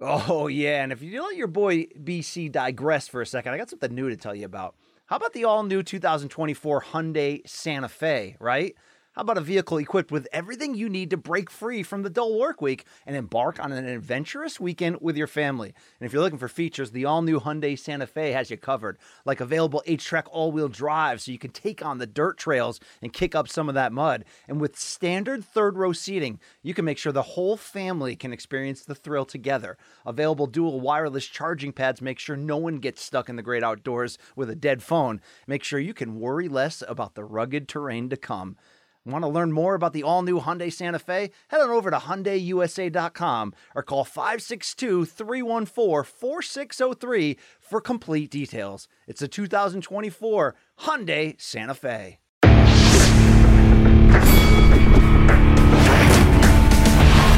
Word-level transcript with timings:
Oh, 0.00 0.46
yeah. 0.46 0.82
And 0.82 0.92
if 0.92 1.02
you 1.02 1.22
let 1.22 1.36
your 1.36 1.46
boy 1.46 1.86
BC 2.02 2.52
digress 2.52 3.08
for 3.08 3.22
a 3.22 3.26
second, 3.26 3.52
I 3.52 3.58
got 3.58 3.70
something 3.70 3.94
new 3.94 4.08
to 4.10 4.16
tell 4.16 4.34
you 4.34 4.44
about. 4.44 4.74
How 5.06 5.16
about 5.16 5.32
the 5.32 5.44
all 5.44 5.62
new 5.62 5.82
2024 5.82 6.82
Hyundai 6.82 7.48
Santa 7.48 7.88
Fe, 7.88 8.36
right? 8.40 8.74
How 9.16 9.22
about 9.22 9.38
a 9.38 9.40
vehicle 9.40 9.78
equipped 9.78 10.12
with 10.12 10.28
everything 10.30 10.74
you 10.74 10.90
need 10.90 11.08
to 11.08 11.16
break 11.16 11.48
free 11.50 11.82
from 11.82 12.02
the 12.02 12.10
dull 12.10 12.38
work 12.38 12.60
week 12.60 12.84
and 13.06 13.16
embark 13.16 13.58
on 13.58 13.72
an 13.72 13.86
adventurous 13.86 14.60
weekend 14.60 14.98
with 15.00 15.16
your 15.16 15.26
family? 15.26 15.72
And 15.98 16.06
if 16.06 16.12
you're 16.12 16.20
looking 16.20 16.38
for 16.38 16.48
features, 16.48 16.90
the 16.90 17.06
all 17.06 17.22
new 17.22 17.40
Hyundai 17.40 17.78
Santa 17.78 18.06
Fe 18.06 18.32
has 18.32 18.50
you 18.50 18.58
covered, 18.58 18.98
like 19.24 19.40
available 19.40 19.82
HTRAC 19.86 20.24
all 20.30 20.52
wheel 20.52 20.68
drive 20.68 21.22
so 21.22 21.32
you 21.32 21.38
can 21.38 21.50
take 21.50 21.82
on 21.82 21.96
the 21.96 22.06
dirt 22.06 22.36
trails 22.36 22.78
and 23.00 23.10
kick 23.10 23.34
up 23.34 23.48
some 23.48 23.70
of 23.70 23.74
that 23.74 23.90
mud. 23.90 24.26
And 24.48 24.60
with 24.60 24.78
standard 24.78 25.42
third 25.42 25.78
row 25.78 25.94
seating, 25.94 26.38
you 26.62 26.74
can 26.74 26.84
make 26.84 26.98
sure 26.98 27.10
the 27.10 27.22
whole 27.22 27.56
family 27.56 28.16
can 28.16 28.34
experience 28.34 28.84
the 28.84 28.94
thrill 28.94 29.24
together. 29.24 29.78
Available 30.04 30.46
dual 30.46 30.78
wireless 30.78 31.24
charging 31.24 31.72
pads 31.72 32.02
make 32.02 32.18
sure 32.18 32.36
no 32.36 32.58
one 32.58 32.76
gets 32.76 33.02
stuck 33.02 33.30
in 33.30 33.36
the 33.36 33.42
great 33.42 33.64
outdoors 33.64 34.18
with 34.36 34.50
a 34.50 34.54
dead 34.54 34.82
phone. 34.82 35.22
Make 35.46 35.64
sure 35.64 35.80
you 35.80 35.94
can 35.94 36.20
worry 36.20 36.48
less 36.48 36.82
about 36.86 37.14
the 37.14 37.24
rugged 37.24 37.66
terrain 37.66 38.10
to 38.10 38.18
come. 38.18 38.58
Want 39.06 39.22
to 39.22 39.28
learn 39.28 39.52
more 39.52 39.76
about 39.76 39.92
the 39.92 40.02
all 40.02 40.22
new 40.22 40.40
Hyundai 40.40 40.72
Santa 40.72 40.98
Fe? 40.98 41.30
Head 41.48 41.60
on 41.60 41.70
over 41.70 41.92
to 41.92 41.96
HyundaiUSA.com 41.96 43.54
or 43.76 43.84
call 43.84 44.02
562 44.02 45.04
314 45.04 46.02
4603 46.12 47.38
for 47.60 47.80
complete 47.80 48.32
details. 48.32 48.88
It's 49.06 49.22
a 49.22 49.28
2024 49.28 50.56
Hyundai 50.80 51.40
Santa 51.40 51.74
Fe. 51.74 52.18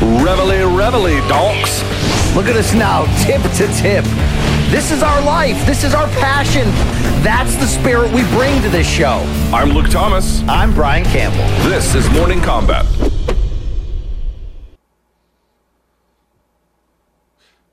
Reveille, 0.00 0.74
reveille, 0.74 1.28
donks. 1.28 1.82
Look 2.34 2.46
at 2.46 2.56
us 2.56 2.72
now, 2.72 3.04
tip 3.24 3.42
to 3.42 3.66
tip. 3.76 4.04
This 4.70 4.90
is 4.90 5.02
our 5.02 5.20
life. 5.20 5.66
This 5.66 5.84
is 5.84 5.92
our 5.92 6.08
passion. 6.08 6.66
That's 7.22 7.56
the 7.56 7.66
spirit 7.66 8.12
we 8.12 8.22
bring 8.30 8.62
to 8.62 8.68
this 8.68 8.88
show. 8.88 9.24
I'm 9.52 9.70
Luke 9.70 9.90
Thomas. 9.90 10.40
I'm 10.42 10.72
Brian 10.72 11.04
Campbell. 11.06 11.44
This 11.68 11.96
is 11.96 12.08
Morning 12.10 12.38
Kombat. 12.38 12.86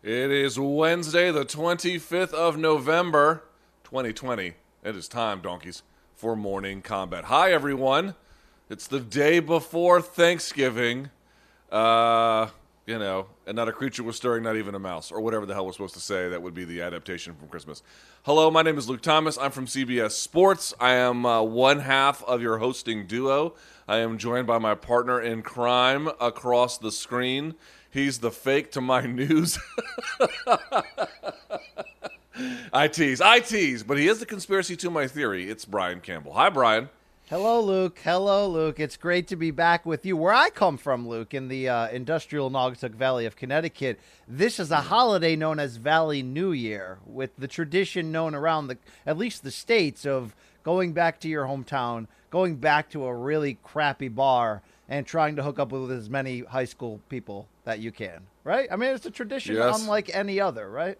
It 0.02 0.32
is 0.32 0.60
Wednesday, 0.60 1.32
the 1.32 1.46
25th 1.46 2.34
of 2.34 2.58
November, 2.58 3.44
2020. 3.84 4.54
It 4.84 4.96
is 4.96 5.08
time, 5.08 5.42
donkeys, 5.42 5.84
for 6.16 6.36
Morning 6.36 6.82
Kombat. 6.82 7.26
Hi, 7.26 7.52
everyone. 7.52 8.16
It's 8.68 8.88
the 8.88 9.00
day 9.00 9.40
before 9.40 10.02
Thanksgiving. 10.02 11.12
Uh, 11.72 12.48
you 12.86 13.00
know, 13.00 13.26
and 13.48 13.56
not 13.56 13.68
a 13.68 13.72
creature 13.72 14.04
was 14.04 14.16
stirring, 14.16 14.44
not 14.44 14.56
even 14.56 14.76
a 14.76 14.80
mouse, 14.80 15.12
or 15.12 15.20
whatever 15.20 15.46
the 15.46 15.54
hell 15.54 15.66
we're 15.66 15.72
supposed 15.72 15.96
to 15.96 16.00
say. 16.00 16.30
That 16.30 16.42
would 16.42 16.54
be 16.54 16.66
the 16.66 16.82
adaptation 16.82 17.34
from 17.34 17.48
Christmas. 17.48 17.82
Hello, 18.24 18.52
my 18.52 18.62
name 18.62 18.78
is 18.78 18.88
Luke 18.88 19.02
Thomas. 19.02 19.38
I'm 19.40 19.52
from 19.52 19.66
CBS 19.66 20.12
Sports. 20.12 20.74
I 20.80 20.94
am 20.94 21.26
uh, 21.26 21.42
one 21.42 21.80
half 21.80 22.24
of 22.26 22.42
your 22.42 22.60
hosting 22.60 23.08
duo. 23.08 23.56
I 23.88 23.98
am 23.98 24.20
joined 24.20 24.46
by 24.46 24.60
my 24.60 24.76
partner 24.76 25.20
in 25.20 25.42
crime 25.42 26.10
across 26.20 26.78
the 26.78 26.92
screen. 26.92 27.56
He's 27.90 28.20
the 28.20 28.32
fake 28.32 28.72
to 28.74 28.82
my 28.82 29.02
news. 29.08 29.58
I 32.72 32.88
tease, 32.88 33.22
I 33.22 33.40
tease, 33.40 33.82
but 33.82 33.98
he 33.98 34.08
is 34.08 34.20
the 34.20 34.26
conspiracy 34.26 34.76
to 34.78 34.92
my 34.92 35.08
theory. 35.08 35.50
It's 35.50 35.66
Brian 35.66 36.02
Campbell. 36.02 36.34
Hi, 36.34 36.50
Brian. 36.50 36.90
Hello, 37.28 37.60
Luke. 37.60 38.00
Hello, 38.04 38.48
Luke. 38.48 38.80
It's 38.80 38.98
great 38.98 39.28
to 39.30 39.36
be 39.36 39.50
back 39.50 39.84
with 39.84 40.06
you. 40.06 40.16
Where 40.16 40.32
I 40.32 40.52
come 40.52 40.78
from, 40.78 41.08
Luke, 41.08 41.34
in 41.34 41.48
the 41.48 41.68
uh, 41.68 41.88
industrial 41.88 42.52
Naugatuck 42.52 42.92
Valley 42.92 43.26
of 43.26 43.36
Connecticut, 43.36 44.00
this 44.28 44.60
is 44.60 44.70
a 44.70 44.82
holiday 44.82 45.36
known 45.36 45.60
as 45.60 45.78
Valley 45.78 46.22
New 46.22 46.52
Year, 46.52 47.00
with 47.04 47.36
the 47.36 47.48
tradition 47.48 48.12
known 48.12 48.36
around 48.36 48.68
the 48.68 48.78
at 49.08 49.18
least 49.18 49.44
the 49.44 49.50
states 49.50 50.06
of 50.06 50.36
going 50.62 50.94
back 50.94 51.20
to 51.22 51.28
your 51.28 51.46
hometown, 51.46 52.06
going 52.30 52.58
back 52.58 52.92
to 52.92 53.06
a 53.06 53.16
really 53.16 53.58
crappy 53.64 54.08
bar, 54.08 54.62
and 54.88 55.08
trying 55.08 55.36
to 55.36 55.42
hook 55.42 55.58
up 55.58 55.72
with 55.72 55.92
as 55.92 56.12
many 56.12 56.42
high 56.42 56.66
school 56.66 57.02
people 57.10 57.48
that 57.64 57.80
you 57.80 57.92
can. 57.92 58.28
Right? 58.44 58.70
I 58.72 58.76
mean, 58.76 58.94
it's 58.94 59.08
a 59.08 59.12
tradition 59.12 59.56
Yes. 59.56 59.82
unlike 59.82 60.12
any 60.14 60.40
other. 60.40 60.70
Right? 60.70 61.00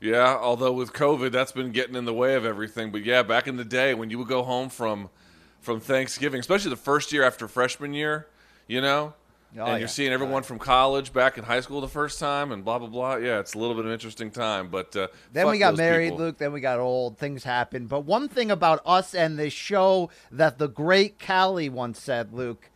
Yeah, 0.00 0.34
although 0.34 0.72
with 0.72 0.94
COVID, 0.94 1.30
that's 1.30 1.52
been 1.52 1.72
getting 1.72 1.94
in 1.94 2.06
the 2.06 2.14
way 2.14 2.36
of 2.36 2.46
everything. 2.46 2.90
But 2.90 3.04
yeah, 3.04 3.22
back 3.22 3.46
in 3.46 3.56
the 3.56 3.66
day 3.66 3.92
when 3.92 4.08
you 4.08 4.16
would 4.16 4.28
go 4.28 4.44
home 4.44 4.70
from 4.70 5.10
from 5.62 5.80
Thanksgiving, 5.80 6.40
especially 6.40 6.70
the 6.70 6.76
first 6.76 7.12
year 7.12 7.22
after 7.24 7.48
freshman 7.48 7.94
year, 7.94 8.26
you 8.68 8.80
know, 8.82 9.14
Oh, 9.54 9.60
and 9.64 9.68
yeah. 9.72 9.76
you're 9.80 9.88
seeing 9.88 10.12
everyone 10.12 10.44
from 10.44 10.58
college 10.58 11.12
back 11.12 11.36
in 11.36 11.44
high 11.44 11.60
school 11.60 11.82
the 11.82 11.88
first 11.88 12.18
time, 12.18 12.52
and 12.52 12.64
blah 12.64 12.78
blah 12.78 12.88
blah. 12.88 13.16
Yeah, 13.16 13.38
it's 13.38 13.52
a 13.52 13.58
little 13.58 13.74
bit 13.74 13.80
of 13.80 13.86
an 13.88 13.92
interesting 13.92 14.30
time. 14.30 14.68
But 14.68 14.96
uh, 14.96 15.08
Then 15.30 15.46
we 15.48 15.58
got 15.58 15.76
married, 15.76 16.12
people. 16.12 16.24
Luke. 16.24 16.38
Then 16.38 16.52
we 16.54 16.62
got 16.62 16.78
old. 16.80 17.18
Things 17.18 17.44
happen. 17.44 17.86
But 17.86 18.00
one 18.06 18.28
thing 18.28 18.50
about 18.50 18.80
us 18.86 19.14
and 19.14 19.38
this 19.38 19.52
show 19.52 20.08
that 20.30 20.56
the 20.56 20.68
great 20.68 21.18
Callie 21.18 21.68
once 21.68 22.00
said, 22.00 22.32
Luke, 22.32 22.70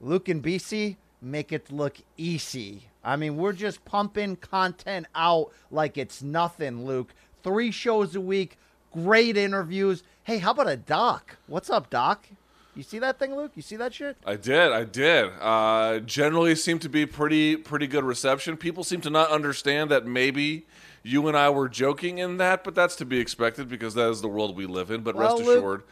Luke 0.00 0.26
and 0.26 0.42
BC 0.42 0.96
make 1.20 1.52
it 1.52 1.70
look 1.70 1.98
easy. 2.16 2.84
I 3.04 3.16
mean, 3.16 3.36
we're 3.36 3.52
just 3.52 3.84
pumping 3.84 4.36
content 4.36 5.08
out 5.14 5.52
like 5.70 5.98
it's 5.98 6.22
nothing, 6.22 6.86
Luke. 6.86 7.12
Three 7.42 7.70
shows 7.70 8.16
a 8.16 8.22
week, 8.22 8.56
great 8.92 9.36
interviews. 9.36 10.02
Hey, 10.22 10.38
how 10.38 10.52
about 10.52 10.68
a 10.68 10.76
doc? 10.76 11.36
What's 11.46 11.70
up, 11.70 11.90
doc? 11.90 12.26
You 12.74 12.82
see 12.82 12.98
that 13.00 13.18
thing, 13.18 13.36
Luke? 13.36 13.52
You 13.54 13.62
see 13.62 13.76
that 13.76 13.92
shit? 13.92 14.16
I 14.24 14.36
did, 14.36 14.72
I 14.72 14.84
did. 14.84 15.30
Uh, 15.40 15.98
generally, 16.00 16.54
seemed 16.54 16.80
to 16.82 16.88
be 16.88 17.04
pretty 17.04 17.56
pretty 17.56 17.86
good 17.86 18.04
reception. 18.04 18.56
People 18.56 18.82
seem 18.82 19.02
to 19.02 19.10
not 19.10 19.30
understand 19.30 19.90
that 19.90 20.06
maybe 20.06 20.66
you 21.02 21.28
and 21.28 21.36
I 21.36 21.50
were 21.50 21.68
joking 21.68 22.18
in 22.18 22.38
that, 22.38 22.64
but 22.64 22.74
that's 22.74 22.96
to 22.96 23.04
be 23.04 23.18
expected 23.18 23.68
because 23.68 23.94
that 23.94 24.08
is 24.08 24.22
the 24.22 24.28
world 24.28 24.56
we 24.56 24.64
live 24.64 24.90
in. 24.90 25.02
But 25.02 25.16
Well, 25.16 25.36
rest 25.36 25.46
Luke, 25.46 25.58
assured, 25.58 25.82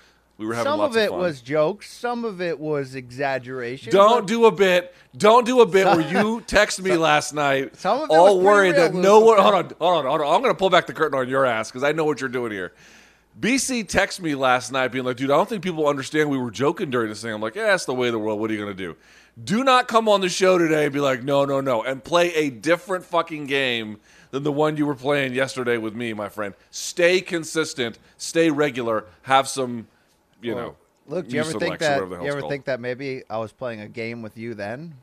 we 0.41 0.47
were 0.47 0.55
having 0.55 0.73
Some 0.73 0.81
of 0.81 0.97
it 0.97 1.11
fun. 1.11 1.19
was 1.19 1.43
jokes. 1.43 1.93
Some 1.93 2.25
of 2.25 2.41
it 2.41 2.59
was 2.59 2.95
exaggeration. 2.95 3.93
Don't 3.93 4.27
do 4.27 4.47
a 4.47 4.51
bit. 4.51 4.95
Don't 5.15 5.45
do 5.45 5.61
a 5.61 5.67
bit 5.67 5.87
where 5.87 6.01
you 6.01 6.41
text 6.47 6.81
me 6.81 6.97
last 6.97 7.35
night, 7.35 7.77
some 7.77 8.01
of 8.01 8.11
it 8.11 8.17
all 8.17 8.41
worried 8.41 8.77
that 8.77 8.95
no 8.95 9.21
one. 9.21 9.39
Hold 9.39 9.55
on, 9.55 9.65
hold 9.79 9.99
on, 9.99 10.07
hold 10.07 10.21
on. 10.23 10.35
I'm 10.35 10.41
going 10.41 10.55
to 10.55 10.59
pull 10.59 10.71
back 10.71 10.87
the 10.87 10.95
curtain 10.95 11.19
on 11.19 11.29
your 11.29 11.45
ass 11.45 11.71
because 11.71 11.85
I 11.85 11.93
know 11.93 12.05
what 12.07 12.21
you're 12.23 12.31
doing 12.31 12.53
here. 12.53 12.73
BC 13.39 13.85
texted 13.85 14.21
me 14.21 14.35
last 14.35 14.73
night, 14.73 14.89
being 14.89 15.05
like, 15.05 15.17
"Dude, 15.19 15.31
I 15.31 15.37
don't 15.37 15.49
think 15.49 15.63
people 15.63 15.87
understand 15.87 16.31
we 16.31 16.39
were 16.39 16.51
joking 16.51 16.89
during 16.91 17.11
this 17.11 17.21
thing." 17.21 17.33
I'm 17.35 17.43
like, 17.43 17.55
"Yeah, 17.55 17.67
that's 17.67 17.85
the 17.85 17.95
way 17.95 18.09
of 18.09 18.13
the 18.13 18.19
world. 18.19 18.41
What 18.41 18.51
are 18.51 18.55
you 18.55 18.61
going 18.61 18.75
to 18.75 18.83
do? 18.83 18.97
Do 19.43 19.63
not 19.63 19.89
come 19.89 20.09
on 20.09 20.23
the 20.23 20.29
show 20.31 20.57
today 20.59 20.85
and 20.85 20.93
be 20.93 21.01
like, 21.01 21.23
no, 21.23 21.45
no, 21.45 21.61
no, 21.61 21.83
and 21.83 22.03
play 22.03 22.33
a 22.35 22.49
different 22.49 23.05
fucking 23.05 23.45
game." 23.45 23.99
Than 24.33 24.45
the 24.45 24.53
one 24.53 24.77
you 24.77 24.87
were 24.87 24.95
playing 24.95 25.35
yesterday 25.35 25.77
with 25.77 25.93
me, 25.93 26.13
my 26.13 26.29
friend. 26.29 26.55
Stay 26.71 27.21
consistent, 27.21 27.99
stay 28.17 28.49
regular, 28.49 29.07
have 29.23 29.49
some, 29.49 29.89
you 30.43 30.55
know. 30.55 30.77
Look, 31.07 31.29
do 31.29 31.35
you 31.35 31.41
ever 31.41 31.59
think 31.59 31.79
that? 31.81 32.03
whatever 32.03 32.23
You 32.23 32.31
ever 32.31 32.41
called. 32.41 32.53
think 32.53 32.65
that 32.67 32.81
maybe 32.81 33.23
I 33.29 33.39
was 33.39 33.53
playing 33.53 33.81
a 33.81 33.89
game 33.89 34.23
with 34.23 34.37
you 34.39 34.55
then? 34.55 34.95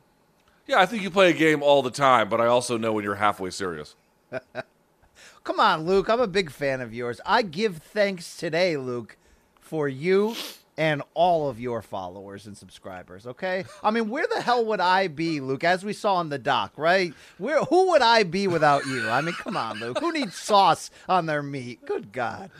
Yeah, 0.66 0.80
I 0.80 0.86
think 0.86 1.04
you 1.04 1.10
play 1.10 1.30
a 1.30 1.34
game 1.34 1.62
all 1.64 1.82
the 1.82 1.92
time, 1.92 2.30
but 2.30 2.40
I 2.42 2.48
also 2.48 2.78
know 2.78 2.94
when 2.94 3.04
you're 3.04 3.16
halfway 3.16 3.50
serious. 3.50 3.96
Come 5.44 5.60
on, 5.60 5.86
Luke. 5.86 6.10
I'm 6.10 6.20
a 6.20 6.28
big 6.28 6.50
fan 6.50 6.82
of 6.82 6.94
yours. 6.94 7.22
I 7.26 7.42
give 7.42 7.78
thanks 7.78 8.36
today, 8.36 8.76
Luke, 8.78 9.18
for 9.62 9.88
you 9.88 10.36
and 10.78 11.02
all 11.14 11.50
of 11.50 11.60
your 11.60 11.82
followers 11.82 12.46
and 12.46 12.56
subscribers. 12.58 13.26
Okay. 13.26 13.64
I 13.82 13.92
mean, 13.92 14.10
where 14.10 14.28
the 14.28 14.42
hell 14.42 14.64
would 14.66 14.80
I 14.82 15.08
be, 15.08 15.40
Luke? 15.40 15.64
As 15.64 15.84
we 15.86 15.94
saw 15.94 16.20
in 16.22 16.30
the 16.30 16.38
doc, 16.38 16.74
right? 16.78 17.14
Where? 17.38 17.64
Who 17.64 17.90
would 17.92 18.02
I 18.02 18.24
be 18.24 18.48
without 18.48 18.86
you? 18.86 19.10
I 19.10 19.22
mean, 19.22 19.34
come 19.36 19.58
on, 19.58 19.80
Luke. 19.80 20.00
Who 20.00 20.12
needs 20.12 20.36
sauce 20.36 20.92
on 21.10 21.26
their 21.26 21.42
meat? 21.42 21.86
Good 21.86 22.12
God. 22.12 22.52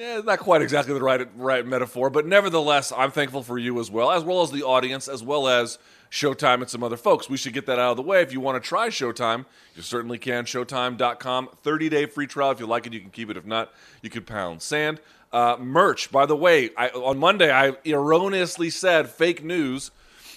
Yeah, 0.00 0.22
not 0.24 0.38
quite 0.38 0.62
exactly 0.62 0.94
the 0.94 1.02
right 1.02 1.28
right 1.36 1.66
metaphor, 1.66 2.08
but 2.08 2.24
nevertheless, 2.24 2.90
I'm 2.90 3.10
thankful 3.10 3.42
for 3.42 3.58
you 3.58 3.78
as 3.80 3.90
well, 3.90 4.10
as 4.10 4.24
well 4.24 4.40
as 4.40 4.50
the 4.50 4.62
audience, 4.62 5.08
as 5.08 5.22
well 5.22 5.46
as 5.46 5.78
Showtime 6.10 6.62
and 6.62 6.70
some 6.70 6.82
other 6.82 6.96
folks. 6.96 7.28
We 7.28 7.36
should 7.36 7.52
get 7.52 7.66
that 7.66 7.78
out 7.78 7.90
of 7.90 7.96
the 7.98 8.02
way. 8.02 8.22
If 8.22 8.32
you 8.32 8.40
want 8.40 8.62
to 8.62 8.66
try 8.66 8.88
Showtime, 8.88 9.44
you 9.76 9.82
certainly 9.82 10.16
can. 10.16 10.46
Showtime.com, 10.46 11.50
30 11.62 11.88
day 11.90 12.06
free 12.06 12.26
trial. 12.26 12.50
If 12.50 12.60
you 12.60 12.66
like 12.66 12.86
it, 12.86 12.94
you 12.94 13.00
can 13.00 13.10
keep 13.10 13.28
it. 13.28 13.36
If 13.36 13.44
not, 13.44 13.74
you 14.00 14.08
could 14.08 14.26
pound 14.26 14.62
sand. 14.62 15.02
Uh, 15.34 15.58
merch, 15.60 16.10
by 16.10 16.24
the 16.24 16.34
way, 16.34 16.70
I, 16.78 16.88
on 16.88 17.18
Monday 17.18 17.52
I 17.52 17.74
erroneously 17.84 18.70
said 18.70 19.10
fake 19.10 19.44
news. 19.44 19.90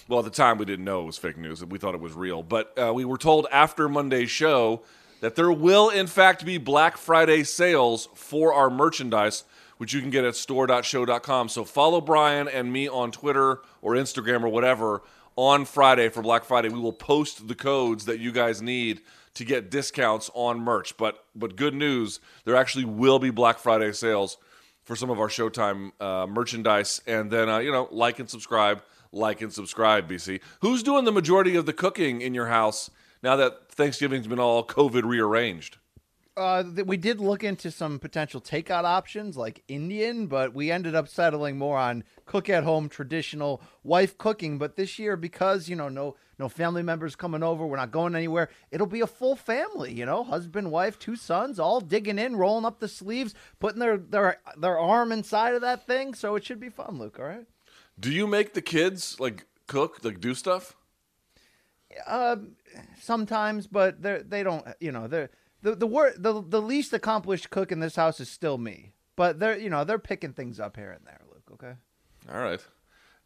Well, 0.08 0.18
at 0.18 0.26
the 0.26 0.30
time 0.30 0.58
we 0.58 0.66
didn't 0.66 0.84
know 0.84 1.00
it 1.04 1.06
was 1.06 1.16
fake 1.16 1.38
news. 1.38 1.64
We 1.64 1.78
thought 1.78 1.94
it 1.94 2.02
was 2.02 2.12
real, 2.12 2.42
but 2.42 2.78
uh, 2.78 2.92
we 2.92 3.06
were 3.06 3.16
told 3.16 3.46
after 3.50 3.88
Monday's 3.88 4.30
show 4.30 4.82
that 5.20 5.36
there 5.36 5.50
will 5.50 5.88
in 5.88 6.06
fact 6.06 6.44
be 6.44 6.58
Black 6.58 6.98
Friday 6.98 7.44
sales 7.44 8.10
for 8.14 8.52
our 8.52 8.68
merchandise, 8.68 9.44
which 9.84 9.92
you 9.92 10.00
can 10.00 10.08
get 10.08 10.24
at 10.24 10.34
store.sho.com. 10.34 11.46
So 11.50 11.62
follow 11.62 12.00
Brian 12.00 12.48
and 12.48 12.72
me 12.72 12.88
on 12.88 13.12
Twitter 13.12 13.60
or 13.82 13.92
Instagram 13.92 14.42
or 14.42 14.48
whatever 14.48 15.02
on 15.36 15.66
Friday 15.66 16.08
for 16.08 16.22
Black 16.22 16.46
Friday. 16.46 16.70
We 16.70 16.78
will 16.78 16.90
post 16.90 17.48
the 17.48 17.54
codes 17.54 18.06
that 18.06 18.18
you 18.18 18.32
guys 18.32 18.62
need 18.62 19.02
to 19.34 19.44
get 19.44 19.70
discounts 19.70 20.30
on 20.32 20.58
merch. 20.58 20.96
But 20.96 21.22
but 21.36 21.56
good 21.56 21.74
news, 21.74 22.18
there 22.46 22.56
actually 22.56 22.86
will 22.86 23.18
be 23.18 23.28
Black 23.28 23.58
Friday 23.58 23.92
sales 23.92 24.38
for 24.84 24.96
some 24.96 25.10
of 25.10 25.20
our 25.20 25.28
Showtime 25.28 25.92
uh, 26.00 26.26
merchandise. 26.26 27.02
And 27.06 27.30
then 27.30 27.50
uh, 27.50 27.58
you 27.58 27.70
know, 27.70 27.86
like 27.90 28.18
and 28.18 28.30
subscribe, 28.30 28.82
like 29.12 29.42
and 29.42 29.52
subscribe, 29.52 30.08
BC. 30.08 30.40
Who's 30.62 30.82
doing 30.82 31.04
the 31.04 31.12
majority 31.12 31.56
of 31.56 31.66
the 31.66 31.74
cooking 31.74 32.22
in 32.22 32.32
your 32.32 32.46
house 32.46 32.90
now 33.22 33.36
that 33.36 33.70
Thanksgiving's 33.70 34.28
been 34.28 34.40
all 34.40 34.66
COVID 34.66 35.02
rearranged? 35.04 35.76
Uh, 36.36 36.64
th- 36.64 36.86
we 36.86 36.96
did 36.96 37.20
look 37.20 37.44
into 37.44 37.70
some 37.70 38.00
potential 38.00 38.40
takeout 38.40 38.82
options 38.82 39.36
like 39.36 39.62
Indian, 39.68 40.26
but 40.26 40.52
we 40.52 40.68
ended 40.70 40.94
up 40.94 41.06
settling 41.06 41.56
more 41.56 41.78
on 41.78 42.02
cook 42.26 42.48
at 42.48 42.64
home 42.64 42.88
traditional 42.88 43.62
wife 43.84 44.18
cooking. 44.18 44.58
But 44.58 44.74
this 44.74 44.98
year, 44.98 45.16
because 45.16 45.68
you 45.68 45.76
know 45.76 45.88
no 45.88 46.16
no 46.36 46.48
family 46.48 46.82
members 46.82 47.14
coming 47.14 47.44
over, 47.44 47.64
we're 47.64 47.76
not 47.76 47.92
going 47.92 48.16
anywhere. 48.16 48.48
It'll 48.72 48.88
be 48.88 49.00
a 49.00 49.06
full 49.06 49.36
family, 49.36 49.92
you 49.92 50.04
know, 50.04 50.24
husband, 50.24 50.72
wife, 50.72 50.98
two 50.98 51.14
sons, 51.14 51.60
all 51.60 51.80
digging 51.80 52.18
in, 52.18 52.34
rolling 52.34 52.64
up 52.64 52.80
the 52.80 52.88
sleeves, 52.88 53.34
putting 53.60 53.78
their 53.78 53.96
their 53.96 54.38
their 54.56 54.78
arm 54.78 55.12
inside 55.12 55.54
of 55.54 55.60
that 55.60 55.86
thing. 55.86 56.14
So 56.14 56.34
it 56.34 56.44
should 56.44 56.58
be 56.58 56.68
fun, 56.68 56.98
Luke. 56.98 57.18
All 57.20 57.26
right. 57.26 57.46
Do 58.00 58.10
you 58.10 58.26
make 58.26 58.54
the 58.54 58.62
kids 58.62 59.20
like 59.20 59.46
cook, 59.68 60.00
like 60.02 60.20
do 60.20 60.34
stuff? 60.34 60.74
Um, 62.08 62.56
sometimes, 63.00 63.68
but 63.68 64.02
they 64.02 64.22
they 64.26 64.42
don't. 64.42 64.66
You 64.80 64.90
know, 64.90 65.06
they're 65.06 65.30
the 65.64 65.74
the 65.74 65.86
wor- 65.86 66.12
the 66.16 66.42
the 66.46 66.62
least 66.62 66.92
accomplished 66.92 67.50
cook 67.50 67.72
in 67.72 67.80
this 67.80 67.96
house 67.96 68.20
is 68.20 68.28
still 68.30 68.58
me. 68.58 68.92
But 69.16 69.40
they're 69.40 69.58
you 69.58 69.70
know 69.70 69.82
they're 69.84 69.98
picking 69.98 70.32
things 70.32 70.60
up 70.60 70.76
here 70.76 70.92
and 70.92 71.04
there, 71.06 71.20
Luke. 71.32 71.42
Okay. 71.54 71.72
All 72.32 72.40
right. 72.40 72.60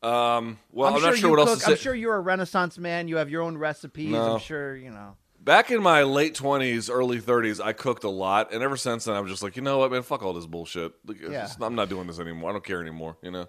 Um, 0.01 0.59
well, 0.71 0.89
I'm, 0.91 0.95
I'm, 0.97 1.03
not 1.03 1.09
sure 1.09 1.17
sure 1.17 1.31
you 1.31 1.37
what 1.37 1.41
cook. 1.41 1.49
else 1.49 1.65
to 1.65 1.71
I'm 1.73 1.77
say. 1.77 1.83
sure 1.83 1.95
you're 1.95 2.15
a 2.15 2.21
Renaissance 2.21 2.79
man. 2.79 3.09
You 3.09 3.17
have 3.17 3.29
your 3.29 3.43
own 3.43 3.59
recipes. 3.59 4.11
No. 4.13 4.35
I'm 4.35 4.41
sure 4.41 4.77
you 4.77 4.91
know. 4.91 5.17
Back 5.41 5.71
in 5.71 5.83
my 5.83 6.05
late 6.05 6.35
twenties, 6.37 6.89
early 6.89 7.19
thirties, 7.21 7.61
I 7.61 7.73
cooked 7.73 8.05
a 8.05 8.09
lot, 8.11 8.53
and 8.53 8.63
ever 8.63 8.77
since 8.77 9.05
then, 9.07 9.17
I'm 9.17 9.27
just 9.27 9.43
like, 9.43 9.57
you 9.57 9.63
know 9.63 9.79
what, 9.79 9.91
man, 9.91 10.03
fuck 10.03 10.23
all 10.23 10.33
this 10.33 10.47
bullshit. 10.47 10.93
Like, 11.07 11.21
Yeah. 11.21 11.49
I'm 11.61 11.75
not 11.75 11.89
doing 11.89 12.07
this 12.07 12.21
anymore. 12.21 12.51
I 12.51 12.53
don't 12.53 12.65
care 12.65 12.81
anymore. 12.81 13.17
You 13.23 13.33
know. 13.33 13.49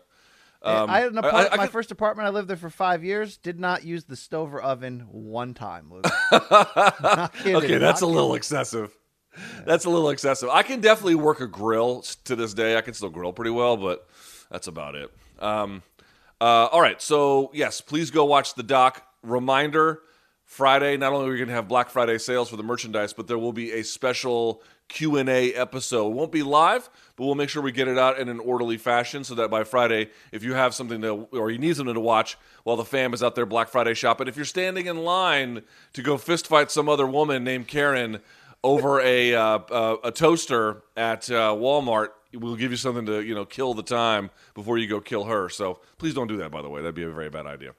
Um, 0.62 0.90
I 0.90 1.00
had 1.00 1.14
an 1.14 1.20
I- 1.20 1.48
I 1.48 1.56
my 1.56 1.64
could- 1.66 1.72
first 1.72 1.92
apartment. 1.92 2.28
I 2.28 2.32
lived 2.32 2.50
there 2.50 2.58
for 2.58 2.70
five 2.70 3.04
years. 3.04 3.38
Did 3.38 3.60
not 3.60 3.84
use 3.86 4.04
the 4.06 4.16
stove 4.18 4.54
or 4.54 4.62
oven 4.62 5.06
one 5.10 5.54
time. 5.54 5.90
Kidding, 6.32 7.56
okay, 7.56 7.78
that's 7.78 8.02
a 8.02 8.06
little 8.06 8.36
excessive. 8.36 8.96
That's 9.66 9.86
a 9.86 9.90
little 9.90 10.10
excessive. 10.10 10.50
I 10.50 10.64
can 10.64 10.82
definitely 10.82 11.16
work 11.16 11.40
a 11.40 11.48
grill 11.48 12.02
to 12.26 12.36
this 12.36 12.54
day. 12.54 12.76
I 12.78 12.82
can 12.82 12.94
still 12.94 13.10
grill 13.10 13.32
pretty 13.32 13.52
well, 13.52 13.78
but 13.78 14.08
that's 14.52 14.68
about 14.68 14.96
it. 14.96 15.12
Um, 15.40 15.82
uh, 16.42 16.66
all 16.72 16.82
right, 16.82 17.02
so 17.02 17.52
yes, 17.54 17.80
please 17.80 18.12
go 18.12 18.26
watch 18.26 18.56
the 18.56 18.64
doc. 18.64 19.04
Reminder: 19.24 20.02
Friday. 20.50 20.98
Not 20.98 21.14
only 21.14 21.28
are 21.28 21.32
we 21.32 21.38
going 21.38 21.48
to 21.50 21.54
have 21.54 21.68
Black 21.68 21.92
Friday 21.92 22.18
sales 22.18 22.50
for 22.50 22.58
the 22.58 22.64
merchandise, 22.64 23.14
but 23.14 23.28
there 23.28 23.38
will 23.38 23.54
be 23.54 23.72
a 23.72 23.84
special 23.84 24.64
Q 24.88 25.18
and 25.18 25.30
A 25.30 25.54
episode. 25.54 26.08
It 26.08 26.14
won't 26.14 26.32
be 26.32 26.42
live, 26.42 26.90
but 27.16 27.26
we'll 27.26 27.36
make 27.36 27.50
sure 27.50 27.62
we 27.62 27.72
get 27.72 27.88
it 27.88 28.00
out 28.00 28.18
in 28.18 28.30
an 28.30 28.40
orderly 28.40 28.78
fashion 28.78 29.24
so 29.24 29.36
that 29.36 29.52
by 29.52 29.64
Friday, 29.64 30.10
if 30.32 30.44
you 30.44 30.56
have 30.56 30.74
something 30.74 31.02
to 31.02 31.28
or 31.32 31.52
you 31.52 31.60
need 31.60 31.76
something 31.76 31.94
to 31.94 32.00
watch 32.00 32.36
while 32.64 32.76
the 32.78 32.84
fam 32.84 33.14
is 33.14 33.22
out 33.22 33.36
there 33.36 33.46
Black 33.46 33.70
Friday 33.70 33.94
shopping, 33.94 34.28
if 34.28 34.36
you're 34.36 34.44
standing 34.44 34.88
in 34.88 34.98
line 34.98 35.62
to 35.94 36.02
go 36.02 36.18
fist 36.18 36.48
fight 36.48 36.72
some 36.72 36.90
other 36.90 37.06
woman 37.06 37.44
named 37.44 37.68
Karen 37.68 38.20
over 38.64 39.00
a 39.02 39.36
uh, 39.36 39.60
uh, 39.70 39.98
a 40.04 40.12
toaster 40.12 40.82
at 40.98 41.30
uh, 41.30 41.54
Walmart, 41.54 42.08
we'll 42.34 42.56
give 42.56 42.72
you 42.72 42.78
something 42.78 43.06
to 43.06 43.22
you 43.22 43.36
know 43.36 43.46
kill 43.46 43.76
the 43.76 43.84
time 43.84 44.32
before 44.56 44.80
you 44.80 44.88
go 44.88 45.00
kill 45.00 45.26
her. 45.26 45.48
So 45.48 45.80
please 46.00 46.16
don't 46.16 46.28
do 46.28 46.38
that. 46.38 46.50
By 46.50 46.64
the 46.64 46.70
way, 46.70 46.82
that'd 46.82 46.96
be 46.96 47.04
a 47.04 47.12
very 47.12 47.30
bad 47.30 47.46
idea. 47.46 47.76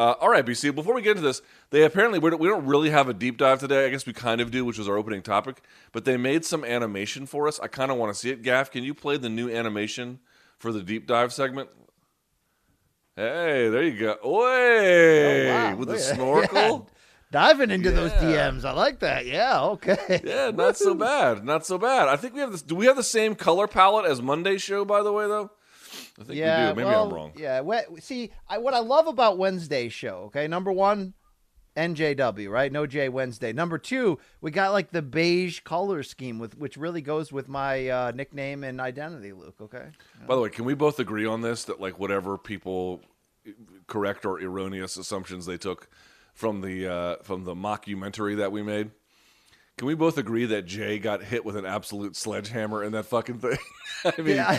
Uh, 0.00 0.14
all 0.18 0.30
right, 0.30 0.46
BC. 0.46 0.74
Before 0.74 0.94
we 0.94 1.02
get 1.02 1.10
into 1.18 1.22
this, 1.22 1.42
they 1.68 1.82
apparently 1.82 2.18
we 2.18 2.30
don't, 2.30 2.40
we 2.40 2.48
don't 2.48 2.64
really 2.64 2.88
have 2.88 3.10
a 3.10 3.12
deep 3.12 3.36
dive 3.36 3.60
today. 3.60 3.84
I 3.84 3.90
guess 3.90 4.06
we 4.06 4.14
kind 4.14 4.40
of 4.40 4.50
do, 4.50 4.64
which 4.64 4.78
was 4.78 4.88
our 4.88 4.96
opening 4.96 5.20
topic. 5.20 5.60
But 5.92 6.06
they 6.06 6.16
made 6.16 6.46
some 6.46 6.64
animation 6.64 7.26
for 7.26 7.46
us. 7.46 7.60
I 7.60 7.66
kind 7.66 7.90
of 7.90 7.98
want 7.98 8.10
to 8.14 8.18
see 8.18 8.30
it. 8.30 8.40
Gaff, 8.42 8.70
can 8.70 8.82
you 8.82 8.94
play 8.94 9.18
the 9.18 9.28
new 9.28 9.50
animation 9.50 10.20
for 10.58 10.72
the 10.72 10.82
deep 10.82 11.06
dive 11.06 11.34
segment? 11.34 11.68
Hey, 13.14 13.68
there 13.68 13.82
you 13.82 13.98
go. 14.00 14.16
Oi, 14.24 15.48
Oh, 15.48 15.48
wow. 15.52 15.76
with 15.76 15.88
the 15.88 15.94
Look 15.94 16.02
snorkel. 16.14 16.88
Yeah. 16.88 16.94
Diving 17.30 17.70
into 17.70 17.90
those 17.90 18.10
DMs. 18.12 18.64
I 18.64 18.72
like 18.72 19.00
that. 19.00 19.26
Yeah. 19.26 19.60
Okay. 19.62 20.20
Yeah, 20.24 20.50
not 20.50 20.78
so 20.78 20.94
bad. 21.08 21.44
Not 21.44 21.66
so 21.66 21.76
bad. 21.76 22.08
I 22.08 22.16
think 22.16 22.32
we 22.34 22.40
have 22.40 22.52
this. 22.52 22.62
Do 22.62 22.74
we 22.74 22.86
have 22.86 22.96
the 22.96 23.02
same 23.02 23.34
color 23.34 23.68
palette 23.68 24.06
as 24.06 24.22
Monday's 24.22 24.62
show? 24.62 24.84
By 24.86 25.02
the 25.02 25.12
way, 25.12 25.26
though, 25.26 25.50
I 26.18 26.24
think 26.24 26.38
yeah, 26.38 26.68
we 26.68 26.70
do. 26.70 26.76
Maybe 26.76 26.86
well, 26.86 27.04
I'm 27.04 27.14
wrong. 27.14 27.32
Yeah, 27.36 27.60
we- 27.60 28.00
see, 28.00 28.30
I, 28.48 28.58
what 28.58 28.74
I 28.74 28.78
love 28.78 29.06
about 29.06 29.38
Wednesday's 29.38 29.92
show, 29.92 30.24
okay, 30.26 30.48
number 30.48 30.72
one, 30.72 31.14
NJW, 31.76 32.50
right? 32.50 32.72
No 32.72 32.86
J 32.86 33.08
Wednesday. 33.08 33.52
Number 33.52 33.78
two, 33.78 34.18
we 34.40 34.50
got 34.50 34.72
like 34.72 34.90
the 34.90 35.02
beige 35.02 35.60
color 35.60 36.02
scheme 36.02 36.38
with 36.38 36.58
which 36.58 36.76
really 36.76 37.00
goes 37.00 37.32
with 37.32 37.48
my 37.48 37.88
uh, 37.88 38.12
nickname 38.14 38.64
and 38.64 38.80
identity, 38.80 39.32
Luke. 39.32 39.56
Okay. 39.60 39.86
By 40.26 40.34
the 40.34 40.40
way, 40.40 40.50
can 40.50 40.64
we 40.64 40.74
both 40.74 40.98
agree 40.98 41.26
on 41.26 41.42
this? 41.42 41.64
That 41.64 41.80
like 41.80 41.98
whatever 41.98 42.36
people 42.36 43.00
correct 43.86 44.24
or 44.24 44.40
erroneous 44.40 44.96
assumptions 44.96 45.46
they 45.46 45.56
took 45.56 45.88
from 46.34 46.60
the 46.60 46.86
uh, 46.92 47.16
from 47.22 47.44
the 47.44 47.54
mockumentary 47.54 48.36
that 48.36 48.52
we 48.52 48.62
made. 48.62 48.90
Can 49.80 49.86
we 49.86 49.94
both 49.94 50.18
agree 50.18 50.44
that 50.44 50.66
Jay 50.66 50.98
got 50.98 51.22
hit 51.22 51.42
with 51.42 51.56
an 51.56 51.64
absolute 51.64 52.14
sledgehammer 52.14 52.84
in 52.84 52.92
that 52.92 53.06
fucking 53.06 53.38
thing? 53.38 53.56
I 54.04 54.20
mean, 54.20 54.36
Yeah. 54.36 54.58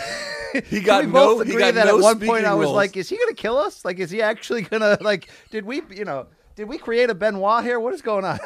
he 0.66 0.80
got 0.80 1.04
we 1.04 1.12
no. 1.12 1.36
both 1.36 1.46
He 1.46 1.52
agree 1.52 1.62
got 1.62 1.74
that 1.74 1.86
no 1.86 1.98
at 1.98 2.02
one 2.02 2.18
point 2.18 2.44
I 2.44 2.54
was 2.54 2.64
roles. 2.64 2.74
like, 2.74 2.96
is 2.96 3.08
he 3.08 3.16
gonna 3.16 3.34
kill 3.34 3.56
us? 3.56 3.84
Like, 3.84 4.00
is 4.00 4.10
he 4.10 4.20
actually 4.20 4.62
gonna 4.62 4.98
like? 5.00 5.28
Did 5.50 5.64
we, 5.64 5.80
you 5.90 6.04
know, 6.04 6.26
did 6.56 6.66
we 6.68 6.76
create 6.76 7.08
a 7.08 7.14
Benoit 7.14 7.62
here? 7.62 7.78
What 7.78 7.94
is 7.94 8.02
going 8.02 8.24
on? 8.24 8.40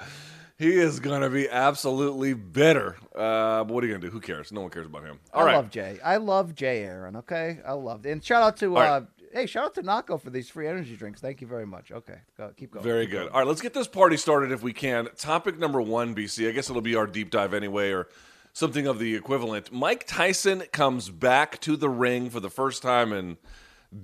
he 0.58 0.78
is 0.78 1.00
gonna 1.00 1.30
be 1.30 1.48
absolutely 1.48 2.34
bitter. 2.34 2.96
Uh, 3.16 3.64
but 3.64 3.68
what 3.68 3.82
are 3.82 3.86
you 3.86 3.94
gonna 3.94 4.04
do? 4.04 4.10
Who 4.10 4.20
cares? 4.20 4.52
No 4.52 4.60
one 4.60 4.68
cares 4.70 4.84
about 4.86 5.04
him. 5.04 5.18
All 5.32 5.40
I 5.44 5.46
right. 5.46 5.56
love 5.56 5.70
Jay. 5.70 5.98
I 6.04 6.18
love 6.18 6.54
Jay 6.54 6.82
Aaron. 6.82 7.16
Okay, 7.16 7.58
I 7.66 7.72
love. 7.72 8.04
it. 8.04 8.10
And 8.12 8.22
shout 8.22 8.42
out 8.42 8.58
to 8.58 8.76
uh, 8.76 8.80
right. 8.80 9.02
Hey, 9.32 9.46
shout 9.46 9.64
out 9.64 9.74
to 9.74 9.82
Nako 9.82 10.20
for 10.20 10.30
these 10.30 10.48
free 10.48 10.66
energy 10.66 10.96
drinks. 10.96 11.20
Thank 11.20 11.40
you 11.40 11.46
very 11.46 11.66
much. 11.66 11.92
Okay, 11.92 12.18
go, 12.36 12.52
keep 12.56 12.72
going. 12.72 12.84
Very 12.84 13.06
good. 13.06 13.28
All 13.28 13.40
right, 13.40 13.46
let's 13.46 13.60
get 13.60 13.74
this 13.74 13.88
party 13.88 14.16
started 14.16 14.52
if 14.52 14.62
we 14.62 14.72
can. 14.72 15.08
Topic 15.16 15.58
number 15.58 15.80
one, 15.80 16.14
BC. 16.14 16.48
I 16.48 16.52
guess 16.52 16.70
it'll 16.70 16.82
be 16.82 16.96
our 16.96 17.06
deep 17.06 17.30
dive 17.30 17.54
anyway, 17.54 17.90
or 17.90 18.08
something 18.52 18.86
of 18.86 18.98
the 18.98 19.14
equivalent. 19.14 19.72
Mike 19.72 20.04
Tyson 20.06 20.62
comes 20.72 21.10
back 21.10 21.60
to 21.60 21.76
the 21.76 21.88
ring 21.88 22.30
for 22.30 22.40
the 22.40 22.50
first 22.50 22.82
time 22.82 23.12
in 23.12 23.36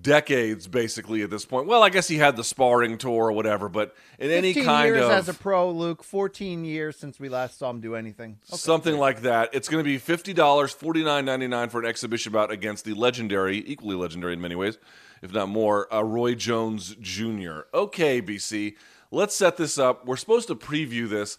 decades, 0.00 0.66
basically, 0.66 1.22
at 1.22 1.30
this 1.30 1.44
point. 1.44 1.66
Well, 1.66 1.82
I 1.82 1.90
guess 1.90 2.08
he 2.08 2.16
had 2.16 2.36
the 2.36 2.44
sparring 2.44 2.96
tour 2.96 3.26
or 3.26 3.32
whatever, 3.32 3.68
but 3.68 3.94
in 4.18 4.30
any 4.30 4.54
kind 4.54 4.86
years 4.94 5.04
of 5.04 5.10
as 5.10 5.28
a 5.28 5.34
pro, 5.34 5.70
Luke. 5.70 6.02
14 6.02 6.64
years 6.64 6.96
since 6.96 7.20
we 7.20 7.28
last 7.28 7.58
saw 7.58 7.70
him 7.70 7.80
do 7.80 7.94
anything. 7.94 8.38
Okay. 8.48 8.56
something 8.56 8.96
like 8.96 9.22
that, 9.22 9.50
it's 9.52 9.68
going 9.68 9.84
to 9.84 9.88
be 9.88 9.98
$50, 9.98 10.34
$49.99 10.34 11.70
for 11.70 11.80
an 11.80 11.86
exhibition 11.86 12.32
bout 12.32 12.50
against 12.50 12.84
the 12.84 12.94
legendary, 12.94 13.62
equally 13.66 13.96
legendary 13.96 14.32
in 14.32 14.40
many 14.40 14.54
ways, 14.54 14.78
if 15.24 15.32
not 15.32 15.48
more, 15.48 15.92
uh, 15.92 16.02
Roy 16.02 16.34
Jones 16.34 16.94
Jr. 17.00 17.60
Okay, 17.72 18.20
BC, 18.20 18.74
let's 19.10 19.34
set 19.34 19.56
this 19.56 19.78
up. 19.78 20.06
We're 20.06 20.16
supposed 20.18 20.48
to 20.48 20.54
preview 20.54 21.08
this. 21.08 21.38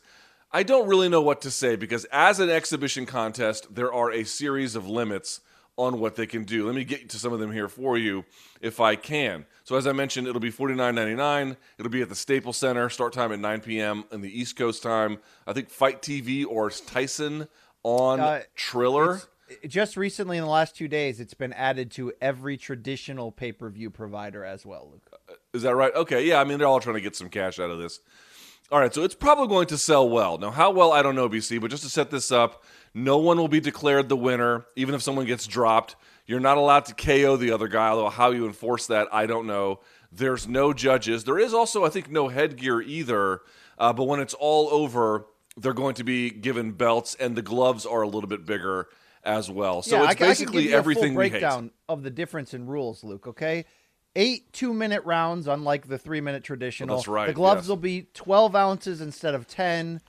I 0.52 0.64
don't 0.64 0.88
really 0.88 1.08
know 1.08 1.22
what 1.22 1.40
to 1.42 1.52
say 1.52 1.76
because 1.76 2.06
as 2.06 2.40
an 2.40 2.50
exhibition 2.50 3.06
contest, 3.06 3.76
there 3.76 3.94
are 3.94 4.12
a 4.12 4.24
series 4.24 4.76
of 4.76 4.88
limits 4.88 5.42
on 5.78 6.00
what 6.00 6.16
they 6.16 6.26
can 6.26 6.46
do. 6.46 6.66
Let 6.66 6.74
me 6.74 6.84
get 6.84 7.10
to 7.10 7.20
some 7.20 7.32
of 7.34 7.40
them 7.40 7.52
here 7.52 7.68
for 7.68 7.98
you 7.98 8.26
if 8.60 8.80
I 8.80 8.96
can. 8.96 9.46
So 9.66 9.76
as 9.76 9.86
I 9.86 9.92
mentioned, 9.92 10.26
it'll 10.28 10.40
be 10.40 10.52
$49.99. 10.52 11.56
It'll 11.78 11.92
be 11.92 12.02
at 12.02 12.10
the 12.10 12.16
Staples 12.16 12.58
Center, 12.58 12.90
start 12.90 13.14
time 13.14 13.32
at 13.34 13.40
9 13.40 13.62
p.m. 13.62 14.06
in 14.12 14.22
the 14.22 14.40
East 14.40 14.56
Coast 14.56 14.82
time. 14.82 15.20
I 15.46 15.54
think 15.54 15.70
Fight 15.70 16.02
TV 16.02 16.44
or 16.48 16.70
Tyson 16.72 17.48
on 17.84 18.20
Uh, 18.20 18.42
Triller. 18.56 19.16
It- 19.18 19.26
Just 19.68 19.98
recently, 19.98 20.38
in 20.38 20.44
the 20.44 20.50
last 20.50 20.76
two 20.76 20.88
days, 20.88 21.20
it's 21.20 21.34
been 21.34 21.54
added 21.54 21.92
to 21.92 22.14
every 22.22 22.58
traditional 22.58 23.32
pay 23.32 23.52
per 23.52 23.70
view 23.70 23.90
provider 23.90 24.44
as 24.44 24.66
well, 24.66 24.90
Luke. 24.92 25.40
Is 25.54 25.64
that 25.64 25.76
right? 25.76 25.94
Okay, 25.96 26.28
yeah. 26.28 26.40
I 26.40 26.44
mean, 26.44 26.58
they're 26.58 26.68
all 26.68 26.80
trying 26.80 26.96
to 26.96 27.02
get 27.02 27.16
some 27.16 27.30
cash 27.30 27.60
out 27.60 27.70
of 27.70 27.80
this. 27.80 28.00
All 28.72 28.80
right, 28.80 28.94
so 28.94 29.04
it's 29.04 29.14
probably 29.14 29.48
going 29.48 29.68
to 29.68 29.78
sell 29.78 30.10
well. 30.10 30.40
Now, 30.40 30.50
how 30.50 30.72
well, 30.72 30.92
I 30.92 31.04
don't 31.04 31.16
know, 31.16 31.30
BC, 31.30 31.62
but 31.62 31.70
just 31.70 31.84
to 31.84 31.90
set 31.90 32.10
this 32.10 32.32
up, 32.32 32.64
no 32.96 33.18
one 33.18 33.38
will 33.38 33.48
be 33.48 33.60
declared 33.60 34.10
the 34.10 34.18
winner, 34.18 34.66
even 34.76 34.96
if 34.96 35.04
someone 35.04 35.26
gets 35.26 35.46
dropped. 35.46 35.96
You're 36.26 36.40
not 36.40 36.58
allowed 36.58 36.86
to 36.86 36.96
KO 36.96 37.38
the 37.38 37.52
other 37.52 37.68
guy, 37.68 37.90
although 37.90 38.10
how 38.10 38.32
you 38.32 38.48
enforce 38.48 38.88
that, 38.88 39.08
I 39.12 39.28
don't 39.28 39.46
know. 39.46 39.82
There's 40.12 40.48
no 40.48 40.74
judges. 40.74 41.26
There 41.26 41.38
is 41.38 41.54
also, 41.54 41.86
I 41.86 41.90
think, 41.90 42.10
no 42.10 42.30
headgear 42.30 42.82
either. 42.82 43.42
Uh, 43.78 43.94
but 43.94 44.06
when 44.06 44.20
it's 44.20 44.34
all 44.34 44.70
over, 44.70 45.28
they're 45.58 45.74
going 45.74 45.96
to 45.96 46.04
be 46.04 46.32
given 46.32 46.72
belts, 46.72 47.16
and 47.20 47.36
the 47.36 47.44
gloves 47.44 47.86
are 47.86 48.02
a 48.02 48.08
little 48.08 48.28
bit 48.30 48.48
bigger 48.48 48.88
as 49.26 49.50
well. 49.50 49.82
So 49.82 49.98
yeah, 49.98 50.04
it's 50.04 50.12
I, 50.12 50.16
ca- 50.16 50.26
I 50.26 50.28
basically 50.30 50.64
give 50.64 50.72
you 50.72 50.78
everything 50.78 51.04
a 51.04 51.08
full 51.10 51.18
we 51.18 51.24
hate. 51.26 51.32
breakdown 51.32 51.72
of 51.90 52.04
the 52.04 52.10
difference 52.10 52.54
in 52.54 52.68
rules, 52.68 53.04
Luke. 53.04 53.28
Okay, 53.28 53.66
eight 54.16 54.54
two-minute 54.54 55.04
rounds, 55.06 55.48
unlike 55.48 55.88
the 55.88 55.98
three-minute 55.98 56.44
traditional. 56.44 56.96
That's 56.96 57.08
right, 57.08 57.28
The 57.28 57.34
gloves 57.34 57.64
yes. 57.64 57.70
will 57.70 57.76
be 57.78 58.08
twelve 58.14 58.56
ounces 58.56 59.02
instead 59.02 59.36
of 59.36 59.48
ten. 59.48 60.02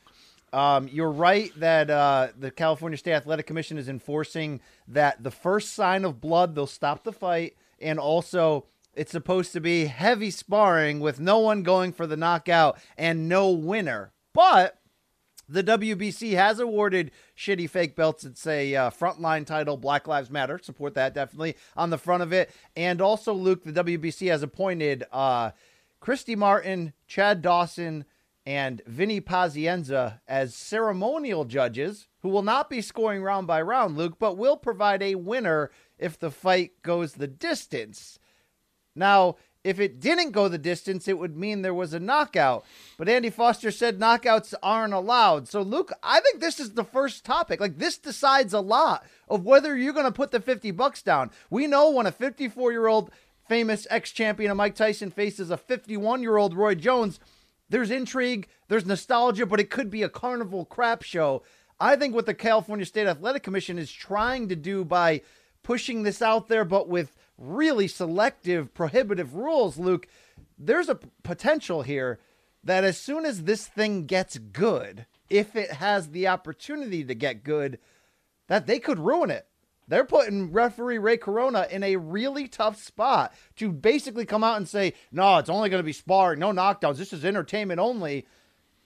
Um, 0.52 0.88
you're 0.88 1.10
right 1.10 1.50
that 1.58 1.90
uh, 1.90 2.28
the 2.38 2.50
California 2.50 2.96
State 2.96 3.12
Athletic 3.14 3.46
Commission 3.46 3.78
is 3.78 3.88
enforcing 3.88 4.60
that 4.88 5.22
the 5.22 5.30
first 5.30 5.74
sign 5.74 6.04
of 6.04 6.20
blood, 6.20 6.54
they'll 6.54 6.66
stop 6.68 7.04
the 7.04 7.12
fight, 7.12 7.56
and 7.80 7.98
also 7.98 8.64
it's 8.94 9.12
supposed 9.12 9.52
to 9.52 9.60
be 9.60 9.86
heavy 9.86 10.30
sparring 10.30 11.00
with 11.00 11.20
no 11.20 11.38
one 11.40 11.62
going 11.62 11.92
for 11.92 12.06
the 12.06 12.16
knockout 12.16 12.78
and 12.96 13.28
no 13.28 13.50
winner. 13.50 14.12
But 14.32 14.78
the 15.48 15.62
WBC 15.62 16.34
has 16.34 16.58
awarded 16.58 17.10
shitty 17.36 17.68
fake 17.70 17.94
belts 17.94 18.24
that 18.24 18.36
say 18.36 18.74
uh, 18.74 18.90
frontline 18.90 19.46
title, 19.46 19.76
Black 19.76 20.08
Lives 20.08 20.30
Matter. 20.30 20.58
Support 20.62 20.94
that 20.94 21.14
definitely 21.14 21.56
on 21.76 21.90
the 21.90 21.98
front 21.98 22.22
of 22.22 22.32
it. 22.32 22.50
And 22.74 23.00
also, 23.00 23.32
Luke, 23.32 23.62
the 23.64 23.84
WBC 23.84 24.28
has 24.28 24.42
appointed 24.42 25.04
uh, 25.12 25.52
Christy 26.00 26.36
Martin, 26.36 26.92
Chad 27.06 27.42
Dawson, 27.42 28.04
and 28.44 28.80
Vinny 28.86 29.20
Pazienza 29.20 30.20
as 30.28 30.54
ceremonial 30.54 31.44
judges 31.44 32.06
who 32.20 32.28
will 32.28 32.42
not 32.42 32.70
be 32.70 32.80
scoring 32.80 33.22
round 33.22 33.46
by 33.46 33.60
round, 33.60 33.96
Luke, 33.96 34.18
but 34.18 34.36
will 34.36 34.56
provide 34.56 35.02
a 35.02 35.16
winner 35.16 35.70
if 35.98 36.18
the 36.18 36.30
fight 36.30 36.80
goes 36.82 37.14
the 37.14 37.26
distance. 37.26 38.18
Now, 38.94 39.36
if 39.66 39.80
it 39.80 39.98
didn't 39.98 40.30
go 40.30 40.46
the 40.46 40.58
distance, 40.58 41.08
it 41.08 41.18
would 41.18 41.36
mean 41.36 41.62
there 41.62 41.74
was 41.74 41.92
a 41.92 41.98
knockout. 41.98 42.64
But 42.96 43.08
Andy 43.08 43.30
Foster 43.30 43.72
said 43.72 43.98
knockouts 43.98 44.54
aren't 44.62 44.94
allowed. 44.94 45.48
So, 45.48 45.60
Luke, 45.60 45.92
I 46.04 46.20
think 46.20 46.40
this 46.40 46.60
is 46.60 46.74
the 46.74 46.84
first 46.84 47.24
topic. 47.24 47.60
Like, 47.60 47.76
this 47.76 47.98
decides 47.98 48.52
a 48.52 48.60
lot 48.60 49.04
of 49.28 49.44
whether 49.44 49.76
you're 49.76 49.92
going 49.92 50.06
to 50.06 50.12
put 50.12 50.30
the 50.30 50.38
50 50.38 50.70
bucks 50.70 51.02
down. 51.02 51.32
We 51.50 51.66
know 51.66 51.90
when 51.90 52.06
a 52.06 52.12
54 52.12 52.70
year 52.70 52.86
old 52.86 53.10
famous 53.48 53.88
ex 53.90 54.12
champion 54.12 54.52
of 54.52 54.56
Mike 54.56 54.76
Tyson 54.76 55.10
faces 55.10 55.50
a 55.50 55.56
51 55.56 56.22
year 56.22 56.36
old 56.36 56.54
Roy 56.54 56.76
Jones, 56.76 57.18
there's 57.68 57.90
intrigue, 57.90 58.46
there's 58.68 58.86
nostalgia, 58.86 59.46
but 59.46 59.58
it 59.58 59.68
could 59.68 59.90
be 59.90 60.04
a 60.04 60.08
carnival 60.08 60.64
crap 60.64 61.02
show. 61.02 61.42
I 61.80 61.96
think 61.96 62.14
what 62.14 62.26
the 62.26 62.34
California 62.34 62.86
State 62.86 63.08
Athletic 63.08 63.42
Commission 63.42 63.78
is 63.80 63.90
trying 63.90 64.48
to 64.48 64.54
do 64.54 64.84
by 64.84 65.22
pushing 65.64 66.04
this 66.04 66.22
out 66.22 66.46
there, 66.46 66.64
but 66.64 66.88
with 66.88 67.16
really 67.38 67.88
selective, 67.88 68.72
prohibitive 68.74 69.34
rules, 69.34 69.78
Luke, 69.78 70.06
there's 70.58 70.88
a 70.88 70.98
potential 71.22 71.82
here 71.82 72.18
that 72.64 72.84
as 72.84 72.98
soon 72.98 73.24
as 73.24 73.44
this 73.44 73.66
thing 73.66 74.06
gets 74.06 74.38
good, 74.38 75.06
if 75.28 75.54
it 75.54 75.72
has 75.72 76.10
the 76.10 76.28
opportunity 76.28 77.04
to 77.04 77.14
get 77.14 77.44
good, 77.44 77.78
that 78.48 78.66
they 78.66 78.78
could 78.78 78.98
ruin 78.98 79.30
it. 79.30 79.46
They're 79.88 80.04
putting 80.04 80.52
referee 80.52 80.98
Ray 80.98 81.16
Corona 81.16 81.68
in 81.70 81.84
a 81.84 81.96
really 81.96 82.48
tough 82.48 82.82
spot 82.82 83.32
to 83.56 83.70
basically 83.70 84.26
come 84.26 84.42
out 84.42 84.56
and 84.56 84.68
say, 84.68 84.94
no, 85.12 85.38
it's 85.38 85.48
only 85.48 85.68
going 85.68 85.80
to 85.80 85.86
be 85.86 85.92
sparring, 85.92 86.40
no 86.40 86.50
knockdowns. 86.50 86.96
This 86.96 87.12
is 87.12 87.24
entertainment 87.24 87.78
only. 87.78 88.26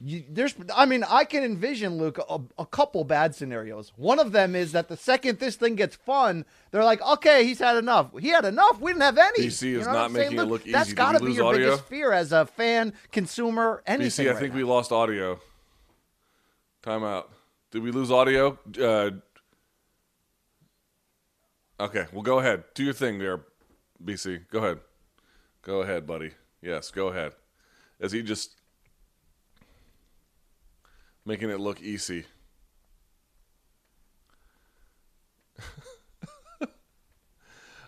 You, 0.02 0.24
there's, 0.30 0.54
I 0.74 0.86
mean, 0.86 1.04
I 1.06 1.24
can 1.24 1.44
envision 1.44 1.98
Luke 1.98 2.18
a, 2.26 2.40
a 2.58 2.64
couple 2.64 3.04
bad 3.04 3.34
scenarios. 3.34 3.92
One 3.96 4.18
of 4.18 4.32
them 4.32 4.56
is 4.56 4.72
that 4.72 4.88
the 4.88 4.96
second 4.96 5.38
this 5.40 5.56
thing 5.56 5.74
gets 5.74 5.94
fun, 5.94 6.46
they're 6.70 6.84
like, 6.84 7.02
okay, 7.02 7.44
he's 7.44 7.58
had 7.58 7.76
enough. 7.76 8.10
He 8.18 8.28
had 8.28 8.46
enough. 8.46 8.80
We 8.80 8.92
didn't 8.92 9.02
have 9.02 9.18
any. 9.18 9.48
BC 9.48 9.62
You 9.72 9.80
is 9.80 9.86
know 9.86 9.92
not 9.92 10.10
making 10.10 10.38
it 10.38 10.44
look 10.44 10.62
easy. 10.62 10.72
That's 10.72 10.94
got 10.94 11.18
to 11.18 11.24
be 11.24 11.32
your 11.34 11.44
audio? 11.46 11.72
biggest 11.72 11.84
fear 11.84 12.12
as 12.12 12.32
a 12.32 12.46
fan, 12.46 12.94
consumer, 13.12 13.82
anything. 13.86 14.24
BC, 14.24 14.28
I 14.28 14.32
right 14.32 14.40
think 14.40 14.52
now. 14.54 14.58
we 14.58 14.64
lost 14.64 14.90
audio. 14.90 15.38
Time 16.82 17.04
out. 17.04 17.30
Did 17.70 17.82
we 17.82 17.90
lose 17.90 18.10
audio? 18.10 18.58
Uh, 18.80 19.10
okay, 21.78 22.06
well, 22.10 22.22
go 22.22 22.38
ahead. 22.38 22.64
Do 22.74 22.84
your 22.84 22.94
thing 22.94 23.18
there, 23.18 23.42
BC. 24.02 24.48
Go 24.50 24.60
ahead. 24.60 24.80
Go 25.60 25.82
ahead, 25.82 26.06
buddy. 26.06 26.30
Yes, 26.62 26.90
go 26.90 27.08
ahead. 27.08 27.32
As 28.00 28.12
he 28.12 28.22
just 28.22 28.56
making 31.30 31.48
it 31.48 31.60
look 31.60 31.80
easy. 31.80 32.24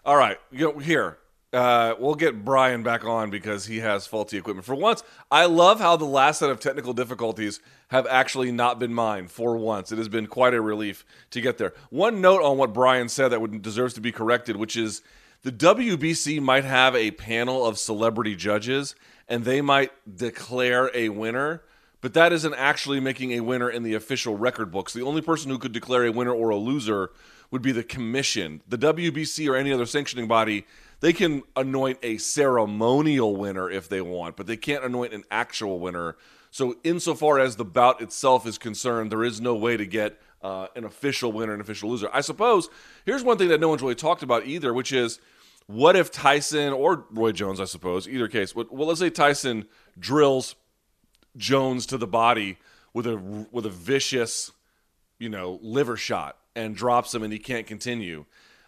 All 0.04 0.16
right, 0.16 0.38
you 0.52 0.72
know, 0.72 0.78
here. 0.78 1.18
Uh, 1.52 1.96
we'll 1.98 2.14
get 2.14 2.44
Brian 2.44 2.84
back 2.84 3.04
on 3.04 3.30
because 3.30 3.66
he 3.66 3.80
has 3.80 4.06
faulty 4.06 4.38
equipment. 4.38 4.64
For 4.64 4.76
once, 4.76 5.02
I 5.28 5.46
love 5.46 5.80
how 5.80 5.96
the 5.96 6.04
last 6.04 6.38
set 6.38 6.50
of 6.50 6.60
technical 6.60 6.92
difficulties 6.92 7.58
have 7.88 8.06
actually 8.06 8.52
not 8.52 8.78
been 8.78 8.94
mine. 8.94 9.26
For 9.26 9.56
once, 9.56 9.90
it 9.90 9.98
has 9.98 10.08
been 10.08 10.28
quite 10.28 10.54
a 10.54 10.60
relief 10.60 11.04
to 11.32 11.40
get 11.40 11.58
there. 11.58 11.74
One 11.90 12.20
note 12.20 12.42
on 12.42 12.58
what 12.58 12.72
Brian 12.72 13.08
said 13.08 13.30
that 13.30 13.40
would, 13.40 13.60
deserves 13.60 13.94
to 13.94 14.00
be 14.00 14.12
corrected, 14.12 14.54
which 14.54 14.76
is 14.76 15.02
the 15.42 15.50
WBC 15.50 16.40
might 16.40 16.64
have 16.64 16.94
a 16.94 17.10
panel 17.10 17.66
of 17.66 17.76
celebrity 17.76 18.36
judges, 18.36 18.94
and 19.28 19.44
they 19.44 19.60
might 19.60 19.90
declare 20.16 20.92
a 20.94 21.08
winner. 21.08 21.64
But 22.02 22.14
that 22.14 22.32
isn't 22.32 22.54
actually 22.54 22.98
making 22.98 23.30
a 23.30 23.40
winner 23.40 23.70
in 23.70 23.84
the 23.84 23.94
official 23.94 24.36
record 24.36 24.72
books. 24.72 24.92
The 24.92 25.02
only 25.02 25.22
person 25.22 25.50
who 25.50 25.58
could 25.58 25.72
declare 25.72 26.04
a 26.04 26.10
winner 26.10 26.32
or 26.32 26.50
a 26.50 26.56
loser 26.56 27.12
would 27.52 27.62
be 27.62 27.70
the 27.70 27.84
commission. 27.84 28.60
The 28.68 28.76
WBC 28.76 29.48
or 29.48 29.54
any 29.54 29.72
other 29.72 29.86
sanctioning 29.86 30.26
body, 30.26 30.66
they 30.98 31.12
can 31.12 31.42
anoint 31.54 32.00
a 32.02 32.18
ceremonial 32.18 33.36
winner 33.36 33.70
if 33.70 33.88
they 33.88 34.00
want, 34.00 34.36
but 34.36 34.48
they 34.48 34.56
can't 34.56 34.84
anoint 34.84 35.12
an 35.12 35.22
actual 35.30 35.78
winner. 35.78 36.16
So, 36.50 36.74
insofar 36.82 37.38
as 37.38 37.56
the 37.56 37.64
bout 37.64 38.02
itself 38.02 38.46
is 38.46 38.58
concerned, 38.58 39.12
there 39.12 39.22
is 39.22 39.40
no 39.40 39.54
way 39.54 39.76
to 39.76 39.86
get 39.86 40.20
uh, 40.42 40.66
an 40.74 40.84
official 40.84 41.30
winner 41.30 41.52
and 41.52 41.62
official 41.62 41.88
loser. 41.88 42.10
I 42.12 42.20
suppose 42.20 42.68
here's 43.06 43.22
one 43.22 43.38
thing 43.38 43.48
that 43.48 43.60
no 43.60 43.68
one's 43.68 43.80
really 43.80 43.94
talked 43.94 44.24
about 44.24 44.44
either, 44.44 44.74
which 44.74 44.92
is 44.92 45.20
what 45.66 45.94
if 45.94 46.10
Tyson 46.10 46.72
or 46.72 47.06
Roy 47.10 47.30
Jones, 47.30 47.60
I 47.60 47.64
suppose, 47.64 48.08
either 48.08 48.26
case, 48.26 48.56
well, 48.56 48.66
let's 48.70 48.98
say 48.98 49.08
Tyson 49.08 49.66
drills 49.98 50.56
Jones 51.36 51.86
to 51.86 51.98
the 51.98 52.06
body 52.06 52.58
with 52.92 53.06
a 53.06 53.16
with 53.50 53.66
a 53.66 53.70
vicious, 53.70 54.52
you 55.18 55.28
know, 55.28 55.58
liver 55.62 55.96
shot 55.96 56.36
and 56.54 56.76
drops 56.76 57.14
him 57.14 57.22
and 57.22 57.32
he 57.32 57.38
can't 57.38 57.66
continue. 57.66 58.24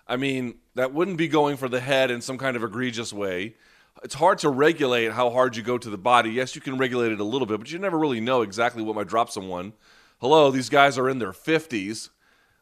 I 0.07 0.17
mean, 0.17 0.57
that 0.75 0.93
wouldn't 0.93 1.17
be 1.17 1.29
going 1.29 1.57
for 1.57 1.69
the 1.69 1.81
head 1.81 2.11
in 2.11 2.21
some 2.21 2.39
kind 2.39 2.57
of 2.57 2.65
egregious 2.65 3.13
way. 3.13 3.55
It's 4.03 4.15
hard 4.15 4.39
to 4.39 4.51
regulate 4.51 5.13
how 5.13 5.31
hard 5.31 5.57
you 5.57 5.63
go 5.63 5.79
to 5.79 5.89
the 5.89 5.99
body. 5.99 6.31
Yes, 6.31 6.55
you 6.55 6.61
can 6.61 6.77
regulate 6.77 7.13
it 7.13 7.21
a 7.21 7.25
little 7.25 7.47
bit, 7.47 7.59
but 7.59 7.71
you 7.71 7.79
never 7.79 7.99
really 7.99 8.21
know 8.21 8.43
exactly 8.43 8.83
what 8.83 8.97
might 8.97 9.07
drop 9.07 9.31
someone. 9.31 9.73
Hello, 10.21 10.51
these 10.51 10.69
guys 10.69 10.99
are 10.99 11.09
in 11.09 11.19
their 11.19 11.33
50s. 11.33 12.11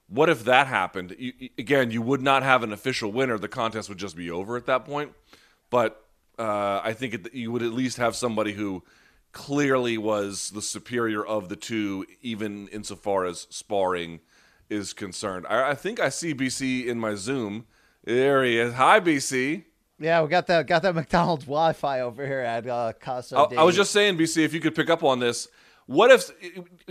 What 0.08 0.28
if 0.28 0.44
that 0.44 0.66
happened? 0.66 1.16
You, 1.18 1.32
again, 1.58 1.90
you 1.90 2.02
would 2.02 2.20
not 2.20 2.42
have 2.42 2.62
an 2.62 2.72
official 2.72 3.10
winner. 3.10 3.38
The 3.38 3.48
contest 3.48 3.88
would 3.88 3.98
just 3.98 4.16
be 4.16 4.30
over 4.30 4.56
at 4.56 4.66
that 4.66 4.84
point. 4.84 5.12
But 5.70 6.04
uh, 6.38 6.80
I 6.84 6.92
think 6.92 7.14
it, 7.14 7.34
you 7.34 7.50
would 7.50 7.62
at 7.62 7.72
least 7.72 7.96
have 7.96 8.14
somebody 8.14 8.52
who 8.52 8.82
clearly 9.32 9.98
was 9.98 10.50
the 10.50 10.62
superior 10.62 11.24
of 11.24 11.48
the 11.48 11.56
two, 11.56 12.06
even 12.20 12.68
insofar 12.68 13.24
as 13.24 13.46
sparring 13.50 14.20
is 14.68 14.92
concerned. 14.92 15.46
I, 15.48 15.70
I 15.70 15.74
think 15.74 16.00
I 16.00 16.08
see 16.08 16.34
BC 16.34 16.86
in 16.86 16.98
my 16.98 17.14
Zoom. 17.14 17.66
There 18.04 18.44
he 18.44 18.58
is. 18.58 18.74
Hi, 18.74 19.00
BC. 19.00 19.64
Yeah, 19.98 20.22
we 20.22 20.28
got 20.28 20.46
that 20.48 20.66
got 20.66 20.82
that 20.82 20.94
McDonald's 20.96 21.44
Wi-Fi 21.44 22.00
over 22.00 22.26
here 22.26 22.40
at 22.40 22.66
uh, 22.66 22.92
Casa. 22.98 23.36
I, 23.36 23.56
I 23.56 23.62
was 23.62 23.76
just 23.76 23.92
saying, 23.92 24.18
BC, 24.18 24.44
if 24.44 24.52
you 24.52 24.60
could 24.60 24.74
pick 24.74 24.90
up 24.90 25.02
on 25.02 25.18
this. 25.18 25.48
What 25.86 26.12
if, 26.12 26.30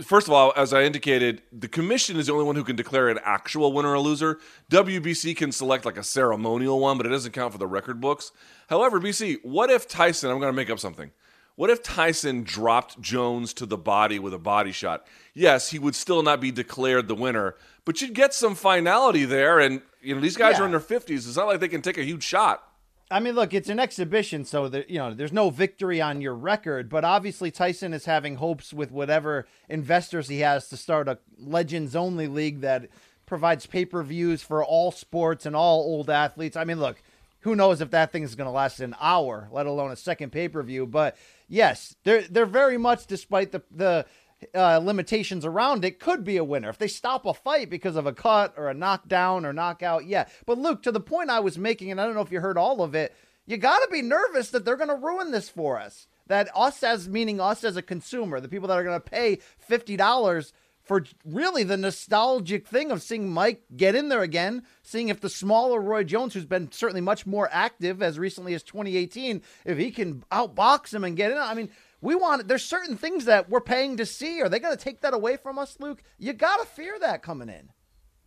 first 0.04 0.28
of 0.28 0.34
all, 0.34 0.52
as 0.54 0.74
I 0.74 0.82
indicated, 0.82 1.40
the 1.50 1.66
commission 1.66 2.18
is 2.18 2.26
the 2.26 2.34
only 2.34 2.44
one 2.44 2.56
who 2.56 2.62
can 2.62 2.76
declare 2.76 3.08
an 3.08 3.18
actual 3.24 3.72
winner 3.72 3.88
or 3.88 3.98
loser. 3.98 4.38
WBC 4.70 5.34
can 5.34 5.50
select 5.50 5.86
like 5.86 5.96
a 5.96 6.04
ceremonial 6.04 6.78
one, 6.78 6.98
but 6.98 7.06
it 7.06 7.08
doesn't 7.08 7.32
count 7.32 7.52
for 7.52 7.58
the 7.58 7.66
record 7.66 8.02
books. 8.02 8.32
However, 8.68 9.00
BC, 9.00 9.38
what 9.44 9.70
if 9.70 9.88
Tyson, 9.88 10.30
I'm 10.30 10.38
going 10.38 10.52
to 10.52 10.56
make 10.56 10.68
up 10.68 10.78
something. 10.78 11.10
What 11.56 11.70
if 11.70 11.82
Tyson 11.82 12.44
dropped 12.44 13.00
Jones 13.00 13.52
to 13.54 13.66
the 13.66 13.76
body 13.76 14.18
with 14.18 14.32
a 14.32 14.38
body 14.38 14.72
shot? 14.72 15.06
Yes, 15.34 15.70
he 15.70 15.78
would 15.78 15.94
still 15.94 16.22
not 16.22 16.40
be 16.40 16.50
declared 16.50 17.08
the 17.08 17.14
winner, 17.14 17.56
but 17.84 18.00
you'd 18.00 18.14
get 18.14 18.32
some 18.32 18.54
finality 18.54 19.24
there. 19.24 19.60
And, 19.60 19.82
you 20.00 20.14
know, 20.14 20.20
these 20.20 20.36
guys 20.36 20.56
Yeah. 20.56 20.62
are 20.62 20.64
in 20.66 20.70
their 20.70 20.80
50s. 20.80 21.26
It's 21.26 21.36
not 21.36 21.46
like 21.46 21.60
they 21.60 21.68
can 21.68 21.82
take 21.82 21.98
a 21.98 22.04
huge 22.04 22.22
shot. 22.24 22.62
I 23.10 23.20
mean, 23.20 23.34
look, 23.34 23.52
it's 23.52 23.68
an 23.68 23.78
exhibition, 23.78 24.46
so 24.46 24.68
there, 24.68 24.86
you 24.88 24.96
know, 24.98 25.12
there's 25.12 25.34
no 25.34 25.50
victory 25.50 26.00
on 26.00 26.22
your 26.22 26.34
record. 26.34 26.88
But 26.88 27.04
obviously, 27.04 27.50
Tyson 27.50 27.92
is 27.92 28.06
having 28.06 28.36
hopes 28.36 28.72
with 28.72 28.90
whatever 28.90 29.46
investors 29.68 30.28
he 30.28 30.40
has 30.40 30.68
to 30.70 30.78
start 30.78 31.08
a 31.08 31.18
Legends 31.38 31.94
Only 31.94 32.26
league 32.26 32.62
that 32.62 32.88
provides 33.26 33.66
pay 33.66 33.84
per 33.84 34.02
views 34.02 34.42
for 34.42 34.64
all 34.64 34.90
sports 34.92 35.44
and 35.44 35.54
all 35.54 35.80
old 35.80 36.08
athletes. 36.08 36.56
I 36.56 36.64
mean, 36.64 36.80
look, 36.80 37.02
who 37.40 37.54
knows 37.54 37.82
if 37.82 37.90
that 37.90 38.12
thing 38.12 38.22
is 38.22 38.34
going 38.34 38.46
to 38.46 38.50
last 38.52 38.80
an 38.80 38.94
hour, 38.98 39.48
let 39.52 39.66
alone 39.66 39.90
a 39.90 39.96
second 39.96 40.30
pay 40.32 40.48
per 40.48 40.62
view. 40.62 40.86
But 40.86 41.16
yes, 41.52 41.94
they're 42.02 42.22
they're 42.22 42.46
very 42.46 42.78
much, 42.78 43.06
despite 43.06 43.52
the 43.52 43.62
the 43.70 44.06
uh, 44.54 44.78
limitations 44.78 45.44
around 45.44 45.84
it, 45.84 46.00
could 46.00 46.24
be 46.24 46.36
a 46.36 46.44
winner 46.44 46.70
if 46.70 46.78
they 46.78 46.88
stop 46.88 47.26
a 47.26 47.34
fight 47.34 47.70
because 47.70 47.94
of 47.94 48.06
a 48.06 48.12
cut 48.12 48.54
or 48.56 48.68
a 48.68 48.74
knockdown 48.74 49.44
or 49.46 49.52
knockout. 49.52 50.06
Yeah, 50.06 50.26
but 50.46 50.58
Luke, 50.58 50.82
to 50.82 50.90
the 50.90 51.00
point 51.00 51.30
I 51.30 51.40
was 51.40 51.58
making, 51.58 51.90
and 51.90 52.00
I 52.00 52.06
don't 52.06 52.14
know 52.14 52.22
if 52.22 52.32
you 52.32 52.40
heard 52.40 52.58
all 52.58 52.82
of 52.82 52.94
it, 52.94 53.14
you 53.46 53.58
got 53.58 53.78
to 53.80 53.88
be 53.92 54.02
nervous 54.02 54.50
that 54.50 54.64
they're 54.64 54.76
going 54.76 54.88
to 54.88 54.96
ruin 54.96 55.30
this 55.30 55.48
for 55.48 55.78
us. 55.78 56.08
That 56.26 56.48
us 56.56 56.82
as 56.82 57.08
meaning 57.08 57.40
us 57.40 57.62
as 57.64 57.76
a 57.76 57.82
consumer, 57.82 58.40
the 58.40 58.48
people 58.48 58.68
that 58.68 58.78
are 58.78 58.84
going 58.84 59.00
to 59.00 59.10
pay 59.10 59.38
fifty 59.58 59.96
dollars 59.96 60.52
for 60.92 61.06
really 61.24 61.64
the 61.64 61.78
nostalgic 61.78 62.66
thing 62.66 62.90
of 62.90 63.00
seeing 63.00 63.30
Mike 63.30 63.62
get 63.74 63.94
in 63.94 64.10
there 64.10 64.20
again, 64.20 64.62
seeing 64.82 65.08
if 65.08 65.22
the 65.22 65.30
smaller 65.30 65.80
Roy 65.80 66.04
Jones, 66.04 66.34
who's 66.34 66.44
been 66.44 66.70
certainly 66.70 67.00
much 67.00 67.24
more 67.24 67.48
active 67.50 68.02
as 68.02 68.18
recently 68.18 68.52
as 68.52 68.62
2018, 68.62 69.40
if 69.64 69.78
he 69.78 69.90
can 69.90 70.22
outbox 70.30 70.92
him 70.92 71.02
and 71.02 71.16
get 71.16 71.32
in. 71.32 71.38
I 71.38 71.54
mean, 71.54 71.70
we 72.02 72.14
want 72.14 72.46
there's 72.46 72.62
certain 72.62 72.98
things 72.98 73.24
that 73.24 73.48
we're 73.48 73.62
paying 73.62 73.96
to 73.96 74.04
see. 74.04 74.42
Are 74.42 74.50
they 74.50 74.58
going 74.58 74.76
to 74.76 74.84
take 74.84 75.00
that 75.00 75.14
away 75.14 75.38
from 75.38 75.58
us, 75.58 75.78
Luke? 75.80 76.02
You 76.18 76.34
got 76.34 76.58
to 76.58 76.66
fear 76.66 76.98
that 76.98 77.22
coming 77.22 77.48
in. 77.48 77.70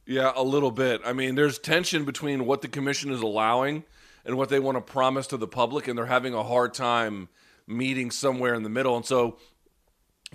Yeah, 0.07 0.31
a 0.35 0.41
little 0.41 0.71
bit. 0.71 1.01
I 1.05 1.13
mean, 1.13 1.35
there's 1.35 1.59
tension 1.59 2.03
between 2.03 2.47
what 2.47 2.63
the 2.63 2.67
commission 2.67 3.11
is 3.11 3.21
allowing 3.21 3.83
and 4.25 4.37
what 4.37 4.49
they 4.49 4.59
want 4.59 4.75
to 4.75 4.81
promise 4.81 5.27
to 5.27 5.37
the 5.37 5.47
public, 5.47 5.87
and 5.87 5.95
they're 5.95 6.07
having 6.07 6.33
a 6.33 6.41
hard 6.41 6.73
time 6.73 7.29
meeting 7.67 8.09
somewhere 8.09 8.55
in 8.55 8.63
the 8.63 8.69
middle. 8.69 8.95
And 8.95 9.05
so 9.05 9.37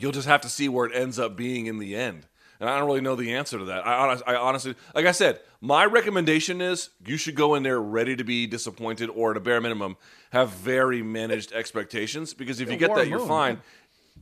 you'll 0.00 0.12
just 0.12 0.28
have 0.28 0.40
to 0.42 0.48
see 0.48 0.68
where 0.68 0.86
it 0.86 0.94
ends 0.94 1.18
up 1.18 1.36
being 1.36 1.66
in 1.66 1.78
the 1.78 1.94
end. 1.96 2.26
And 2.58 2.68
I 2.68 2.78
don't 2.78 2.86
really 2.86 3.00
know 3.00 3.16
the 3.16 3.32
answer 3.34 3.58
to 3.58 3.64
that. 3.66 3.86
I, 3.86 4.20
I 4.26 4.34
honestly, 4.36 4.74
like 4.94 5.06
I 5.06 5.12
said, 5.12 5.40
my 5.62 5.86
recommendation 5.86 6.60
is 6.60 6.90
you 7.06 7.16
should 7.16 7.34
go 7.34 7.54
in 7.54 7.62
there 7.62 7.80
ready 7.80 8.16
to 8.16 8.24
be 8.24 8.46
disappointed, 8.46 9.08
or 9.08 9.30
at 9.30 9.36
a 9.38 9.40
bare 9.40 9.60
minimum, 9.62 9.96
have 10.30 10.50
very 10.50 11.02
managed 11.02 11.52
expectations. 11.52 12.34
Because 12.34 12.60
if 12.60 12.70
you 12.70 12.76
get 12.76 12.94
that, 12.94 13.08
you're 13.08 13.26
fine. 13.26 13.60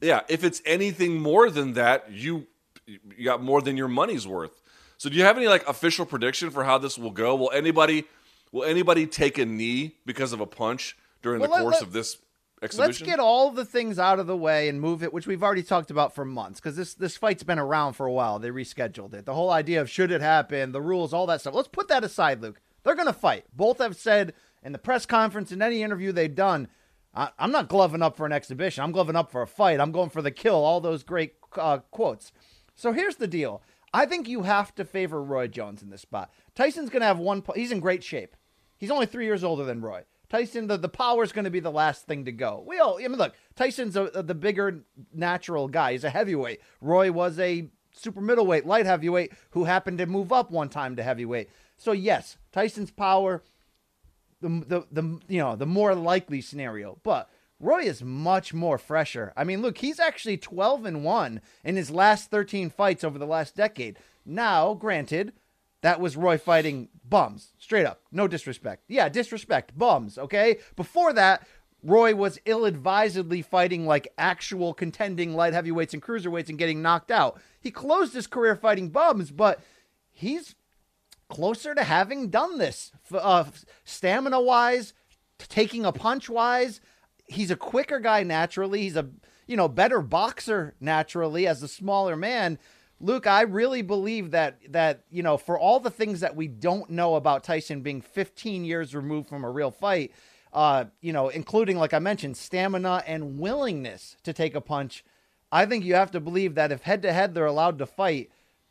yeah, 0.01 0.21
if 0.29 0.45
it's 0.45 0.63
anything 0.65 1.21
more 1.21 1.51
than 1.51 1.73
that, 1.73 2.13
you 2.13 2.47
you 2.87 3.25
got 3.25 3.43
more 3.43 3.61
than 3.61 3.77
your 3.77 3.89
money's 3.89 4.27
worth. 4.27 4.63
So 4.99 5.09
do 5.11 5.17
you 5.17 5.25
have 5.25 5.37
any 5.37 5.49
like 5.49 5.67
official 5.69 6.07
prediction 6.07 6.51
for 6.51 6.65
how 6.65 6.79
this 6.79 6.97
will 6.97 7.11
go? 7.11 7.35
Will 7.35 7.51
anybody 7.51 8.05
will 8.53 8.65
anybody 8.65 9.07
take 9.07 9.37
a 9.39 9.45
knee 9.47 9.97
because 10.07 10.33
of 10.33 10.41
a 10.41 10.47
punch 10.47 10.97
during 11.23 11.41
Well, 11.41 11.51
the 11.51 11.55
let- 11.57 11.63
course 11.63 11.75
let- 11.75 11.83
of 11.83 11.93
this 11.93 12.19
Let's 12.79 12.99
get 13.07 13.19
all 13.21 13.51
the 13.51 13.65
things 13.65 13.99
out 13.99 14.19
of 14.19 14.27
the 14.27 14.37
way 14.37 14.69
and 14.69 14.81
move 14.81 15.03
it, 15.03 15.13
which 15.13 15.27
we've 15.27 15.43
already 15.43 15.63
talked 15.63 15.91
about 15.91 16.15
for 16.15 16.25
months, 16.25 16.61
because 16.61 16.77
this 16.77 16.95
this 16.95 17.17
fight's 17.17 17.43
been 17.45 17.59
around 17.59 17.93
for 17.95 18.07
a 18.07 18.13
while. 18.13 18.39
They 18.39 18.51
rescheduled 18.51 19.15
it. 19.15 19.25
The 19.27 19.35
whole 19.35 19.51
idea 19.51 19.81
of 19.81 19.89
should 19.91 20.11
it 20.11 20.21
happen, 20.21 20.73
the 20.73 20.83
rules, 20.83 21.13
all 21.13 21.27
that 21.27 21.41
stuff. 21.41 21.55
Let's 21.55 21.69
put 21.69 21.89
that 21.89 22.05
aside, 22.05 22.43
Luke. 22.43 22.61
They're 22.83 22.95
going 22.95 23.07
to 23.07 23.13
fight. 23.13 23.45
Both 23.55 23.79
have 23.79 23.97
said 23.97 24.35
in 24.63 24.73
the 24.73 24.79
press 24.79 25.07
conference 25.07 25.53
in 25.53 25.63
any 25.63 25.83
interview 25.83 26.11
they've 26.11 26.35
done, 26.35 26.69
I, 27.15 27.31
I'm 27.39 27.53
not 27.53 27.69
gloving 27.69 28.03
up 28.03 28.17
for 28.17 28.27
an 28.27 28.33
exhibition. 28.33 28.83
I'm 28.83 28.93
gloving 28.93 29.17
up 29.17 29.31
for 29.31 29.43
a 29.43 29.47
fight. 29.47 29.81
I'm 29.81 29.93
going 29.93 30.11
for 30.11 30.23
the 30.23 30.31
kill. 30.31 30.65
All 30.65 30.81
those 30.81 31.03
great 31.03 31.35
uh, 31.57 31.79
quotes. 31.91 32.33
So 32.75 32.93
here's 32.93 33.17
the 33.17 33.27
deal. 33.27 33.63
I 33.93 34.07
think 34.07 34.29
you 34.29 34.43
have 34.43 34.75
to 34.77 34.85
favor 34.85 35.23
Roy 35.23 35.49
Jones 35.49 35.83
in 35.83 35.91
this 35.91 36.03
spot. 36.03 36.31
Tyson's 36.55 36.91
going 36.91 37.01
to 37.01 37.07
have 37.07 37.19
one. 37.19 37.43
pu- 37.43 37.55
He's 37.55 37.73
in 37.73 37.81
great 37.81 38.05
shape. 38.05 38.37
He's 38.77 38.91
only 38.91 39.07
three 39.07 39.25
years 39.25 39.43
older 39.43 39.65
than 39.65 39.81
Roy. 39.81 40.03
Tyson, 40.29 40.67
the, 40.67 40.77
the 40.77 40.89
power 40.89 41.23
is 41.23 41.33
going 41.33 41.45
to 41.47 41.51
be 41.51 41.61
the 41.61 41.71
last 41.71 42.07
thing 42.07 42.25
to 42.27 42.33
go. 42.33 42.63
We 42.67 42.79
all, 42.79 42.99
I 42.99 43.09
mean, 43.09 43.17
look, 43.17 43.35
Tyson's 43.57 43.97
a, 43.97 44.11
the 44.23 44.35
bigger 44.35 44.81
natural 45.13 45.69
guy. 45.69 45.93
He's 45.93 46.05
a 46.05 46.11
heavyweight. 46.11 46.61
Roy 46.81 47.11
was 47.11 47.39
a 47.39 47.69
super 47.93 48.21
middleweight, 48.21 48.67
light 48.67 48.87
heavyweight 48.87 49.33
who 49.51 49.65
happened 49.65 49.99
to 49.99 50.07
move 50.07 50.33
up 50.33 50.51
one 50.51 50.69
time 50.69 50.97
to 50.97 51.03
heavyweight. 51.03 51.49
So 51.77 51.93
yes, 51.93 52.37
Tyson's 52.53 52.91
power, 52.91 53.43
the 54.41 54.49
the 54.49 54.87
the 54.91 55.21
you 55.29 55.39
know 55.39 55.57
the 55.57 55.67
more 55.67 55.95
likely 55.95 56.41
scenario, 56.41 56.99
but 57.03 57.31
Roy 57.61 57.83
is 57.83 58.03
much 58.03 58.55
more 58.55 58.79
fresher. 58.79 59.33
I 59.37 59.45
mean, 59.45 59.63
look, 59.63 59.79
he's 59.79 59.99
actually 59.99 60.37
12 60.37 60.85
and 60.85 61.05
1 61.05 61.41
in 61.65 61.77
his 61.77 61.91
last 61.91 62.31
13 62.31 62.71
fights 62.71 63.03
over 63.03 63.19
the 63.19 63.27
last 63.27 63.57
decade. 63.57 63.99
Now, 64.25 64.75
granted, 64.75 65.33
that 65.83 66.01
was 66.01 66.17
Roy 66.17 66.39
fighting 66.39 66.89
bums, 67.05 67.53
straight 67.59 67.87
up. 67.87 68.03
No 68.11 68.27
disrespect. 68.27 68.85
Yeah, 68.89 69.09
disrespect, 69.09 69.79
bums, 69.79 70.19
okay? 70.19 70.59
Before 70.77 71.13
that, 71.13 71.47
Roy 71.83 72.15
was 72.15 72.41
ill 72.45 72.65
advisedly 72.65 73.43
fighting 73.43 73.87
like 73.87 74.13
actual 74.19 74.75
contending 74.75 75.35
light 75.35 75.53
heavyweights 75.53 75.95
and 75.95 76.03
cruiserweights 76.03 76.49
and 76.49 76.59
getting 76.59 76.83
knocked 76.83 77.11
out. 77.11 77.41
He 77.61 77.71
closed 77.71 78.15
his 78.15 78.27
career 78.27 78.57
fighting 78.57 78.89
bums, 78.89 79.31
but 79.31 79.61
he's 80.11 80.57
closer 81.29 81.75
to 81.75 81.85
having 81.85 82.31
done 82.31 82.59
this 82.59 82.91
uh, 83.13 83.45
stamina 83.85 84.41
wise, 84.41 84.93
taking 85.39 85.85
a 85.85 85.93
punch 85.93 86.29
wise. 86.29 86.81
He's 87.27 87.51
a 87.51 87.57
quicker 87.57 88.01
guy 88.01 88.25
naturally. 88.25 88.83
He's 88.83 88.97
a 88.97 89.09
you 89.47 89.57
know 89.57 89.69
better 89.69 90.01
boxer 90.01 90.75
naturally 90.81 91.47
as 91.47 91.63
a 91.63 91.69
smaller 91.69 92.17
man. 92.17 92.59
Luke, 93.01 93.27
I 93.27 93.43
really 93.43 93.83
believe 93.83 94.33
that 94.33 94.59
that 94.73 95.05
you 95.11 95.23
know 95.23 95.37
for 95.37 95.59
all 95.59 95.81
the 95.81 95.91
things 95.91 96.21
that 96.21 96.35
we 96.35 96.49
don't 96.49 96.91
know 96.91 97.15
about 97.15 97.45
Tyson 97.45 97.81
being 97.81 98.01
15 98.01 98.65
years 98.65 98.95
removed 98.95 99.29
from 99.29 99.45
a 99.45 99.51
real 99.51 99.71
fight, 99.71 100.13
uh, 100.53 100.87
you 101.01 101.13
know, 101.13 101.29
including 101.29 101.79
like 101.79 101.95
I 101.95 102.01
mentioned, 102.01 102.37
stamina 102.37 103.05
and 103.07 103.39
willingness 103.39 104.17
to 104.25 104.33
take 104.33 104.55
a 104.55 104.61
punch. 104.61 105.05
I 105.51 105.65
think 105.65 105.85
you 105.85 105.95
have 105.95 106.11
to 106.11 106.21
believe 106.21 106.57
that 106.57 106.73
if 106.73 106.83
head 106.83 107.03
to 107.03 107.13
head 107.13 107.35
they're 107.35 107.47
allowed 107.47 107.79
to 107.79 107.87
fight, 107.87 108.31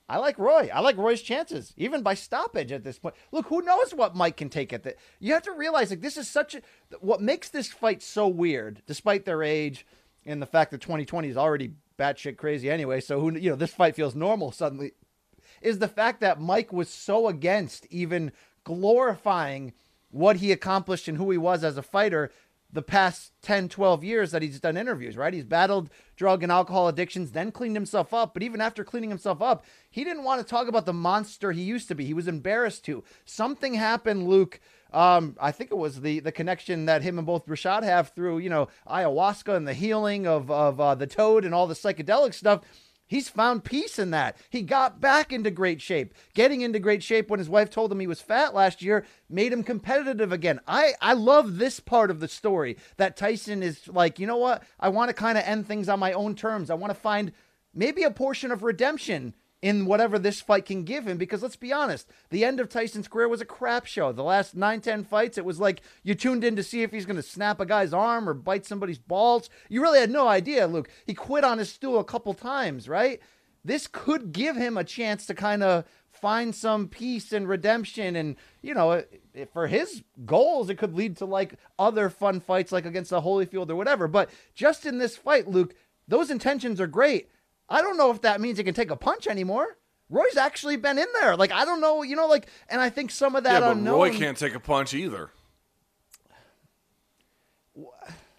I 0.10 0.17
like 0.17 0.39
Roy. 0.39 0.69
I 0.74 0.79
like 0.79 0.98
Roy's 0.98 1.22
chances, 1.22 1.74
even 1.75 2.01
by 2.01 2.13
stoppage 2.13 2.72
at 2.72 2.84
this 2.84 2.98
point. 2.98 3.15
Look, 3.31 3.48
who 3.48 3.62
knows 3.62 3.93
what 3.93 4.15
Mike 4.15 4.38
can 4.38 4.50
take 4.50 4.72
at 4.72 4.84
that? 4.84 4.98
You 5.19 5.34
have 5.34 5.43
to 5.43 5.51
realize, 5.51 5.89
like, 5.89 6.01
this 6.01 6.17
is 6.17 6.29
such 6.29 6.55
a. 6.55 6.62
What 7.01 7.22
makes 7.22 7.50
this 7.50 7.67
fight 7.67 8.01
so 8.01 8.27
weird, 8.27 8.81
despite 8.86 9.25
their 9.25 9.43
age 9.43 9.86
and 10.25 10.41
the 10.41 10.46
fact 10.46 10.72
that 10.72 10.81
2020 10.81 11.27
is 11.27 11.38
already 11.38 11.72
batshit 11.98 12.38
crazy 12.38 12.70
anyway, 12.70 13.01
so 13.01 13.20
who, 13.20 13.36
you 13.36 13.50
know, 13.50 13.56
this 13.56 13.74
fight 13.74 13.96
feels 13.96 14.16
normal 14.16 14.51
suddenly, 14.51 14.92
is 15.62 15.80
the 15.80 15.88
fact 15.88 16.22
that 16.22 16.39
Mike 16.39 16.72
was 16.72 16.89
so 16.89 17.27
against 17.27 17.86
even 17.89 18.32
glorifying 18.64 19.74
what 20.10 20.38
he 20.38 20.51
accomplished 20.51 21.07
and 21.07 21.18
who 21.18 21.31
he 21.31 21.38
was 21.38 21.64
as 21.64 21.77
a 21.77 21.81
fighter 21.81 22.31
the 22.72 22.82
past 22.82 23.32
10, 23.42 23.70
12 23.70 24.03
years 24.03 24.32
that 24.32 24.42
he's 24.42 24.60
done 24.60 24.77
interviews, 24.77 25.16
right? 25.16 25.34
He's 25.34 25.46
battled 25.46 25.90
drug 26.16 26.44
and 26.44 26.51
alcohol 26.51 26.88
addictions, 26.88 27.32
then 27.32 27.51
cleaned 27.51 27.75
himself 27.75 28.14
up. 28.14 28.34
But 28.34 28.44
even 28.44 28.60
after 28.60 28.84
cleaning 28.84 29.10
himself 29.10 29.42
up, 29.42 29.66
he 29.90 30.03
didn't 30.03 30.24
want 30.24 30.42
to 30.42 30.48
talk 30.48 30.68
about 30.68 30.86
the 30.86 30.94
monster 30.94 31.51
he 31.51 31.62
used 31.62 31.88
to 31.88 31.96
be. 31.96 32.06
He 32.06 32.14
was 32.14 32.27
embarrassed 32.27 32.84
to. 32.86 33.03
Something 33.25 33.75
happened, 33.75 34.27
Luke. 34.27 34.60
Um, 34.92 35.36
I 35.40 35.51
think 35.51 35.72
it 35.72 35.77
was 35.77 36.01
the 36.01 36.22
the 36.22 36.32
connection 36.32 36.86
that 36.86 37.01
him 37.01 37.18
and 37.18 37.27
both 37.27 37.46
Rashad 37.46 37.84
have 37.84 38.10
through, 38.16 38.40
you 38.40 38.50
know, 38.50 38.70
ayahuasca 38.88 39.56
and 39.56 39.68
the 39.68 39.74
healing 39.74 40.25
of 40.25 40.50
of 40.50 40.80
uh, 40.80 40.96
the 40.96 41.08
toad 41.08 41.44
and 41.44 41.53
all 41.53 41.68
the 41.68 41.74
psychedelic 41.74 42.34
stuff. 42.34 42.62
He's 43.07 43.29
found 43.29 43.63
peace 43.63 43.98
in 43.98 44.11
that. 44.11 44.37
He 44.50 44.61
got 44.61 45.00
back 45.00 45.31
into 45.31 45.50
great 45.50 45.81
shape. 45.81 46.13
Getting 46.33 46.61
into 46.61 46.77
great 46.77 47.01
shape 47.01 47.29
when 47.29 47.39
his 47.39 47.50
wife 47.50 47.70
told 47.70 47.91
him 47.91 48.00
he 48.00 48.07
was 48.07 48.22
fat 48.22 48.53
last 48.53 48.81
year 48.81 49.05
made 49.29 49.53
him 49.53 49.63
competitive 49.63 50.31
again. 50.31 50.59
I, 50.67 50.93
I 51.01 51.13
love 51.13 51.57
this 51.57 51.79
part 51.79 52.11
of 52.11 52.20
the 52.20 52.27
story 52.27 52.77
that 52.98 53.15
Tyson 53.17 53.63
is 53.63 53.87
like, 53.87 54.20
you 54.20 54.27
know 54.27 54.37
what? 54.37 54.63
I 54.79 54.89
want 54.89 55.09
to 55.09 55.13
kind 55.13 55.37
of 55.37 55.46
end 55.46 55.67
things 55.67 55.87
on 55.87 56.00
my 56.00 56.11
own 56.11 56.35
terms. 56.35 56.70
I 56.70 56.75
want 56.75 56.91
to 56.91 57.00
find 57.00 57.31
maybe 57.74 58.03
a 58.03 58.11
portion 58.11 58.51
of 58.51 58.61
redemption 58.61 59.33
in 59.68 59.86
whatever 59.86 60.18
this 60.18 60.40
fight 60.40 60.66
can 60.66 60.84
give 60.84 61.06
him 61.08 61.18
because 61.18 61.42
let's 61.44 61.56
be 61.58 61.74
honest 61.74 62.08
the 62.30 62.46
end 62.46 62.60
of 62.60 62.70
tyson's 62.70 63.08
career 63.08 63.27
was 63.27 63.42
a 63.42 63.46
crap 63.46 63.86
show. 63.86 64.12
The 64.12 64.24
last 64.24 64.56
9-10 64.56 65.06
fights 65.06 65.38
it 65.38 65.44
was 65.46 65.60
like 65.60 65.82
you 66.03 66.16
tuned 66.16 66.44
in 66.44 66.56
to 66.56 66.64
see 66.64 66.84
if 66.84 66.92
he's 66.92 67.06
going 67.06 67.16
to 67.18 67.22
snap 67.36 67.60
a 67.60 67.66
guy's 67.66 67.94
arm 67.94 68.30
or 68.30 68.34
bite 68.34 68.66
somebody's 68.66 69.00
balls. 69.00 69.50
You 69.68 69.82
really 69.82 70.00
had 70.00 70.10
no 70.12 70.27
idea 70.27 70.68
luke. 70.68 70.90
He 71.06 71.14
quit 71.14 71.44
on 71.44 71.58
his 71.58 71.70
stool 71.72 72.00
a 72.00 72.03
couple 72.14 72.34
times 72.34 72.88
right? 72.88 73.20
This 73.66 73.88
could 73.88 74.32
give 74.32 74.56
him 74.56 74.77
a 74.77 74.84
chance 74.86 75.25
to 75.25 75.34
kind 75.34 75.62
of 75.64 75.84
find 76.10 76.56
some 76.56 76.88
peace 76.88 77.34
and 77.34 77.48
redemption 77.48 78.16
and 78.16 78.38
you 78.62 78.74
know 78.74 78.92
it- 78.94 79.22
it- 79.34 79.50
for 79.53 79.68
his 79.68 80.01
goals 80.25 80.70
it 80.70 80.77
could 80.77 80.94
lead 80.96 81.18
to 81.18 81.25
like 81.25 81.56
other 81.77 82.10
fun 82.10 82.40
fights 82.40 82.72
like 82.72 82.86
against 82.86 83.10
the 83.10 83.22
holyfield 83.22 83.70
or 83.70 83.75
whatever. 83.75 84.08
But 84.08 84.30
just 84.56 84.86
in 84.86 84.98
this 85.00 85.18
fight 85.18 85.48
luke 85.48 85.75
those 86.08 86.32
intentions 86.32 86.80
are 86.80 86.88
great 86.88 87.30
I 87.70 87.82
don't 87.82 87.98
know 87.98 88.12
if 88.12 88.22
that 88.22 88.40
means 88.42 88.58
he 88.58 88.64
can 88.64 88.74
take 88.74 88.92
a 88.92 88.96
punch 88.96 89.27
anymore. 89.27 89.77
Roy's 90.10 90.38
actually 90.38 90.77
been 90.77 90.98
in 90.98 91.08
there. 91.20 91.36
Like 91.36 91.51
I 91.51 91.66
don't 91.66 91.82
know, 91.82 92.03
you 92.03 92.16
know, 92.16 92.27
like, 92.27 92.48
and 92.70 92.80
I 92.80 92.90
think 92.90 93.12
some 93.12 93.36
of 93.36 93.44
that 93.44 93.53
yeah, 93.53 93.60
but 93.60 93.77
unknown. 93.77 93.96
Roy 93.96 94.18
can't 94.18 94.38
take 94.38 94.56
a 94.56 94.60
punch 94.60 94.94
either. 94.94 95.32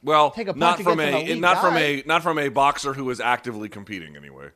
Well, 0.03 0.31
Take 0.31 0.49
a 0.49 0.55
punch 0.55 0.61
not 0.61 0.81
from 0.83 1.01
a 1.01 1.35
not 1.35 1.61
from 1.61 1.77
a 1.77 2.03
not 2.07 2.23
from 2.23 2.39
a 2.39 2.49
boxer 2.49 2.95
who 2.95 3.11
is 3.11 3.21
actively 3.21 3.69
competing 3.69 4.17
anyway. 4.17 4.51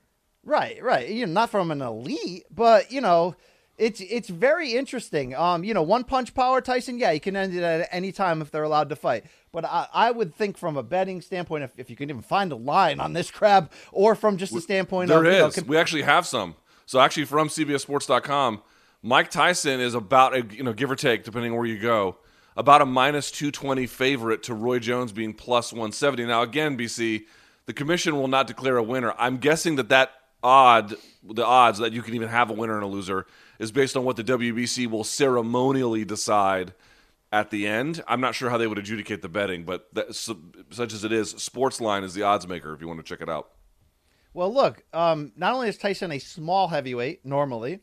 Right, 0.45 0.83
right. 0.83 1.09
You 1.09 1.27
know, 1.27 1.33
not 1.33 1.51
from 1.51 1.71
an 1.71 1.83
elite, 1.83 2.45
but 2.51 2.91
you 2.93 3.01
know, 3.01 3.35
it's 3.83 4.01
it's 4.01 4.29
very 4.29 4.75
interesting. 4.75 5.35
Um, 5.35 5.65
you 5.65 5.75
know, 5.75 5.83
one 5.83 6.05
punch 6.05 6.35
power 6.35 6.61
Tyson, 6.61 6.99
yeah, 6.99 7.13
he 7.13 7.19
can 7.19 7.35
end 7.35 7.53
it 7.53 7.65
at 7.65 7.89
any 7.91 8.13
time 8.13 8.41
if 8.41 8.51
they're 8.53 8.63
allowed 8.63 8.89
to 8.91 8.97
fight. 8.97 9.25
But 9.51 9.65
I, 9.65 9.89
I 9.93 10.11
would 10.13 10.35
think 10.35 10.57
from 10.57 10.77
a 10.77 10.85
betting 10.85 11.21
standpoint, 11.21 11.65
if, 11.65 11.73
if 11.77 11.91
you 11.91 11.97
can 11.97 12.09
even 12.09 12.23
find 12.23 12.53
a 12.53 12.57
line 12.57 13.01
on 13.01 13.13
this 13.13 13.31
crab, 13.31 13.73
or 13.91 14.15
from 14.15 14.37
just 14.37 14.55
the 14.55 14.61
standpoint 14.61 15.09
There 15.09 15.19
of 15.19 15.25
you 15.25 15.39
know, 15.39 15.47
is. 15.49 15.65
we 15.65 15.77
actually 15.77 16.03
have 16.03 16.27
some. 16.27 16.55
So 16.87 17.01
actually, 17.01 17.25
from 17.25 17.49
CBSSports.com, 17.49 18.63
Mike 19.03 19.31
Tyson 19.31 19.81
is 19.81 19.95
about 19.95 20.37
a 20.37 20.47
you 20.55 20.63
know 20.63 20.73
give 20.73 20.91
or 20.91 20.97
take 20.97 21.25
depending 21.25 21.51
on 21.51 21.59
where 21.59 21.67
you 21.67 21.81
go, 21.81 22.19
about 22.57 22.83
a 22.83 22.87
minus 22.87 23.33
two 23.33 23.51
twenty 23.51 23.89
favorite 23.89 24.45
to 24.45 24.55
Roy 24.55 24.79
Jones 24.79 25.11
being 25.11 25.35
plus 25.35 25.73
one 25.73 25.91
seventy. 25.91 26.25
Now 26.25 26.43
again, 26.43 26.79
BC, 26.79 27.25
the 27.67 27.73
commission 27.73 28.15
will 28.15 28.29
not 28.29 28.47
declare 28.47 28.77
a 28.77 28.83
winner. 28.83 29.13
I'm 29.19 29.39
guessing 29.39 29.75
that 29.75 29.89
that 29.89 30.13
odd, 30.43 30.95
the 31.25 31.45
odds 31.45 31.79
that 31.79 31.93
you 31.93 32.03
can 32.03 32.15
even 32.15 32.29
have 32.29 32.51
a 32.51 32.53
winner 32.53 32.75
and 32.75 32.85
a 32.85 32.87
loser, 32.87 33.27
is 33.59 33.73
based 33.73 33.97
on 33.97 34.05
what 34.05 34.17
the 34.17 34.25
WBC 34.25 34.89
will 34.89 35.05
ceremonially 35.05 36.05
decide 36.05 36.75
at 37.33 37.51
the 37.51 37.67
end. 37.67 38.03
I'm 38.07 38.21
not 38.21 38.35
sure 38.35 38.51
how 38.51 38.59
they 38.59 38.67
would 38.67 38.79
adjudicate 38.79 39.23
the 39.23 39.29
betting, 39.29 39.65
but 39.65 39.89
that, 39.95 40.15
such 40.15 40.93
as 40.93 41.05
it 41.05 41.13
is, 41.13 41.35
Sportsline 41.35 42.05
is 42.05 42.15
the 42.15 42.23
odds 42.23 42.47
maker 42.47 42.75
if 42.75 42.81
you 42.81 42.89
want 42.89 43.01
to 43.01 43.05
check 43.05 43.21
it 43.21 43.29
out. 43.29 43.51
Well, 44.35 44.53
look, 44.53 44.85
um, 44.93 45.33
not 45.37 45.55
only 45.55 45.69
is 45.69 45.77
Tyson 45.77 46.13
a 46.13 46.19
small 46.19 46.69
heavyweight 46.69 47.25
normally, 47.25 47.81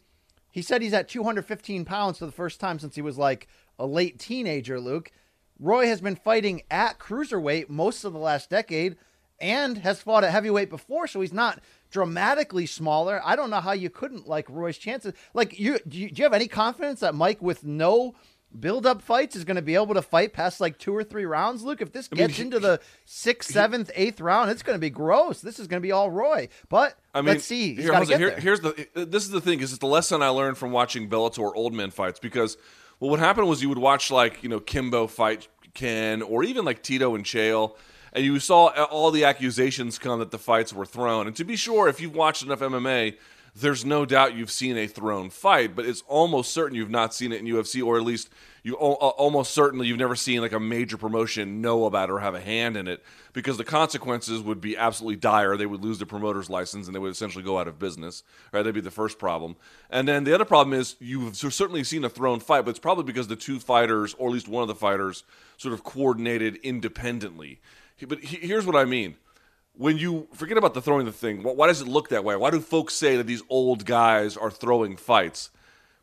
he 0.52 0.62
said 0.62 0.82
he's 0.82 0.94
at 0.94 1.08
215 1.08 1.86
pounds 1.86 2.20
for 2.20 2.26
the 2.26 2.32
first 2.32 2.60
time 2.60 2.80
since 2.80 2.96
he 2.96 3.02
was 3.02 3.18
like 3.18 3.48
a 3.78 3.86
late 3.86 4.20
teenager, 4.20 4.80
Luke. 4.80 5.12
Roy 5.60 5.88
has 5.88 6.02
been 6.02 6.16
fighting 6.16 6.62
at 6.72 7.00
cruiserweight 7.00 7.70
most 7.70 8.04
of 8.04 8.14
the 8.14 8.20
last 8.20 8.50
decade 8.50 8.96
and 9.42 9.78
has 9.80 10.02
fought 10.02 10.24
at 10.24 10.32
heavyweight 10.32 10.70
before, 10.70 11.08
so 11.08 11.22
he's 11.22 11.34
not 11.34 11.60
dramatically 11.92 12.66
smaller. 12.66 13.22
I 13.24 13.36
don't 13.36 13.50
know 13.50 13.60
how 13.62 13.72
you 13.72 13.90
couldn't 13.90 14.28
like 14.28 14.50
Roy's 14.50 14.78
chances. 14.78 15.14
Like, 15.34 15.60
you 15.60 15.80
do, 15.88 15.98
you 16.00 16.10
do 16.12 16.20
you 16.22 16.24
have 16.24 16.34
any 16.34 16.48
confidence 16.48 17.00
that 17.02 17.16
Mike, 17.16 17.42
with 17.42 17.64
no 17.64 18.16
build 18.60 18.86
up 18.86 19.02
fights, 19.02 19.36
is 19.36 19.44
going 19.46 19.56
to 19.58 19.62
be 19.62 19.76
able 19.76 19.94
to 19.94 20.02
fight 20.02 20.34
past 20.34 20.60
like 20.60 20.78
two 20.78 20.96
or 20.96 21.04
three 21.04 21.26
rounds? 21.26 21.64
Luke, 21.64 21.82
if 21.82 21.92
this 21.92 22.12
mean, 22.12 22.18
gets 22.18 22.38
he- 22.38 22.44
into 22.44 22.60
the 22.60 22.80
sixth, 23.06 23.52
seventh, 23.52 23.92
eighth 23.96 24.20
round, 24.22 24.50
it's 24.52 24.64
going 24.64 24.76
to 24.76 24.80
be 24.80 24.90
gross. 24.90 25.42
This 25.42 25.60
is 25.60 25.68
going 25.68 25.82
to 25.82 25.86
be 25.86 25.92
all 25.92 26.10
Roy. 26.12 26.50
But 26.68 26.98
I 27.14 27.22
mean, 27.22 27.36
let's 27.36 27.46
see. 27.46 27.76
He's 27.76 27.86
here, 27.86 27.94
Jose, 27.94 28.12
get 28.12 28.20
here- 28.20 28.40
here's 28.40 28.60
the. 28.62 28.88
Uh, 28.96 29.06
this 29.06 29.24
is 29.24 29.30
the 29.30 29.42
thing. 29.42 29.60
Is 29.62 29.72
it's 29.72 29.80
the 29.80 29.88
lesson 29.88 30.22
I 30.22 30.30
learned 30.30 30.58
from 30.58 30.72
watching 30.72 31.10
Bellator 31.10 31.52
old 31.56 31.74
men 31.74 31.92
fights 31.92 32.20
because, 32.20 32.58
well, 33.00 33.10
what 33.12 33.20
happened 33.20 33.48
was 33.48 33.62
you 33.62 33.70
would 33.70 33.78
watch 33.78 34.12
like 34.12 34.42
you 34.44 34.50
know 34.50 34.60
Kimbo 34.60 35.08
fight 35.08 35.48
Ken 35.74 36.22
or 36.22 36.44
even 36.44 36.66
like 36.66 36.82
Tito 36.84 37.16
and 37.16 37.24
Chael, 37.24 37.76
and 38.14 38.24
you 38.24 38.40
saw 38.40 38.68
all 38.86 39.12
the 39.12 39.24
accusations 39.24 40.00
come 40.00 40.20
that 40.20 40.32
the 40.32 40.38
fights 40.38 40.74
were 40.74 40.86
thrown. 40.86 41.28
And 41.28 41.36
to 41.36 41.44
be 41.44 41.56
sure, 41.56 41.88
if 41.88 42.02
you've 42.02 42.16
watched 42.16 42.44
enough 42.44 42.60
MMA, 42.60 43.16
there's 43.56 43.86
no 43.86 44.06
doubt 44.06 44.36
you've 44.36 44.52
seen 44.52 44.78
a 44.78 44.88
thrown 44.88 45.30
fight, 45.30 45.76
but 45.76 45.86
it's 45.86 46.04
almost 46.08 46.52
certain 46.54 46.76
you've 46.76 46.90
not 46.90 47.14
seen 47.14 47.32
it 47.32 47.40
in 47.40 47.46
UFC, 47.46 47.84
or 47.84 47.98
at 47.98 48.04
least 48.04 48.30
you 48.64 48.76
uh, 48.78 48.78
almost 48.80 49.52
certainly 49.54 49.88
you've 49.88 49.98
never 49.98 50.16
seen 50.16 50.42
like 50.42 50.52
a 50.52 50.60
major 50.60 50.98
promotion 50.98 51.62
know 51.62 51.86
about 51.86 52.10
or 52.10 52.20
have 52.20 52.36
a 52.36 52.42
hand 52.42 52.76
in 52.76 52.88
it 52.88 53.04
because 53.34 53.58
the 53.58 53.64
consequences 53.64 54.42
would 54.42 54.60
be 54.60 54.76
absolutely 54.76 55.16
dire. 55.16 55.56
They 55.56 55.66
would 55.66 55.84
lose 55.84 55.98
the 55.98 56.06
promoter's 56.06 56.50
license 56.50 56.88
and 56.88 56.96
they 56.96 57.00
would 57.00 57.12
essentially 57.12 57.44
go 57.44 57.58
out 57.58 57.68
of 57.68 57.80
business. 57.80 58.24
Right? 58.52 58.62
That'd 58.62 58.76
be 58.76 58.82
the 58.82 58.92
first 58.92 59.18
problem. 59.18 59.56
And 59.90 60.08
then 60.08 60.24
the 60.24 60.36
other 60.36 60.46
problem 60.46 60.78
is 60.78 60.96
you've 61.00 61.36
certainly 61.36 61.84
seen 61.84 62.04
a 62.04 62.10
thrown 62.10 62.40
fight, 62.40 62.66
but 62.66 62.72
it's 62.72 62.80
probably 62.80 63.06
because 63.06 63.28
the 63.28 63.36
two 63.36 63.60
fighters, 63.60 64.14
or 64.16 64.28
at 64.28 64.34
least 64.34 64.48
one 64.48 64.62
of 64.62 64.68
the 64.68 64.76
fighters, 64.76 65.24
sort 65.58 65.74
of 65.74 65.84
coordinated 65.84 66.58
independently. 66.58 67.62
But 68.08 68.20
here's 68.24 68.66
what 68.66 68.76
I 68.76 68.86
mean 68.86 69.16
when 69.80 69.98
you 69.98 70.28
forget 70.34 70.58
about 70.58 70.74
the 70.74 70.82
throwing 70.82 71.06
the 71.06 71.12
thing, 71.12 71.42
why 71.42 71.68
does 71.68 71.80
it 71.80 71.88
look 71.88 72.10
that 72.10 72.26
way? 72.26 72.36
Why 72.36 72.52
do 72.52 72.60
folks 72.60 72.94
say 72.94 73.16
that 73.16 73.28
these 73.28 73.42
old 73.50 73.86
guys 73.86 74.36
are 74.36 74.52
throwing 74.52 74.98
fights? 74.98 75.52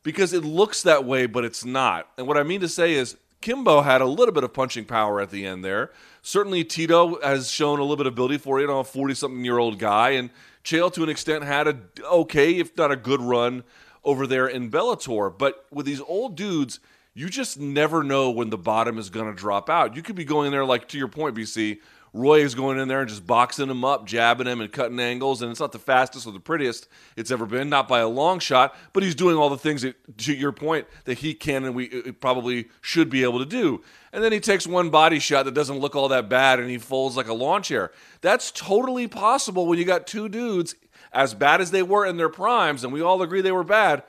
Because 0.03 0.33
it 0.33 0.45
looks 0.45 0.83
that 0.83 1.05
way, 1.05 1.27
but 1.27 1.45
it's 1.45 1.63
not. 1.63 2.09
And 2.17 2.27
what 2.27 2.39
I 2.39 2.43
mean 2.43 2.61
to 2.63 2.69
say 2.69 2.95
is, 2.95 3.19
Kimbo 3.43 3.83
had 3.83 4.01
a 4.01 4.07
little 4.07 4.33
bit 4.33 4.45
of 4.45 4.55
punching 4.55 4.87
power 4.87 5.21
at 5.21 5.31
the 5.31 5.45
end 5.45 5.63
there. 5.63 5.91
Certainly, 6.23 6.65
Tito 6.65 7.21
has 7.21 7.51
shown 7.51 7.79
a 7.79 7.83
little 7.83 7.97
bit 7.97 8.07
of 8.07 8.15
ability 8.15 8.39
for 8.39 8.61
you 8.61 8.67
know 8.67 8.81
a 8.81 8.85
forty-something 8.85 9.45
year 9.45 9.59
old 9.59 9.79
guy, 9.79 10.11
and 10.11 10.31
Chael 10.65 10.91
to 10.95 11.03
an 11.03 11.11
extent 11.11 11.45
had 11.45 11.69
a 11.69 11.79
okay, 12.03 12.55
if 12.55 12.75
not 12.79 12.91
a 12.91 12.97
good 12.97 13.21
run 13.21 13.63
over 14.05 14.27
there 14.27 14.47
in 14.47 14.71
Bellator. 14.71 15.37
But 15.37 15.67
with 15.71 15.85
these 15.85 16.01
old 16.01 16.35
dudes, 16.35 16.81
you 17.17 17.31
just 17.31 17.59
never 17.59 18.05
know 18.05 18.31
when 18.31 18.51
the 18.51 18.59
bottom 18.59 18.99
is 18.99 19.09
going 19.09 19.27
to 19.27 19.35
drop 19.35 19.71
out. 19.71 19.97
You 19.97 20.03
could 20.03 20.17
be 20.17 20.25
going 20.27 20.51
there, 20.51 20.67
like 20.67 20.87
to 20.89 20.99
your 20.99 21.09
point, 21.09 21.35
BC, 21.35 21.79
Roy 22.13 22.41
is 22.41 22.55
going 22.55 22.79
in 22.79 22.89
there 22.89 23.01
and 23.01 23.09
just 23.09 23.27
boxing 23.27 23.71
him 23.71 23.87
up, 23.87 24.05
jabbing 24.05 24.47
him 24.47 24.61
and 24.61 24.71
cutting 24.71 25.01
angles, 25.01 25.41
and 25.41 25.51
it's 25.51 25.59
not 25.59 25.73
the 25.73 25.79
fastest 25.79 26.27
or 26.27 26.33
the 26.33 26.41
prettiest 26.41 26.89
it's 27.17 27.31
ever 27.31 27.47
been, 27.47 27.71
not 27.71 27.89
by 27.89 28.01
a 28.01 28.09
long 28.09 28.39
shot, 28.39 28.77
but 28.93 29.03
he's 29.03 29.15
doing 29.15 29.35
all 29.35 29.49
the 29.49 29.57
things 29.57 29.81
that, 29.81 29.97
to 30.19 30.35
your 30.35 30.53
point 30.53 30.87
that 31.05 31.19
he 31.19 31.33
can 31.33 31.65
and 31.65 31.75
we 31.75 31.91
uh, 32.07 32.13
probably 32.13 32.69
should 32.83 33.09
be 33.09 33.23
able 33.23 33.39
to 33.39 33.47
do. 33.47 33.83
And 34.13 34.23
then 34.23 34.33
he 34.33 34.41
takes 34.41 34.67
one 34.67 34.91
body 34.91 35.19
shot 35.19 35.47
that 35.47 35.55
doesn't 35.55 35.79
look 35.79 35.97
all 35.97 36.09
that 36.09 36.29
bad 36.29 36.61
and 36.61 36.69
he 36.69 36.77
folds 36.77 37.17
like 37.17 37.29
a 37.29 37.35
lawn 37.35 37.63
chair. 37.63 37.93
That's 38.21 38.51
totally 38.51 39.09
possible 39.09 39.67
when 39.67 39.79
you 39.79 39.87
got 39.87 40.07
two 40.07 40.29
dudes 40.29 40.75
as 41.15 41.33
bad 41.33 41.63
as 41.63 41.71
they 41.71 41.83
were 41.83 42.05
in 42.05 42.19
their 42.19 42.29
primes, 42.29 42.85
and 42.85 42.93
we 42.93 43.01
all 43.01 43.23
agree 43.23 43.41
they 43.41 43.53
were 43.53 43.65
bad 43.65 44.03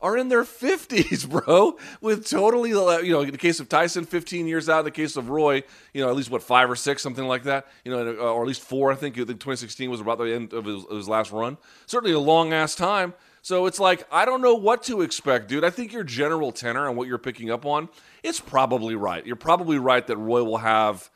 are 0.00 0.16
in 0.16 0.28
their 0.28 0.44
50s, 0.44 1.28
bro, 1.46 1.76
with 2.00 2.28
totally, 2.28 2.70
you 2.70 3.12
know, 3.12 3.22
in 3.22 3.30
the 3.30 3.38
case 3.38 3.60
of 3.60 3.68
Tyson, 3.68 4.04
15 4.04 4.46
years 4.46 4.68
out. 4.68 4.80
In 4.80 4.84
the 4.84 4.90
case 4.90 5.16
of 5.16 5.28
Roy, 5.28 5.62
you 5.92 6.02
know, 6.02 6.08
at 6.08 6.16
least 6.16 6.30
what, 6.30 6.42
five 6.42 6.70
or 6.70 6.76
six, 6.76 7.02
something 7.02 7.26
like 7.26 7.44
that, 7.44 7.66
you 7.84 7.90
know, 7.90 8.06
uh, 8.08 8.32
or 8.32 8.42
at 8.42 8.48
least 8.48 8.62
four. 8.62 8.92
I 8.92 8.94
think, 8.94 9.16
I 9.16 9.24
think 9.24 9.40
2016 9.40 9.90
was 9.90 10.00
about 10.00 10.18
the 10.18 10.32
end 10.32 10.52
of 10.52 10.64
his, 10.64 10.84
of 10.84 10.96
his 10.96 11.08
last 11.08 11.32
run. 11.32 11.58
Certainly 11.86 12.14
a 12.14 12.20
long 12.20 12.52
ass 12.52 12.74
time. 12.74 13.14
So 13.42 13.66
it's 13.66 13.80
like, 13.80 14.06
I 14.12 14.24
don't 14.24 14.42
know 14.42 14.54
what 14.54 14.82
to 14.84 15.00
expect, 15.00 15.48
dude. 15.48 15.64
I 15.64 15.70
think 15.70 15.92
your 15.92 16.04
general 16.04 16.52
tenor 16.52 16.86
and 16.86 16.96
what 16.96 17.08
you're 17.08 17.18
picking 17.18 17.50
up 17.50 17.64
on, 17.64 17.88
it's 18.22 18.40
probably 18.40 18.94
right. 18.94 19.24
You're 19.24 19.36
probably 19.36 19.78
right 19.78 20.06
that 20.06 20.16
Roy 20.16 20.42
will 20.42 20.58
have, 20.58 21.08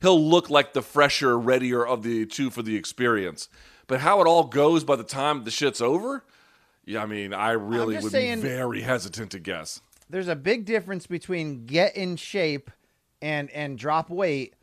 he'll 0.00 0.20
look 0.20 0.50
like 0.50 0.72
the 0.72 0.82
fresher, 0.82 1.38
readier 1.38 1.86
of 1.86 2.02
the 2.02 2.26
two 2.26 2.50
for 2.50 2.62
the 2.62 2.76
experience. 2.76 3.48
But 3.86 4.00
how 4.00 4.20
it 4.20 4.26
all 4.26 4.44
goes 4.44 4.84
by 4.84 4.96
the 4.96 5.04
time 5.04 5.44
the 5.44 5.50
shit's 5.50 5.80
over, 5.80 6.24
yeah, 6.86 7.02
I 7.02 7.06
mean, 7.06 7.34
I 7.34 7.50
really 7.50 7.98
would 7.98 8.12
saying, 8.12 8.40
be 8.40 8.48
very 8.48 8.80
hesitant 8.80 9.32
to 9.32 9.40
guess. 9.40 9.82
There's 10.08 10.28
a 10.28 10.36
big 10.36 10.64
difference 10.64 11.06
between 11.06 11.66
get 11.66 11.96
in 11.96 12.16
shape 12.16 12.70
and 13.20 13.50
and 13.50 13.76
drop 13.76 14.08
weight 14.08 14.54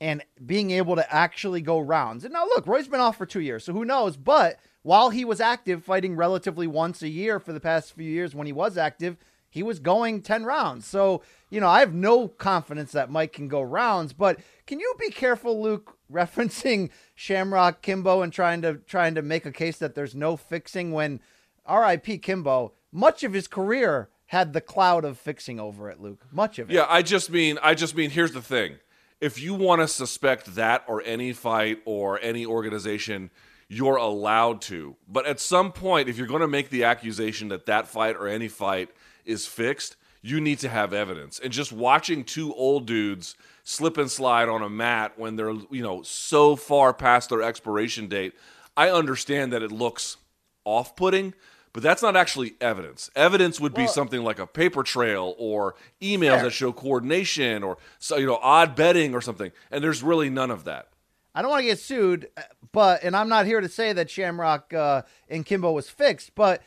and 0.00 0.22
being 0.44 0.70
able 0.72 0.96
to 0.96 1.14
actually 1.14 1.62
go 1.62 1.78
rounds. 1.78 2.24
And 2.24 2.32
now 2.32 2.44
look, 2.44 2.66
Roy's 2.66 2.88
been 2.88 3.00
off 3.00 3.16
for 3.16 3.26
2 3.26 3.40
years, 3.40 3.64
so 3.64 3.72
who 3.72 3.84
knows, 3.84 4.16
but 4.16 4.58
while 4.82 5.10
he 5.10 5.24
was 5.24 5.40
active 5.40 5.84
fighting 5.84 6.16
relatively 6.16 6.66
once 6.66 7.02
a 7.02 7.08
year 7.08 7.40
for 7.40 7.52
the 7.52 7.60
past 7.60 7.94
few 7.94 8.10
years 8.10 8.34
when 8.34 8.46
he 8.46 8.52
was 8.52 8.76
active, 8.76 9.16
he 9.48 9.62
was 9.62 9.78
going 9.78 10.22
10 10.22 10.44
rounds. 10.44 10.86
So, 10.86 11.22
you 11.50 11.60
know, 11.60 11.68
I 11.68 11.80
have 11.80 11.94
no 11.94 12.26
confidence 12.26 12.92
that 12.92 13.10
Mike 13.10 13.32
can 13.32 13.48
go 13.48 13.62
rounds, 13.62 14.12
but 14.12 14.40
can 14.66 14.80
you 14.80 14.94
be 14.98 15.10
careful, 15.10 15.62
Luke, 15.62 15.96
referencing 16.12 16.90
Shamrock 17.14 17.80
Kimbo 17.80 18.20
and 18.22 18.32
trying 18.32 18.60
to 18.62 18.74
trying 18.74 19.14
to 19.14 19.22
make 19.22 19.46
a 19.46 19.52
case 19.52 19.78
that 19.78 19.94
there's 19.94 20.14
no 20.14 20.36
fixing 20.36 20.92
when 20.92 21.20
R.I.P. 21.66 22.18
Kimbo, 22.18 22.72
much 22.90 23.22
of 23.22 23.32
his 23.32 23.48
career 23.48 24.08
had 24.26 24.52
the 24.52 24.60
cloud 24.60 25.04
of 25.04 25.18
fixing 25.18 25.60
over 25.60 25.90
it, 25.90 26.00
Luke. 26.00 26.24
Much 26.32 26.58
of 26.58 26.70
it. 26.70 26.74
Yeah, 26.74 26.86
I 26.88 27.02
just 27.02 27.30
mean, 27.30 27.58
I 27.62 27.74
just 27.74 27.94
mean, 27.94 28.10
here's 28.10 28.32
the 28.32 28.42
thing. 28.42 28.76
If 29.20 29.40
you 29.40 29.54
want 29.54 29.82
to 29.82 29.88
suspect 29.88 30.54
that 30.54 30.84
or 30.88 31.02
any 31.04 31.32
fight 31.32 31.80
or 31.84 32.18
any 32.20 32.44
organization, 32.46 33.30
you're 33.68 33.96
allowed 33.96 34.60
to. 34.62 34.96
But 35.08 35.26
at 35.26 35.38
some 35.38 35.70
point, 35.70 36.08
if 36.08 36.18
you're 36.18 36.26
going 36.26 36.40
to 36.40 36.48
make 36.48 36.70
the 36.70 36.84
accusation 36.84 37.48
that 37.48 37.66
that 37.66 37.88
fight 37.88 38.16
or 38.16 38.26
any 38.26 38.48
fight 38.48 38.90
is 39.24 39.46
fixed, 39.46 39.96
you 40.22 40.40
need 40.40 40.58
to 40.60 40.68
have 40.68 40.92
evidence. 40.92 41.38
And 41.38 41.52
just 41.52 41.72
watching 41.72 42.24
two 42.24 42.54
old 42.54 42.86
dudes 42.86 43.36
slip 43.64 43.96
and 43.96 44.10
slide 44.10 44.48
on 44.48 44.62
a 44.62 44.68
mat 44.68 45.12
when 45.16 45.36
they're, 45.36 45.52
you 45.70 45.82
know, 45.82 46.02
so 46.02 46.56
far 46.56 46.92
past 46.92 47.28
their 47.28 47.42
expiration 47.42 48.08
date, 48.08 48.34
I 48.76 48.90
understand 48.90 49.52
that 49.52 49.62
it 49.62 49.72
looks 49.72 50.16
off 50.64 50.96
putting 50.96 51.34
but 51.72 51.82
that's 51.82 52.02
not 52.02 52.16
actually 52.16 52.54
evidence. 52.60 53.10
Evidence 53.16 53.60
would 53.60 53.74
be 53.74 53.82
well, 53.82 53.92
something 53.92 54.22
like 54.22 54.38
a 54.38 54.46
paper 54.46 54.82
trail 54.82 55.34
or 55.38 55.74
emails 56.00 56.36
fair. 56.36 56.42
that 56.44 56.52
show 56.52 56.72
coordination 56.72 57.62
or 57.62 57.78
so 57.98 58.16
you 58.16 58.26
know 58.26 58.38
odd 58.42 58.74
betting 58.74 59.14
or 59.14 59.20
something. 59.20 59.52
And 59.70 59.82
there's 59.82 60.02
really 60.02 60.30
none 60.30 60.50
of 60.50 60.64
that. 60.64 60.88
I 61.34 61.40
don't 61.40 61.50
want 61.50 61.62
to 61.62 61.66
get 61.66 61.78
sued, 61.78 62.28
but 62.72 63.02
and 63.02 63.16
I'm 63.16 63.28
not 63.28 63.46
here 63.46 63.60
to 63.60 63.68
say 63.68 63.92
that 63.94 64.10
Shamrock 64.10 64.74
uh, 64.74 65.02
and 65.28 65.46
Kimbo 65.46 65.72
was 65.72 65.88
fixed, 65.88 66.34
but 66.34 66.62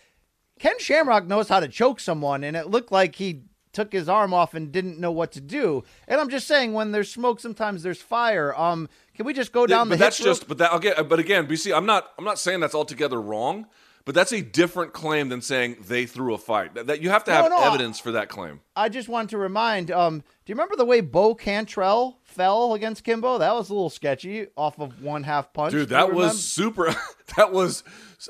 Ken 0.60 0.80
Shamrock 0.80 1.28
knows 1.28 1.50
how 1.50 1.60
to 1.60 1.68
choke 1.68 2.00
someone, 2.00 2.44
and 2.44 2.58
it 2.58 2.68
looked 2.68 2.92
like 2.92 3.16
he 3.16 3.44
took 3.74 3.92
his 3.92 4.08
arm 4.08 4.34
off 4.34 4.54
and 4.54 4.72
didn't 4.72 5.00
know 5.00 5.12
what 5.12 5.34
to 5.34 5.42
do. 5.42 5.84
And 6.08 6.20
I'm 6.20 6.30
just 6.30 6.48
saying, 6.48 6.72
when 6.74 6.94
there's 6.94 7.12
smoke, 7.12 7.42
sometimes 7.42 7.84
there's 7.84 8.02
fire. 8.02 8.58
Um, 8.58 8.88
can 9.14 9.26
we 9.26 9.34
just 9.34 9.52
go 9.52 9.68
down 9.68 9.88
yeah, 9.88 9.90
the? 9.90 9.90
But 9.98 10.00
that's 10.00 10.18
just. 10.18 10.48
But 10.48 10.58
that 10.60 10.74
okay. 10.74 10.94
But 11.04 11.20
again, 11.20 11.46
BC, 11.46 11.76
I'm 11.76 11.86
not. 11.86 12.12
I'm 12.18 12.26
not 12.26 12.40
saying 12.40 12.62
that's 12.62 12.74
altogether 12.74 13.22
wrong. 13.22 13.68
But 14.06 14.14
that's 14.14 14.32
a 14.32 14.42
different 14.42 14.94
claim 14.94 15.30
than 15.30 15.42
saying 15.42 15.78
they 15.88 16.06
threw 16.06 16.36
a 16.36 16.38
fight. 16.38 16.76
That, 16.76 16.88
that 16.88 17.02
you 17.02 17.10
have 17.10 17.24
to 17.24 17.32
have 17.32 17.50
no, 17.50 17.64
evidence 17.64 18.00
for 18.00 18.12
that 18.12 18.30
claim. 18.30 18.62
I 18.76 18.88
just 18.88 19.10
want 19.10 19.32
to 19.32 19.40
remind. 19.40 19.90
Um, 19.90 20.20
do 20.20 20.24
you 20.46 20.54
remember 20.54 20.76
the 20.76 20.86
way 20.86 21.02
Bo 21.02 21.34
Cantrell 21.34 22.20
fell 22.24 22.76
against 22.76 23.04
Kimbo? 23.04 23.40
That 23.40 23.56
was 23.56 23.72
a 23.72 23.74
little 23.74 23.90
sketchy 23.90 24.46
off 24.56 24.80
of 24.80 25.02
one 25.02 25.24
half 25.24 25.52
punch. 25.54 25.72
Dude, 25.72 25.90
that 25.90 26.14
was 26.14 26.42
super. 26.44 26.96
that 27.36 27.52
was. 27.52 27.84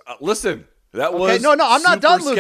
Uh, 0.08 0.14
listen, 0.22 0.66
that 0.94 1.10
okay, 1.10 1.18
was 1.18 1.42
no, 1.42 1.54
no. 1.56 1.68
I'm 1.70 1.82
not 1.82 2.00
done. 2.00 2.24
Luke. 2.24 2.38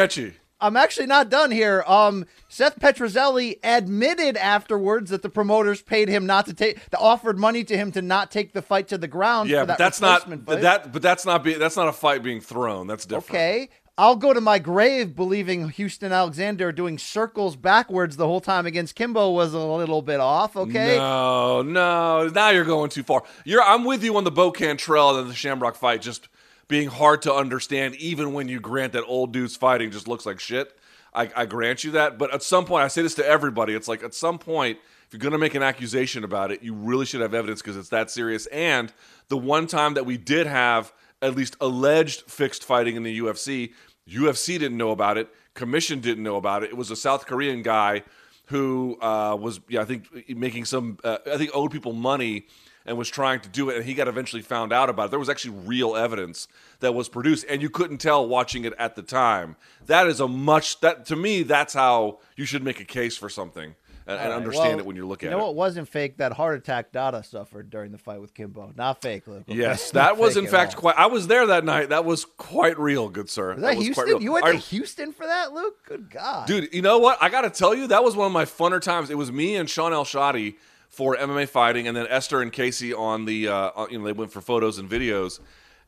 I'm 0.65 0.75
actually 0.75 1.05
not 1.05 1.29
done 1.29 1.51
here. 1.51 1.83
Um, 1.85 2.25
Seth 2.47 2.79
Petruzelli 2.79 3.59
admitted 3.63 4.35
afterwards 4.35 5.11
that 5.11 5.21
the 5.21 5.29
promoters 5.29 5.81
paid 5.81 6.09
him 6.09 6.25
not 6.25 6.47
to 6.47 6.53
take, 6.53 6.89
the 6.89 6.97
offered 6.97 7.37
money 7.37 7.63
to 7.63 7.77
him 7.77 7.91
to 7.91 8.01
not 8.01 8.31
take 8.31 8.53
the 8.53 8.63
fight 8.63 8.87
to 8.87 8.97
the 8.97 9.07
ground. 9.07 9.49
Yeah, 9.49 9.59
that 9.59 9.67
but 9.67 9.77
that's 9.77 10.01
not 10.01 10.23
fight. 10.23 10.61
that. 10.61 10.91
But 10.91 11.01
that's 11.03 11.25
not 11.25 11.43
be, 11.43 11.53
that's 11.53 11.75
not 11.75 11.87
a 11.87 11.93
fight 11.93 12.23
being 12.23 12.41
thrown. 12.41 12.87
That's 12.87 13.05
different. 13.05 13.29
Okay, 13.29 13.69
I'll 13.97 14.15
go 14.15 14.33
to 14.33 14.41
my 14.41 14.59
grave 14.59 15.15
believing 15.15 15.69
Houston 15.69 16.11
Alexander 16.11 16.71
doing 16.71 16.97
circles 16.97 17.55
backwards 17.55 18.17
the 18.17 18.25
whole 18.25 18.41
time 18.41 18.65
against 18.65 18.95
Kimbo 18.95 19.31
was 19.31 19.53
a 19.53 19.59
little 19.59 20.01
bit 20.01 20.19
off. 20.19 20.57
Okay. 20.57 20.97
No, 20.97 21.61
no. 21.61 22.27
Now 22.27 22.49
you're 22.49 22.65
going 22.65 22.89
too 22.89 23.03
far. 23.03 23.23
You're. 23.45 23.61
I'm 23.61 23.85
with 23.85 24.03
you 24.03 24.17
on 24.17 24.23
the 24.23 24.31
Bo 24.31 24.51
Cantrell 24.51 25.17
and 25.17 25.29
the 25.29 25.35
Shamrock 25.35 25.75
fight. 25.75 26.01
Just 26.01 26.27
being 26.67 26.89
hard 26.89 27.21
to 27.23 27.33
understand, 27.33 27.95
even 27.95 28.33
when 28.33 28.47
you 28.47 28.59
grant 28.59 28.93
that 28.93 29.03
old 29.05 29.31
dudes 29.31 29.55
fighting 29.55 29.91
just 29.91 30.07
looks 30.07 30.25
like 30.25 30.39
shit. 30.39 30.75
I, 31.13 31.29
I 31.35 31.45
grant 31.45 31.83
you 31.83 31.91
that. 31.91 32.17
But 32.17 32.33
at 32.33 32.43
some 32.43 32.65
point, 32.65 32.83
I 32.83 32.87
say 32.87 33.01
this 33.01 33.15
to 33.15 33.25
everybody 33.25 33.73
it's 33.73 33.87
like 33.87 34.03
at 34.03 34.13
some 34.13 34.37
point, 34.37 34.79
if 35.07 35.13
you're 35.13 35.19
going 35.19 35.31
to 35.31 35.37
make 35.37 35.55
an 35.55 35.63
accusation 35.63 36.23
about 36.23 36.51
it, 36.51 36.63
you 36.63 36.73
really 36.73 37.05
should 37.05 37.21
have 37.21 37.33
evidence 37.33 37.61
because 37.61 37.77
it's 37.77 37.89
that 37.89 38.09
serious. 38.09 38.47
And 38.47 38.91
the 39.29 39.37
one 39.37 39.67
time 39.67 39.93
that 39.93 40.05
we 40.05 40.17
did 40.17 40.47
have 40.47 40.91
at 41.21 41.35
least 41.35 41.55
alleged 41.61 42.23
fixed 42.23 42.63
fighting 42.63 42.95
in 42.95 43.03
the 43.03 43.19
UFC, 43.19 43.73
UFC 44.09 44.59
didn't 44.59 44.77
know 44.77 44.91
about 44.91 45.17
it, 45.17 45.29
Commission 45.53 46.01
didn't 46.01 46.23
know 46.23 46.35
about 46.35 46.63
it. 46.63 46.71
It 46.71 46.77
was 46.77 46.91
a 46.91 46.95
South 46.95 47.27
Korean 47.27 47.61
guy 47.61 48.03
who 48.47 48.97
uh, 49.01 49.37
was, 49.39 49.59
yeah, 49.69 49.81
I 49.81 49.85
think 49.85 50.29
making 50.29 50.65
some, 50.65 50.97
uh, 51.03 51.17
I 51.31 51.37
think 51.37 51.51
owed 51.53 51.71
people 51.71 51.93
money 51.93 52.45
and 52.85 52.97
was 52.97 53.09
trying 53.09 53.39
to 53.41 53.49
do 53.49 53.69
it, 53.69 53.77
and 53.77 53.85
he 53.85 53.93
got 53.93 54.07
eventually 54.07 54.41
found 54.41 54.71
out 54.71 54.89
about 54.89 55.05
it. 55.05 55.09
There 55.11 55.19
was 55.19 55.29
actually 55.29 55.57
real 55.65 55.95
evidence 55.95 56.47
that 56.79 56.93
was 56.93 57.09
produced, 57.09 57.45
and 57.49 57.61
you 57.61 57.69
couldn't 57.69 57.97
tell 57.97 58.27
watching 58.27 58.63
it 58.65 58.73
at 58.77 58.95
the 58.95 59.01
time. 59.01 59.55
That 59.87 60.07
is 60.07 60.19
a 60.19 60.27
much 60.27 60.79
that 60.81 61.05
to 61.07 61.15
me, 61.15 61.43
that's 61.43 61.73
how 61.73 62.19
you 62.35 62.45
should 62.45 62.63
make 62.63 62.79
a 62.79 62.85
case 62.85 63.17
for 63.17 63.29
something 63.29 63.75
and, 64.07 64.19
right. 64.19 64.31
understand 64.31 64.69
well, 64.69 64.79
it 64.79 64.85
when 64.85 64.95
you 64.95 65.07
look 65.07 65.23
at 65.23 65.27
it. 65.27 65.29
You 65.31 65.37
know 65.37 65.45
what 65.45 65.55
wasn't 65.55 65.87
fake? 65.87 66.17
That 66.17 66.33
heart 66.33 66.57
attack 66.57 66.91
Dada 66.91 67.23
suffered 67.23 67.69
during 67.69 67.91
the 67.91 67.97
fight 67.97 68.21
with 68.21 68.33
Kimbo. 68.33 68.71
Not 68.75 69.01
fake, 69.01 69.27
Luke. 69.27 69.45
Okay? 69.49 69.57
Yes, 69.57 69.91
that 69.91 70.17
was 70.19 70.37
in 70.37 70.47
fact 70.47 70.75
quite. 70.75 70.95
I 70.97 71.07
was 71.07 71.27
there 71.27 71.47
that 71.47 71.65
night. 71.65 71.89
That 71.89 72.05
was 72.05 72.25
quite 72.25 72.77
real, 72.77 73.09
good 73.09 73.29
sir. 73.29 73.53
Was 73.53 73.61
that, 73.61 73.75
that 73.75 73.81
Houston? 73.81 74.21
You 74.21 74.33
went 74.33 74.45
to 74.45 74.53
Houston 74.53 75.11
for 75.11 75.25
that, 75.25 75.53
Luke? 75.53 75.75
Good 75.87 76.09
God, 76.09 76.47
dude. 76.47 76.73
You 76.73 76.81
know 76.81 76.99
what? 76.99 77.17
I 77.21 77.29
got 77.29 77.41
to 77.41 77.49
tell 77.49 77.73
you, 77.73 77.87
that 77.87 78.03
was 78.03 78.15
one 78.15 78.27
of 78.27 78.33
my 78.33 78.45
funner 78.45 78.81
times. 78.81 79.09
It 79.09 79.17
was 79.17 79.31
me 79.31 79.55
and 79.55 79.69
Shaun 79.69 79.93
Al-Shatti 79.93 80.55
for 80.89 81.15
MMA 81.15 81.47
fighting, 81.49 81.87
and 81.87 81.95
then 81.95 82.07
Esther 82.09 82.41
and 82.41 82.51
Casey 82.51 82.93
on 82.93 83.25
the 83.25 83.47
uh, 83.47 83.85
you 83.89 83.97
know 83.99 84.05
they 84.05 84.13
went 84.13 84.31
for 84.31 84.41
photos 84.41 84.77
and 84.77 84.89
videos, 84.89 85.39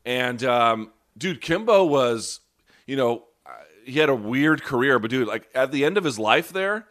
and 0.05 0.43
um, 0.43 0.91
dude, 1.17 1.41
Kimbo 1.41 1.85
was 1.85 2.39
you 2.85 2.95
know 2.95 3.23
uh, 3.45 3.51
he 3.85 3.99
had 3.99 4.09
a 4.09 4.15
weird 4.15 4.63
career, 4.63 4.99
but 4.99 5.09
dude, 5.09 5.27
like 5.27 5.47
at 5.55 5.71
the 5.71 5.85
end 5.85 5.97
of 5.97 6.03
his 6.03 6.19
life 6.19 6.51
there, 6.51 6.87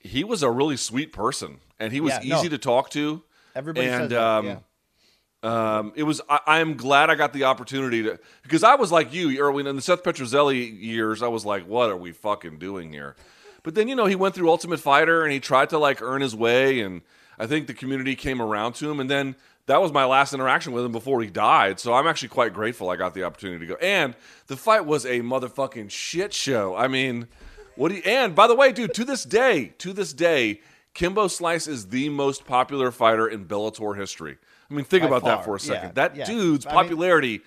he 0.00 0.24
was 0.24 0.42
a 0.42 0.50
really 0.50 0.76
sweet 0.76 1.12
person, 1.12 1.58
and 1.78 1.92
he 1.92 2.00
was 2.00 2.12
Yeah, 2.22 2.34
no. 2.34 2.38
easy 2.38 2.48
to 2.48 2.58
talk 2.58 2.90
to. 2.90 3.22
Everybody 3.54 3.86
and 3.86 4.02
says 4.04 4.10
that, 4.10 4.22
um, 4.22 4.46
yeah. 4.46 5.78
um, 5.78 5.92
it 5.94 6.04
was. 6.04 6.20
I, 6.28 6.40
I 6.46 6.58
am 6.60 6.74
glad 6.74 7.10
I 7.10 7.14
got 7.16 7.32
the 7.34 7.44
opportunity 7.44 8.02
to 8.04 8.18
because 8.42 8.64
I 8.64 8.76
was 8.76 8.90
like 8.90 9.12
you, 9.12 9.38
Erwin, 9.40 9.66
in 9.66 9.76
the 9.76 9.82
Seth 9.82 10.02
Petruzelli 10.02 10.80
years. 10.80 11.22
I 11.22 11.28
was 11.28 11.44
like, 11.44 11.66
what 11.66 11.90
are 11.90 11.96
we 11.96 12.12
fucking 12.12 12.58
doing 12.58 12.92
here? 12.92 13.14
But 13.62 13.74
then 13.74 13.88
you 13.88 13.94
know 13.94 14.06
he 14.06 14.16
went 14.16 14.34
through 14.34 14.48
Ultimate 14.48 14.80
Fighter 14.80 15.22
and 15.22 15.32
he 15.32 15.38
tried 15.38 15.68
to 15.70 15.78
like 15.78 16.00
earn 16.00 16.22
his 16.22 16.34
way, 16.34 16.80
and 16.80 17.02
I 17.42 17.46
think 17.46 17.66
the 17.66 17.74
community 17.74 18.14
came 18.14 18.40
around 18.40 18.74
to 18.74 18.90
him, 18.90 19.00
and 19.00 19.10
then. 19.10 19.36
That 19.66 19.80
was 19.80 19.92
my 19.92 20.04
last 20.04 20.34
interaction 20.34 20.72
with 20.72 20.84
him 20.84 20.90
before 20.90 21.22
he 21.22 21.30
died, 21.30 21.78
so 21.78 21.94
I'm 21.94 22.08
actually 22.08 22.30
quite 22.30 22.52
grateful 22.52 22.90
I 22.90 22.96
got 22.96 23.14
the 23.14 23.22
opportunity 23.22 23.64
to 23.64 23.74
go. 23.74 23.78
And 23.80 24.16
the 24.48 24.56
fight 24.56 24.86
was 24.86 25.06
a 25.06 25.20
motherfucking 25.20 25.88
shit 25.88 26.34
show. 26.34 26.74
I 26.74 26.88
mean, 26.88 27.28
what 27.76 27.90
do 27.90 27.94
you, 27.94 28.02
and 28.04 28.34
by 28.34 28.48
the 28.48 28.56
way, 28.56 28.72
dude, 28.72 28.92
to 28.94 29.04
this 29.04 29.22
day, 29.22 29.72
to 29.78 29.92
this 29.92 30.12
day, 30.12 30.60
Kimbo 30.94 31.28
Slice 31.28 31.68
is 31.68 31.86
the 31.90 32.08
most 32.08 32.44
popular 32.44 32.90
fighter 32.90 33.28
in 33.28 33.44
Bellator 33.46 33.96
history. 33.96 34.36
I 34.68 34.74
mean, 34.74 34.84
think 34.84 35.02
By 35.02 35.06
about 35.06 35.24
that 35.26 35.44
for 35.44 35.54
a 35.54 35.60
second. 35.60 35.90
yeah, 35.90 35.92
that 35.92 36.16
yeah. 36.16 36.24
dude's 36.24 36.66
I 36.66 36.70
mean- 36.70 36.82
popularity. 36.82 37.40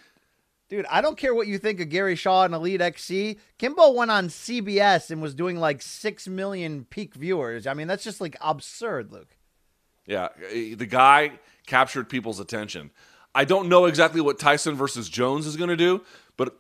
Dude, 0.70 0.86
I 0.90 1.02
don't 1.02 1.18
care 1.18 1.36
what 1.36 1.48
you 1.48 1.58
think 1.58 1.82
of 1.82 1.90
Gary 1.90 2.16
Shaw 2.16 2.44
and 2.46 2.54
Elite 2.54 2.80
XC. 2.82 3.38
Kimbo 3.58 3.92
went 3.92 4.10
on 4.10 4.30
CBS 4.30 5.12
and 5.12 5.22
was 5.22 5.36
doing 5.36 5.58
like 5.58 5.82
6 5.82 6.30
million 6.30 6.86
peak 6.86 7.14
viewers. 7.14 7.68
I 7.68 7.74
mean, 7.74 7.88
that's 7.88 8.06
just 8.06 8.22
like 8.22 8.38
absurd, 8.40 9.12
Luke. 9.12 9.35
Yeah, 10.06 10.30
eh, 10.52 10.76
the 10.76 10.86
guy 10.86 11.32
captured 11.66 12.10
people's 12.10 12.40
attention. 12.40 12.92
I 13.34 13.46
don't 13.46 13.68
know 13.68 13.86
exactly 13.86 14.22
what 14.22 14.40
Tyson 14.40 14.76
versus 14.76 15.10
Jones 15.10 15.46
is 15.46 15.58
going 15.58 15.70
to 15.70 15.76
do, 15.76 16.02
but 16.38 16.58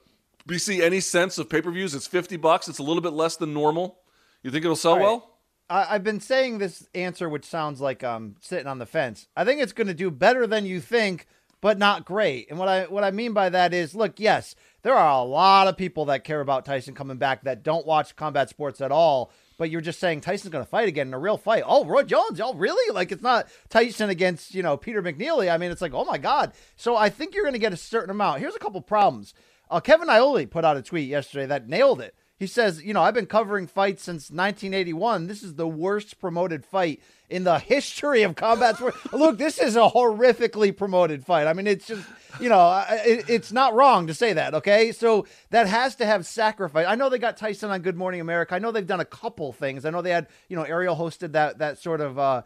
BC, 0.48 0.82
any 0.82 1.00
sense 1.00 1.38
of 1.38 1.50
pay 1.50 1.62
per 1.62 1.72
views? 1.72 1.96
It's 1.96 2.08
fifty 2.08 2.38
bucks. 2.38 2.68
It's 2.68 2.80
a 2.80 2.84
little 2.84 3.02
bit 3.02 3.14
less 3.14 3.38
than 3.38 3.54
normal. 3.54 4.00
You 4.44 4.52
think 4.52 4.64
it'll 4.64 4.76
sell 4.76 4.96
right. 4.96 5.04
well? 5.04 5.36
I, 5.70 5.96
I've 5.96 6.04
been 6.04 6.20
saying 6.20 6.58
this 6.58 6.88
answer, 6.94 7.28
which 7.30 7.46
sounds 7.46 7.82
like 7.82 8.04
I'm 8.04 8.36
sitting 8.42 8.68
on 8.68 8.80
the 8.80 8.86
fence. 8.86 9.28
I 9.36 9.46
think 9.46 9.62
it's 9.62 9.74
going 9.74 9.88
to 9.88 9.94
do 9.94 10.12
better 10.12 10.46
than 10.46 10.66
you 10.66 10.80
think, 10.80 11.28
but 11.62 11.78
not 11.78 12.06
great. 12.06 12.50
And 12.50 12.60
what 12.60 12.68
I 12.68 12.84
what 12.86 13.04
I 13.04 13.12
mean 13.12 13.34
by 13.34 13.50
that 13.50 13.74
is, 13.74 13.96
look, 13.96 14.20
yes, 14.20 14.56
there 14.84 14.94
are 14.94 15.20
a 15.20 15.24
lot 15.24 15.68
of 15.68 15.78
people 15.78 16.06
that 16.06 16.24
care 16.24 16.42
about 16.42 16.66
Tyson 16.66 16.94
coming 16.94 17.18
back 17.18 17.44
that 17.44 17.64
don't 17.64 17.88
watch 17.88 18.16
combat 18.16 18.50
sports 18.50 18.82
at 18.82 18.92
all. 18.92 19.32
But 19.58 19.70
you're 19.70 19.82
just 19.82 20.00
saying 20.00 20.22
Tyson's 20.22 20.52
going 20.52 20.64
to 20.64 20.70
fight 20.70 20.88
again 20.88 21.08
in 21.08 21.14
a 21.14 21.20
real 21.20 21.38
fight. 21.38 21.64
Oh, 21.66 21.86
Roy 21.86 22.04
Jones, 22.04 22.42
oh 22.42 22.54
really? 22.54 22.94
Like 22.94 23.12
it's 23.12 23.24
not 23.24 23.48
Tyson 23.70 24.10
against 24.10 24.54
you 24.54 24.64
know 24.64 24.78
Peter 24.78 25.02
McNeeley. 25.02 25.52
I 25.52 25.58
mean, 25.58 25.72
it's 25.72 25.82
like 25.82 25.94
oh 25.94 26.06
my 26.06 26.18
god. 26.18 26.54
So 26.76 26.96
I 26.96 27.10
think 27.10 27.34
you're 27.34 27.44
going 27.44 27.54
to 27.54 27.60
get 27.60 27.74
a 27.74 27.78
certain 27.78 28.10
amount. 28.10 28.40
Here's 28.40 28.56
a 28.56 28.60
couple 28.60 28.82
problems. 28.82 29.34
Uh, 29.70 29.80
Kevin 29.80 30.10
Iole 30.10 30.46
put 30.46 30.66
out 30.66 30.78
a 30.78 30.82
tweet 30.82 31.10
yesterday 31.10 31.46
that 31.48 31.68
nailed 31.68 32.02
it. 32.02 32.16
He 32.38 32.48
says, 32.48 32.84
you 32.84 32.94
know, 32.94 33.02
I've 33.02 33.14
been 33.14 33.28
covering 33.28 33.66
fights 33.66 34.04
since 34.04 34.30
1981. 34.30 35.28
This 35.28 35.42
is 35.42 35.56
the 35.56 35.68
worst 35.68 36.20
promoted 36.20 36.66
fight 36.66 37.02
in 37.30 37.46
the 37.46 37.60
history 37.60 38.24
of 38.24 38.36
combat 38.36 38.76
sports. 38.76 38.98
Look, 39.14 39.38
this 39.38 39.58
is 39.58 39.78
a 39.78 39.88
horrifically 39.88 40.76
promoted 40.76 41.26
fight. 41.26 41.48
I 41.48 41.54
mean, 41.54 41.66
it's 41.66 41.88
just, 41.88 42.06
you 42.42 42.50
know, 42.50 42.84
it, 42.90 43.30
it's 43.30 43.54
not 43.54 43.74
wrong 43.74 44.08
to 44.08 44.14
say 44.14 44.34
that, 44.34 44.54
okay? 44.54 44.92
So 44.92 45.26
that 45.52 45.68
has 45.68 45.96
to 45.98 46.06
have 46.06 46.26
sacrifice. 46.26 46.86
I 46.88 46.96
know 46.96 47.08
they 47.08 47.20
got 47.20 47.38
Tyson 47.38 47.70
on 47.72 47.82
Good 47.82 47.96
Morning 47.96 48.20
America. 48.20 48.54
I 48.54 48.60
know 48.60 48.72
they've 48.72 48.86
done 48.86 49.00
a 49.00 49.06
couple 49.06 49.54
things. 49.54 49.86
I 49.86 49.90
know 49.90 50.02
they 50.02 50.12
had, 50.12 50.28
you 50.50 50.58
know, 50.58 50.64
Ariel 50.64 50.98
hosted 50.98 51.32
that 51.34 51.60
that 51.60 51.80
sort 51.80 52.02
of 52.02 52.20
uh 52.20 52.42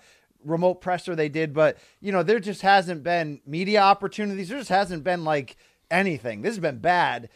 remote 0.45 0.75
presser 0.75 1.15
they 1.15 1.29
did, 1.29 1.53
but 1.53 1.77
you 1.99 2.11
know, 2.11 2.23
there 2.23 2.39
just 2.39 2.61
hasn't 2.61 3.03
been 3.03 3.41
media 3.45 3.81
opportunities. 3.81 4.49
There 4.49 4.59
just 4.59 4.69
hasn't 4.69 5.03
been 5.03 5.23
like 5.23 5.57
anything. 5.91 6.41
This 6.41 6.51
has 6.51 6.59
been 6.59 6.77
bad. 6.77 7.29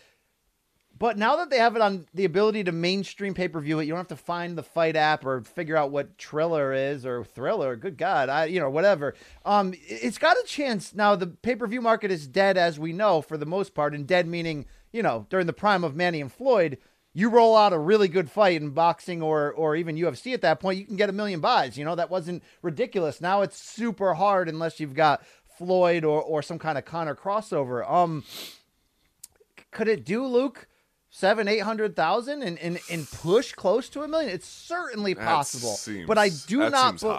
But 1.04 1.18
now 1.18 1.36
that 1.36 1.50
they 1.50 1.58
have 1.58 1.76
it 1.76 1.82
on 1.82 2.08
the 2.14 2.24
ability 2.24 2.64
to 2.64 2.72
mainstream 2.72 3.34
pay 3.34 3.50
per 3.50 3.60
view 3.60 3.80
it, 3.80 3.84
you 3.84 3.90
don't 3.90 3.98
have 3.98 4.08
to 4.08 4.16
find 4.16 4.58
the 4.58 4.64
fight 4.64 4.96
app 4.96 5.26
or 5.26 5.42
figure 5.42 5.76
out 5.76 5.92
what 5.92 6.18
Triller 6.18 6.72
is 6.72 7.06
or 7.06 7.26
Thriller. 7.26 7.76
Good 7.76 7.98
God, 7.98 8.30
I 8.30 8.46
you 8.46 8.62
know 8.62 8.70
whatever. 8.70 9.14
Um, 9.44 9.74
it's 9.86 10.18
got 10.18 10.38
a 10.38 10.44
chance 10.48 10.96
now. 10.96 11.18
The 11.18 11.28
pay 11.28 11.58
per 11.58 11.68
view 11.68 11.82
market 11.82 12.10
is 12.10 12.26
dead 12.26 12.58
as 12.58 12.80
we 12.80 12.94
know 12.94 13.22
for 13.22 13.36
the 13.36 13.46
most 13.46 13.74
part, 13.74 13.94
and 13.94 14.08
dead 14.08 14.28
meaning 14.28 14.66
you 14.94 15.04
know 15.04 15.28
during 15.30 15.46
the 15.46 15.52
prime 15.52 15.84
of 15.84 15.94
Manny 15.94 16.22
and 16.22 16.32
Floyd. 16.32 16.78
You 17.14 17.28
roll 17.28 17.58
out 17.58 17.74
a 17.74 17.78
really 17.78 18.08
good 18.08 18.32
fight 18.32 18.62
in 18.62 18.70
boxing 18.70 19.22
or 19.22 19.52
or 19.52 19.76
even 19.76 19.98
UFC 19.98 20.34
at 20.34 20.40
that 20.44 20.62
point, 20.62 20.80
you 20.80 20.86
can 20.86 20.96
get 20.96 21.10
a 21.10 21.12
million 21.12 21.42
buys. 21.42 21.78
You 21.78 21.84
know 21.84 21.96
that 21.96 22.12
wasn't 22.12 22.44
ridiculous. 22.62 23.20
Now 23.20 23.42
it's 23.42 23.62
super 23.62 24.14
hard 24.14 24.48
unless 24.48 24.80
you've 24.80 24.96
got 24.96 25.22
Floyd 25.58 26.06
or 26.06 26.22
or 26.22 26.42
some 26.42 26.60
kind 26.60 26.78
of 26.78 26.86
Conor 26.86 27.14
crossover. 27.14 27.86
Um, 27.92 28.24
could 29.70 29.90
it 29.90 30.06
do 30.06 30.26
Luke 30.26 30.70
seven 31.16 31.48
eight 31.48 31.60
hundred 31.60 31.96
thousand 31.96 32.42
and, 32.42 32.58
and 32.60 32.80
and 32.92 33.10
push 33.10 33.54
close 33.54 33.88
to 33.90 34.02
a 34.02 34.08
million? 34.08 34.32
It's 34.32 34.48
certainly 34.48 35.14
possible, 35.16 35.74
seems- 35.76 36.08
but 36.08 36.18
I 36.18 36.30
do 36.48 36.70
not. 36.70 37.00
be-. 37.00 37.14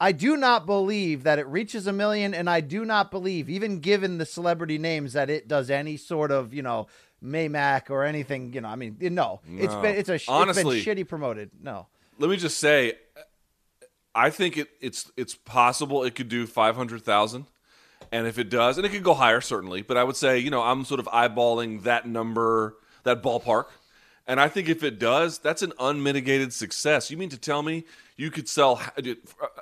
I 0.00 0.10
do 0.10 0.36
not 0.36 0.66
believe 0.66 1.22
that 1.22 1.38
it 1.38 1.46
reaches 1.46 1.86
a 1.86 1.92
million, 1.92 2.34
and 2.34 2.50
I 2.50 2.60
do 2.60 2.84
not 2.84 3.12
believe, 3.12 3.48
even 3.48 3.78
given 3.78 4.18
the 4.18 4.26
celebrity 4.26 4.76
names, 4.76 5.12
that 5.12 5.30
it 5.30 5.46
does 5.46 5.70
any 5.70 5.96
sort 5.96 6.32
of 6.32 6.52
you 6.52 6.62
know 6.62 6.88
Maymac 7.22 7.88
or 7.90 8.02
anything. 8.02 8.52
You 8.52 8.62
know, 8.62 8.68
I 8.68 8.74
mean, 8.76 8.96
no, 9.00 9.40
it's 9.48 9.72
No. 9.74 9.82
been 9.82 9.94
it's 9.94 10.08
a 10.08 10.18
Honestly- 10.26 10.78
it's 10.78 10.84
been 10.86 10.96
shitty 10.96 11.06
promoted. 11.06 11.50
No, 11.62 11.86
Let 12.18 12.30
me 12.30 12.36
just 12.36 12.58
say, 12.58 12.94
I 14.14 14.30
think 14.30 14.56
it, 14.56 14.68
it's 14.80 15.10
it's 15.16 15.34
possible 15.36 16.02
it 16.02 16.14
could 16.16 16.28
do 16.28 16.46
five 16.48 16.74
hundred 16.74 17.02
thousand, 17.02 17.46
and 18.10 18.26
if 18.26 18.38
it 18.38 18.50
does, 18.50 18.78
and 18.78 18.84
it 18.86 18.88
could 18.90 19.04
go 19.04 19.14
higher 19.14 19.40
certainly, 19.40 19.82
but 19.82 19.96
I 19.96 20.02
would 20.02 20.16
say 20.16 20.36
you 20.38 20.50
know 20.50 20.62
I'm 20.62 20.84
sort 20.84 20.98
of 20.98 21.06
eyeballing 21.06 21.84
that 21.84 22.08
number, 22.08 22.74
that 23.04 23.22
ballpark, 23.22 23.66
and 24.26 24.40
I 24.40 24.48
think 24.48 24.68
if 24.68 24.82
it 24.82 24.98
does, 24.98 25.38
that's 25.38 25.62
an 25.62 25.72
unmitigated 25.78 26.52
success. 26.52 27.10
You 27.10 27.16
mean 27.16 27.30
to 27.30 27.38
tell 27.38 27.62
me 27.62 27.84
you 28.16 28.30
could 28.30 28.48
sell 28.48 28.80
uh, 28.96 29.02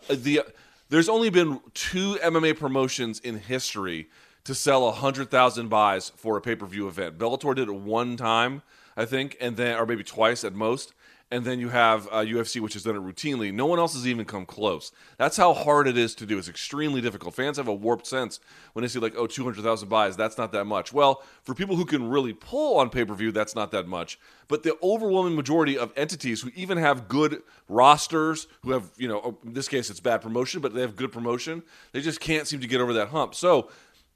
the? 0.09 0.43
There's 0.89 1.09
only 1.09 1.31
been 1.31 1.61
two 1.73 2.17
MMA 2.17 2.59
promotions 2.59 3.21
in 3.21 3.39
history 3.39 4.09
to 4.45 4.55
sell 4.55 4.89
a 4.89 4.93
hundred 4.93 5.31
thousand 5.31 5.69
buys 5.69 6.11
for 6.11 6.37
a 6.37 6.41
pay 6.41 6.57
per 6.57 6.67
view 6.67 6.89
event. 6.89 7.19
Bellator 7.19 7.55
did 7.55 7.69
it 7.69 7.75
one 7.75 8.17
time, 8.17 8.63
I 8.97 9.05
think, 9.05 9.37
and 9.41 9.57
then 9.57 9.79
or 9.79 9.87
maybe 9.87 10.05
twice 10.05 10.45
at 10.45 10.55
most. 10.55 10.93
And 11.33 11.45
then 11.45 11.61
you 11.61 11.69
have 11.69 12.09
uh, 12.09 12.23
UFC, 12.23 12.61
which 12.61 12.75
has 12.75 12.83
done 12.83 12.97
it 12.97 13.03
routinely. 13.03 13.53
No 13.55 13.67
one 13.67 13.79
else 13.79 13.95
has 13.95 14.05
even 14.05 14.25
come 14.25 14.45
close. 14.45 14.91
That's 15.17 15.37
how 15.37 15.55
hard 15.55 15.87
it 15.87 15.97
is 15.97 16.15
to 16.17 16.27
do. 16.27 16.39
It's 16.39 16.49
extremely 16.49 17.01
difficult. 17.01 17.35
Fans 17.35 17.57
have 17.57 17.69
a 17.69 17.75
warped 17.75 18.09
sense 18.09 18.41
when 18.73 18.83
they 18.83 18.89
see 18.89 18.99
like, 18.99 19.15
oh, 19.17 19.29
200,000 19.29 19.89
buys. 19.89 20.17
That's 20.17 20.37
not 20.37 20.51
that 20.53 20.65
much. 20.65 20.93
Well, 20.93 21.23
for 21.45 21.55
people 21.55 21.77
who 21.77 21.85
can 21.85 22.11
really 22.11 22.33
pull 22.33 22.79
on 22.79 22.91
pay 22.91 23.05
per 23.05 23.15
view, 23.15 23.31
that's 23.31 23.55
not 23.55 23.71
that 23.71 23.87
much. 23.87 24.19
But 24.49 24.65
the 24.65 24.77
overwhelming 24.83 25.37
majority 25.37 25.79
of 25.79 25.93
entities 25.97 26.41
who 26.41 26.51
even 26.57 26.79
have 26.79 27.07
good 27.07 27.43
rosters, 27.69 28.49
who 28.63 28.73
have, 28.73 28.91
you 28.97 29.07
know, 29.07 29.39
in 29.45 29.53
this 29.53 29.69
case 29.69 29.89
it's 29.89 30.01
bad 30.01 30.23
promotion, 30.23 30.61
but 30.61 30.75
they 30.75 30.81
have 30.81 30.97
good 30.97 31.13
promotion, 31.13 31.63
they 31.93 32.01
just 32.01 32.19
can't 32.19 32.49
seem 32.49 32.61
to 32.61 32.67
get 32.67 32.81
over 32.81 32.93
that 32.95 33.09
hump. 33.09 33.37
So 33.37 33.71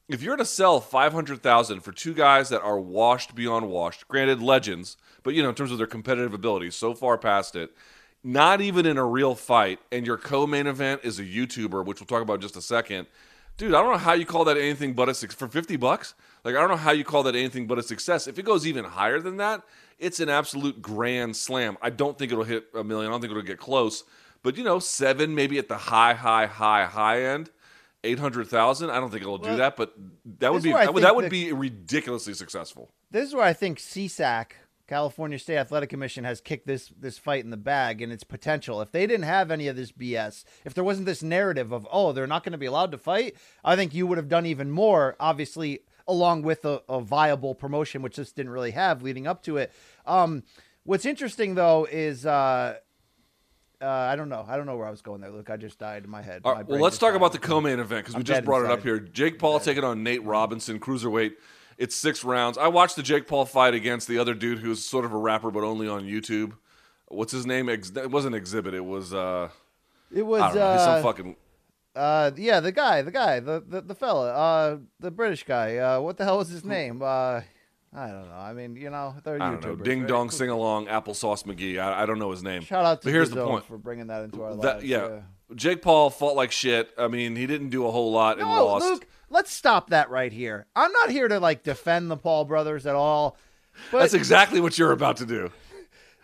if 0.09 0.23
you're 0.23 0.37
to 0.37 0.45
sell 0.45 0.81
500,000 0.81 1.81
for 1.81 1.93
two 1.93 2.15
guys 2.15 2.51
that 2.51 2.63
are 2.63 2.79
washed 2.79 3.35
beyond 3.35 3.69
washed, 3.69 4.07
granted 4.09 4.43
legends, 4.43 4.97
but 5.23 5.35
you 5.35 5.43
know 5.43 5.49
in 5.49 5.55
terms 5.55 5.73
of 5.73 5.79
their 5.79 5.87
competitive 5.87 6.35
ability, 6.35 6.71
so 6.71 6.95
far 6.95 7.17
past 7.17 7.57
it, 7.57 7.71
not 8.23 8.61
even 8.61 8.87
in 8.87 8.99
a 8.99 9.05
real 9.05 9.35
fight, 9.35 9.79
and 9.93 10.07
your 10.07 10.17
co-main 10.17 10.67
event 10.67 11.01
is 11.05 11.19
a 11.19 11.25
YouTuber, 11.25 11.85
which 11.85 12.01
we'll 12.01 12.07
talk 12.07 12.23
about 12.23 12.35
in 12.35 12.41
just 12.41 12.57
a 12.57 12.63
second. 12.63 13.07
Dude, 13.57 13.75
I 13.75 13.83
don't 13.83 13.93
know 13.93 13.99
how 13.99 14.15
you 14.15 14.27
call 14.27 14.45
that 14.45 14.57
anything 14.57 14.95
but 14.95 15.09
a 15.09 15.15
six 15.15 15.35
for 15.35 15.47
50 15.47 15.77
bucks. 15.77 16.15
Like 16.43 16.55
I 16.57 16.61
don't 16.61 16.71
know 16.71 16.77
how 16.77 16.93
you 16.93 17.05
call 17.05 17.23
that 17.23 17.37
anything 17.37 17.67
but 17.67 17.79
a 17.79 17.83
success. 17.83 18.27
If 18.27 18.39
it 18.39 18.45
goes 18.45 18.67
even 18.67 18.85
higher 18.85 19.21
than 19.21 19.37
that, 19.39 19.63
it's 19.99 20.21
an 20.21 20.29
absolute 20.29 20.83
grand 20.83 21.37
slam. 21.37 21.79
I 21.81 21.91
don't 21.91 22.19
think 22.19 22.33
it'll 22.33 22.45
hit 22.45 22.67
a 22.75 22.83
million. 22.83 23.11
I 23.11 23.15
don't 23.15 23.21
think 23.21 23.31
it'll 23.31 23.43
get 23.43 23.59
close. 23.59 24.05
But 24.43 24.57
you 24.59 24.65
know, 24.65 24.81
seven 24.81 25.35
maybe 25.35 25.59
at 25.59 25.69
the 25.69 25.77
high, 25.77 26.15
high, 26.15 26.47
high, 26.47 26.85
high 26.85 27.23
end 27.23 27.51
eight 28.05 28.19
hundred 28.19 28.47
thousand. 28.49 28.91
I 28.91 29.01
don't 29.01 29.11
think 29.11 29.23
it'll 29.23 29.39
do 29.39 29.57
that, 29.57 29.77
but 29.77 29.95
that 30.39 30.53
would 30.53 30.63
be 30.63 30.69
is 30.71 30.73
where 30.75 30.83
I 30.83 30.85
that 30.87 30.95
would, 30.95 31.03
that 31.03 31.17
would 31.17 31.25
the- 31.27 31.31
be 31.31 31.53
ridiculously 31.53 32.35
successful. 32.35 32.91
this 33.11 33.29
is 33.29 33.35
where 33.35 33.45
I 33.45 33.53
think 33.53 33.79
CSAC, 33.79 34.53
California 34.87 35.39
State 35.39 35.57
Athletic 35.57 35.89
Commission, 35.91 36.25
has 36.25 36.41
kicked 36.41 36.67
this 36.67 36.89
this 36.99 37.19
fight 37.19 37.43
in 37.45 37.51
the 37.51 37.57
bag 37.57 38.03
and 38.03 38.13
its 38.13 38.25
potential. 38.25 38.81
If 38.81 38.93
they 38.93 39.07
didn't 39.07 39.25
have 39.25 39.51
any 39.51 39.67
of 39.69 39.77
this 39.77 39.93
BS, 39.93 40.45
if 40.65 40.75
there 40.75 40.85
wasn't 40.85 41.07
this 41.07 41.23
narrative 41.23 41.73
of 41.73 41.87
oh 41.91 42.13
they're 42.13 42.27
not 42.27 42.45
going 42.45 42.53
to 42.53 42.59
be 42.59 42.67
allowed 42.67 42.93
to 42.93 42.99
fight, 42.99 43.35
I 43.65 43.77
think 43.77 43.95
you 43.95 44.07
would 44.07 44.19
have 44.19 44.29
done 44.29 44.47
even 44.47 44.71
more. 44.71 45.17
Obviously, 45.19 45.81
along 46.07 46.43
with 46.43 46.65
a, 46.65 46.83
a 46.89 47.01
viable 47.01 47.55
promotion, 47.55 48.03
which 48.03 48.17
this 48.17 48.33
didn't 48.33 48.53
really 48.53 48.73
have 48.73 49.03
leading 49.03 49.27
up 49.27 49.43
to 49.45 49.57
it. 49.57 49.73
Um, 50.07 50.43
what's 50.85 51.07
interesting 51.07 51.55
though 51.55 51.87
is. 51.91 52.27
Uh, 52.27 52.77
uh, 53.85 53.89
I 54.13 54.17
don't 54.17 54.29
know. 54.29 54.45
I 54.49 54.57
don't 54.57 54.67
know 54.67 54.77
where 54.77 54.87
I 54.87 54.91
was 54.91 55.03
going 55.03 55.21
there, 55.21 55.31
Luke. 55.31 55.51
I 55.51 55.57
just 55.57 55.79
died 55.79 56.05
in 56.05 56.11
my 56.11 56.23
head. 56.23 56.43
All 56.45 56.55
My 56.55 56.63
well, 56.63 56.81
let's 56.81 56.99
talk 56.99 57.11
died. 57.11 57.17
about 57.17 57.33
the 57.33 57.39
co-main 57.39 57.79
event 57.79 58.05
because 58.05 58.15
we 58.15 58.21
I'm 58.21 58.25
just 58.25 58.45
brought 58.45 58.65
it 58.65 58.71
up 58.71 58.83
here. 58.83 58.99
Jake 58.99 59.39
Paul 59.39 59.61
taking 59.61 59.85
on 59.85 60.03
Nate 60.03 60.25
Robinson, 60.25 60.81
cruiserweight. 60.81 61.33
It's 61.77 61.95
six 61.97 62.25
rounds. 62.25 62.57
I 62.57 62.69
watched 62.69 62.97
the 62.97 63.03
Jake 63.03 63.27
Paul 63.27 63.45
fight 63.45 63.75
against 63.75 64.07
the 64.09 64.19
other 64.19 64.33
dude 64.35 64.59
who's 64.61 64.85
sort 64.85 65.05
of 65.05 65.13
a 65.13 65.17
rapper 65.19 65.51
but 65.51 65.65
only 65.65 65.89
on 65.89 66.05
YouTube. 66.05 66.53
What's 67.09 67.33
his 67.33 67.47
name? 67.47 67.69
It 67.69 68.11
wasn't 68.11 68.35
Exhibit. 68.35 68.75
It 68.75 68.85
was 68.85 69.13
uh, 69.13 69.49
It 70.13 70.23
was 70.23 70.41
I 70.43 70.47
don't 70.49 70.57
know. 70.57 70.63
Uh, 70.63 70.85
some 70.95 71.03
fucking 71.03 71.37
Uh, 71.97 72.31
yeah, 72.37 72.61
the 72.61 72.73
guy, 72.73 73.03
the 73.03 73.11
guy, 73.11 73.41
the 73.41 73.63
the, 73.67 73.81
the 73.81 73.95
fella, 73.95 74.31
uh, 74.33 74.79
the 75.01 75.11
British 75.11 75.45
guy. 75.45 75.77
Uh, 75.79 76.01
what 76.01 76.17
the 76.17 76.25
hell 76.25 76.39
was 76.39 76.49
his 76.49 76.65
name? 76.65 77.03
Uh, 77.03 77.43
I 77.97 78.09
don't 78.09 78.29
know. 78.29 78.35
I 78.37 78.53
mean, 78.53 78.75
you 78.77 78.91
know, 78.91 79.15
they're 79.23 79.41
I 79.41 79.51
don't 79.53 79.63
know. 79.65 79.77
YouTubers. 79.77 79.85
Ding 79.85 80.01
right? 80.01 80.09
dong, 80.09 80.31
sing 80.31 80.51
along, 80.51 80.87
applesauce 80.87 81.45
McGee. 81.45 81.79
I, 81.79 82.03
I 82.03 82.07
don't 82.07 82.19
know 82.19 82.31
his 82.33 82.43
name. 82.43 82.63
Shout 82.63 82.85
out 82.85 83.03
to 83.03 83.07
But 83.07 83.13
here's 83.13 83.31
the 83.31 83.45
point. 83.47 83.65
for 83.67 83.79
bringing 83.79 84.09
that 84.09 84.25
into 84.25 84.43
our 84.43 84.57
That, 84.57 84.77
lives. 84.77 84.85
yeah. 84.85 85.21
Jake 85.55 85.81
Paul 85.83 86.11
fought 86.11 86.35
like 86.35 86.51
shit. 86.51 86.91
I 86.99 87.07
mean, 87.07 87.37
he 87.37 87.47
didn't 87.47 87.69
do 87.69 87.87
a 87.87 87.91
whole 87.93 88.11
lot 88.11 88.39
and 88.41 88.49
No, 88.49 88.65
lost. 88.67 88.85
Luke, 88.85 89.07
let's 89.31 89.53
stop 89.53 89.91
that 89.91 90.11
right 90.11 90.33
here. 90.33 90.67
I'm 90.75 90.91
not 90.91 91.11
here 91.11 91.29
to 91.29 91.39
like 91.39 91.63
defend 91.63 92.11
the 92.11 92.17
Paul 92.17 92.45
brothers 92.47 92.85
at 92.87 92.97
all. 92.97 93.37
But 93.93 94.01
That's 94.01 94.15
exactly 94.15 94.61
what 94.61 94.77
you're 94.79 94.93
about 94.93 95.19
to 95.19 95.27
do. 95.27 95.51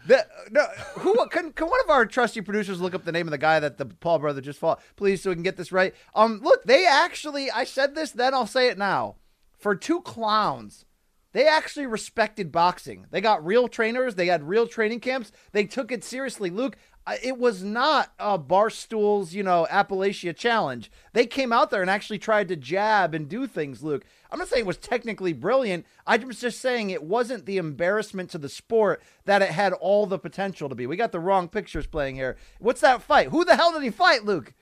The, 0.07 0.27
no, 0.51 0.65
who 1.01 1.15
can, 1.29 1.53
can 1.53 1.69
one 1.69 1.81
of 1.85 1.91
our 1.91 2.07
trusty 2.07 2.41
producers 2.41 2.81
look 2.81 2.95
up 2.95 3.05
the 3.05 3.13
name 3.13 3.27
of 3.27 3.33
the 3.33 3.39
guy 3.39 3.61
that 3.61 3.77
the 3.77 3.85
Paul 3.87 4.19
brother 4.19 4.41
just 4.41 4.59
fought, 4.59 4.81
please, 4.97 5.23
so 5.23 5.31
we 5.31 5.37
can 5.37 5.43
get 5.43 5.57
this 5.59 5.71
right? 5.73 5.95
Um, 6.15 6.41
look, 6.43 6.65
they 6.65 6.87
actually, 6.87 7.51
I 7.51 7.65
said 7.65 7.95
this, 7.95 8.11
then 8.11 8.33
I'll 8.33 8.47
say 8.47 8.69
it 8.69 8.79
now. 8.79 9.17
For 9.59 9.77
two 9.77 10.01
clowns, 10.01 10.87
they 11.33 11.47
actually 11.47 11.87
respected 11.87 12.51
boxing. 12.51 13.07
They 13.11 13.21
got 13.21 13.45
real 13.45 13.69
trainers. 13.69 14.15
They 14.15 14.27
had 14.27 14.49
real 14.49 14.67
training 14.67 15.01
camps. 15.01 15.31
They 15.53 15.65
took 15.65 15.93
it 15.93 16.03
seriously. 16.03 16.51
Luke, 16.51 16.77
it 17.23 17.39
was 17.39 17.63
not 17.63 18.13
a 18.19 18.37
Barstool's, 18.37 19.33
you 19.33 19.43
know, 19.43 19.67
Appalachia 19.71 20.37
challenge. 20.37 20.91
They 21.13 21.27
came 21.27 21.53
out 21.53 21.71
there 21.71 21.81
and 21.83 21.91
actually 21.91 22.19
tried 22.19 22.49
to 22.49 22.57
jab 22.57 23.15
and 23.15 23.29
do 23.29 23.47
things, 23.47 23.83
Luke. 23.83 24.05
I'm 24.31 24.39
not 24.39 24.49
saying 24.49 24.65
it 24.65 24.67
was 24.67 24.77
technically 24.77 25.33
brilliant. 25.33 25.87
I 26.07 26.17
was 26.19 26.41
just 26.41 26.61
saying 26.61 26.91
it 26.91 27.03
wasn't 27.03 27.47
the 27.47 27.59
embarrassment 27.59 28.31
to 28.31 28.39
the 28.39 28.49
sport 28.49 29.03
that 29.25 29.43
it 29.43 29.51
had 29.51 29.73
all 29.73 30.07
the 30.07 30.19
potential 30.19 30.69
to 30.69 30.75
be. 30.75 30.87
We 30.87 30.97
got 30.97 31.13
the 31.13 31.21
wrong 31.21 31.49
pictures 31.49 31.87
playing 31.87 32.17
here. 32.17 32.37
What's 32.59 32.81
that 32.83 33.03
fight? 33.03 33.29
Who 33.29 33.45
the 33.45 33.57
hell 33.57 33.73
did 33.73 33.83
he 33.83 33.91
fight, 33.91 34.25
Luke? 34.25 34.53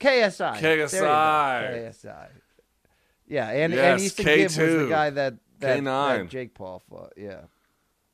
KSI. 0.00 0.60
There 0.60 0.76
you 0.76 0.82
go. 0.82 0.88
KSI. 0.88 1.94
KSI. 1.94 2.28
Yeah, 3.32 3.48
and, 3.48 3.72
and 3.72 3.74
Yes, 3.74 4.02
Easton 4.02 4.24
Gibb 4.26 4.42
was 4.44 4.56
the 4.56 4.86
guy 4.90 5.10
that, 5.10 5.34
that, 5.60 5.76
that 5.84 6.28
Jake 6.28 6.54
Paul 6.54 6.82
fought. 6.88 7.12
Yeah. 7.16 7.40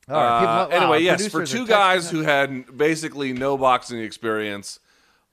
All 0.09 0.17
right, 0.17 0.41
people- 0.41 0.55
Uh, 0.55 0.69
wow, 0.69 0.69
anyway, 0.71 1.03
yes, 1.03 1.27
for 1.29 1.45
two 1.45 1.67
guys 1.67 2.09
who 2.11 2.23
had 2.23 2.77
basically 2.79 3.33
no 3.33 3.59
boxing 3.59 3.99
experience 4.01 4.79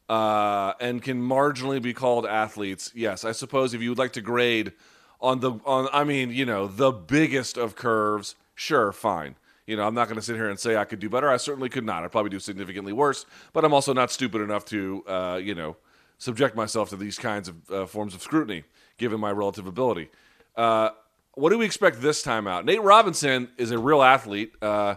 uh, 0.10 0.74
and 0.80 1.02
can 1.02 1.22
marginally 1.22 1.82
be 1.82 1.94
called 1.94 2.26
athletes, 2.26 2.92
yes, 2.96 3.24
I 3.24 3.32
suppose 3.32 3.74
if 3.74 3.82
you 3.82 3.90
would 3.90 3.98
like 3.98 4.14
to 4.14 4.22
grade 4.22 4.74
on 5.22 5.40
the 5.40 5.52
on, 5.66 5.88
I 5.94 6.04
mean, 6.04 6.32
you 6.32 6.46
know, 6.46 6.68
the 6.68 6.92
biggest 6.92 7.58
of 7.58 7.76
curves, 7.76 8.36
sure, 8.56 8.92
fine. 8.92 9.36
You 9.66 9.76
know, 9.76 9.88
I'm 9.88 9.96
not 9.96 10.08
going 10.08 10.18
to 10.18 10.22
sit 10.22 10.36
here 10.36 10.50
and 10.50 10.60
say 10.60 10.76
I 10.76 10.86
could 10.86 11.00
do 11.00 11.10
better. 11.10 11.30
I 11.30 11.38
certainly 11.38 11.70
could 11.70 11.84
not. 11.86 12.04
I'd 12.04 12.12
probably 12.12 12.30
do 12.30 12.40
significantly 12.40 12.94
worse. 12.94 13.26
But 13.52 13.66
I'm 13.66 13.74
also 13.74 13.94
not 13.94 14.12
stupid 14.12 14.42
enough 14.42 14.64
to, 14.66 15.04
uh, 15.08 15.40
you 15.42 15.56
know, 15.56 15.78
subject 16.20 16.56
myself 16.56 16.90
to 16.90 16.96
these 16.96 17.18
kinds 17.18 17.48
of 17.50 17.72
uh, 17.72 17.86
forms 17.88 18.14
of 18.14 18.22
scrutiny, 18.22 18.64
given 18.98 19.20
my 19.20 19.32
relative 19.32 19.68
ability. 19.68 20.10
Uh, 20.56 20.90
what 21.34 21.50
do 21.50 21.58
we 21.58 21.66
expect 21.66 22.02
this 22.02 22.22
time 22.24 22.48
out? 22.48 22.66
Nate 22.66 22.82
Robinson 22.82 23.50
is 23.58 23.72
a 23.72 23.78
real 23.78 24.02
athlete, 24.02 24.54
uh, 24.62 24.96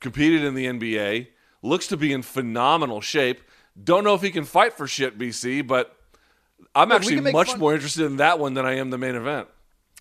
competed 0.00 0.44
in 0.44 0.54
the 0.54 0.66
NBA, 0.66 1.28
looks 1.62 1.86
to 1.88 1.96
be 1.96 2.12
in 2.12 2.22
phenomenal 2.22 3.00
shape. 3.00 3.40
Don't 3.82 4.04
know 4.04 4.14
if 4.14 4.20
he 4.22 4.30
can 4.30 4.44
fight 4.44 4.74
for 4.74 4.86
shit, 4.86 5.18
BC, 5.18 5.66
but 5.66 5.96
I'm 6.74 6.90
Look, 6.90 6.96
actually 6.96 7.32
much 7.32 7.52
fun- 7.52 7.60
more 7.60 7.74
interested 7.74 8.04
in 8.04 8.18
that 8.18 8.38
one 8.38 8.54
than 8.54 8.66
I 8.66 8.76
am 8.76 8.90
the 8.90 8.98
main 8.98 9.14
event. 9.14 9.48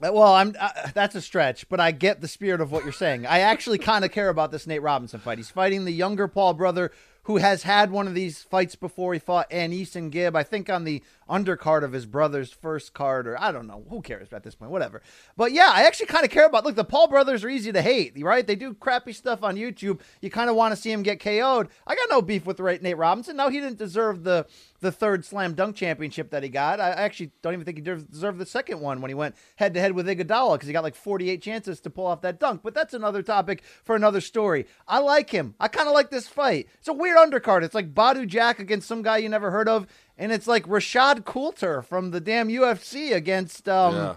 Uh, 0.03 0.11
Well, 0.11 0.33
I'm 0.33 0.55
uh, 0.59 0.69
that's 0.93 1.15
a 1.15 1.21
stretch, 1.21 1.69
but 1.69 1.79
I 1.79 1.91
get 1.91 2.19
the 2.19 2.27
spirit 2.27 2.61
of 2.61 2.71
what 2.71 2.83
you're 2.83 2.91
saying. 2.91 3.25
I 3.25 3.39
actually 3.39 3.77
kind 3.77 4.03
of 4.03 4.11
care 4.11 4.29
about 4.29 4.51
this 4.51 4.67
Nate 4.67 4.81
Robinson 4.81 5.19
fight. 5.19 5.37
He's 5.37 5.49
fighting 5.49 5.85
the 5.85 5.93
younger 5.93 6.27
Paul 6.27 6.53
brother 6.55 6.91
who 7.23 7.37
has 7.37 7.63
had 7.63 7.89
one 7.89 8.05
of 8.07 8.13
these 8.13 8.41
fights 8.41 8.75
before. 8.75 9.13
He 9.13 9.19
fought 9.19 9.49
AnEsonGib, 9.49 10.35
I 10.35 10.43
think, 10.43 10.69
on 10.69 10.83
the 10.83 11.01
undercard 11.29 11.83
of 11.83 11.93
his 11.93 12.05
brother's 12.05 12.51
first 12.51 12.93
card, 12.93 13.27
or 13.27 13.39
I 13.39 13.51
don't 13.51 13.67
know. 13.67 13.85
Who 13.89 14.01
cares 14.01 14.33
at 14.33 14.43
this 14.43 14.55
point? 14.55 14.71
Whatever. 14.71 15.01
But 15.37 15.51
yeah, 15.51 15.71
I 15.73 15.83
actually 15.83 16.07
kind 16.07 16.25
of 16.25 16.31
care 16.31 16.45
about. 16.45 16.65
Look, 16.65 16.75
the 16.75 16.83
Paul 16.83 17.07
brothers 17.07 17.43
are 17.43 17.49
easy 17.49 17.71
to 17.71 17.81
hate, 17.81 18.13
right? 18.21 18.45
They 18.45 18.55
do 18.55 18.73
crappy 18.73 19.13
stuff 19.13 19.43
on 19.43 19.55
YouTube. 19.55 20.01
You 20.21 20.29
kind 20.29 20.49
of 20.49 20.55
want 20.55 20.75
to 20.75 20.81
see 20.81 20.91
him 20.91 21.03
get 21.03 21.19
KO'd. 21.19 21.69
I 21.87 21.95
got 21.95 22.09
no 22.09 22.21
beef 22.21 22.45
with 22.45 22.59
right 22.59 22.81
Nate 22.81 22.97
Robinson. 22.97 23.35
No, 23.37 23.49
he 23.49 23.59
didn't 23.59 23.77
deserve 23.77 24.23
the 24.23 24.47
the 24.81 24.91
third 24.91 25.23
slam 25.23 25.53
dunk 25.53 25.75
championship 25.75 26.31
that 26.31 26.43
he 26.43 26.49
got. 26.49 26.79
I 26.81 26.89
actually 26.89 27.31
don't 27.41 27.53
even 27.53 27.65
think 27.65 27.77
he 27.77 27.81
deserved 27.81 28.33
deserved 28.33 28.39
the 28.39 28.45
second 28.45 28.79
one 28.79 29.01
when 29.01 29.09
he 29.09 29.15
went 29.15 29.35
head 29.55 29.73
to 29.73 29.79
head 29.79 29.93
with 29.93 30.07
Iguodala 30.07 30.55
because 30.55 30.67
he 30.67 30.73
got 30.73 30.83
like 30.83 30.95
48 30.95 31.41
chances 31.41 31.79
to 31.81 31.89
pull 31.89 32.05
off 32.05 32.21
that 32.21 32.39
dunk. 32.39 32.61
But 32.63 32.73
that's 32.73 32.93
another 32.93 33.21
topic 33.21 33.63
for 33.83 33.95
another 33.95 34.21
story. 34.21 34.65
I 34.87 34.99
like 34.99 35.29
him. 35.29 35.55
I 35.59 35.67
kind 35.67 35.87
of 35.87 35.93
like 35.93 36.09
this 36.09 36.27
fight. 36.27 36.67
It's 36.79 36.87
a 36.87 36.93
weird 36.93 37.17
undercard. 37.17 37.63
It's 37.63 37.75
like 37.75 37.93
Badou 37.93 38.27
Jack 38.27 38.59
against 38.59 38.87
some 38.87 39.01
guy 39.01 39.17
you 39.17 39.29
never 39.29 39.51
heard 39.51 39.69
of, 39.69 39.87
and 40.17 40.31
it's 40.31 40.47
like 40.47 40.65
Rashad 40.67 41.25
Coulter 41.25 41.81
from 41.81 42.11
the 42.11 42.19
damn 42.19 42.47
UFC 42.49 43.13
against 43.13 43.67
um 43.69 43.95
Yeah. 43.95 44.15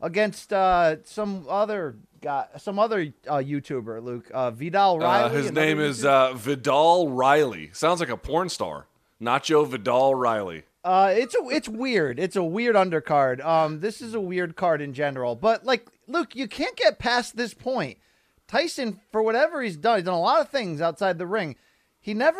against 0.00 0.52
uh 0.52 0.96
some 1.04 1.46
other 1.48 1.96
guy, 2.20 2.46
some 2.58 2.78
other 2.78 3.12
uh, 3.28 3.36
YouTuber, 3.36 4.02
Luke 4.02 4.30
uh, 4.32 4.50
Viddal 4.50 5.00
Riley. 5.00 5.24
Uh, 5.24 5.28
his 5.42 5.52
name 5.52 5.78
is 5.80 6.04
uh, 6.04 6.32
Viddal 6.34 7.08
Riley. 7.16 7.70
Sounds 7.72 8.00
like 8.00 8.08
a 8.08 8.16
porn 8.16 8.48
star. 8.48 8.86
Nacho 9.20 9.66
Vidal 9.66 10.14
Riley. 10.14 10.64
Uh, 10.84 11.12
it's 11.16 11.34
a, 11.34 11.38
it's 11.48 11.68
weird. 11.68 12.18
It's 12.20 12.36
a 12.36 12.44
weird 12.44 12.76
undercard. 12.76 13.44
Um, 13.44 13.80
this 13.80 14.00
is 14.00 14.14
a 14.14 14.20
weird 14.20 14.56
card 14.56 14.80
in 14.80 14.92
general. 14.94 15.34
But 15.34 15.64
like, 15.64 15.86
Luke, 16.06 16.36
you 16.36 16.46
can't 16.48 16.76
get 16.76 16.98
past 16.98 17.36
this 17.36 17.54
point. 17.54 17.98
Tyson, 18.46 19.00
for 19.10 19.20
whatever 19.22 19.62
he's 19.62 19.76
done, 19.76 19.96
he's 19.98 20.04
done 20.04 20.14
a 20.14 20.20
lot 20.20 20.40
of 20.40 20.48
things 20.48 20.80
outside 20.80 21.18
the 21.18 21.26
ring. 21.26 21.56
He 22.00 22.14
never, 22.14 22.38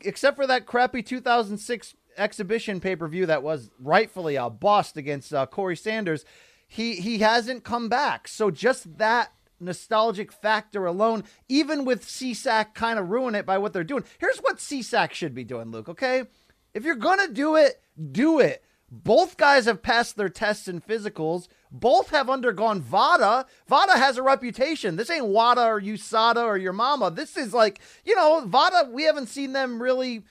except 0.00 0.36
for 0.36 0.46
that 0.48 0.66
crappy 0.66 1.02
2006 1.02 1.94
exhibition 2.16 2.80
pay 2.80 2.96
per 2.96 3.08
view 3.08 3.26
that 3.26 3.42
was 3.42 3.70
rightfully 3.78 4.36
a 4.36 4.50
bust 4.50 4.96
against 4.96 5.32
uh, 5.32 5.46
Corey 5.46 5.76
Sanders. 5.76 6.24
He 6.66 6.96
he 6.96 7.18
hasn't 7.18 7.64
come 7.64 7.88
back. 7.88 8.28
So 8.28 8.50
just 8.50 8.98
that 8.98 9.32
nostalgic 9.60 10.32
factor 10.32 10.86
alone, 10.86 11.24
even 11.48 11.84
with 11.84 12.04
CSAC 12.04 12.74
kind 12.74 12.98
of 12.98 13.10
ruin 13.10 13.34
it 13.34 13.46
by 13.46 13.58
what 13.58 13.72
they're 13.72 13.84
doing. 13.84 14.04
Here's 14.18 14.38
what 14.38 14.58
CSAC 14.58 15.12
should 15.12 15.34
be 15.34 15.44
doing, 15.44 15.70
Luke. 15.70 15.88
Okay, 15.88 16.24
if 16.72 16.84
you're 16.84 16.96
gonna 16.96 17.28
do 17.28 17.56
it, 17.56 17.80
do 18.12 18.40
it. 18.40 18.64
Both 18.90 19.36
guys 19.36 19.64
have 19.64 19.82
passed 19.82 20.16
their 20.16 20.28
tests 20.28 20.68
and 20.68 20.84
physicals. 20.84 21.48
Both 21.72 22.10
have 22.10 22.30
undergone 22.30 22.80
VADA. 22.80 23.46
VADA 23.66 23.98
has 23.98 24.18
a 24.18 24.22
reputation. 24.22 24.94
This 24.94 25.10
ain't 25.10 25.26
WADA 25.26 25.64
or 25.64 25.80
USADA 25.80 26.44
or 26.44 26.56
your 26.56 26.72
mama. 26.72 27.10
This 27.10 27.36
is 27.36 27.52
like, 27.52 27.80
you 28.04 28.14
know, 28.14 28.44
VADA, 28.46 28.90
we 28.92 29.02
haven't 29.02 29.26
seen 29.26 29.52
them 29.52 29.82
really, 29.82 30.22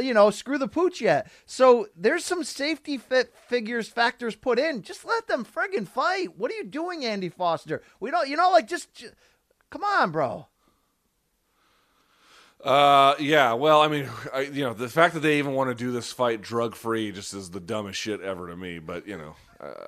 you 0.00 0.14
know, 0.14 0.30
screw 0.30 0.58
the 0.58 0.68
pooch 0.68 1.00
yet. 1.00 1.30
So 1.46 1.88
there's 1.96 2.24
some 2.24 2.44
safety 2.44 2.98
fit 2.98 3.34
figures, 3.48 3.88
factors 3.88 4.36
put 4.36 4.58
in. 4.58 4.82
Just 4.82 5.04
let 5.04 5.26
them 5.26 5.44
friggin' 5.44 5.88
fight. 5.88 6.36
What 6.36 6.50
are 6.50 6.54
you 6.54 6.64
doing, 6.64 7.04
Andy 7.04 7.28
Foster? 7.28 7.82
We 7.98 8.10
don't, 8.10 8.28
you 8.28 8.36
know, 8.36 8.50
like 8.50 8.68
just, 8.68 8.94
ju- 8.94 9.10
come 9.70 9.84
on, 9.84 10.10
bro. 10.10 10.46
Uh, 12.62 13.14
yeah. 13.18 13.54
Well, 13.54 13.80
I 13.80 13.88
mean, 13.88 14.08
I, 14.34 14.40
you 14.40 14.64
know, 14.64 14.74
the 14.74 14.88
fact 14.88 15.14
that 15.14 15.20
they 15.20 15.38
even 15.38 15.54
want 15.54 15.70
to 15.70 15.74
do 15.74 15.92
this 15.92 16.12
fight 16.12 16.42
drug 16.42 16.74
free 16.74 17.12
just 17.12 17.34
is 17.34 17.50
the 17.50 17.60
dumbest 17.60 17.98
shit 17.98 18.20
ever 18.20 18.48
to 18.48 18.56
me. 18.56 18.78
But 18.78 19.06
you 19.06 19.16
know, 19.16 19.34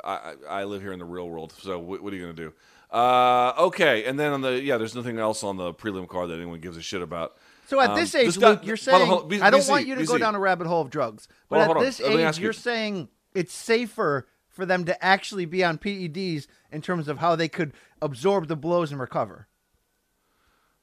I 0.04 0.34
I 0.48 0.60
I 0.60 0.64
live 0.64 0.82
here 0.82 0.92
in 0.92 0.98
the 0.98 1.04
real 1.04 1.28
world, 1.28 1.52
so 1.60 1.78
what, 1.78 2.02
what 2.02 2.12
are 2.12 2.16
you 2.16 2.22
gonna 2.22 2.32
do? 2.32 2.52
Uh, 2.90 3.54
okay. 3.58 4.04
And 4.04 4.18
then 4.18 4.32
on 4.32 4.40
the 4.42 4.60
yeah, 4.60 4.76
there's 4.76 4.94
nothing 4.94 5.18
else 5.18 5.42
on 5.42 5.56
the 5.56 5.72
prelim 5.74 6.08
card 6.08 6.30
that 6.30 6.36
anyone 6.36 6.60
gives 6.60 6.76
a 6.76 6.82
shit 6.82 7.02
about. 7.02 7.36
So 7.72 7.80
at 7.80 7.88
Um, 7.92 7.96
this 7.96 8.14
age, 8.14 8.26
this 8.26 8.36
guy- 8.36 8.50
Luke, 8.50 8.66
you're 8.66 8.76
saying 8.76 9.10
on, 9.10 9.42
I 9.42 9.48
don't 9.48 9.66
want 9.66 9.86
you 9.86 9.94
to 9.94 10.04
go 10.04 10.18
down 10.18 10.34
a 10.34 10.38
rabbit 10.38 10.66
hole 10.66 10.82
of 10.82 10.90
drugs, 10.90 11.26
but 11.48 11.70
on, 11.70 11.78
at 11.78 11.82
this 11.82 12.02
age, 12.02 12.20
ask 12.20 12.38
you. 12.38 12.44
you're 12.44 12.52
saying 12.52 13.08
it's 13.34 13.54
safer 13.54 14.28
for 14.50 14.66
them 14.66 14.84
to 14.84 15.02
actually 15.02 15.46
be 15.46 15.64
on 15.64 15.78
PEDs 15.78 16.48
in 16.70 16.82
terms 16.82 17.08
of 17.08 17.20
how 17.20 17.34
they 17.34 17.48
could 17.48 17.72
absorb 18.02 18.48
the 18.48 18.56
blows 18.56 18.92
and 18.92 19.00
recover. 19.00 19.48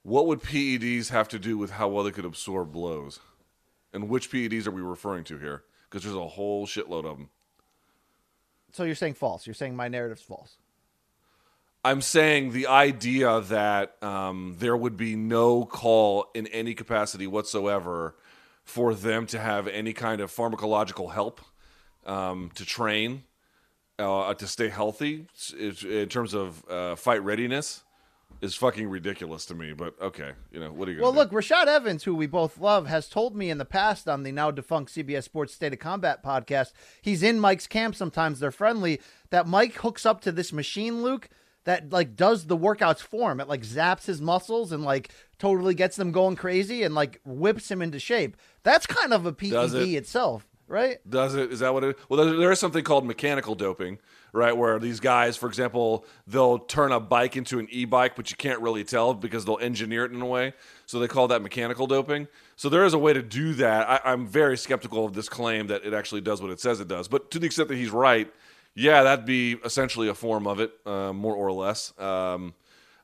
What 0.01 0.25
would 0.25 0.41
PEDs 0.41 1.09
have 1.09 1.27
to 1.27 1.37
do 1.37 1.59
with 1.59 1.69
how 1.69 1.89
well 1.89 2.03
they 2.05 2.09
could 2.11 2.25
absorb 2.25 2.71
blows? 2.71 3.19
And 3.93 4.09
which 4.09 4.31
PEDs 4.31 4.65
are 4.65 4.71
we 4.71 4.81
referring 4.81 5.25
to 5.25 5.37
here? 5.37 5.65
Because 5.87 6.03
there's 6.03 6.15
a 6.15 6.27
whole 6.29 6.65
shitload 6.65 7.05
of 7.05 7.19
them. 7.19 7.29
So 8.71 8.83
you're 8.83 8.95
saying 8.95 9.13
false. 9.13 9.45
You're 9.45 9.53
saying 9.53 9.75
my 9.75 9.89
narrative's 9.89 10.23
false. 10.23 10.57
I'm 11.83 12.01
saying 12.01 12.51
the 12.51 12.67
idea 12.67 13.39
that 13.41 13.95
um, 14.03 14.55
there 14.59 14.75
would 14.75 14.97
be 14.97 15.15
no 15.15 15.65
call 15.65 16.29
in 16.35 16.47
any 16.47 16.73
capacity 16.73 17.25
whatsoever 17.25 18.15
for 18.63 18.93
them 18.93 19.25
to 19.27 19.39
have 19.39 19.67
any 19.67 19.93
kind 19.93 20.21
of 20.21 20.31
pharmacological 20.31 21.13
help 21.13 21.41
um, 22.05 22.51
to 22.55 22.65
train, 22.65 23.23
uh, 23.97 24.33
to 24.33 24.47
stay 24.47 24.67
healthy 24.67 25.27
in 25.57 26.09
terms 26.09 26.33
of 26.33 26.63
uh, 26.69 26.95
fight 26.95 27.23
readiness 27.23 27.83
is 28.41 28.55
fucking 28.55 28.89
ridiculous 28.89 29.45
to 29.45 29.55
me. 29.55 29.73
But 29.73 29.95
okay, 30.01 30.31
you 30.51 30.59
know 30.59 30.71
what 30.71 30.87
are 30.87 30.91
you 30.91 31.01
Well, 31.01 31.11
gonna 31.11 31.29
look, 31.29 31.31
Rashad 31.31 31.67
Evans, 31.67 32.03
who 32.03 32.15
we 32.15 32.27
both 32.27 32.57
love, 32.57 32.87
has 32.87 33.09
told 33.09 33.35
me 33.35 33.49
in 33.49 33.57
the 33.57 33.65
past 33.65 34.07
on 34.07 34.23
the 34.23 34.31
now 34.31 34.51
defunct 34.51 34.93
CBS 34.93 35.23
Sports 35.23 35.53
State 35.53 35.73
of 35.73 35.79
Combat 35.79 36.23
podcast, 36.23 36.71
he's 37.01 37.23
in 37.23 37.39
Mike's 37.39 37.67
camp 37.67 37.95
sometimes, 37.95 38.39
they're 38.39 38.51
friendly, 38.51 39.01
that 39.29 39.47
Mike 39.47 39.75
hooks 39.75 40.05
up 40.05 40.21
to 40.21 40.31
this 40.31 40.53
machine, 40.53 41.03
Luke, 41.03 41.29
that 41.65 41.91
like 41.91 42.15
does 42.15 42.47
the 42.47 42.57
workouts 42.57 42.99
for 43.01 43.31
him. 43.31 43.39
It 43.39 43.47
like 43.47 43.61
zaps 43.61 44.05
his 44.05 44.21
muscles 44.21 44.71
and 44.71 44.83
like 44.83 45.11
totally 45.37 45.73
gets 45.73 45.95
them 45.95 46.11
going 46.11 46.35
crazy 46.35 46.83
and 46.83 46.95
like 46.95 47.19
whips 47.25 47.69
him 47.69 47.81
into 47.81 47.99
shape. 47.99 48.37
That's 48.63 48.85
kind 48.85 49.13
of 49.13 49.25
a 49.25 49.33
PED 49.33 49.73
it? 49.73 49.95
itself. 49.95 50.47
right? 50.67 50.97
Does 51.09 51.35
it? 51.35 51.51
Is 51.51 51.59
that 51.59 51.73
what 51.73 51.83
it? 51.83 51.97
Well, 52.07 52.25
there, 52.25 52.37
there 52.37 52.51
is 52.51 52.59
something 52.59 52.83
called 52.83 53.05
mechanical 53.05 53.55
doping, 53.55 53.97
right? 54.31 54.55
Where 54.55 54.79
these 54.79 54.99
guys, 54.99 55.35
for 55.35 55.47
example, 55.47 56.05
they'll 56.27 56.59
turn 56.59 56.91
a 56.91 56.99
bike 56.99 57.35
into 57.35 57.59
an 57.59 57.67
e-bike, 57.71 58.15
but 58.15 58.29
you 58.29 58.37
can't 58.37 58.61
really 58.61 58.83
tell 58.83 59.13
because 59.13 59.45
they'll 59.45 59.59
engineer 59.59 60.05
it 60.05 60.11
in 60.11 60.21
a 60.21 60.25
way. 60.25 60.53
So 60.85 60.99
they 60.99 61.07
call 61.07 61.27
that 61.29 61.41
mechanical 61.41 61.87
doping. 61.87 62.27
So 62.55 62.69
there 62.69 62.85
is 62.85 62.93
a 62.93 62.99
way 62.99 63.13
to 63.13 63.21
do 63.21 63.53
that. 63.55 63.89
I, 63.89 64.11
I'm 64.11 64.27
very 64.27 64.57
skeptical 64.57 65.05
of 65.05 65.13
this 65.13 65.27
claim 65.27 65.67
that 65.67 65.83
it 65.83 65.93
actually 65.93 66.21
does 66.21 66.41
what 66.41 66.51
it 66.51 66.59
says 66.59 66.79
it 66.79 66.87
does. 66.87 67.07
But 67.07 67.31
to 67.31 67.39
the 67.39 67.45
extent 67.45 67.69
that 67.69 67.75
he's 67.75 67.89
right, 67.91 68.31
yeah, 68.79 69.03
that'd 69.03 69.25
be 69.25 69.57
essentially 69.65 70.07
a 70.07 70.13
form 70.13 70.47
of 70.47 70.59
it, 70.61 70.71
uh, 70.85 71.11
more 71.11 71.35
or 71.35 71.51
less. 71.51 71.93
Um, 71.99 72.53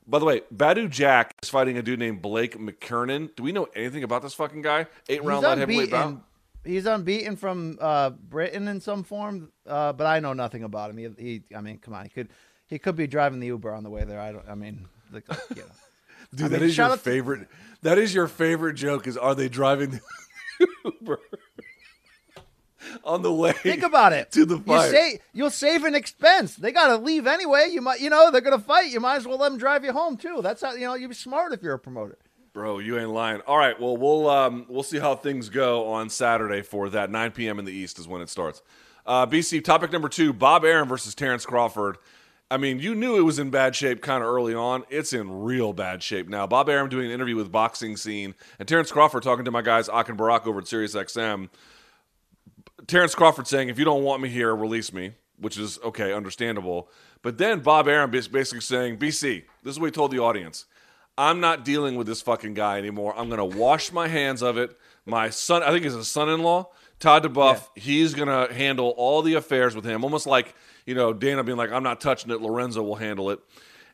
by 0.06 0.18
the 0.18 0.24
way, 0.24 0.40
Badou 0.54 0.88
Jack 0.88 1.34
is 1.42 1.50
fighting 1.50 1.76
a 1.76 1.82
dude 1.82 1.98
named 1.98 2.22
Blake 2.22 2.58
McKernan. 2.58 3.34
Do 3.36 3.42
we 3.42 3.52
know 3.52 3.66
anything 3.74 4.02
about 4.02 4.22
this 4.22 4.32
fucking 4.34 4.62
guy? 4.62 4.86
Eight 5.08 5.22
round 5.22 5.42
light 5.42 5.58
heavyweight 5.58 5.90
bout. 5.90 6.22
He's 6.64 6.86
unbeaten 6.86 7.36
from 7.36 7.78
uh, 7.80 8.10
Britain 8.10 8.68
in 8.68 8.80
some 8.80 9.04
form, 9.04 9.52
uh, 9.66 9.92
but 9.92 10.06
I 10.06 10.18
know 10.20 10.32
nothing 10.32 10.62
about 10.64 10.90
him. 10.90 10.96
He, 10.96 11.08
he, 11.22 11.42
I 11.54 11.60
mean, 11.60 11.78
come 11.78 11.94
on, 11.94 12.04
he 12.04 12.08
could, 12.08 12.30
he 12.66 12.78
could 12.78 12.96
be 12.96 13.06
driving 13.06 13.38
the 13.38 13.48
Uber 13.48 13.72
on 13.72 13.84
the 13.84 13.90
way 13.90 14.04
there. 14.04 14.20
I 14.20 14.32
don't. 14.32 14.48
I 14.48 14.54
mean, 14.54 14.88
like, 15.12 15.24
you 15.50 15.62
know. 15.62 15.62
Dude, 16.34 16.46
I 16.46 16.48
that 16.48 16.60
mean, 16.60 16.70
is 16.70 16.76
your 16.76 16.86
out 16.86 16.92
to- 16.92 16.98
favorite. 16.98 17.48
That 17.82 17.98
is 17.98 18.14
your 18.14 18.26
favorite 18.26 18.74
joke. 18.74 19.06
Is 19.06 19.16
are 19.16 19.34
they 19.34 19.48
driving 19.48 19.90
the 19.90 20.00
Uber 21.00 21.20
on 23.04 23.22
the 23.22 23.32
way? 23.32 23.52
Think 23.52 23.82
about 23.82 24.12
it. 24.12 24.32
to 24.32 24.44
the 24.44 24.58
You 24.66 24.80
say, 24.90 25.20
you'll 25.32 25.50
save 25.50 25.84
an 25.84 25.94
expense. 25.94 26.56
They 26.56 26.72
got 26.72 26.88
to 26.88 26.96
leave 26.96 27.26
anyway. 27.26 27.68
You 27.70 27.80
might, 27.80 28.00
you 28.00 28.10
know, 28.10 28.30
they're 28.30 28.40
gonna 28.40 28.58
fight. 28.58 28.90
You 28.90 29.00
might 29.00 29.16
as 29.16 29.26
well 29.26 29.38
let 29.38 29.50
them 29.50 29.58
drive 29.58 29.84
you 29.84 29.92
home 29.92 30.16
too. 30.16 30.40
That's 30.42 30.62
how 30.62 30.72
you 30.74 30.86
know 30.86 30.94
you'd 30.94 31.08
be 31.08 31.14
smart 31.14 31.52
if 31.52 31.62
you're 31.62 31.74
a 31.74 31.78
promoter. 31.78 32.18
Bro, 32.52 32.78
you 32.78 32.98
ain't 32.98 33.10
lying. 33.10 33.42
All 33.46 33.58
right, 33.58 33.78
well 33.78 33.96
we'll 33.96 34.28
um, 34.30 34.66
we'll 34.68 34.82
see 34.82 34.98
how 34.98 35.14
things 35.14 35.48
go 35.48 35.88
on 35.92 36.08
Saturday 36.08 36.62
for 36.62 36.88
that 36.90 37.10
9 37.10 37.32
p.m. 37.32 37.58
in 37.58 37.64
the 37.64 37.72
East 37.72 37.98
is 37.98 38.08
when 38.08 38.22
it 38.22 38.28
starts. 38.30 38.62
Uh, 39.04 39.26
BC 39.26 39.62
topic 39.62 39.92
number 39.92 40.08
two: 40.08 40.32
Bob 40.32 40.64
Arum 40.64 40.88
versus 40.88 41.14
Terrence 41.14 41.44
Crawford. 41.44 41.98
I 42.48 42.58
mean, 42.58 42.78
you 42.78 42.94
knew 42.94 43.16
it 43.16 43.22
was 43.22 43.40
in 43.40 43.50
bad 43.50 43.74
shape 43.74 44.00
kind 44.00 44.22
of 44.22 44.28
early 44.28 44.54
on. 44.54 44.84
It's 44.88 45.12
in 45.12 45.42
real 45.42 45.72
bad 45.72 46.00
shape 46.02 46.28
now. 46.28 46.46
Bob 46.46 46.68
Arum 46.68 46.88
doing 46.88 47.06
an 47.06 47.12
interview 47.12 47.34
with 47.34 47.50
Boxing 47.50 47.96
Scene, 47.96 48.34
and 48.58 48.68
Terrence 48.68 48.92
Crawford 48.92 49.24
talking 49.24 49.44
to 49.44 49.50
my 49.50 49.62
guys 49.62 49.88
Ak 49.88 50.08
and 50.08 50.16
Barak 50.16 50.46
over 50.46 50.60
at 50.60 50.66
SiriusXM. 50.66 51.48
Terrence 52.86 53.14
Crawford 53.14 53.46
saying, 53.46 53.68
"If 53.68 53.78
you 53.78 53.84
don't 53.84 54.02
want 54.02 54.22
me 54.22 54.28
here, 54.28 54.54
release 54.54 54.92
me," 54.92 55.12
which 55.38 55.58
is 55.58 55.78
okay, 55.84 56.12
understandable. 56.12 56.88
But 57.22 57.38
then 57.38 57.60
Bob 57.60 57.88
Arum 57.88 58.10
bas- 58.10 58.28
basically 58.28 58.60
saying, 58.60 58.98
"BC, 58.98 59.44
this 59.62 59.74
is 59.74 59.80
what 59.80 59.86
he 59.86 59.92
told 59.92 60.10
the 60.10 60.18
audience: 60.18 60.66
I'm 61.18 61.40
not 61.40 61.64
dealing 61.64 61.96
with 61.96 62.06
this 62.06 62.22
fucking 62.22 62.54
guy 62.54 62.78
anymore. 62.78 63.14
I'm 63.16 63.28
gonna 63.28 63.44
wash 63.44 63.92
my 63.92 64.08
hands 64.08 64.42
of 64.42 64.56
it. 64.58 64.78
My 65.04 65.30
son, 65.30 65.62
I 65.62 65.70
think 65.70 65.84
he's 65.84 65.94
a 65.94 66.04
son-in-law, 66.04 66.68
Todd 66.98 67.24
duBoef. 67.24 67.68
He's 67.74 68.14
gonna 68.14 68.52
handle 68.52 68.90
all 68.96 69.22
the 69.22 69.34
affairs 69.34 69.74
with 69.74 69.84
him, 69.84 70.04
almost 70.04 70.26
like 70.26 70.54
you 70.84 70.94
know 70.94 71.12
Dana 71.12 71.42
being 71.42 71.58
like, 71.58 71.72
I'm 71.72 71.82
not 71.82 72.00
touching 72.00 72.30
it. 72.30 72.40
Lorenzo 72.40 72.82
will 72.82 72.96
handle 72.96 73.30
it." 73.30 73.40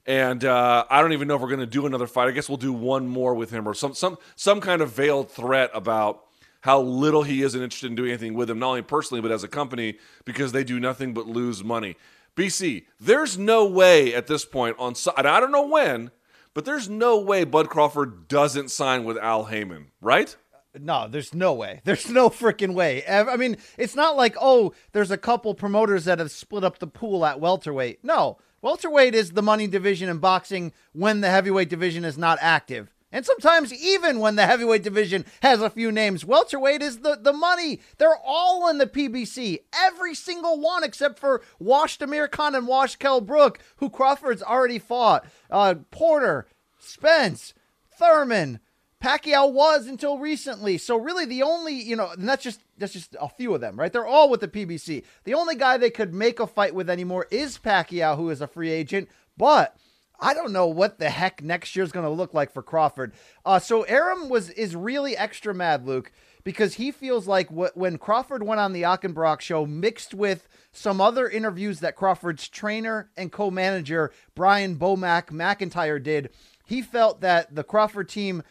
And 0.05 0.45
uh, 0.45 0.85
I 0.91 1.01
don't 1.01 1.13
even 1.13 1.29
know 1.29 1.37
if 1.37 1.41
we're 1.41 1.49
going 1.49 1.61
to 1.61 1.67
do 1.67 1.87
another 1.87 2.09
fight. 2.09 2.27
I 2.27 2.33
guess 2.33 2.49
we'll 2.49 2.59
do 2.59 2.73
one 2.73 3.07
more 3.07 3.35
with 3.35 3.51
him, 3.51 3.69
or 3.69 3.75
some 3.75 3.95
some 3.95 4.19
some 4.35 4.61
kind 4.61 4.83
of 4.83 4.91
veiled 4.91 5.31
threat 5.31 5.71
about 5.73 6.25
how 6.63 6.81
little 6.81 7.23
he 7.23 7.43
isn't 7.43 7.61
interested 7.61 7.91
in 7.91 7.97
doing 7.97 8.11
anything 8.11 8.35
with 8.35 8.49
him, 8.51 8.59
not 8.59 8.69
only 8.69 8.83
personally 8.83 9.21
but 9.21 9.31
as 9.31 9.45
a 9.45 9.49
company, 9.49 9.99
because 10.25 10.53
they 10.53 10.65
do 10.65 10.81
nothing 10.81 11.13
but 11.13 11.27
lose 11.27 11.63
money. 11.63 11.97
BC, 12.35 12.87
there's 12.99 13.37
no 13.37 13.67
way 13.67 14.15
at 14.15 14.27
this 14.27 14.45
point 14.45 14.77
on, 14.79 14.95
and 15.17 15.27
I 15.29 15.39
don't 15.39 15.53
know 15.53 15.67
when, 15.67 16.11
but 16.55 16.65
there's 16.65 16.89
no 16.89 17.19
way 17.21 17.45
Bud 17.45 17.69
Crawford 17.69 18.29
doesn't 18.29 18.71
sign 18.71 19.05
with 19.05 19.19
Al 19.19 19.45
Haymon, 19.45 19.89
right? 20.01 20.35
No, 20.79 21.07
there's 21.09 21.35
no 21.35 21.53
way. 21.53 21.81
There's 21.85 22.09
no 22.09 22.31
freaking 22.31 22.73
way. 22.73 23.05
I 23.07 23.37
mean, 23.37 23.59
it's 23.77 23.95
not 23.95 24.17
like, 24.17 24.35
oh, 24.41 24.73
there's 24.93 25.11
a 25.11 25.19
couple 25.19 25.55
promoters 25.55 26.07
that 26.07 26.19
have 26.19 26.31
split 26.31 26.65
up 26.65 26.79
the 26.79 26.87
pool 26.87 27.27
at 27.27 27.41
welterweight. 27.41 28.03
No, 28.03 28.39
welterweight 28.63 29.15
is 29.15 29.33
the 29.33 29.43
money 29.43 29.67
division 29.67 30.09
in 30.09 30.17
boxing 30.17 30.73
when 30.93 31.21
the 31.21 31.29
heavyweight 31.29 31.69
division 31.69 32.07
is 32.07 32.17
not 32.17 32.39
active. 32.41 32.92
And 33.13 33.27
sometimes 33.27 33.73
even 33.73 34.19
when 34.19 34.37
the 34.37 34.47
heavyweight 34.47 34.83
division 34.83 35.27
has 35.43 35.61
a 35.61 35.71
few 35.71 35.93
names, 35.93 36.25
welterweight 36.25 36.83
is 36.83 37.01
the, 37.01 37.17
the 37.21 37.35
money. 37.35 37.81
They're 37.99 38.17
all 38.25 38.69
in 38.69 38.79
the 38.79 38.87
PBC. 38.87 39.59
Every 39.73 40.15
single 40.15 40.59
one 40.59 40.83
except 40.83 41.19
for 41.19 41.43
Wash 41.59 42.01
Amir 42.01 42.27
Khan 42.27 42.55
and 42.55 42.67
Wash 42.67 42.97
Kell 42.97 43.21
Brook, 43.21 43.59
who 43.77 43.91
Crawford's 43.91 44.43
already 44.43 44.79
fought. 44.79 45.27
Uh, 45.51 45.75
Porter, 45.91 46.47
Spence, 46.79 47.53
Thurman, 47.99 48.61
Pacquiao 49.03 49.53
was 49.53 49.89
until 49.89 50.19
recently. 50.19 50.79
So 50.79 50.97
really 50.97 51.27
the 51.27 51.43
only, 51.43 51.75
you 51.75 51.97
know, 51.97 52.11
and 52.11 52.29
that's 52.29 52.43
just 52.43 52.61
that's 52.79 52.93
just 52.93 53.17
a 53.21 53.29
few 53.29 53.53
of 53.55 53.61
them, 53.61 53.79
right? 53.79 53.93
They're 53.93 54.07
all 54.07 54.31
with 54.31 54.41
the 54.41 54.49
PBC. 54.49 55.05
The 55.25 55.35
only 55.35 55.57
guy 55.57 55.77
they 55.77 55.91
could 55.91 56.15
make 56.15 56.41
a 56.41 56.47
fight 56.47 56.75
with 56.75 56.89
anymore 56.89 57.27
is 57.31 57.59
Pacquiao, 57.59 58.17
who 58.17 58.31
is 58.31 58.41
a 58.41 58.47
free 58.47 58.71
agent. 58.71 59.09
But 59.37 59.77
I 60.21 60.35
don't 60.35 60.53
know 60.53 60.67
what 60.67 60.99
the 60.99 61.11
heck 61.11 61.43
next 61.43 61.75
year's 61.75 61.93
going 61.93 62.07
to 62.07 62.11
look 62.11 62.33
like 62.33 62.53
for 62.53 62.63
Crawford. 62.63 63.13
Uh, 63.45 63.59
so 63.59 63.83
Arum 63.83 64.29
was 64.29 64.51
is 64.51 64.77
really 64.77 65.17
extra 65.17 65.53
mad, 65.55 65.87
Luke, 65.87 66.13
because 66.45 66.75
he 66.75 66.93
feels 66.93 67.27
like 67.27 67.49
wh- 67.49 67.77
when 67.77 67.99
Crawford 67.99 68.43
went 68.43 68.61
on 68.61 68.73
the 68.73 68.83
Ockenbrock 68.83 69.41
show, 69.41 69.67
mixed 69.67 70.15
with 70.15 70.49
some 70.73 71.01
other 71.01 71.29
interviews 71.29 71.81
that 71.81 71.97
Crawford's 71.97 72.49
trainer 72.49 73.11
and 73.17 73.33
co-manager 73.33 74.13
Brian 74.35 74.77
BoMac 74.77 75.27
McIntyre 75.27 76.03
did, 76.03 76.31
he 76.65 76.83
felt 76.83 77.21
that 77.21 77.55
the 77.55 77.65
Crawford 77.65 78.09
team 78.09 78.43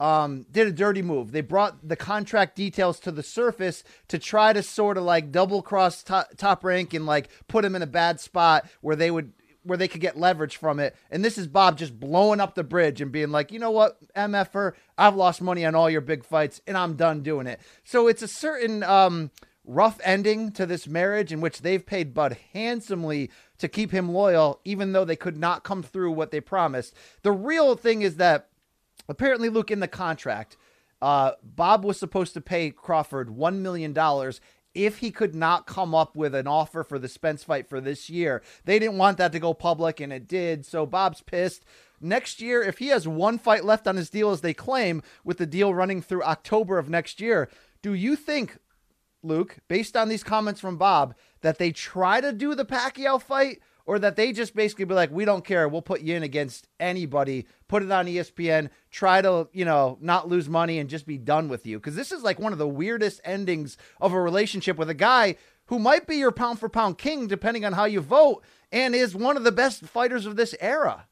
um, 0.00 0.46
did 0.50 0.66
a 0.66 0.72
dirty 0.72 1.02
move. 1.02 1.32
They 1.32 1.40
brought 1.40 1.86
the 1.86 1.96
contract 1.96 2.56
details 2.56 3.00
to 3.00 3.10
the 3.10 3.22
surface 3.22 3.82
to 4.08 4.18
try 4.18 4.52
to 4.52 4.62
sort 4.62 4.96
of 4.96 5.04
like 5.04 5.32
double 5.32 5.60
cross 5.60 6.02
top, 6.02 6.28
top 6.36 6.64
rank 6.64 6.94
and 6.94 7.04
like 7.04 7.28
put 7.48 7.64
him 7.64 7.74
in 7.74 7.82
a 7.82 7.86
bad 7.86 8.20
spot 8.20 8.66
where 8.80 8.96
they 8.96 9.10
would 9.10 9.32
where 9.68 9.78
they 9.78 9.88
could 9.88 10.00
get 10.00 10.18
leverage 10.18 10.56
from 10.56 10.80
it. 10.80 10.96
And 11.10 11.24
this 11.24 11.38
is 11.38 11.46
Bob 11.46 11.78
just 11.78 11.98
blowing 12.00 12.40
up 12.40 12.54
the 12.54 12.64
bridge 12.64 13.00
and 13.00 13.12
being 13.12 13.30
like, 13.30 13.52
you 13.52 13.58
know 13.58 13.70
what, 13.70 13.98
MFR, 14.14 14.72
I've 14.96 15.14
lost 15.14 15.40
money 15.40 15.64
on 15.64 15.74
all 15.74 15.90
your 15.90 16.00
big 16.00 16.24
fights 16.24 16.60
and 16.66 16.76
I'm 16.76 16.94
done 16.94 17.22
doing 17.22 17.46
it. 17.46 17.60
So 17.84 18.08
it's 18.08 18.22
a 18.22 18.28
certain 18.28 18.82
um, 18.82 19.30
rough 19.64 20.00
ending 20.02 20.50
to 20.52 20.66
this 20.66 20.88
marriage 20.88 21.32
in 21.32 21.40
which 21.40 21.60
they've 21.60 21.84
paid 21.84 22.14
Bud 22.14 22.38
handsomely 22.52 23.30
to 23.58 23.68
keep 23.68 23.92
him 23.92 24.10
loyal, 24.10 24.60
even 24.64 24.92
though 24.92 25.04
they 25.04 25.16
could 25.16 25.36
not 25.36 25.64
come 25.64 25.82
through 25.82 26.12
what 26.12 26.30
they 26.30 26.40
promised. 26.40 26.94
The 27.22 27.32
real 27.32 27.76
thing 27.76 28.02
is 28.02 28.16
that 28.16 28.48
apparently, 29.08 29.48
Luke, 29.48 29.70
in 29.70 29.80
the 29.80 29.88
contract, 29.88 30.56
uh, 31.00 31.32
Bob 31.42 31.84
was 31.84 31.98
supposed 31.98 32.34
to 32.34 32.40
pay 32.40 32.70
Crawford 32.70 33.28
$1 33.28 33.58
million 33.58 33.94
if 34.78 34.98
he 34.98 35.10
could 35.10 35.34
not 35.34 35.66
come 35.66 35.92
up 35.92 36.14
with 36.14 36.36
an 36.36 36.46
offer 36.46 36.84
for 36.84 37.00
the 37.00 37.08
Spence 37.08 37.42
fight 37.42 37.68
for 37.68 37.80
this 37.80 38.08
year. 38.08 38.42
They 38.64 38.78
didn't 38.78 38.96
want 38.96 39.18
that 39.18 39.32
to 39.32 39.40
go 39.40 39.52
public, 39.52 39.98
and 39.98 40.12
it 40.12 40.28
did. 40.28 40.64
So 40.64 40.86
Bob's 40.86 41.20
pissed. 41.20 41.64
Next 42.00 42.40
year, 42.40 42.62
if 42.62 42.78
he 42.78 42.86
has 42.88 43.08
one 43.08 43.38
fight 43.38 43.64
left 43.64 43.88
on 43.88 43.96
his 43.96 44.08
deal, 44.08 44.30
as 44.30 44.40
they 44.40 44.54
claim, 44.54 45.02
with 45.24 45.38
the 45.38 45.46
deal 45.46 45.74
running 45.74 46.00
through 46.00 46.22
October 46.22 46.78
of 46.78 46.88
next 46.88 47.20
year, 47.20 47.48
do 47.82 47.92
you 47.92 48.14
think, 48.14 48.58
Luke, 49.20 49.58
based 49.66 49.96
on 49.96 50.08
these 50.08 50.22
comments 50.22 50.60
from 50.60 50.78
Bob, 50.78 51.16
that 51.40 51.58
they 51.58 51.72
try 51.72 52.20
to 52.20 52.32
do 52.32 52.54
the 52.54 52.64
Pacquiao 52.64 53.20
fight? 53.20 53.58
Or 53.88 53.98
that 54.00 54.16
they 54.16 54.32
just 54.32 54.54
basically 54.54 54.84
be 54.84 54.92
like, 54.92 55.10
we 55.10 55.24
don't 55.24 55.46
care. 55.46 55.66
We'll 55.66 55.80
put 55.80 56.02
you 56.02 56.14
in 56.14 56.22
against 56.22 56.68
anybody. 56.78 57.46
Put 57.68 57.82
it 57.82 57.90
on 57.90 58.04
ESPN. 58.04 58.68
Try 58.90 59.22
to, 59.22 59.48
you 59.54 59.64
know, 59.64 59.96
not 60.02 60.28
lose 60.28 60.46
money 60.46 60.78
and 60.78 60.90
just 60.90 61.06
be 61.06 61.16
done 61.16 61.48
with 61.48 61.66
you. 61.66 61.78
Because 61.78 61.96
this 61.96 62.12
is 62.12 62.22
like 62.22 62.38
one 62.38 62.52
of 62.52 62.58
the 62.58 62.68
weirdest 62.68 63.22
endings 63.24 63.78
of 63.98 64.12
a 64.12 64.20
relationship 64.20 64.76
with 64.76 64.90
a 64.90 64.94
guy 64.94 65.36
who 65.68 65.78
might 65.78 66.06
be 66.06 66.16
your 66.16 66.32
pound 66.32 66.60
for 66.60 66.68
pound 66.68 66.98
king, 66.98 67.28
depending 67.28 67.64
on 67.64 67.72
how 67.72 67.86
you 67.86 68.02
vote, 68.02 68.44
and 68.70 68.94
is 68.94 69.14
one 69.14 69.38
of 69.38 69.44
the 69.44 69.50
best 69.50 69.82
fighters 69.86 70.26
of 70.26 70.36
this 70.36 70.54
era. 70.60 71.06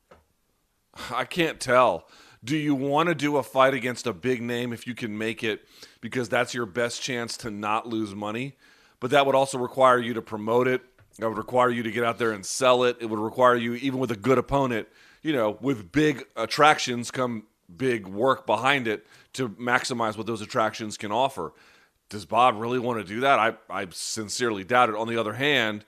I 1.11 1.25
can't 1.25 1.59
tell. 1.59 2.07
Do 2.45 2.59
you 2.59 2.75
want 2.75 3.09
to 3.09 3.15
do 3.15 3.39
a 3.39 3.43
fight 3.43 3.73
against 3.73 4.07
a 4.07 4.13
big 4.13 4.43
name 4.43 4.75
if 4.75 4.87
you 4.87 4.95
can 4.95 5.17
make 5.17 5.43
it 5.43 5.67
because 6.03 6.29
that's 6.29 6.53
your 6.53 6.67
best 6.67 7.01
chance 7.01 7.39
to 7.39 7.51
not 7.51 7.89
lose 7.89 8.15
money? 8.15 8.59
But 9.01 9.13
that 9.13 9.25
would 9.25 9.35
also 9.35 9.57
require 9.57 9.99
you 9.99 10.13
to 10.13 10.21
promote 10.21 10.69
it. 10.69 10.83
That 11.19 11.29
would 11.29 11.39
require 11.39 11.71
you 11.71 11.83
to 11.83 11.91
get 11.91 12.05
out 12.05 12.19
there 12.19 12.33
and 12.33 12.45
sell 12.45 12.85
it. 12.85 12.99
It 13.01 13.07
would 13.07 13.19
require 13.19 13.57
you, 13.57 13.75
even 13.75 13.99
with 13.99 14.11
a 14.11 14.17
good 14.17 14.39
opponent, 14.39 14.89
you 15.23 15.33
know, 15.33 15.57
with 15.61 15.91
big 15.91 16.25
attractions 16.37 17.11
come 17.11 17.45
big 17.75 18.07
work 18.07 18.47
behind 18.47 18.87
it 18.87 19.07
to 19.33 19.49
maximize 19.49 20.17
what 20.17 20.27
those 20.27 20.41
attractions 20.41 20.97
can 20.97 21.11
offer. 21.11 21.53
Does 22.09 22.25
Bob 22.25 22.57
really 22.57 22.79
want 22.79 23.01
to 23.01 23.05
do 23.05 23.21
that? 23.21 23.39
I, 23.39 23.55
I 23.69 23.89
sincerely 23.91 24.63
doubt 24.63 24.91
it. 24.91 24.95
On 24.95 25.09
the 25.09 25.17
other 25.17 25.33
hand, 25.33 25.85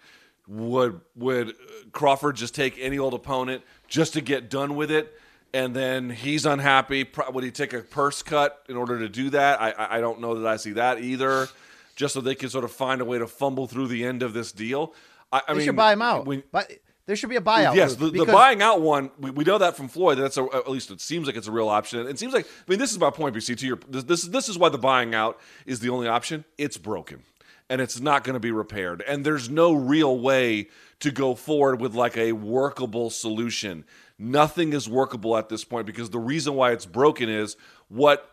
would 0.48 1.00
would 1.14 1.54
Crawford 1.92 2.36
just 2.36 2.54
take 2.54 2.76
any 2.78 2.98
old 2.98 3.14
opponent 3.14 3.62
just 3.86 4.14
to 4.14 4.20
get 4.20 4.50
done 4.50 4.74
with 4.74 4.90
it, 4.90 5.14
and 5.52 5.76
then 5.76 6.10
he's 6.10 6.46
unhappy? 6.46 7.06
Would 7.30 7.44
he 7.44 7.50
take 7.50 7.72
a 7.72 7.80
purse 7.80 8.22
cut 8.22 8.64
in 8.68 8.76
order 8.76 8.98
to 8.98 9.08
do 9.08 9.30
that? 9.30 9.60
I 9.60 9.96
I 9.96 10.00
don't 10.00 10.20
know 10.20 10.34
that 10.40 10.48
I 10.48 10.56
see 10.56 10.72
that 10.72 11.00
either. 11.00 11.48
Just 11.94 12.14
so 12.14 12.20
they 12.20 12.36
can 12.36 12.48
sort 12.48 12.64
of 12.64 12.70
find 12.70 13.00
a 13.00 13.04
way 13.04 13.18
to 13.18 13.26
fumble 13.26 13.66
through 13.66 13.88
the 13.88 14.04
end 14.04 14.22
of 14.22 14.32
this 14.32 14.52
deal. 14.52 14.94
I, 15.32 15.38
I 15.38 15.52
They 15.52 15.58
mean, 15.58 15.66
should 15.66 15.76
buy 15.76 15.92
him 15.92 16.02
out. 16.02 16.26
when- 16.26 16.42
but 16.52 16.70
there 17.06 17.16
should 17.16 17.30
be 17.30 17.36
a 17.36 17.40
buyout. 17.40 17.74
Yes, 17.74 17.96
the, 17.96 18.10
the 18.10 18.26
buying 18.26 18.60
out 18.60 18.82
one, 18.82 19.10
we, 19.18 19.30
we 19.30 19.44
know 19.44 19.56
that 19.58 19.76
from 19.76 19.88
Floyd. 19.88 20.18
That's 20.18 20.36
a, 20.36 20.44
at 20.54 20.68
least 20.70 20.90
it 20.90 21.00
seems 21.00 21.26
like 21.26 21.36
it's 21.36 21.46
a 21.48 21.52
real 21.52 21.68
option. 21.68 22.06
It 22.06 22.18
seems 22.18 22.34
like 22.34 22.44
I 22.46 22.70
mean 22.70 22.78
this 22.78 22.92
is 22.92 22.98
my 22.98 23.10
point, 23.10 23.34
BC. 23.34 23.56
To 23.58 23.66
your 23.66 23.78
this 23.88 24.04
this, 24.04 24.22
this 24.24 24.48
is 24.48 24.58
why 24.58 24.68
the 24.68 24.76
buying 24.78 25.14
out 25.14 25.38
is 25.64 25.80
the 25.80 25.88
only 25.88 26.06
option. 26.06 26.44
It's 26.58 26.76
broken, 26.76 27.22
and 27.70 27.80
it's 27.80 27.98
not 27.98 28.24
going 28.24 28.34
to 28.34 28.40
be 28.40 28.50
repaired. 28.52 29.02
And 29.08 29.24
there's 29.24 29.48
no 29.48 29.72
real 29.72 30.18
way 30.18 30.68
to 31.00 31.10
go 31.10 31.34
forward 31.34 31.80
with 31.80 31.94
like 31.94 32.16
a 32.18 32.32
workable 32.32 33.08
solution. 33.08 33.84
Nothing 34.18 34.72
is 34.72 34.88
workable 34.88 35.36
at 35.36 35.48
this 35.48 35.64
point 35.64 35.86
because 35.86 36.10
the 36.10 36.18
reason 36.18 36.54
why 36.54 36.72
it's 36.72 36.84
broken 36.86 37.28
is 37.30 37.56
what 37.88 38.30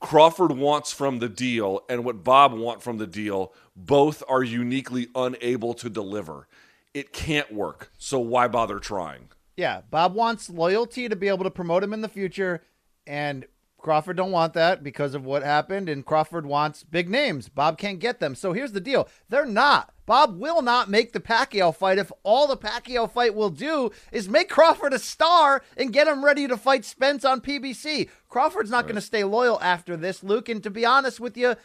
Crawford 0.00 0.52
wants 0.52 0.92
from 0.92 1.18
the 1.18 1.28
deal 1.28 1.84
and 1.88 2.04
what 2.04 2.24
Bob 2.24 2.52
want 2.52 2.82
from 2.82 2.98
the 2.98 3.06
deal 3.06 3.52
both 3.74 4.22
are 4.28 4.42
uniquely 4.42 5.08
unable 5.14 5.74
to 5.74 5.90
deliver. 5.90 6.48
It 6.94 7.12
can't 7.12 7.52
work. 7.52 7.90
So 7.98 8.18
why 8.18 8.48
bother 8.48 8.78
trying? 8.78 9.28
Yeah, 9.56 9.82
Bob 9.90 10.14
wants 10.14 10.50
loyalty 10.50 11.08
to 11.08 11.16
be 11.16 11.28
able 11.28 11.44
to 11.44 11.50
promote 11.50 11.82
him 11.82 11.92
in 11.92 12.02
the 12.02 12.08
future 12.08 12.62
and 13.06 13.46
Crawford 13.78 14.16
don't 14.16 14.32
want 14.32 14.54
that 14.54 14.82
because 14.82 15.14
of 15.14 15.24
what 15.24 15.44
happened, 15.44 15.88
and 15.88 16.04
Crawford 16.04 16.44
wants 16.44 16.82
big 16.82 17.08
names. 17.08 17.48
Bob 17.48 17.78
can't 17.78 18.00
get 18.00 18.18
them. 18.18 18.34
So 18.34 18.52
here's 18.52 18.72
the 18.72 18.80
deal: 18.80 19.08
they're 19.28 19.46
not. 19.46 19.92
Bob 20.06 20.38
will 20.38 20.62
not 20.62 20.88
make 20.88 21.12
the 21.12 21.20
Pacquiao 21.20 21.74
fight 21.74 21.98
if 21.98 22.12
all 22.22 22.46
the 22.46 22.56
Pacquiao 22.56 23.10
fight 23.10 23.34
will 23.34 23.50
do 23.50 23.90
is 24.12 24.28
make 24.28 24.48
Crawford 24.48 24.92
a 24.92 24.98
star 24.98 25.62
and 25.76 25.92
get 25.92 26.06
him 26.06 26.24
ready 26.24 26.46
to 26.46 26.56
fight 26.56 26.84
Spence 26.84 27.24
on 27.24 27.40
PBC. 27.40 28.08
Crawford's 28.28 28.70
not 28.70 28.78
right. 28.78 28.86
going 28.86 28.94
to 28.94 29.00
stay 29.00 29.24
loyal 29.24 29.60
after 29.60 29.96
this, 29.96 30.22
Luke. 30.22 30.48
And 30.48 30.62
to 30.62 30.70
be 30.70 30.86
honest 30.86 31.18
with 31.18 31.36
you, 31.36 31.56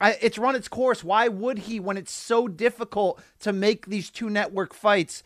I, 0.00 0.16
it's 0.20 0.38
run 0.38 0.56
its 0.56 0.68
course. 0.68 1.04
Why 1.04 1.28
would 1.28 1.60
he 1.60 1.78
when 1.78 1.98
it's 1.98 2.12
so 2.12 2.48
difficult 2.48 3.22
to 3.40 3.52
make 3.52 3.86
these 3.86 4.10
two 4.10 4.30
network 4.30 4.74
fights? 4.74 5.22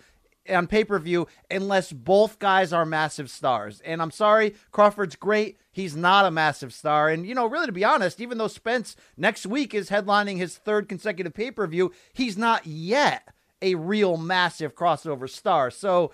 On 0.49 0.67
pay 0.67 0.85
per 0.85 0.99
view 0.99 1.27
unless 1.51 1.93
both 1.93 2.39
guys 2.39 2.73
are 2.73 2.87
massive 2.87 3.31
stars. 3.31 3.81
And 3.85 4.01
I'm 4.03 4.11
sorry, 4.11 4.55
Crawford's 4.71 5.17
great. 5.17 5.59
He's 5.71 5.97
not 5.97 6.25
a 6.25 6.31
massive 6.31 6.73
star. 6.73 7.09
And, 7.09 7.27
you 7.27 7.35
know, 7.35 7.47
really, 7.47 7.67
to 7.67 7.73
be 7.73 7.85
honest, 7.85 8.21
even 8.21 8.39
though 8.39 8.49
Spence 8.49 8.97
next 9.17 9.47
week 9.47 9.75
is 9.75 9.91
headlining 9.91 10.39
his 10.39 10.57
third 10.57 10.89
consecutive 10.89 11.35
pay 11.35 11.51
per 11.51 11.67
view, 11.67 11.93
he's 12.13 12.37
not 12.37 12.67
yet 12.67 13.29
a 13.63 13.75
real 13.75 14.17
massive 14.17 14.75
crossover 14.75 15.29
star. 15.29 15.71
So 15.71 16.13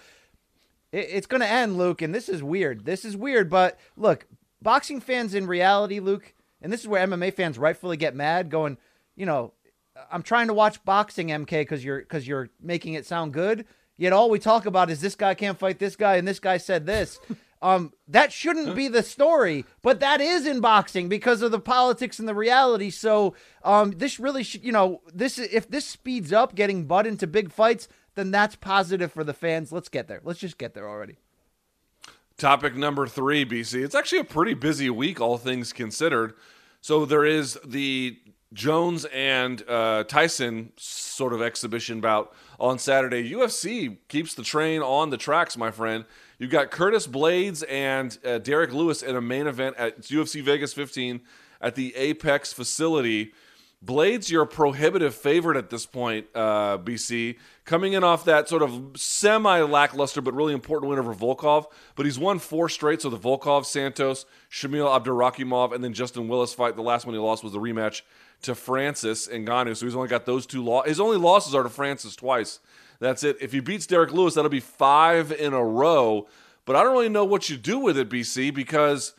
it, 0.93 1.09
it's 1.11 1.27
going 1.27 1.41
to 1.41 1.49
end, 1.49 1.79
Luke. 1.79 2.03
And 2.03 2.15
this 2.15 2.29
is 2.29 2.43
weird. 2.43 2.85
This 2.85 3.05
is 3.05 3.17
weird. 3.17 3.51
But 3.51 3.79
look, 3.97 4.27
boxing 4.61 5.01
fans 5.01 5.35
in 5.35 5.47
reality, 5.47 6.01
Luke, 6.01 6.35
and 6.61 6.73
this 6.73 6.81
is 6.81 6.89
where 6.89 7.07
MMA 7.07 7.35
fans 7.35 7.59
rightfully 7.59 7.97
get 7.97 8.15
mad, 8.15 8.51
going, 8.51 8.79
you 9.17 9.27
know, 9.27 9.53
I'm 10.11 10.23
trying 10.23 10.47
to 10.49 10.55
watch 10.55 10.83
boxing, 10.85 11.29
MK, 11.29 11.51
because 11.51 11.85
you're 11.85 12.01
because 12.01 12.27
you're 12.27 12.49
making 12.61 12.95
it 12.95 13.07
sound 13.07 13.33
good. 13.33 13.67
Yet 14.03 14.13
all 14.13 14.31
we 14.31 14.41
talk 14.41 14.67
about 14.67 14.91
is 14.91 15.01
this 15.01 15.15
guy 15.15 15.35
can't 15.35 15.57
fight 15.57 15.79
this 15.79 15.95
guy 15.95 16.17
and 16.17 16.27
this 16.27 16.41
guy 16.41 16.57
said 16.57 16.87
this. 16.87 17.21
Um, 17.63 17.93
that 18.09 18.33
shouldn't 18.33 18.75
be 18.75 18.89
the 18.89 19.05
story, 19.05 19.65
but 19.83 20.01
that 20.01 20.21
is 20.21 20.49
in 20.49 20.59
boxing 20.59 21.09
because 21.09 21.43
of 21.43 21.53
the 21.53 21.61
politics 21.61 22.19
and 22.19 22.27
the 22.27 22.35
reality. 22.35 22.91
So, 22.91 23.37
um, 23.63 23.93
this 23.93 24.19
really 24.19 24.43
should, 24.43 24.65
you 24.65 24.73
know, 24.73 25.01
this 25.15 25.39
if 25.39 25.71
this 25.71 25.87
speeds 25.87 26.33
up 26.33 26.57
getting 26.57 26.87
Bud 26.87 27.07
into 27.07 27.29
big 27.29 27.53
fights, 27.53 27.87
then 28.17 28.33
that's 28.33 28.57
positive 28.57 29.13
for 29.13 29.23
the 29.23 29.33
fans. 29.33 29.71
Let's 29.71 29.89
get 29.89 30.09
there. 30.09 30.21
Let's 30.25 30.41
just 30.41 30.59
get 30.59 30.75
there 30.75 30.89
already. 30.89 31.19
Topic 32.37 32.75
number 32.75 33.07
three, 33.07 33.47
BC. 33.47 33.85
It's 33.85 33.95
actually 33.95 34.19
a 34.19 34.25
pretty 34.25 34.55
busy 34.55 34.91
week, 34.91 35.21
all 35.21 35.39
things 35.39 35.73
considered. 35.73 36.35
So 36.81 37.07
there 37.07 37.25
is 37.25 37.57
the 37.65 38.19
Jones 38.53 39.05
and 39.07 39.63
uh, 39.69 40.05
Tyson 40.05 40.73
sort 40.77 41.33
of 41.33 41.43
exhibition 41.43 42.01
bout 42.01 42.35
on 42.61 42.79
Saturday. 42.79 43.31
UFC 43.31 43.97
keeps 44.09 44.35
the 44.35 44.43
train 44.43 44.83
on 44.83 45.11
the 45.11 45.17
tracks, 45.17 45.57
my 45.57 45.71
friend. 45.71 46.05
You've 46.39 46.51
got 46.51 46.71
Curtis 46.71 47.07
Blaydes 47.07 47.65
and 47.69 48.19
uh, 48.25 48.39
Derrick 48.39 48.73
Lewis 48.73 49.03
in 49.03 49.17
a 49.17 49.21
main 49.21 49.47
event 49.47 49.77
at 49.79 50.03
UFC 50.03 50.43
Vegas 50.43 50.73
15 50.73 51.21
at 51.61 51.75
the 51.75 51.95
Apex 51.97 52.53
facility. 52.53 53.33
Blaydes, 53.85 54.31
you're 54.31 54.47
prohibitive 54.47 55.13
favorite 55.13 55.57
at 55.57 55.71
this 55.71 55.87
point, 55.87 56.27
uh, 56.37 56.79
BC, 56.79 57.37
coming 57.65 57.95
in 57.95 58.05
off 58.05 58.25
that 58.27 58.49
sort 58.49 58.63
of 58.63 58.93
semi 58.95 59.61
lackluster 59.63 60.21
but 60.21 60.35
really 60.35 60.53
important 60.53 60.89
win 60.89 61.01
over 61.01 61.13
Volkov. 61.13 61.67
But 61.97 62.07
he's 62.07 62.19
won 62.19 62.39
four 62.39 62.69
straight, 62.69 63.03
so 63.03 63.11
the 63.11 63.19
Volkov, 63.19 63.65
Santos, 63.65 64.25
Shamil 64.49 64.87
Abdurakhimov, 64.87 65.75
and 65.75 65.83
then 65.83 65.95
Justin 65.95 66.29
Willis 66.29 66.55
fight. 66.55 66.77
The 66.77 66.83
last 66.83 67.07
one 67.07 67.15
he 67.15 67.21
lost 67.21 67.43
was 67.43 67.53
the 67.53 67.59
rematch 67.59 68.03
to 68.43 68.55
Francis 68.55 69.27
and 69.27 69.47
Ngannou. 69.47 69.77
So 69.77 69.87
he's 69.87 69.97
only 69.97 70.09
got 70.09 70.27
those 70.27 70.47
two 70.47 70.63
losses. 70.63 70.91
His 70.91 71.01
only 71.01 71.17
losses 71.17 71.55
are 71.55 71.63
to 71.63 71.69
Francis 71.69 72.17
twice. 72.17 72.61
That's 73.01 73.25
it. 73.25 73.37
If 73.41 73.53
he 73.53 73.61
beats 73.61 73.87
Derrick 73.87 74.13
Lewis, 74.13 74.35
that'll 74.35 74.51
be 74.51 74.61
five 74.61 75.33
in 75.33 75.53
a 75.53 75.65
row. 75.65 76.29
But 76.65 76.77
I 76.77 76.83
don't 76.83 76.93
really 76.93 77.09
know 77.09 77.25
what 77.25 77.51
you 77.51 77.57
do 77.57 77.79
with 77.79 77.99
it, 77.99 78.09
BC, 78.09 78.55
because 78.55 79.15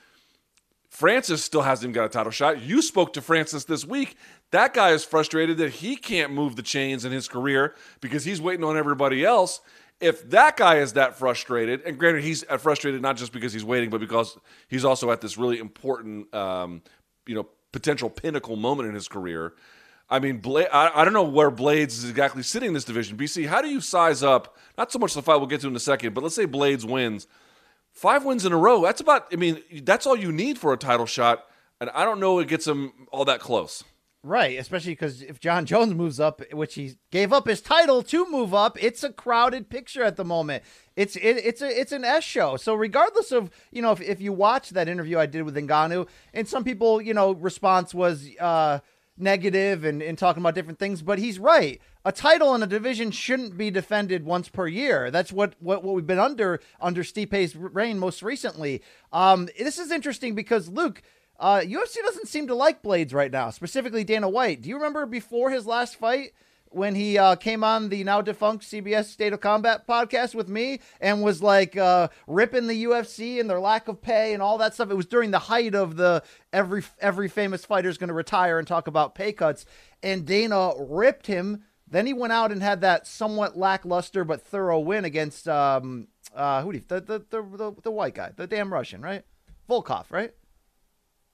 Francis 0.90 1.44
still 1.44 1.64
hasn't 1.64 1.90
even 1.90 1.94
got 1.94 2.06
a 2.06 2.10
title 2.10 2.32
shot. 2.32 2.62
You 2.62 2.82
spoke 2.82 3.14
to 3.14 3.22
Francis 3.22 3.66
this 3.66 3.84
week. 3.84 4.16
That 4.52 4.74
guy 4.74 4.92
is 4.92 5.04
frustrated 5.04 5.58
that 5.58 5.72
he 5.72 5.96
can't 5.96 6.32
move 6.32 6.56
the 6.56 6.62
chains 6.62 7.04
in 7.04 7.12
his 7.12 7.28
career 7.28 7.76
because 8.00 8.24
he's 8.24 8.40
waiting 8.40 8.64
on 8.64 8.78
everybody 8.78 9.26
else. 9.26 9.62
If 10.00 10.30
that 10.30 10.58
guy 10.58 10.78
is 10.78 10.94
that 10.94 11.18
frustrated, 11.18 11.82
and 11.82 11.98
granted, 11.98 12.24
he's 12.24 12.44
frustrated 12.60 13.02
not 13.02 13.18
just 13.18 13.32
because 13.32 13.54
he's 13.54 13.66
waiting, 13.66 13.90
but 13.90 14.00
because 14.00 14.38
he's 14.68 14.86
also 14.86 15.12
at 15.12 15.22
this 15.22 15.38
really 15.38 15.60
important, 15.60 16.34
um, 16.34 16.84
you 17.26 17.36
know, 17.36 17.48
potential 17.74 18.10
pinnacle 18.10 18.56
moment 18.56 18.88
in 18.88 18.96
his 18.96 19.10
career. 19.10 19.54
I 20.10 20.20
mean, 20.20 20.38
Bla- 20.38 20.70
I, 20.72 21.02
I, 21.02 21.04
don't 21.04 21.14
know 21.14 21.24
where 21.24 21.52
Blaydes 21.52 21.88
is 21.88 22.10
exactly 22.10 22.44
sitting 22.44 22.68
in 22.68 22.74
this 22.74 22.86
division. 22.86 23.18
BC, 23.18 23.48
how 23.48 23.62
do 23.62 23.68
you 23.68 23.82
size 23.82 24.24
up? 24.24 24.58
Not 24.78 24.92
so 24.92 25.00
much 25.00 25.14
the 25.14 25.22
fight 25.22 25.38
we'll 25.38 25.48
get 25.48 25.62
to 25.62 25.68
in 25.68 25.76
a 25.76 25.80
second, 25.80 26.14
but 26.14 26.24
let's 26.24 26.36
say 26.36 26.46
Blaydes 26.46 26.86
wins. 26.86 27.28
Five 27.92 28.24
wins 28.24 28.46
in 28.46 28.54
a 28.54 28.58
row. 28.58 28.82
That's 28.82 29.02
about. 29.02 29.28
I 29.32 29.36
mean, 29.36 29.62
that's 29.84 30.08
all 30.08 30.16
you 30.16 30.32
need 30.32 30.58
for 30.58 30.74
a 30.74 30.78
title 30.78 31.06
shot, 31.06 31.46
and 31.80 31.90
I 31.92 32.06
don't 32.06 32.20
know 32.20 32.40
it 32.40 32.48
gets 32.48 32.66
him 32.66 32.92
all 33.12 33.26
that 33.26 33.40
close. 33.40 33.84
Right, 34.26 34.58
especially 34.58 34.94
because 34.94 35.22
if 35.22 35.42
John 35.42 35.66
Jones 35.68 35.94
moves 35.94 36.20
up, 36.20 36.42
which 36.54 36.76
he 36.76 36.94
gave 37.12 37.34
up 37.34 37.46
his 37.46 37.60
title 37.60 38.02
to 38.04 38.32
move 38.32 38.54
up, 38.54 38.82
it's 38.82 39.04
a 39.04 39.12
crowded 39.12 39.70
picture 39.70 40.02
at 40.02 40.16
the 40.16 40.24
moment. 40.24 40.64
It's 40.96 41.18
it, 41.18 41.38
it's 41.44 41.62
a 41.62 41.68
it's 41.68 41.92
an 41.92 42.06
S 42.06 42.24
show. 42.24 42.56
So 42.56 42.74
regardless 42.74 43.34
of 43.34 43.52
you 43.72 43.82
know 43.82 43.92
if, 43.92 44.00
if 44.00 44.22
you 44.22 44.32
watch 44.32 44.70
that 44.70 44.88
interview 44.88 45.20
I 45.20 45.26
did 45.26 45.44
with 45.44 45.56
Ngannou, 45.56 46.08
and 46.34 46.48
some 46.48 46.64
people 46.64 47.02
you 47.02 47.14
know 47.14 47.34
response 47.34 47.94
was 47.94 48.30
uh, 48.40 48.80
negative 49.18 49.84
and, 49.84 50.02
and 50.02 50.18
talking 50.18 50.42
about 50.42 50.56
different 50.56 50.80
things, 50.80 51.02
but 51.02 51.20
he's 51.20 51.38
right. 51.38 51.82
A 52.06 52.12
title 52.12 52.56
in 52.56 52.64
a 52.64 52.68
division 52.68 53.12
shouldn't 53.12 53.58
be 53.58 53.72
defended 53.72 54.26
once 54.26 54.48
per 54.48 54.68
year. 54.68 55.12
That's 55.12 55.34
what 55.34 55.56
what, 55.60 55.84
what 55.84 55.96
we've 55.96 56.08
been 56.08 56.18
under 56.18 56.62
under 56.80 57.04
Stipe's 57.04 57.58
reign 57.58 58.00
most 58.00 58.24
recently. 58.24 58.84
Um, 59.12 59.50
this 59.60 59.78
is 59.78 59.92
interesting 59.92 60.34
because 60.34 60.70
Luke 60.70 61.02
uh, 61.40 61.62
UFC 61.62 61.96
doesn't 62.04 62.28
seem 62.28 62.48
to 62.48 62.56
like 62.56 62.84
Blaydes 62.84 63.14
right 63.14 63.32
now, 63.32 63.50
specifically 63.50 64.04
Dana 64.04 64.30
White. 64.30 64.62
Do 64.62 64.70
you 64.70 64.76
remember 64.76 65.06
before 65.06 65.50
his 65.50 65.66
last 65.66 65.96
fight 65.96 66.32
when 66.70 66.96
he 66.96 67.18
uh, 67.18 67.36
came 67.36 67.64
on 67.64 67.90
the 67.90 68.04
now 68.04 68.22
defunct 68.22 68.66
CBS 68.66 69.06
State 69.06 69.34
of 69.34 69.42
Combat 69.42 69.88
podcast 69.88 70.36
with 70.36 70.48
me 70.48 70.80
and 71.02 71.22
was 71.22 71.42
like 71.42 71.76
uh, 71.78 72.08
ripping 72.28 72.68
the 72.68 72.84
UFC 72.86 73.40
and 73.40 73.50
their 73.50 73.60
lack 73.60 73.88
of 73.88 74.02
pay 74.02 74.34
and 74.34 74.42
all 74.42 74.58
that 74.60 74.74
stuff? 74.74 74.92
It 74.92 74.96
was 74.96 75.06
during 75.06 75.32
the 75.32 75.40
height 75.40 75.76
of 75.76 75.96
the 75.96 76.24
every 76.52 76.84
every 77.00 77.28
famous 77.28 77.66
fighter 77.66 77.90
is 77.90 77.98
going 77.98 78.10
to 78.10 78.14
retire 78.14 78.60
and 78.60 78.68
talk 78.68 78.88
about 78.88 79.16
pay 79.16 79.34
cuts, 79.34 79.66
and 80.02 80.26
Dana 80.26 80.72
ripped 80.80 81.28
him. 81.28 81.64
Then 81.88 82.06
he 82.06 82.14
went 82.14 82.34
out 82.34 82.52
and 82.52 82.62
had 82.64 82.82
that 82.82 83.06
somewhat 83.06 83.58
lackluster 83.58 84.24
but 84.24 84.42
thorough 84.42 84.80
win 84.80 85.06
against 85.06 85.48
um 85.48 86.08
uh 86.36 86.62
who 86.64 86.74
the 86.74 87.02
the, 87.02 87.26
the 87.30 87.42
the 87.42 87.76
the 87.84 87.92
white 87.92 88.16
guy, 88.16 88.32
the 88.36 88.48
damn 88.48 88.72
Russian, 88.72 89.02
right? 89.02 89.24
Volkov, 89.70 90.06
right? 90.12 90.34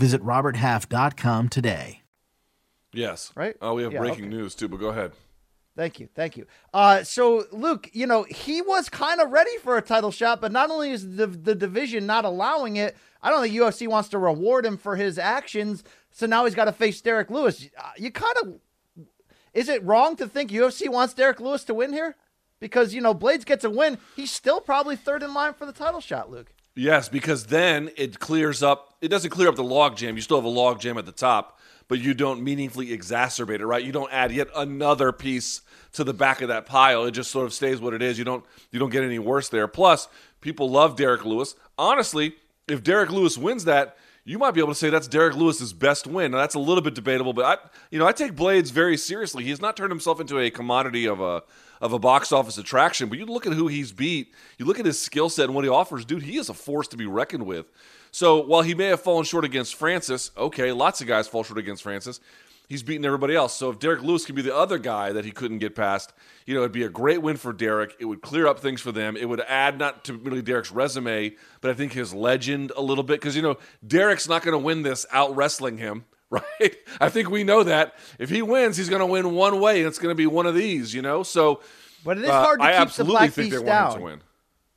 Visit 0.00 0.22
RobertHalf.com 0.22 1.50
today. 1.50 2.00
Yes. 2.94 3.32
Right? 3.36 3.54
Oh, 3.60 3.74
we 3.74 3.82
have 3.82 3.92
yeah, 3.92 3.98
breaking 3.98 4.24
okay. 4.24 4.34
news 4.34 4.54
too, 4.54 4.66
but 4.66 4.78
go 4.80 4.88
ahead. 4.88 5.12
Thank 5.76 6.00
you. 6.00 6.08
Thank 6.14 6.38
you. 6.38 6.46
Uh, 6.72 7.04
so, 7.04 7.44
Luke, 7.52 7.90
you 7.92 8.06
know, 8.06 8.24
he 8.24 8.62
was 8.62 8.88
kind 8.88 9.20
of 9.20 9.30
ready 9.30 9.56
for 9.58 9.76
a 9.76 9.82
title 9.82 10.10
shot, 10.10 10.40
but 10.40 10.52
not 10.52 10.70
only 10.70 10.90
is 10.90 11.16
the, 11.16 11.26
the 11.26 11.54
division 11.54 12.06
not 12.06 12.24
allowing 12.24 12.76
it, 12.76 12.96
I 13.22 13.28
don't 13.28 13.42
think 13.42 13.54
UFC 13.54 13.86
wants 13.86 14.08
to 14.08 14.18
reward 14.18 14.64
him 14.64 14.78
for 14.78 14.96
his 14.96 15.18
actions. 15.18 15.84
So 16.10 16.24
now 16.24 16.46
he's 16.46 16.54
got 16.54 16.64
to 16.64 16.72
face 16.72 17.00
Derrick 17.02 17.30
Lewis. 17.30 17.68
Uh, 17.78 17.90
you 17.98 18.10
kind 18.10 18.34
of. 18.42 18.54
Is 19.52 19.68
it 19.68 19.84
wrong 19.84 20.16
to 20.16 20.26
think 20.26 20.50
UFC 20.50 20.88
wants 20.88 21.12
Derrick 21.12 21.40
Lewis 21.40 21.64
to 21.64 21.74
win 21.74 21.92
here? 21.92 22.16
Because, 22.58 22.94
you 22.94 23.02
know, 23.02 23.14
Blaydes 23.14 23.44
gets 23.44 23.64
a 23.64 23.70
win. 23.70 23.98
He's 24.16 24.32
still 24.32 24.60
probably 24.62 24.96
third 24.96 25.22
in 25.22 25.34
line 25.34 25.52
for 25.52 25.66
the 25.66 25.72
title 25.72 26.00
shot, 26.00 26.30
Luke. 26.30 26.52
Yes, 26.80 27.10
because 27.10 27.44
then 27.44 27.90
it 27.98 28.20
clears 28.20 28.62
up. 28.62 28.94
It 29.02 29.08
doesn't 29.08 29.28
clear 29.28 29.50
up 29.50 29.54
the 29.54 29.62
log 29.62 29.98
jam. 29.98 30.16
You 30.16 30.22
still 30.22 30.38
have 30.38 30.46
a 30.46 30.48
log 30.48 30.80
jam 30.80 30.96
at 30.96 31.04
the 31.04 31.12
top, 31.12 31.58
but 31.88 31.98
you 31.98 32.14
don't 32.14 32.42
meaningfully 32.42 32.86
exacerbate 32.96 33.60
it, 33.60 33.66
right? 33.66 33.84
You 33.84 33.92
don't 33.92 34.10
add 34.10 34.32
yet 34.32 34.48
another 34.56 35.12
piece 35.12 35.60
to 35.92 36.04
the 36.04 36.14
back 36.14 36.40
of 36.40 36.48
that 36.48 36.64
pile. 36.64 37.04
It 37.04 37.10
just 37.10 37.30
sort 37.30 37.44
of 37.44 37.52
stays 37.52 37.82
what 37.82 37.92
it 37.92 38.00
is. 38.00 38.18
You 38.18 38.24
don't 38.24 38.46
you 38.70 38.78
don't 38.78 38.88
get 38.88 39.04
any 39.04 39.18
worse 39.18 39.50
there. 39.50 39.68
Plus, 39.68 40.08
people 40.40 40.70
love 40.70 40.96
Derrick 40.96 41.22
Lewis. 41.22 41.54
Honestly, 41.76 42.36
if 42.66 42.82
Derrick 42.82 43.10
Lewis 43.10 43.36
wins 43.36 43.66
that, 43.66 43.98
you 44.30 44.38
might 44.38 44.52
be 44.52 44.60
able 44.60 44.68
to 44.68 44.76
say 44.76 44.90
that's 44.90 45.08
Derrick 45.08 45.34
Lewis's 45.34 45.72
best 45.72 46.06
win. 46.06 46.30
Now, 46.30 46.38
that's 46.38 46.54
a 46.54 46.60
little 46.60 46.82
bit 46.82 46.94
debatable, 46.94 47.32
but 47.32 47.44
I, 47.44 47.68
you 47.90 47.98
know, 47.98 48.06
I 48.06 48.12
take 48.12 48.36
Blaydes 48.36 48.70
very 48.70 48.96
seriously. 48.96 49.42
He's 49.42 49.60
not 49.60 49.76
turned 49.76 49.90
himself 49.90 50.20
into 50.20 50.38
a 50.38 50.50
commodity 50.50 51.08
of 51.08 51.20
a 51.20 51.42
of 51.80 51.92
a 51.92 51.98
box 51.98 52.30
office 52.30 52.56
attraction. 52.56 53.08
But 53.08 53.18
you 53.18 53.26
look 53.26 53.44
at 53.44 53.54
who 53.54 53.66
he's 53.66 53.90
beat, 53.90 54.32
you 54.56 54.66
look 54.66 54.78
at 54.78 54.86
his 54.86 55.00
skill 55.00 55.30
set 55.30 55.46
and 55.46 55.54
what 55.54 55.64
he 55.64 55.70
offers, 55.70 56.04
dude. 56.04 56.22
He 56.22 56.36
is 56.36 56.48
a 56.48 56.54
force 56.54 56.86
to 56.88 56.96
be 56.96 57.06
reckoned 57.06 57.44
with. 57.44 57.72
So 58.12 58.40
while 58.40 58.62
he 58.62 58.72
may 58.72 58.86
have 58.86 59.00
fallen 59.00 59.24
short 59.24 59.44
against 59.44 59.74
Francis, 59.74 60.30
okay, 60.36 60.70
lots 60.70 61.00
of 61.00 61.08
guys 61.08 61.26
fall 61.26 61.42
short 61.42 61.58
against 61.58 61.82
Francis 61.82 62.20
he's 62.70 62.82
beaten 62.84 63.04
everybody 63.04 63.34
else. 63.34 63.54
So 63.54 63.68
if 63.68 63.78
Derrick 63.78 64.02
Lewis 64.02 64.24
can 64.24 64.34
be 64.34 64.42
the 64.42 64.56
other 64.56 64.78
guy 64.78 65.12
that 65.12 65.26
he 65.26 65.32
couldn't 65.32 65.58
get 65.58 65.74
past, 65.74 66.14
you 66.46 66.54
know, 66.54 66.60
it'd 66.60 66.72
be 66.72 66.84
a 66.84 66.88
great 66.88 67.20
win 67.20 67.36
for 67.36 67.52
Derrick. 67.52 67.94
It 67.98 68.06
would 68.06 68.22
clear 68.22 68.46
up 68.46 68.60
things 68.60 68.80
for 68.80 68.92
them. 68.92 69.16
It 69.16 69.28
would 69.28 69.40
add 69.40 69.78
not 69.78 70.04
to 70.04 70.14
really 70.14 70.40
Derrick's 70.40 70.70
resume, 70.70 71.34
but 71.60 71.70
I 71.70 71.74
think 71.74 71.92
his 71.92 72.14
legend 72.14 72.72
a 72.76 72.80
little 72.80 73.04
bit 73.04 73.20
because 73.20 73.36
you 73.36 73.42
know 73.42 73.58
Derrick's 73.86 74.28
not 74.28 74.42
going 74.42 74.52
to 74.52 74.64
win 74.64 74.82
this 74.82 75.04
out 75.12 75.36
wrestling 75.36 75.76
him. 75.76 76.06
Right, 76.32 76.76
I 77.00 77.08
think 77.08 77.28
we 77.28 77.42
know 77.42 77.64
that 77.64 77.94
if 78.20 78.30
he 78.30 78.40
wins, 78.40 78.76
he's 78.76 78.88
going 78.88 79.00
to 79.00 79.06
win 79.06 79.34
one 79.34 79.58
way, 79.58 79.80
and 79.80 79.88
it's 79.88 79.98
going 79.98 80.12
to 80.12 80.14
be 80.14 80.28
one 80.28 80.46
of 80.46 80.54
these, 80.54 80.94
you 80.94 81.02
know. 81.02 81.24
So, 81.24 81.60
but 82.04 82.18
it 82.18 82.22
is 82.22 82.30
hard 82.30 82.60
to 82.60 82.66
uh, 82.66 82.84
keep 82.84 82.94
the 82.94 83.04
Black 83.04 83.34
Beast 83.34 83.64
down 83.66 84.20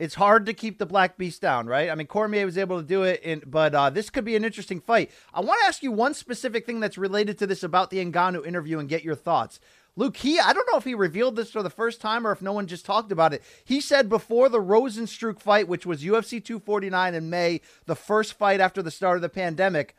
it's 0.03 0.15
hard 0.15 0.45
to 0.47 0.53
keep 0.53 0.79
the 0.79 0.85
Black 0.85 1.17
Beast 1.17 1.41
down, 1.41 1.65
right? 1.65 1.89
I 1.89 1.95
mean, 1.95 2.07
Cormier 2.07 2.45
was 2.45 2.57
able 2.57 2.81
to 2.81 2.85
do 2.85 3.03
it, 3.03 3.21
in, 3.23 3.41
but 3.45 3.73
uh, 3.73 3.89
this 3.89 4.09
could 4.09 4.25
be 4.25 4.35
an 4.35 4.43
interesting 4.43 4.81
fight. 4.81 5.11
I 5.33 5.39
want 5.39 5.61
to 5.61 5.67
ask 5.67 5.81
you 5.81 5.93
one 5.93 6.13
specific 6.13 6.65
thing 6.65 6.81
that's 6.81 6.97
related 6.97 7.37
to 7.39 7.47
this 7.47 7.63
about 7.63 7.89
the 7.89 8.03
Ngannou 8.03 8.45
interview 8.45 8.79
and 8.79 8.89
get 8.89 9.03
your 9.03 9.15
thoughts. 9.15 9.61
Luke, 9.95 10.17
he, 10.17 10.39
I 10.39 10.51
don't 10.51 10.67
know 10.71 10.77
if 10.77 10.83
he 10.83 10.93
revealed 10.93 11.35
this 11.35 11.51
for 11.51 11.63
the 11.63 11.69
first 11.69 12.01
time 12.01 12.27
or 12.27 12.31
if 12.31 12.41
no 12.41 12.51
one 12.51 12.67
just 12.67 12.85
talked 12.85 13.11
about 13.11 13.33
it. 13.33 13.43
He 13.63 13.79
said 13.79 14.09
before 14.09 14.49
the 14.49 14.59
Rozenstruik 14.59 15.39
fight, 15.39 15.67
which 15.69 15.85
was 15.85 16.03
UFC 16.03 16.43
249 16.43 17.13
in 17.13 17.29
May, 17.29 17.61
the 17.85 17.95
first 17.95 18.33
fight 18.33 18.59
after 18.59 18.81
the 18.81 18.91
start 18.91 19.15
of 19.17 19.21
the 19.21 19.29
pandemic, 19.29 19.95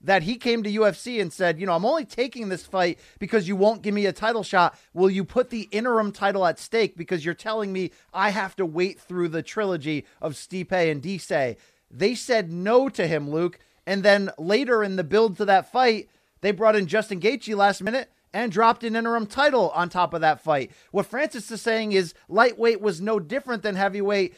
that 0.00 0.22
he 0.22 0.36
came 0.36 0.62
to 0.62 0.70
UFC 0.70 1.20
and 1.20 1.32
said, 1.32 1.58
you 1.58 1.66
know, 1.66 1.74
I'm 1.74 1.84
only 1.84 2.04
taking 2.04 2.48
this 2.48 2.66
fight 2.66 2.98
because 3.18 3.48
you 3.48 3.56
won't 3.56 3.82
give 3.82 3.94
me 3.94 4.06
a 4.06 4.12
title 4.12 4.42
shot. 4.42 4.78
Will 4.94 5.10
you 5.10 5.24
put 5.24 5.50
the 5.50 5.68
interim 5.72 6.12
title 6.12 6.46
at 6.46 6.58
stake 6.58 6.96
because 6.96 7.24
you're 7.24 7.34
telling 7.34 7.72
me 7.72 7.90
I 8.12 8.30
have 8.30 8.56
to 8.56 8.66
wait 8.66 9.00
through 9.00 9.28
the 9.28 9.42
trilogy 9.42 10.04
of 10.20 10.34
Stipe 10.34 10.72
and 10.72 11.02
DC? 11.02 11.56
They 11.90 12.14
said 12.14 12.52
no 12.52 12.88
to 12.90 13.06
him, 13.06 13.30
Luke. 13.30 13.58
And 13.86 14.02
then 14.02 14.30
later 14.38 14.82
in 14.82 14.96
the 14.96 15.04
build 15.04 15.36
to 15.38 15.44
that 15.46 15.70
fight, 15.70 16.08
they 16.40 16.50
brought 16.50 16.76
in 16.76 16.86
Justin 16.86 17.20
Gaethje 17.20 17.56
last 17.56 17.82
minute 17.82 18.10
and 18.32 18.52
dropped 18.52 18.84
an 18.84 18.96
interim 18.96 19.26
title 19.26 19.70
on 19.70 19.88
top 19.88 20.12
of 20.12 20.20
that 20.20 20.40
fight. 20.40 20.70
What 20.90 21.06
Francis 21.06 21.50
is 21.50 21.62
saying 21.62 21.92
is 21.92 22.12
lightweight 22.28 22.80
was 22.80 23.00
no 23.00 23.18
different 23.18 23.62
than 23.62 23.76
heavyweight. 23.76 24.34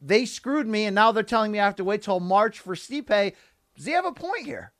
They 0.00 0.24
screwed 0.24 0.68
me, 0.68 0.84
and 0.84 0.94
now 0.94 1.12
they're 1.12 1.22
telling 1.22 1.50
me 1.52 1.58
I 1.58 1.64
have 1.64 1.76
to 1.76 1.84
wait 1.84 2.02
till 2.02 2.20
March 2.20 2.60
for 2.60 2.74
Stipe. 2.74 3.34
Does 3.76 3.86
he 3.86 3.92
have 3.92 4.06
a 4.06 4.12
point 4.12 4.46
here? 4.46 4.72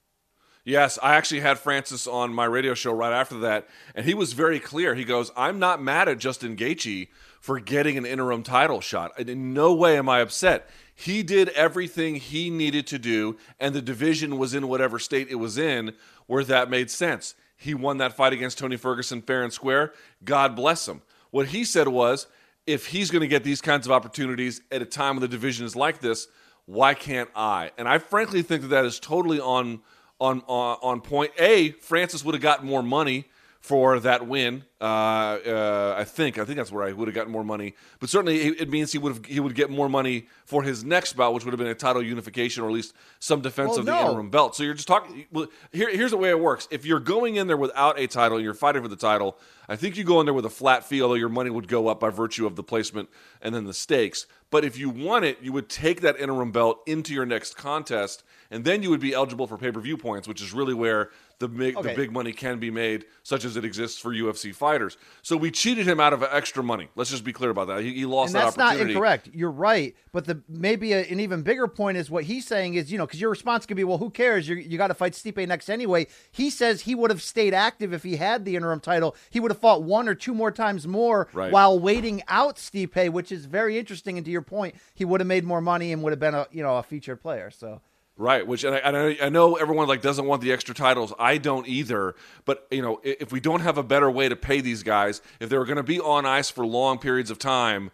Yes, 0.65 0.99
I 1.03 1.15
actually 1.15 1.41
had 1.41 1.59
Francis 1.59 2.07
on 2.07 2.35
my 2.35 2.45
radio 2.45 2.75
show 2.75 2.93
right 2.93 3.13
after 3.13 3.39
that, 3.39 3.67
and 3.95 4.05
he 4.05 4.13
was 4.13 4.35
very 4.35 4.61
clear. 4.61 4.95
He 4.95 5.05
goes, 5.05 5.31
"I'm 5.35 5.59
not 5.59 5.83
mad 5.83 6.09
at 6.09 6.19
Justin 6.19 6.55
Gaethje 6.55 7.09
for 7.41 7.59
getting 7.59 7.97
an 7.97 8.05
interim 8.05 8.43
title 8.43 8.83
shot. 8.83 9.19
In 9.19 9.55
no 9.55 9.73
way 9.73 9.97
am 9.97 10.09
I 10.09 10.21
upset. 10.21 10.69
He 10.95 11.23
did 11.23 11.49
everything 11.51 12.17
he 12.17 12.51
needed 12.51 12.87
to 12.89 12.99
do, 12.99 13.39
and 13.59 13.75
the 13.75 13.81
division 13.81 14.37
was 14.37 14.53
in 14.53 14.69
whatever 14.69 14.99
state 14.99 15.29
it 15.31 15.37
was 15.37 15.57
in 15.57 15.95
where 16.27 16.45
that 16.45 16.69
made 16.69 16.91
sense. 16.91 17.35
He 17.57 17.73
won 17.73 17.97
that 17.97 18.15
fight 18.15 18.35
against 18.35 18.59
Tony 18.59 18.77
Ferguson 18.77 19.23
fair 19.23 19.43
and 19.43 19.53
square. 19.53 19.95
God 20.25 20.55
bless 20.55 20.87
him. 20.87 21.01
What 21.31 21.49
he 21.49 21.65
said 21.65 21.89
was, 21.89 22.27
if 22.67 22.87
he's 22.89 23.11
going 23.11 23.23
to 23.23 23.29
get 23.29 23.45
these 23.45 23.63
kinds 23.63 23.87
of 23.87 23.93
opportunities 23.93 24.61
at 24.71 24.83
a 24.83 24.87
time 24.87 25.17
when 25.17 25.23
the 25.23 25.29
division 25.29 25.65
is 25.65 25.75
like 25.75 26.01
this, 26.01 26.29
why 26.67 26.93
can't 26.93 27.31
I? 27.35 27.71
And 27.79 27.89
I 27.89 27.97
frankly 27.99 28.43
think 28.43 28.63
that 28.63 28.69
that 28.69 28.85
is 28.85 29.01
totally 29.01 29.41
on." 29.41 29.81
On 30.21 30.43
on, 30.47 30.79
on 30.83 31.01
point. 31.01 31.33
A, 31.39 31.71
Francis 31.73 32.25
would 32.25 32.35
have 32.35 32.43
gotten 32.43 32.67
more 32.67 32.83
money 32.83 33.27
for 33.61 34.01
that 34.01 34.27
win. 34.27 34.65
Uh, 34.81 34.85
uh, 34.85 35.95
I 35.99 36.05
think 36.05 36.39
I 36.39 36.45
think 36.45 36.57
that's 36.57 36.73
where 36.73 36.83
I 36.83 36.93
would 36.93 37.09
have 37.09 37.15
gotten 37.15 37.31
more 37.31 37.45
money. 37.45 37.75
But 38.01 38.09
certainly 38.09 38.39
it, 38.39 38.71
means 38.71 38.91
he 38.91 38.99
would 38.99 39.15
have 39.15 39.25
he 39.27 39.39
would 39.39 39.55
get 39.55 39.71
more 39.71 39.89
money 39.89 40.27
for 40.47 40.63
his 40.63 40.83
next 40.83 41.13
bout, 41.13 41.35
which 41.35 41.45
would 41.45 41.53
have 41.53 41.59
been 41.59 41.69
a 41.69 41.75
title 41.75 42.03
unification 42.03 42.63
or 42.65 42.69
at 42.69 42.73
least 42.73 42.95
some 43.19 43.43
defense 43.43 43.71
well, 43.71 43.81
of 43.81 43.87
the 43.87 43.99
interim 43.99 44.31
belt. 44.31 44.57
So 44.57 44.63
you're 44.63 44.75
just 44.75 44.89
talking. 44.89 45.27
Well, 45.31 45.49
here, 45.73 45.91
here's 45.91 46.11
the 46.11 46.17
way 46.17 46.31
it 46.31 46.41
works. 46.41 46.69
If 46.71 46.87
you're 46.87 47.01
going 47.01 47.37
in 47.37 47.47
there 47.47 47.57
without 47.57 47.99
a 47.99 48.07
title 48.07 48.39
and 48.39 48.45
you're 48.45 48.55
fighting 48.55 48.83
for 48.83 48.89
the 48.89 48.97
title, 48.97 49.39
I 49.69 49.77
think 49.77 49.99
you 49.99 50.05
go 50.05 50.21
in 50.21 50.27
there 50.27 50.35
with 50.35 50.47
a 50.47 50.51
flat 50.51 50.85
fee, 50.85 51.03
although 51.03 51.15
your 51.15 51.29
money 51.29 51.51
would 51.51 51.69
go 51.69 51.89
up 51.89 52.01
by 52.01 52.09
virtue 52.09 52.47
of 52.47 52.57
the 52.57 52.63
placement 52.63 53.11
and 53.43 53.55
then 53.55 53.65
the 53.65 53.75
stakes. 53.75 54.27
But 54.51 54.65
if 54.65 54.79
you 54.79 54.89
won 54.89 55.23
it, 55.23 55.39
you 55.43 55.53
would 55.53 55.69
take 55.69 56.01
that 56.01 56.19
interim 56.19 56.51
belt 56.51 56.81
into 56.87 57.13
your 57.13 57.27
next 57.27 57.57
contest 57.57 58.25
and 58.51 58.65
then 58.65 58.83
you 58.83 58.91
would 58.91 59.01
be 59.01 59.15
eligible 59.15 59.47
for 59.47 59.57
pay 59.57 59.71
per 59.71 59.81
view 59.81 59.97
points, 59.97 60.27
which 60.27 60.43
is 60.43 60.53
really 60.53 60.75
where 60.75 61.11
the 61.39 61.49
big 61.49 61.77
okay. 61.77 61.89
the 61.89 61.95
big 61.95 62.13
money 62.13 62.33
can 62.33 62.59
be 62.59 62.71
made, 62.71 63.07
such 63.23 63.45
as 63.45 63.57
it 63.57 63.65
exists 63.65 63.99
for 63.99 64.11
UFC 64.13 64.55
fighters. 64.55 64.99
So 65.23 65.37
we 65.37 65.51
cheated 65.51 65.87
him 65.87 66.01
out 66.01 66.13
of 66.13 66.23
extra 66.23 66.63
money. 66.63 66.89
Let's 66.97 67.11
just 67.11 67.25
be 67.25 67.33
clear 67.33 67.51
about 67.51 67.69
that. 67.69 67.81
He, 67.81 67.95
he 67.95 68.05
lost 68.07 68.35
and 68.35 68.41
that 68.41 68.45
that's 68.45 68.57
not 68.57 68.79
incorrect. 68.79 69.31
You're 69.33 69.51
right, 69.51 69.95
but 70.13 70.27
the 70.27 70.43
maybe 70.49 70.93
a, 70.93 71.03
an 71.05 71.21
even 71.21 71.43
bigger 71.43 71.69
point 71.69 71.97
is 71.97 72.11
what 72.11 72.25
he's 72.25 72.47
saying 72.47 72.75
is 72.75 72.91
you 72.91 72.99
know 72.99 73.07
because 73.07 73.21
your 73.21 73.31
response 73.31 73.67
could 73.67 73.77
be 73.77 73.85
well 73.85 73.99
who 73.99 74.11
cares 74.11 74.49
you 74.49 74.57
you 74.57 74.77
got 74.77 74.89
to 74.89 74.95
fight 74.95 75.13
Stipe 75.13 75.47
next 75.47 75.69
anyway. 75.71 76.07
He 76.31 76.51
says 76.51 76.83
he 76.83 76.95
would 76.95 77.11
have 77.11 77.23
stayed 77.23 77.55
active 77.55 77.93
if 77.93 78.03
he 78.03 78.17
had 78.17 78.45
the 78.45 78.57
interim 78.57 78.81
title. 78.81 79.17
He 79.31 79.41
would 79.41 79.51
have 79.51 79.61
fought 79.61 79.83
one 79.83 80.09
or 80.09 80.15
two 80.15 80.35
more 80.35 80.51
times 80.51 80.87
more 80.87 81.29
right. 81.33 81.53
while 81.53 81.79
waiting 81.79 82.23
out 82.29 82.57
Stipe, 82.57 83.11
which 83.11 83.33
is 83.33 83.47
very 83.47 83.79
interesting. 83.79 84.19
And 84.19 84.25
to 84.25 84.31
your 84.31 84.43
point, 84.43 84.75
he 84.95 85.05
would 85.05 85.21
have 85.21 85.29
made 85.29 85.45
more 85.45 85.61
money 85.61 85.93
and 85.93 86.03
would 86.03 86.13
have 86.13 86.21
been 86.21 86.35
a 86.35 86.47
you 86.51 86.63
know 86.63 86.77
a 86.77 86.83
featured 86.83 87.23
player. 87.23 87.51
So. 87.51 87.81
Right, 88.21 88.47
which 88.47 88.65
and 88.65 88.75
I, 88.75 88.79
and 88.81 88.97
I, 89.23 89.29
know 89.31 89.57
everyone 89.57 89.89
like 89.89 90.03
doesn't 90.03 90.27
want 90.27 90.43
the 90.43 90.53
extra 90.53 90.75
titles. 90.75 91.11
I 91.19 91.39
don't 91.39 91.67
either. 91.67 92.15
But 92.45 92.67
you 92.71 92.83
know, 92.83 93.01
if 93.03 93.33
we 93.33 93.41
don't 93.41 93.61
have 93.61 93.79
a 93.79 93.83
better 93.83 94.11
way 94.11 94.29
to 94.29 94.37
pay 94.37 94.61
these 94.61 94.83
guys, 94.83 95.23
if 95.41 95.49
they're 95.49 95.65
going 95.65 95.79
to 95.79 95.83
be 95.83 96.01
on 96.01 96.27
ice 96.27 96.51
for 96.51 96.67
long 96.67 96.99
periods 96.99 97.31
of 97.31 97.39
time, 97.39 97.91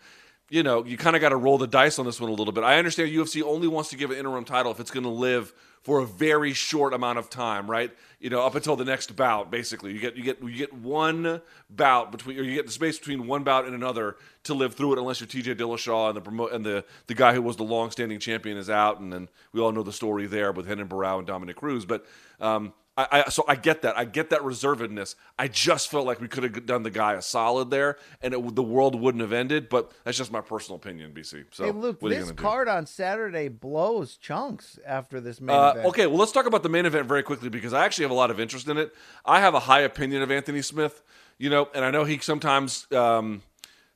you 0.50 0.64
know, 0.64 0.84
you 0.84 0.96
kind 0.96 1.14
of 1.14 1.22
got 1.22 1.28
to 1.28 1.36
roll 1.36 1.58
the 1.58 1.68
dice 1.68 2.00
on 2.00 2.06
this 2.06 2.20
one 2.20 2.28
a 2.28 2.34
little 2.34 2.50
bit. 2.50 2.64
I 2.64 2.76
understand 2.76 3.10
UFC 3.10 3.40
only 3.40 3.68
wants 3.68 3.90
to 3.90 3.96
give 3.96 4.10
an 4.10 4.16
interim 4.16 4.44
title 4.44 4.72
if 4.72 4.80
it's 4.80 4.90
going 4.90 5.04
to 5.04 5.10
live 5.10 5.52
for 5.82 6.00
a 6.00 6.04
very 6.04 6.52
short 6.52 6.92
amount 6.92 7.20
of 7.20 7.30
time, 7.30 7.70
right? 7.70 7.92
You 8.26 8.30
know, 8.30 8.44
up 8.44 8.56
until 8.56 8.74
the 8.74 8.84
next 8.84 9.14
bout, 9.14 9.52
basically. 9.52 9.92
You 9.92 10.00
get 10.00 10.16
you 10.16 10.24
get 10.24 10.42
you 10.42 10.56
get 10.56 10.72
one 10.72 11.40
bout 11.70 12.10
between, 12.10 12.36
or 12.40 12.42
you 12.42 12.56
get 12.56 12.66
the 12.66 12.72
space 12.72 12.98
between 12.98 13.28
one 13.28 13.44
bout 13.44 13.66
and 13.66 13.72
another 13.72 14.16
to 14.42 14.52
live 14.52 14.74
through 14.74 14.94
it, 14.94 14.98
unless 14.98 15.20
you're 15.20 15.28
T.J. 15.28 15.54
Dillashaw 15.54 16.08
and 16.08 16.16
the 16.16 16.20
promote 16.20 16.50
and 16.50 16.66
the 16.66 16.84
the 17.06 17.14
guy 17.14 17.34
who 17.34 17.40
was 17.40 17.54
the 17.54 17.62
long-standing 17.62 18.18
champion 18.18 18.56
is 18.56 18.68
out, 18.68 18.98
and 18.98 19.12
then 19.12 19.28
we 19.52 19.60
all 19.60 19.70
know 19.70 19.84
the 19.84 19.92
story 19.92 20.26
there 20.26 20.50
with 20.50 20.66
Renan 20.66 20.88
Barão 20.88 21.18
and 21.18 21.26
Dominick 21.28 21.54
Cruz. 21.54 21.84
But 21.84 22.04
um, 22.40 22.72
I, 22.96 23.24
I, 23.26 23.28
so 23.28 23.44
I 23.46 23.56
get 23.56 23.82
that. 23.82 23.96
I 23.96 24.06
get 24.06 24.30
that 24.30 24.40
reservedness. 24.40 25.16
I 25.38 25.48
just 25.48 25.90
felt 25.90 26.06
like 26.06 26.20
we 26.20 26.28
could 26.28 26.44
have 26.44 26.66
done 26.66 26.82
the 26.82 26.90
guy 26.90 27.12
a 27.12 27.22
solid 27.22 27.70
there, 27.70 27.98
and 28.22 28.32
it, 28.32 28.54
the 28.54 28.62
world 28.62 28.98
wouldn't 28.98 29.20
have 29.20 29.32
ended. 29.32 29.68
But 29.68 29.92
that's 30.04 30.16
just 30.16 30.32
my 30.32 30.40
personal 30.40 30.76
opinion, 30.76 31.12
BC. 31.12 31.44
So, 31.52 31.64
hey, 31.64 31.70
Luke, 31.72 32.00
this 32.00 32.32
card 32.32 32.68
on 32.68 32.86
Saturday 32.86 33.48
blows 33.48 34.16
chunks 34.16 34.78
after 34.86 35.20
this 35.20 35.40
main 35.40 35.56
uh, 35.56 35.70
event. 35.70 35.86
Okay, 35.88 36.06
well, 36.06 36.16
let's 36.16 36.32
talk 36.32 36.46
about 36.46 36.62
the 36.62 36.70
main 36.70 36.86
event 36.86 37.06
very 37.06 37.22
quickly 37.22 37.50
because 37.50 37.74
I 37.74 37.84
actually 37.84 38.04
have 38.04 38.12
a 38.12 38.14
lot 38.14 38.30
of 38.30 38.40
interest 38.40 38.66
in 38.68 38.78
it. 38.78 38.94
I 39.24 39.40
have 39.40 39.54
a 39.54 39.60
high 39.60 39.80
opinion 39.80 40.22
of 40.22 40.30
Anthony 40.30 40.62
Smith, 40.62 41.02
you 41.36 41.50
know, 41.50 41.68
and 41.74 41.84
I 41.84 41.90
know 41.90 42.04
he 42.04 42.18
sometimes 42.18 42.90
um, 42.92 43.42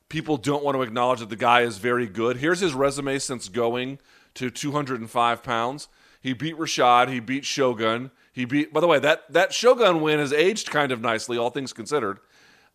people 0.09 0.37
don't 0.37 0.63
want 0.63 0.75
to 0.75 0.83
acknowledge 0.83 1.21
that 1.21 1.29
the 1.29 1.35
guy 1.35 1.61
is 1.61 1.79
very 1.79 2.05
good. 2.05 2.37
Here's 2.37 2.59
his 2.59 2.73
resume 2.75 3.17
since 3.17 3.49
going 3.49 3.97
to 4.35 4.51
205 4.51 5.41
pounds. 5.41 5.87
He 6.21 6.33
beat 6.33 6.57
Rashad. 6.57 7.09
He 7.09 7.19
beat 7.19 7.45
Shogun. 7.45 8.11
He 8.31 8.45
beat. 8.45 8.71
By 8.71 8.79
the 8.79 8.87
way, 8.87 8.99
that 8.99 9.23
that 9.31 9.53
Shogun 9.53 10.01
win 10.01 10.19
has 10.19 10.31
aged 10.31 10.69
kind 10.69 10.91
of 10.91 11.01
nicely, 11.01 11.37
all 11.37 11.49
things 11.49 11.73
considered. 11.73 12.19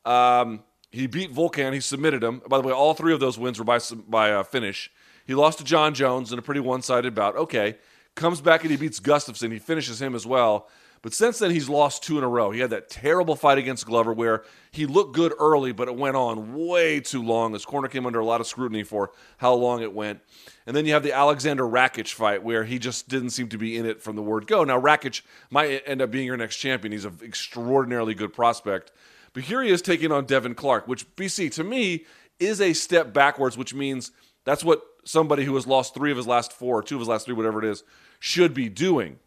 Um, 0.04 0.64
he 0.90 1.06
beat 1.06 1.32
Volkan. 1.32 1.72
He 1.72 1.80
submitted 1.80 2.22
him. 2.22 2.42
By 2.48 2.58
the 2.58 2.66
way, 2.66 2.72
all 2.72 2.94
three 2.94 3.14
of 3.14 3.20
those 3.20 3.38
wins 3.38 3.58
were 3.58 3.64
by 3.64 3.78
by 4.08 4.32
uh, 4.32 4.42
finish. 4.42 4.90
He 5.26 5.34
lost 5.34 5.58
to 5.58 5.64
John 5.64 5.94
Jones 5.94 6.32
in 6.32 6.38
a 6.38 6.42
pretty 6.42 6.60
one 6.60 6.82
sided 6.82 7.14
bout. 7.14 7.36
Okay, 7.36 7.76
comes 8.14 8.40
back 8.40 8.62
and 8.62 8.70
he 8.70 8.76
beats 8.76 9.00
Gustafsson. 9.00 9.52
He 9.52 9.58
finishes 9.58 10.02
him 10.02 10.14
as 10.14 10.26
well. 10.26 10.68
But 11.02 11.14
since 11.14 11.38
then, 11.38 11.50
he's 11.50 11.68
lost 11.68 12.02
two 12.02 12.18
in 12.18 12.24
a 12.24 12.28
row. 12.28 12.50
He 12.50 12.60
had 12.60 12.70
that 12.70 12.90
terrible 12.90 13.36
fight 13.36 13.58
against 13.58 13.86
Glover 13.86 14.12
where 14.12 14.44
he 14.72 14.86
looked 14.86 15.14
good 15.14 15.32
early, 15.38 15.72
but 15.72 15.88
it 15.88 15.96
went 15.96 16.16
on 16.16 16.54
way 16.54 17.00
too 17.00 17.22
long. 17.22 17.52
His 17.52 17.64
corner 17.64 17.88
came 17.88 18.06
under 18.06 18.18
a 18.18 18.24
lot 18.24 18.40
of 18.40 18.46
scrutiny 18.46 18.82
for 18.82 19.12
how 19.36 19.54
long 19.54 19.82
it 19.82 19.92
went. 19.92 20.20
And 20.66 20.74
then 20.74 20.84
you 20.84 20.94
have 20.94 21.02
the 21.02 21.12
Alexander 21.12 21.64
Rakic 21.64 22.12
fight 22.12 22.42
where 22.42 22.64
he 22.64 22.78
just 22.78 23.08
didn't 23.08 23.30
seem 23.30 23.48
to 23.50 23.58
be 23.58 23.76
in 23.76 23.86
it 23.86 24.02
from 24.02 24.16
the 24.16 24.22
word 24.22 24.46
go. 24.46 24.64
Now, 24.64 24.80
Rakic 24.80 25.22
might 25.50 25.82
end 25.86 26.02
up 26.02 26.10
being 26.10 26.26
your 26.26 26.36
next 26.36 26.56
champion. 26.56 26.92
He's 26.92 27.04
an 27.04 27.18
extraordinarily 27.22 28.14
good 28.14 28.32
prospect. 28.32 28.90
But 29.32 29.44
here 29.44 29.62
he 29.62 29.70
is 29.70 29.82
taking 29.82 30.10
on 30.10 30.24
Devin 30.24 30.54
Clark, 30.54 30.88
which, 30.88 31.14
BC, 31.14 31.52
to 31.52 31.64
me, 31.64 32.06
is 32.38 32.60
a 32.60 32.72
step 32.72 33.12
backwards, 33.12 33.56
which 33.56 33.74
means 33.74 34.10
that's 34.44 34.64
what 34.64 34.82
somebody 35.04 35.44
who 35.44 35.54
has 35.54 35.66
lost 35.66 35.94
three 35.94 36.10
of 36.10 36.16
his 36.16 36.26
last 36.26 36.52
four, 36.52 36.78
or 36.78 36.82
two 36.82 36.96
of 36.96 37.00
his 37.00 37.08
last 37.08 37.26
three, 37.26 37.34
whatever 37.34 37.62
it 37.62 37.68
is, 37.68 37.84
should 38.18 38.54
be 38.54 38.68
doing. 38.68 39.18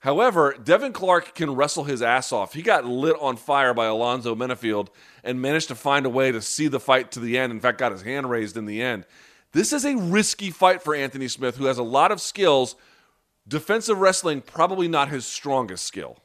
However, 0.00 0.54
Devin 0.62 0.92
Clark 0.92 1.34
can 1.34 1.54
wrestle 1.54 1.84
his 1.84 2.02
ass 2.02 2.30
off. 2.30 2.52
He 2.52 2.62
got 2.62 2.84
lit 2.84 3.16
on 3.20 3.36
fire 3.36 3.74
by 3.74 3.86
Alonzo 3.86 4.34
Menifield 4.34 4.88
and 5.24 5.40
managed 5.40 5.68
to 5.68 5.74
find 5.74 6.06
a 6.06 6.10
way 6.10 6.30
to 6.30 6.42
see 6.42 6.68
the 6.68 6.80
fight 6.80 7.10
to 7.12 7.20
the 7.20 7.38
end. 7.38 7.50
In 7.50 7.60
fact, 7.60 7.78
got 7.78 7.92
his 7.92 8.02
hand 8.02 8.30
raised 8.30 8.56
in 8.56 8.66
the 8.66 8.82
end. 8.82 9.06
This 9.52 9.72
is 9.72 9.84
a 9.84 9.96
risky 9.96 10.50
fight 10.50 10.82
for 10.82 10.94
Anthony 10.94 11.28
Smith, 11.28 11.56
who 11.56 11.64
has 11.64 11.78
a 11.78 11.82
lot 11.82 12.12
of 12.12 12.20
skills. 12.20 12.76
Defensive 13.48 13.98
wrestling, 13.98 14.42
probably 14.42 14.86
not 14.86 15.08
his 15.08 15.24
strongest 15.24 15.84
skill. 15.84 16.18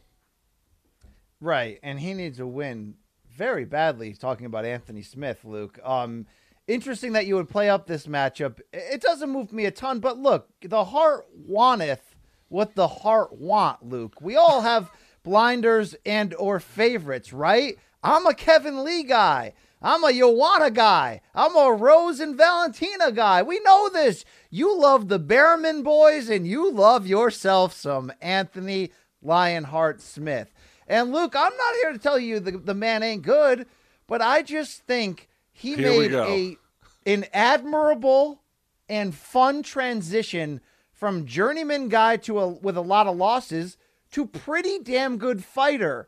Right, 1.40 1.80
and 1.82 2.00
he 2.00 2.14
needs 2.14 2.40
a 2.40 2.46
win 2.46 2.96
very 3.32 3.66
badly. 3.66 4.14
Talking 4.14 4.48
about 4.48 4.66
Anthony 4.66 5.02
Smith, 5.02 5.46
Luke. 5.46 5.80
Um, 5.84 6.28
interesting 6.68 7.14
that 7.14 7.26
you 7.26 7.36
would 7.36 7.50
play 7.50 7.70
up 7.70 7.88
this 7.88 8.06
matchup. 8.06 8.60
It 8.74 9.02
doesn't 9.02 9.30
move 9.30 9.54
me 9.54 9.66
a 9.66 9.72
ton, 9.72 10.00
but 10.00 10.18
look, 10.18 10.50
the 10.62 10.84
heart 10.84 11.26
wanteth 11.34 12.11
what 12.52 12.76
the 12.76 12.88
heart 12.88 13.34
want, 13.34 13.88
Luke. 13.88 14.22
We 14.22 14.36
all 14.36 14.62
have 14.62 14.92
blinders 15.24 15.96
and 16.06 16.34
or 16.36 16.60
favorites, 16.60 17.32
right? 17.32 17.78
I'm 18.04 18.26
a 18.26 18.34
Kevin 18.34 18.84
Lee 18.84 19.04
guy. 19.04 19.54
I'm 19.82 20.04
a 20.04 20.14
Joanna 20.14 20.70
guy. 20.70 21.22
I'm 21.34 21.56
a 21.56 21.74
Rose 21.74 22.20
and 22.20 22.38
Valentina 22.38 23.12
guy. 23.12 23.42
We 23.42 23.60
know 23.62 23.90
this. 23.90 24.26
You 24.50 24.80
love 24.80 25.08
the 25.08 25.18
Behrman 25.18 25.82
boys 25.82 26.30
and 26.30 26.46
you 26.46 26.72
love 26.72 27.08
yourself 27.08 27.74
some 27.74 28.12
Anthony 28.22 28.92
Lionheart 29.24 30.02
Smith. 30.02 30.54
And 30.88 31.12
Luke, 31.12 31.36
I'm 31.36 31.56
not 31.56 31.76
here 31.82 31.94
to 31.94 31.98
tell 31.98 32.20
you 32.20 32.40
the, 32.40 32.52
the 32.52 32.76
man 32.76 33.02
ain't 33.02 33.24
good, 33.24 33.66
but 34.08 34.22
I 34.22 34.44
just 34.44 34.86
think 34.86 35.30
he 35.52 35.76
Here 35.76 35.90
made 35.90 36.14
a 36.14 36.58
an 37.06 37.26
admirable 37.34 38.42
and 38.88 39.16
fun 39.16 39.64
transition 39.64 40.62
from 41.02 41.26
journeyman 41.26 41.90
guy 41.90 42.16
to 42.16 42.40
a 42.40 42.48
with 42.48 42.78
a 42.78 42.82
lot 42.82 43.08
of 43.08 43.18
losses 43.18 43.76
to 44.12 44.28
pretty 44.28 44.78
damn 44.78 45.18
good 45.18 45.44
fighter. 45.44 46.08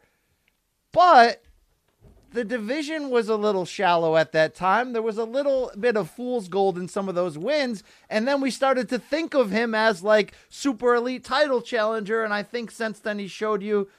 But 0.92 1.42
the 2.30 2.44
division 2.44 3.10
was 3.10 3.28
a 3.28 3.36
little 3.36 3.66
shallow 3.66 4.16
at 4.16 4.34
that 4.34 4.54
time. 4.54 4.94
There 4.94 5.02
was 5.02 5.18
a 5.18 5.24
little 5.24 5.72
bit 5.80 5.98
of 5.98 6.12
fool's 6.12 6.48
gold 6.48 6.78
in 6.78 6.88
some 6.88 7.10
of 7.10 7.16
those 7.16 7.40
wins. 7.40 7.84
And 8.08 8.28
then 8.28 8.40
we 8.40 8.52
started 8.52 8.88
to 8.90 9.00
think 9.00 9.34
of 9.34 9.50
him 9.50 9.74
as 9.74 10.04
like 10.04 10.36
super 10.48 10.94
elite 10.94 11.24
title 11.24 11.64
challenger. 11.64 12.24
And 12.24 12.32
I 12.32 12.44
think 12.44 12.70
since 12.70 13.00
then 13.00 13.18
he 13.18 13.28
showed 13.28 13.64
you 13.64 13.90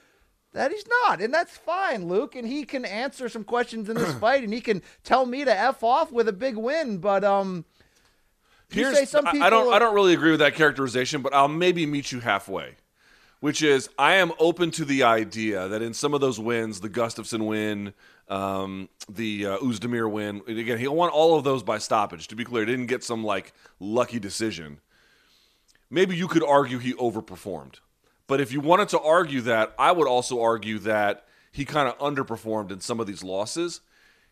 that 0.53 0.71
he's 0.71 0.85
not. 1.03 1.19
And 1.19 1.33
that's 1.33 1.57
fine, 1.57 2.07
Luke. 2.07 2.37
And 2.37 2.47
he 2.47 2.63
can 2.63 2.85
answer 2.85 3.27
some 3.27 3.43
questions 3.43 3.89
in 3.89 3.97
this 3.97 4.13
fight 4.19 4.43
and 4.43 4.53
he 4.53 4.61
can 4.61 4.81
tell 5.03 5.25
me 5.25 5.43
to 5.43 5.53
F 5.53 5.83
off 5.83 6.13
with 6.13 6.29
a 6.29 6.33
big 6.33 6.55
win. 6.55 6.99
But, 6.99 7.25
um, 7.25 7.65
you 8.71 8.93
say 8.95 9.05
some 9.05 9.27
I- 9.27 9.31
I 9.41 9.49
don't. 9.49 9.67
are- 9.67 9.73
I 9.73 9.79
don't 9.79 9.93
really 9.95 10.13
agree 10.13 10.31
with 10.31 10.39
that 10.39 10.55
characterization, 10.55 11.21
but 11.21 11.33
I'll 11.33 11.47
maybe 11.47 11.85
meet 11.85 12.11
you 12.11 12.19
halfway. 12.19 12.75
Which 13.41 13.61
is, 13.61 13.89
I 13.99 14.15
am 14.15 14.31
open 14.39 14.71
to 14.71 14.85
the 14.85 15.03
idea 15.03 15.67
that 15.67 15.81
in 15.81 15.93
some 15.93 16.13
of 16.15 16.21
those 16.21 16.39
wins, 16.39 16.79
the 16.79 16.89
Gustafsson 16.89 17.45
win, 17.45 17.93
um, 18.27 18.89
the 19.07 19.45
uh, 19.45 19.57
Oezdemir 19.59 20.09
win, 20.09 20.41
again, 20.47 20.79
he 20.79 20.87
won 20.87 21.09
all 21.09 21.37
of 21.37 21.43
those 21.43 21.61
by 21.61 21.77
stoppage. 21.77 22.27
To 22.29 22.35
be 22.35 22.43
clear, 22.43 22.65
he 22.65 22.71
didn't 22.71 22.87
get 22.87 23.03
some 23.03 23.23
like 23.23 23.53
lucky 23.79 24.17
decision. 24.19 24.79
Maybe 25.91 26.15
you 26.15 26.27
could 26.27 26.43
argue 26.43 26.79
he 26.79 26.93
overperformed, 26.93 27.75
but 28.25 28.41
if 28.41 28.51
you 28.51 28.61
wanted 28.61 28.89
to 28.89 28.99
argue 28.99 29.41
that, 29.41 29.75
I 29.77 29.91
would 29.91 30.07
also 30.07 30.41
argue 30.41 30.79
that 30.79 31.25
he 31.51 31.65
kind 31.65 31.87
of 31.87 31.97
underperformed 31.99 32.71
in 32.71 32.79
some 32.81 32.99
of 32.99 33.05
these 33.05 33.23
losses. 33.23 33.81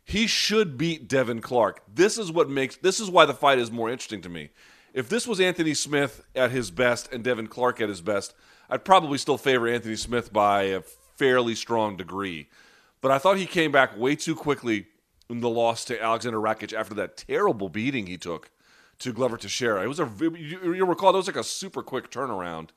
He 0.05 0.27
should 0.27 0.77
beat 0.77 1.07
Devin 1.07 1.41
Clark. 1.41 1.81
This 1.93 2.17
is 2.17 2.31
what 2.31 2.49
makes 2.49 2.75
this 2.77 2.99
is 2.99 3.09
why 3.09 3.25
the 3.25 3.33
fight 3.33 3.59
is 3.59 3.71
more 3.71 3.89
interesting 3.89 4.21
to 4.21 4.29
me. 4.29 4.49
If 4.93 5.09
this 5.09 5.25
was 5.25 5.39
Anthony 5.39 5.73
Smith 5.73 6.23
at 6.35 6.51
his 6.51 6.69
best 6.69 7.11
and 7.11 7.23
Devin 7.23 7.47
Clark 7.47 7.81
at 7.81 7.89
his 7.89 8.01
best, 8.01 8.35
I'd 8.69 8.85
probably 8.85 9.17
still 9.17 9.37
favor 9.37 9.67
Anthony 9.67 9.95
Smith 9.95 10.31
by 10.31 10.63
a 10.63 10.81
fairly 11.15 11.55
strong 11.55 11.97
degree. 11.97 12.49
But 13.01 13.11
I 13.11 13.17
thought 13.17 13.37
he 13.37 13.45
came 13.45 13.71
back 13.71 13.97
way 13.97 14.15
too 14.15 14.35
quickly 14.35 14.87
in 15.29 15.39
the 15.39 15.49
loss 15.49 15.83
to 15.85 16.01
Alexander 16.01 16.39
Rakic 16.39 16.73
after 16.73 16.93
that 16.95 17.17
terrible 17.17 17.69
beating 17.69 18.07
he 18.07 18.17
took 18.17 18.51
to 18.99 19.11
Glover 19.11 19.37
Teixeira. 19.37 19.83
It 19.83 19.87
was 19.87 19.99
a 19.99 20.09
you, 20.19 20.73
you 20.73 20.85
recall 20.85 21.11
that 21.11 21.17
was 21.17 21.27
like 21.27 21.35
a 21.35 21.43
super 21.43 21.81
quick 21.81 22.11
turnaround. 22.11 22.69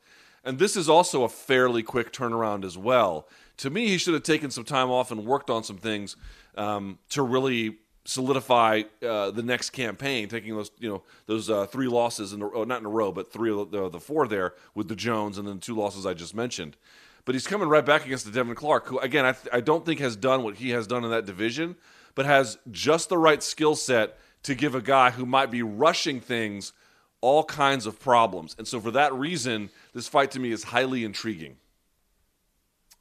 And 0.43 0.59
this 0.59 0.75
is 0.75 0.87
also 0.89 1.23
a 1.23 1.29
fairly 1.29 1.83
quick 1.83 2.13
turnaround 2.13 2.63
as 2.63 2.77
well. 2.77 3.27
To 3.57 3.69
me, 3.69 3.87
he 3.87 3.97
should 3.97 4.13
have 4.13 4.23
taken 4.23 4.51
some 4.51 4.63
time 4.63 4.89
off 4.89 5.11
and 5.11 5.25
worked 5.25 5.49
on 5.49 5.63
some 5.63 5.77
things 5.77 6.15
um, 6.55 6.99
to 7.09 7.23
really 7.23 7.77
solidify 8.05 8.83
uh, 9.05 9.31
the 9.31 9.43
next 9.43 9.71
campaign. 9.71 10.29
Taking 10.29 10.55
those, 10.55 10.71
you 10.79 10.89
know, 10.89 11.03
those 11.25 11.49
uh, 11.49 11.65
three 11.65 11.87
losses 11.87 12.33
in 12.33 12.39
the, 12.39 12.49
oh, 12.53 12.63
not 12.63 12.79
in 12.79 12.85
a 12.85 12.89
row, 12.89 13.11
but 13.11 13.31
three 13.31 13.51
of 13.51 13.71
the, 13.71 13.89
the 13.89 13.99
four 13.99 14.27
there 14.27 14.53
with 14.75 14.87
the 14.87 14.95
Jones 14.95 15.37
and 15.37 15.47
then 15.47 15.59
two 15.59 15.75
losses 15.75 16.05
I 16.05 16.13
just 16.13 16.35
mentioned. 16.35 16.77
But 17.25 17.35
he's 17.35 17.47
coming 17.47 17.67
right 17.67 17.85
back 17.85 18.05
against 18.05 18.25
the 18.25 18.31
Devin 18.31 18.55
Clark, 18.55 18.87
who 18.87 18.99
again 18.99 19.25
I, 19.25 19.33
th- 19.33 19.53
I 19.53 19.59
don't 19.59 19.85
think 19.85 19.99
has 19.99 20.15
done 20.15 20.43
what 20.43 20.55
he 20.55 20.69
has 20.69 20.87
done 20.87 21.03
in 21.03 21.11
that 21.11 21.25
division, 21.25 21.75
but 22.15 22.25
has 22.25 22.57
just 22.71 23.09
the 23.09 23.17
right 23.17 23.43
skill 23.43 23.75
set 23.75 24.17
to 24.43 24.55
give 24.55 24.75
a 24.75 24.81
guy 24.81 25.09
who 25.09 25.25
might 25.25 25.51
be 25.51 25.61
rushing 25.61 26.21
things 26.21 26.71
all 27.19 27.43
kinds 27.43 27.85
of 27.85 27.99
problems. 27.99 28.55
And 28.57 28.65
so 28.67 28.79
for 28.79 28.91
that 28.91 29.13
reason, 29.13 29.69
this 29.93 30.07
fight 30.07 30.31
to 30.31 30.39
me 30.39 30.51
is 30.51 30.63
highly 30.63 31.03
intriguing. 31.03 31.57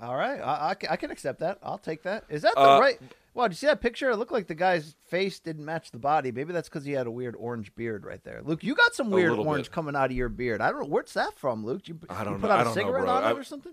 All 0.01 0.15
right, 0.17 0.39
I, 0.41 0.73
I, 0.73 0.77
I 0.91 0.97
can 0.97 1.11
accept 1.11 1.41
that. 1.41 1.59
I'll 1.63 1.79
take 1.79 2.03
that. 2.03 2.25
Is 2.29 2.43
that 2.43 2.55
the 2.55 2.61
Uh, 2.61 2.81
right? 2.81 2.99
Wow, 3.35 3.49
did 3.49 3.53
you 3.53 3.57
see 3.57 3.67
that 3.67 3.81
picture? 3.83 4.11
It 4.11 4.17
looked 4.17 4.33
like 4.33 4.47
the 4.47 4.55
guy's 4.55 4.95
face 5.09 5.39
didn't 5.39 5.65
match 5.65 5.91
the 5.91 5.99
body. 5.99 6.33
Maybe 6.33 6.53
that's 6.55 6.69
because 6.69 6.85
he 6.85 6.93
had 6.93 7.07
a 7.07 7.11
weird 7.11 7.35
orange 7.39 7.75
beard 7.75 8.05
right 8.07 8.23
there. 8.25 8.41
Luke, 8.43 8.65
you 8.65 8.75
got 8.75 8.95
some 8.95 9.11
weird 9.11 9.33
orange 9.39 9.67
bit. 9.67 9.73
coming 9.73 9.95
out 9.95 10.11
of 10.11 10.17
your 10.17 10.29
beard. 10.31 10.61
I 10.63 10.71
don't 10.71 10.81
know 10.81 10.87
where's 10.87 11.13
that 11.15 11.39
from, 11.39 11.65
Luke. 11.65 11.87
You, 11.89 11.99
I 12.09 12.25
don't 12.25 12.35
you 12.35 12.39
know. 12.39 12.43
put 12.43 12.51
out 12.51 12.59
I 12.59 12.63
a 12.63 12.65
know, 12.67 12.73
cigarette 12.75 13.05
bro. 13.05 13.13
on 13.13 13.25
it 13.25 13.27
I- 13.27 13.33
or 13.33 13.45
something? 13.45 13.73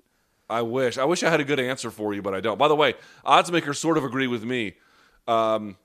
I 0.50 0.62
wish. 0.62 0.98
I 0.98 1.06
wish 1.06 1.24
I 1.24 1.30
had 1.30 1.40
a 1.40 1.46
good 1.46 1.60
answer 1.60 1.90
for 1.90 2.14
you, 2.14 2.22
but 2.22 2.34
I 2.36 2.42
don't. 2.42 2.58
By 2.60 2.68
the 2.68 2.76
way, 2.76 2.96
oddsmakers 3.26 3.78
sort 3.78 3.98
of 3.98 4.04
agree 4.04 4.28
with 4.28 4.44
me. 4.44 4.76
Um, 5.28 5.78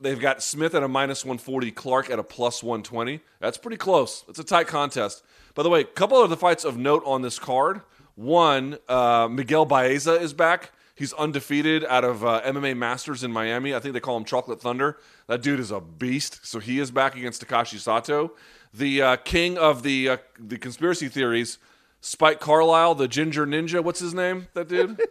they've 0.00 0.18
got 0.20 0.42
Smith 0.42 0.74
at 0.74 0.82
a 0.82 0.88
minus 0.88 1.24
140, 1.24 1.70
Clark 1.70 2.10
at 2.10 2.18
a 2.18 2.24
plus 2.24 2.62
120. 2.62 3.20
That's 3.38 3.56
pretty 3.56 3.76
close. 3.76 4.24
It's 4.28 4.40
a 4.40 4.44
tight 4.44 4.66
contest. 4.66 5.22
By 5.54 5.62
the 5.62 5.70
way, 5.70 5.80
a 5.82 5.84
couple 5.84 6.20
of 6.22 6.28
the 6.28 6.36
fights 6.36 6.64
of 6.64 6.76
note 6.76 7.02
on 7.06 7.22
this 7.22 7.38
card. 7.38 7.82
One, 8.20 8.76
uh, 8.86 9.28
Miguel 9.30 9.64
Baeza 9.64 10.12
is 10.12 10.34
back. 10.34 10.72
He's 10.94 11.14
undefeated 11.14 11.86
out 11.86 12.04
of 12.04 12.22
uh, 12.22 12.42
MMA 12.42 12.76
Masters 12.76 13.24
in 13.24 13.32
Miami. 13.32 13.74
I 13.74 13.80
think 13.80 13.94
they 13.94 14.00
call 14.00 14.18
him 14.18 14.26
Chocolate 14.26 14.60
Thunder. 14.60 14.98
That 15.26 15.40
dude 15.40 15.58
is 15.58 15.70
a 15.70 15.80
beast. 15.80 16.40
So 16.46 16.58
he 16.58 16.80
is 16.80 16.90
back 16.90 17.16
against 17.16 17.42
Takashi 17.42 17.78
Sato. 17.78 18.32
The 18.74 19.00
uh, 19.00 19.16
king 19.16 19.56
of 19.56 19.82
the 19.82 20.10
uh, 20.10 20.16
the 20.38 20.58
conspiracy 20.58 21.08
theories, 21.08 21.56
Spike 22.02 22.40
Carlyle, 22.40 22.94
the 22.94 23.08
Ginger 23.08 23.46
Ninja. 23.46 23.82
What's 23.82 24.00
his 24.00 24.12
name? 24.12 24.48
That 24.52 24.68
dude. 24.68 25.00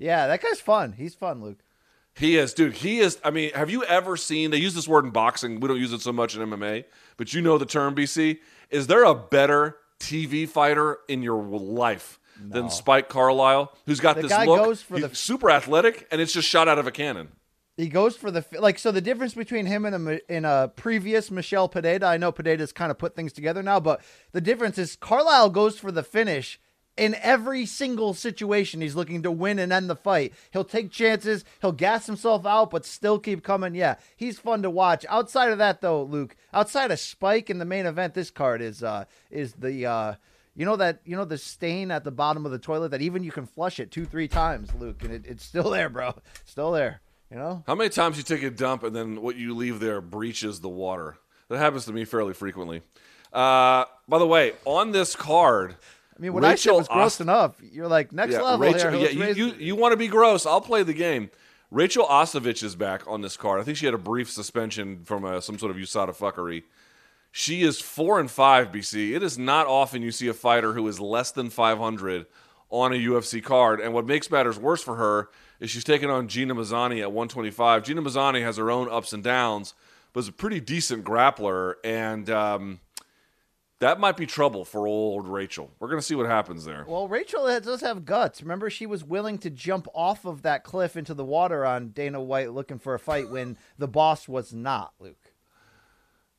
Yeah, 0.00 0.28
that 0.28 0.40
guy's 0.40 0.60
fun. 0.60 0.92
He's 0.92 1.16
fun, 1.16 1.42
Luke. 1.42 1.58
He 2.14 2.36
is, 2.36 2.54
dude. 2.54 2.74
He 2.74 3.00
is. 3.00 3.18
I 3.24 3.30
mean, 3.32 3.50
have 3.52 3.68
you 3.68 3.82
ever 3.82 4.16
seen? 4.16 4.52
They 4.52 4.58
use 4.58 4.74
this 4.74 4.86
word 4.86 5.04
in 5.04 5.10
boxing. 5.10 5.58
We 5.58 5.66
don't 5.66 5.80
use 5.80 5.92
it 5.92 6.02
so 6.02 6.12
much 6.12 6.36
in 6.36 6.48
MMA, 6.48 6.84
but 7.16 7.34
you 7.34 7.40
know 7.40 7.58
the 7.58 7.66
term. 7.66 7.96
BC. 7.96 8.38
Is 8.70 8.86
there 8.86 9.02
a 9.02 9.12
better 9.12 9.76
TV 9.98 10.48
fighter 10.48 10.98
in 11.08 11.24
your 11.24 11.42
life 11.42 12.20
than 12.40 12.70
Spike 12.70 13.08
Carlyle, 13.08 13.72
who's 13.86 14.00
got 14.00 14.16
The 14.16 14.22
this 14.22 14.46
look? 14.46 14.58
goes 14.64 14.82
for 14.82 14.96
He's 14.98 15.08
the- 15.08 15.14
super 15.14 15.50
athletic, 15.50 16.06
and 16.10 16.20
it's 16.20 16.32
just 16.32 16.48
shot 16.48 16.68
out 16.68 16.78
of 16.78 16.86
a 16.86 16.90
cannon. 16.90 17.28
He 17.76 17.88
goes 17.88 18.16
for 18.16 18.30
the 18.32 18.44
like. 18.58 18.78
So 18.78 18.90
the 18.90 19.00
difference 19.00 19.34
between 19.34 19.66
him 19.66 19.84
and 19.84 20.08
a 20.08 20.32
in 20.34 20.44
a 20.44 20.72
previous 20.74 21.30
Michelle 21.30 21.68
Pineda, 21.68 22.06
I 22.06 22.16
know 22.16 22.32
Pineda's 22.32 22.72
kind 22.72 22.90
of 22.90 22.98
put 22.98 23.14
things 23.14 23.32
together 23.32 23.62
now, 23.62 23.78
but 23.78 24.00
the 24.32 24.40
difference 24.40 24.78
is 24.78 24.96
Carlyle 24.96 25.48
goes 25.50 25.78
for 25.78 25.92
the 25.92 26.02
finish 26.02 26.58
in 26.96 27.14
every 27.22 27.64
single 27.64 28.14
situation. 28.14 28.80
He's 28.80 28.96
looking 28.96 29.22
to 29.22 29.30
win 29.30 29.60
and 29.60 29.72
end 29.72 29.88
the 29.88 29.94
fight. 29.94 30.32
He'll 30.50 30.64
take 30.64 30.90
chances. 30.90 31.44
He'll 31.60 31.70
gas 31.70 32.06
himself 32.06 32.44
out, 32.44 32.70
but 32.70 32.84
still 32.84 33.20
keep 33.20 33.44
coming. 33.44 33.76
Yeah, 33.76 33.94
he's 34.16 34.40
fun 34.40 34.62
to 34.62 34.70
watch. 34.70 35.06
Outside 35.08 35.52
of 35.52 35.58
that, 35.58 35.80
though, 35.80 36.02
Luke, 36.02 36.34
outside 36.52 36.90
of 36.90 36.98
Spike 36.98 37.48
in 37.48 37.58
the 37.58 37.64
main 37.64 37.86
event, 37.86 38.14
this 38.14 38.32
card 38.32 38.60
is 38.60 38.82
uh 38.82 39.04
is 39.30 39.52
the 39.52 39.86
uh. 39.86 40.14
You 40.58 40.64
know 40.64 40.74
that 40.74 40.98
you 41.04 41.14
know 41.14 41.24
the 41.24 41.38
stain 41.38 41.92
at 41.92 42.02
the 42.02 42.10
bottom 42.10 42.44
of 42.44 42.50
the 42.50 42.58
toilet 42.58 42.88
that 42.90 43.00
even 43.00 43.22
you 43.22 43.30
can 43.30 43.46
flush 43.46 43.78
it 43.78 43.92
two 43.92 44.04
three 44.04 44.26
times, 44.26 44.74
Luke, 44.74 45.04
and 45.04 45.12
it, 45.12 45.24
it's 45.24 45.44
still 45.44 45.70
there, 45.70 45.88
bro. 45.88 46.14
Still 46.46 46.72
there. 46.72 47.00
You 47.30 47.36
know. 47.36 47.62
How 47.66 47.76
many 47.76 47.90
times 47.90 48.16
you 48.16 48.24
take 48.24 48.42
a 48.42 48.50
dump 48.50 48.82
and 48.82 48.94
then 48.96 49.22
what 49.22 49.36
you 49.36 49.54
leave 49.54 49.78
there 49.78 50.00
breaches 50.00 50.58
the 50.58 50.68
water? 50.68 51.16
That 51.48 51.58
happens 51.58 51.84
to 51.84 51.92
me 51.92 52.04
fairly 52.04 52.34
frequently. 52.34 52.82
Uh, 53.32 53.84
by 54.08 54.18
the 54.18 54.26
way, 54.26 54.54
on 54.64 54.90
this 54.90 55.14
card, 55.14 55.76
I 56.16 56.20
mean, 56.20 56.32
what 56.32 56.44
I 56.44 56.56
said 56.56 56.70
Rachel 56.70 56.78
was 56.78 56.88
gross 56.88 57.06
Ost- 57.06 57.20
enough. 57.20 57.60
You're 57.62 57.86
like 57.86 58.12
next 58.12 58.32
Yeah, 58.32 58.42
level 58.42 58.58
Rachel, 58.72 58.90
here. 58.90 59.10
yeah, 59.10 59.28
you, 59.28 59.46
you, 59.46 59.54
you 59.58 59.76
want 59.76 59.92
to 59.92 59.96
be 59.96 60.08
gross? 60.08 60.44
I'll 60.44 60.60
play 60.60 60.82
the 60.82 60.92
game. 60.94 61.30
Rachel 61.70 62.04
Ostovich 62.06 62.64
is 62.64 62.74
back 62.74 63.02
on 63.06 63.20
this 63.20 63.36
card. 63.36 63.60
I 63.60 63.62
think 63.62 63.76
she 63.76 63.84
had 63.84 63.94
a 63.94 63.98
brief 63.98 64.28
suspension 64.28 65.04
from 65.04 65.24
uh 65.24 65.40
some 65.40 65.56
sort 65.56 65.70
of 65.70 65.76
USADA 65.76 66.16
fuckery. 66.16 66.64
She 67.30 67.62
is 67.62 67.80
four 67.80 68.18
and 68.18 68.30
five. 68.30 68.72
BC. 68.72 69.14
It 69.14 69.22
is 69.22 69.38
not 69.38 69.66
often 69.66 70.02
you 70.02 70.10
see 70.10 70.28
a 70.28 70.34
fighter 70.34 70.72
who 70.72 70.86
is 70.88 70.98
less 71.00 71.30
than 71.30 71.50
500 71.50 72.26
on 72.70 72.92
a 72.92 72.96
UFC 72.96 73.42
card. 73.42 73.80
And 73.80 73.94
what 73.94 74.06
makes 74.06 74.30
matters 74.30 74.58
worse 74.58 74.82
for 74.82 74.96
her 74.96 75.30
is 75.60 75.70
she's 75.70 75.84
taking 75.84 76.10
on 76.10 76.28
Gina 76.28 76.54
Mazany 76.54 77.00
at 77.00 77.12
125. 77.12 77.84
Gina 77.84 78.02
Mazany 78.02 78.42
has 78.42 78.56
her 78.56 78.70
own 78.70 78.88
ups 78.90 79.12
and 79.12 79.22
downs, 79.22 79.74
but 80.12 80.20
is 80.20 80.28
a 80.28 80.32
pretty 80.32 80.60
decent 80.60 81.04
grappler. 81.04 81.74
And 81.84 82.28
um, 82.30 82.80
that 83.80 84.00
might 84.00 84.16
be 84.16 84.26
trouble 84.26 84.64
for 84.64 84.86
old 84.86 85.26
Rachel. 85.26 85.70
We're 85.78 85.88
gonna 85.88 86.02
see 86.02 86.14
what 86.14 86.26
happens 86.26 86.64
there. 86.64 86.84
Well, 86.86 87.08
Rachel 87.08 87.46
does 87.60 87.80
have 87.80 88.04
guts. 88.04 88.42
Remember, 88.42 88.70
she 88.70 88.86
was 88.86 89.04
willing 89.04 89.38
to 89.38 89.50
jump 89.50 89.86
off 89.94 90.24
of 90.24 90.42
that 90.42 90.64
cliff 90.64 90.96
into 90.96 91.14
the 91.14 91.24
water 91.24 91.64
on 91.64 91.90
Dana 91.90 92.20
White 92.20 92.52
looking 92.52 92.78
for 92.78 92.94
a 92.94 92.98
fight 92.98 93.30
when 93.30 93.56
the 93.78 93.88
boss 93.88 94.28
was 94.28 94.52
not, 94.52 94.92
Luke. 94.98 95.27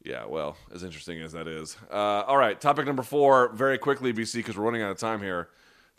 Yeah, 0.10 0.26
well, 0.26 0.58
as 0.74 0.84
interesting 0.84 1.22
as 1.22 1.34
that 1.34 1.48
is. 1.48 1.78
Uh, 1.92 1.94
all 1.94 2.38
right, 2.38 2.60
topic 2.60 2.88
number 2.88 3.04
four, 3.04 3.50
very 3.50 3.78
quickly, 3.78 4.12
BC, 4.12 4.38
because 4.38 4.58
we're 4.58 4.66
running 4.66 4.82
out 4.82 4.90
of 4.90 4.98
time 4.98 5.22
here. 5.22 5.50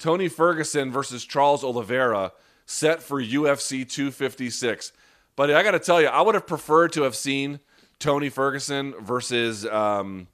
Tony 0.00 0.26
Ferguson 0.26 0.90
versus 0.90 1.24
Charles 1.24 1.62
Oliveira 1.62 2.32
set 2.66 3.04
for 3.04 3.22
UFC 3.22 3.88
256. 3.88 4.92
But 5.36 5.52
I 5.52 5.62
got 5.62 5.72
to 5.72 5.78
tell 5.78 6.00
you, 6.00 6.08
I 6.08 6.22
would 6.22 6.34
have 6.34 6.46
preferred 6.46 6.92
to 6.94 7.02
have 7.02 7.14
seen 7.14 7.60
Tony 8.00 8.30
Ferguson 8.30 8.94
versus 9.00 9.64
um, 9.66 10.26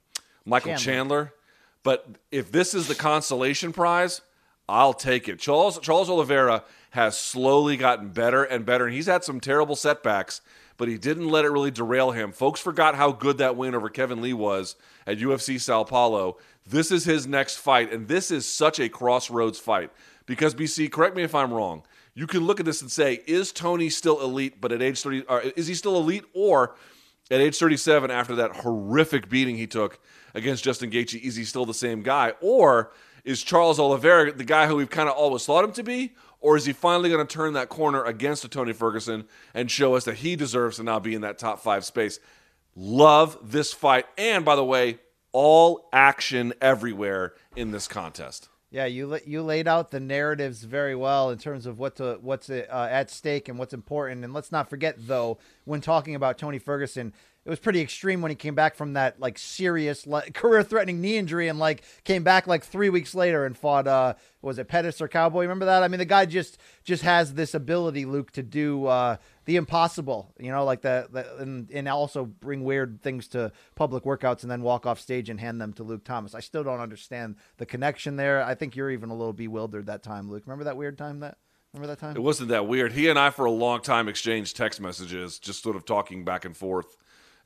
Michael 0.43 0.75
Chandler. 0.75 0.83
Chandler. 0.83 1.33
But 1.83 2.07
if 2.31 2.51
this 2.51 2.73
is 2.73 2.87
the 2.87 2.95
consolation 2.95 3.73
prize, 3.73 4.21
I'll 4.67 4.93
take 4.93 5.29
it. 5.29 5.37
Charles 5.37 5.77
Charles 5.79 6.09
Oliveira 6.09 6.63
has 6.91 7.15
slowly 7.15 7.77
gotten 7.77 8.09
better 8.09 8.43
and 8.43 8.65
better, 8.65 8.85
and 8.85 8.95
he's 8.95 9.05
had 9.05 9.23
some 9.23 9.39
terrible 9.39 9.75
setbacks, 9.75 10.41
but 10.77 10.87
he 10.87 10.97
didn't 10.97 11.29
let 11.29 11.45
it 11.45 11.49
really 11.49 11.71
derail 11.71 12.11
him. 12.11 12.31
Folks 12.31 12.59
forgot 12.59 12.95
how 12.95 13.11
good 13.11 13.39
that 13.39 13.57
win 13.57 13.75
over 13.75 13.89
Kevin 13.89 14.21
Lee 14.21 14.33
was 14.33 14.75
at 15.05 15.17
UFC 15.17 15.59
Sao 15.59 15.83
Paulo. 15.83 16.37
This 16.65 16.91
is 16.91 17.05
his 17.05 17.27
next 17.27 17.57
fight, 17.57 17.91
and 17.91 18.07
this 18.07 18.31
is 18.31 18.45
such 18.45 18.79
a 18.79 18.89
crossroads 18.89 19.59
fight. 19.59 19.91
Because 20.25 20.53
BC, 20.53 20.91
correct 20.91 21.15
me 21.15 21.23
if 21.23 21.33
I'm 21.33 21.53
wrong. 21.53 21.83
You 22.13 22.27
can 22.27 22.45
look 22.45 22.59
at 22.59 22.65
this 22.65 22.81
and 22.81 22.91
say, 22.91 23.21
is 23.27 23.51
Tony 23.51 23.89
still 23.89 24.21
elite? 24.21 24.59
But 24.59 24.71
at 24.71 24.81
age 24.81 25.01
30, 25.01 25.23
is 25.55 25.67
he 25.67 25.75
still 25.75 25.97
elite? 25.97 26.25
Or 26.33 26.75
at 27.31 27.39
age 27.39 27.57
37, 27.57 28.11
after 28.11 28.35
that 28.35 28.57
horrific 28.57 29.29
beating 29.29 29.55
he 29.55 29.67
took 29.67 29.99
against 30.33 30.63
Justin 30.63 30.89
Gaethje, 30.91 31.21
is 31.21 31.35
he 31.35 31.43
still 31.43 31.65
the 31.65 31.73
same 31.73 32.03
guy? 32.03 32.33
Or 32.41 32.91
is 33.23 33.43
Charles 33.43 33.79
Oliveira 33.79 34.31
the 34.31 34.43
guy 34.43 34.67
who 34.67 34.75
we've 34.75 34.89
kind 34.89 35.09
of 35.09 35.15
always 35.15 35.45
thought 35.45 35.63
him 35.63 35.71
to 35.73 35.83
be? 35.83 36.13
Or 36.39 36.55
is 36.55 36.65
he 36.65 36.73
finally 36.73 37.09
going 37.09 37.25
to 37.25 37.33
turn 37.33 37.53
that 37.53 37.69
corner 37.69 38.03
against 38.03 38.45
a 38.45 38.47
Tony 38.47 38.73
Ferguson 38.73 39.25
and 39.53 39.71
show 39.71 39.95
us 39.95 40.05
that 40.05 40.17
he 40.17 40.35
deserves 40.35 40.77
to 40.77 40.83
now 40.83 40.99
be 40.99 41.15
in 41.15 41.21
that 41.21 41.39
top 41.39 41.59
five 41.59 41.83
space? 41.83 42.19
Love 42.75 43.37
this 43.41 43.73
fight. 43.73 44.05
And 44.17 44.45
by 44.45 44.55
the 44.55 44.63
way, 44.63 44.99
all 45.31 45.89
action 45.91 46.53
everywhere 46.61 47.33
in 47.55 47.71
this 47.71 47.87
contest. 47.87 48.49
Yeah, 48.69 48.85
you 48.85 49.17
you 49.25 49.43
laid 49.43 49.67
out 49.67 49.91
the 49.91 49.99
narratives 49.99 50.63
very 50.63 50.93
well 50.93 51.29
in 51.29 51.37
terms 51.37 51.65
of 51.65 51.79
what 51.79 51.95
to, 51.97 52.17
what's 52.21 52.49
uh, 52.49 52.65
at 52.69 53.09
stake 53.09 53.47
and 53.47 53.57
what's 53.57 53.73
important. 53.73 54.25
And 54.25 54.33
let's 54.33 54.51
not 54.51 54.69
forget, 54.69 54.95
though, 54.99 55.37
when 55.63 55.79
talking 55.79 56.15
about 56.15 56.37
Tony 56.37 56.59
Ferguson, 56.59 57.13
it 57.47 57.49
was 57.49 57.59
pretty 57.59 57.79
extreme 57.79 58.21
when 58.21 58.29
he 58.29 58.35
came 58.35 58.55
back 58.55 58.75
from 58.75 58.93
that 58.93 59.21
like 59.21 59.37
serious 59.37 60.05
career-threatening 60.33 60.99
knee 60.99 61.15
injury 61.15 61.47
and 61.47 61.57
like 61.57 61.81
came 62.03 62.21
back 62.21 62.45
like 62.45 62.65
three 62.65 62.89
weeks 62.89 63.15
later 63.15 63.45
and 63.45 63.57
fought 63.57 63.87
uh 63.87 64.15
was 64.41 64.59
it 64.59 64.67
Pettis 64.67 65.01
or 65.01 65.07
Cowboy? 65.07 65.41
Remember 65.41 65.65
that? 65.65 65.83
I 65.83 65.87
mean, 65.87 65.99
the 65.99 66.05
guy 66.05 66.25
just 66.25 66.57
just 66.83 67.03
has 67.03 67.33
this 67.33 67.53
ability, 67.53 68.05
Luke, 68.05 68.31
to 68.31 68.43
do 68.43 68.85
uh, 68.85 69.17
the 69.45 69.55
impossible. 69.55 70.33
You 70.39 70.51
know, 70.51 70.63
like 70.63 70.81
the 70.81 71.35
and, 71.39 71.69
and 71.71 71.87
also 71.87 72.25
bring 72.25 72.63
weird 72.63 73.01
things 73.01 73.27
to 73.29 73.51
public 73.75 74.03
workouts 74.03 74.43
and 74.43 74.51
then 74.51 74.61
walk 74.61 74.85
off 74.85 74.99
stage 74.99 75.29
and 75.29 75.39
hand 75.39 75.59
them 75.59 75.73
to 75.73 75.83
Luke 75.83 76.03
Thomas. 76.03 76.35
I 76.35 76.39
still 76.39 76.63
don't 76.63 76.79
understand 76.79 77.35
the 77.57 77.65
connection 77.65 78.15
there. 78.15 78.43
I 78.43 78.55
think 78.55 78.75
you're 78.75 78.91
even 78.91 79.09
a 79.09 79.15
little 79.15 79.33
bewildered 79.33 79.87
that 79.87 80.03
time, 80.03 80.29
Luke. 80.29 80.43
Remember 80.45 80.65
that 80.65 80.77
weird 80.77 80.97
time 80.97 81.19
that. 81.21 81.37
Remember 81.73 81.87
that 81.87 81.99
time? 81.99 82.15
It 82.15 82.21
wasn't 82.21 82.49
that 82.49 82.67
weird. 82.67 82.93
He 82.93 83.09
and 83.09 83.19
I, 83.19 83.31
for 83.31 83.45
a 83.45 83.51
long 83.51 83.81
time, 83.81 84.07
exchanged 84.07 84.55
text 84.55 84.79
messages, 84.79 85.39
just 85.39 85.61
sort 85.61 85.75
of 85.75 85.85
talking 85.85 86.23
back 86.23 86.45
and 86.45 86.55
forth 86.55 86.95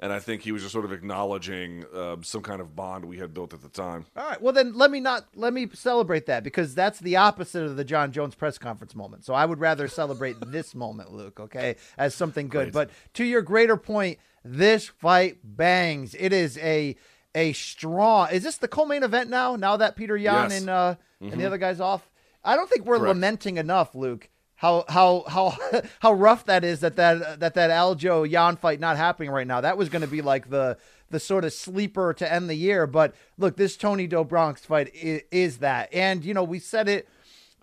and 0.01 0.11
I 0.11 0.19
think 0.19 0.41
he 0.41 0.51
was 0.51 0.63
just 0.63 0.73
sort 0.73 0.83
of 0.83 0.91
acknowledging 0.91 1.85
uh, 1.93 2.17
some 2.21 2.41
kind 2.41 2.59
of 2.59 2.75
bond 2.75 3.05
we 3.05 3.19
had 3.19 3.33
built 3.33 3.53
at 3.53 3.61
the 3.61 3.69
time. 3.69 4.05
All 4.17 4.27
right, 4.27 4.41
well 4.41 4.51
then 4.51 4.73
let 4.73 4.89
me 4.89 4.99
not 4.99 5.27
let 5.35 5.53
me 5.53 5.69
celebrate 5.73 6.25
that 6.25 6.43
because 6.43 6.73
that's 6.73 6.99
the 6.99 7.17
opposite 7.17 7.63
of 7.63 7.75
the 7.75 7.83
John 7.83 8.11
Jones 8.11 8.33
press 8.33 8.57
conference 8.57 8.95
moment. 8.95 9.23
So 9.23 9.33
I 9.33 9.45
would 9.45 9.59
rather 9.59 9.87
celebrate 9.87 10.37
this 10.47 10.73
moment, 10.73 11.11
Luke, 11.13 11.39
okay, 11.39 11.75
as 11.97 12.15
something 12.15 12.47
good. 12.47 12.71
Great. 12.71 12.73
But 12.73 12.89
to 13.13 13.23
your 13.23 13.43
greater 13.43 13.77
point, 13.77 14.17
this 14.43 14.87
fight 14.87 15.37
bangs. 15.43 16.15
It 16.17 16.33
is 16.33 16.57
a 16.57 16.95
a 17.35 17.53
strong. 17.53 18.29
Is 18.31 18.43
this 18.43 18.57
the 18.57 18.67
co-main 18.67 19.03
event 19.03 19.29
now? 19.29 19.55
Now 19.55 19.77
that 19.77 19.95
Petr 19.95 20.19
Yan 20.19 20.49
yes. 20.49 20.59
and 20.59 20.69
uh, 20.69 20.95
mm-hmm. 20.95 21.25
and 21.25 21.31
the 21.33 21.37
mm-hmm. 21.37 21.45
other 21.45 21.57
guys 21.57 21.79
off, 21.79 22.09
I 22.43 22.55
don't 22.55 22.69
think 22.69 22.85
we're 22.85 22.97
Correct. 22.97 23.15
lamenting 23.15 23.57
enough, 23.57 23.93
Luke 23.93 24.29
how 24.61 24.85
how 24.87 25.23
how 25.27 25.57
how 25.99 26.13
rough 26.13 26.45
that 26.45 26.63
is 26.63 26.81
that 26.81 26.95
that 26.95 27.39
that 27.39 27.55
that 27.55 27.71
Aljo 27.71 28.29
Yan 28.29 28.57
fight 28.57 28.79
not 28.79 28.95
happening 28.95 29.31
right 29.31 29.47
now. 29.47 29.59
That 29.59 29.75
was 29.75 29.89
going 29.89 30.03
to 30.03 30.07
be 30.07 30.21
like 30.21 30.51
the 30.51 30.77
the 31.09 31.19
sort 31.19 31.45
of 31.45 31.51
sleeper 31.51 32.13
to 32.13 32.31
end 32.31 32.47
the 32.47 32.55
year. 32.55 32.85
But 32.85 33.15
look, 33.39 33.57
this 33.57 33.75
Tony 33.75 34.05
Do 34.05 34.23
Bronx 34.23 34.63
fight 34.63 34.93
is, 34.93 35.23
is 35.31 35.57
that, 35.57 35.91
and 35.91 36.23
you 36.23 36.35
know 36.35 36.43
we 36.43 36.59
said 36.59 36.87
it 36.87 37.09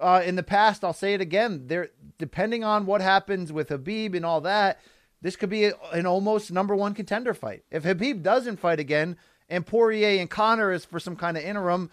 uh, 0.00 0.22
in 0.24 0.34
the 0.34 0.42
past. 0.42 0.82
I'll 0.82 0.92
say 0.92 1.14
it 1.14 1.20
again. 1.20 1.68
There, 1.68 1.90
depending 2.18 2.64
on 2.64 2.84
what 2.84 3.00
happens 3.00 3.52
with 3.52 3.68
Habib 3.68 4.16
and 4.16 4.26
all 4.26 4.40
that, 4.40 4.80
this 5.22 5.36
could 5.36 5.50
be 5.50 5.70
an 5.92 6.04
almost 6.04 6.50
number 6.50 6.74
one 6.74 6.94
contender 6.94 7.32
fight. 7.32 7.62
If 7.70 7.84
Habib 7.84 8.24
doesn't 8.24 8.58
fight 8.58 8.80
again, 8.80 9.16
and 9.48 9.64
Poirier 9.64 10.20
and 10.20 10.28
Conor 10.28 10.72
is 10.72 10.84
for 10.84 10.98
some 10.98 11.14
kind 11.14 11.36
of 11.36 11.44
interim. 11.44 11.90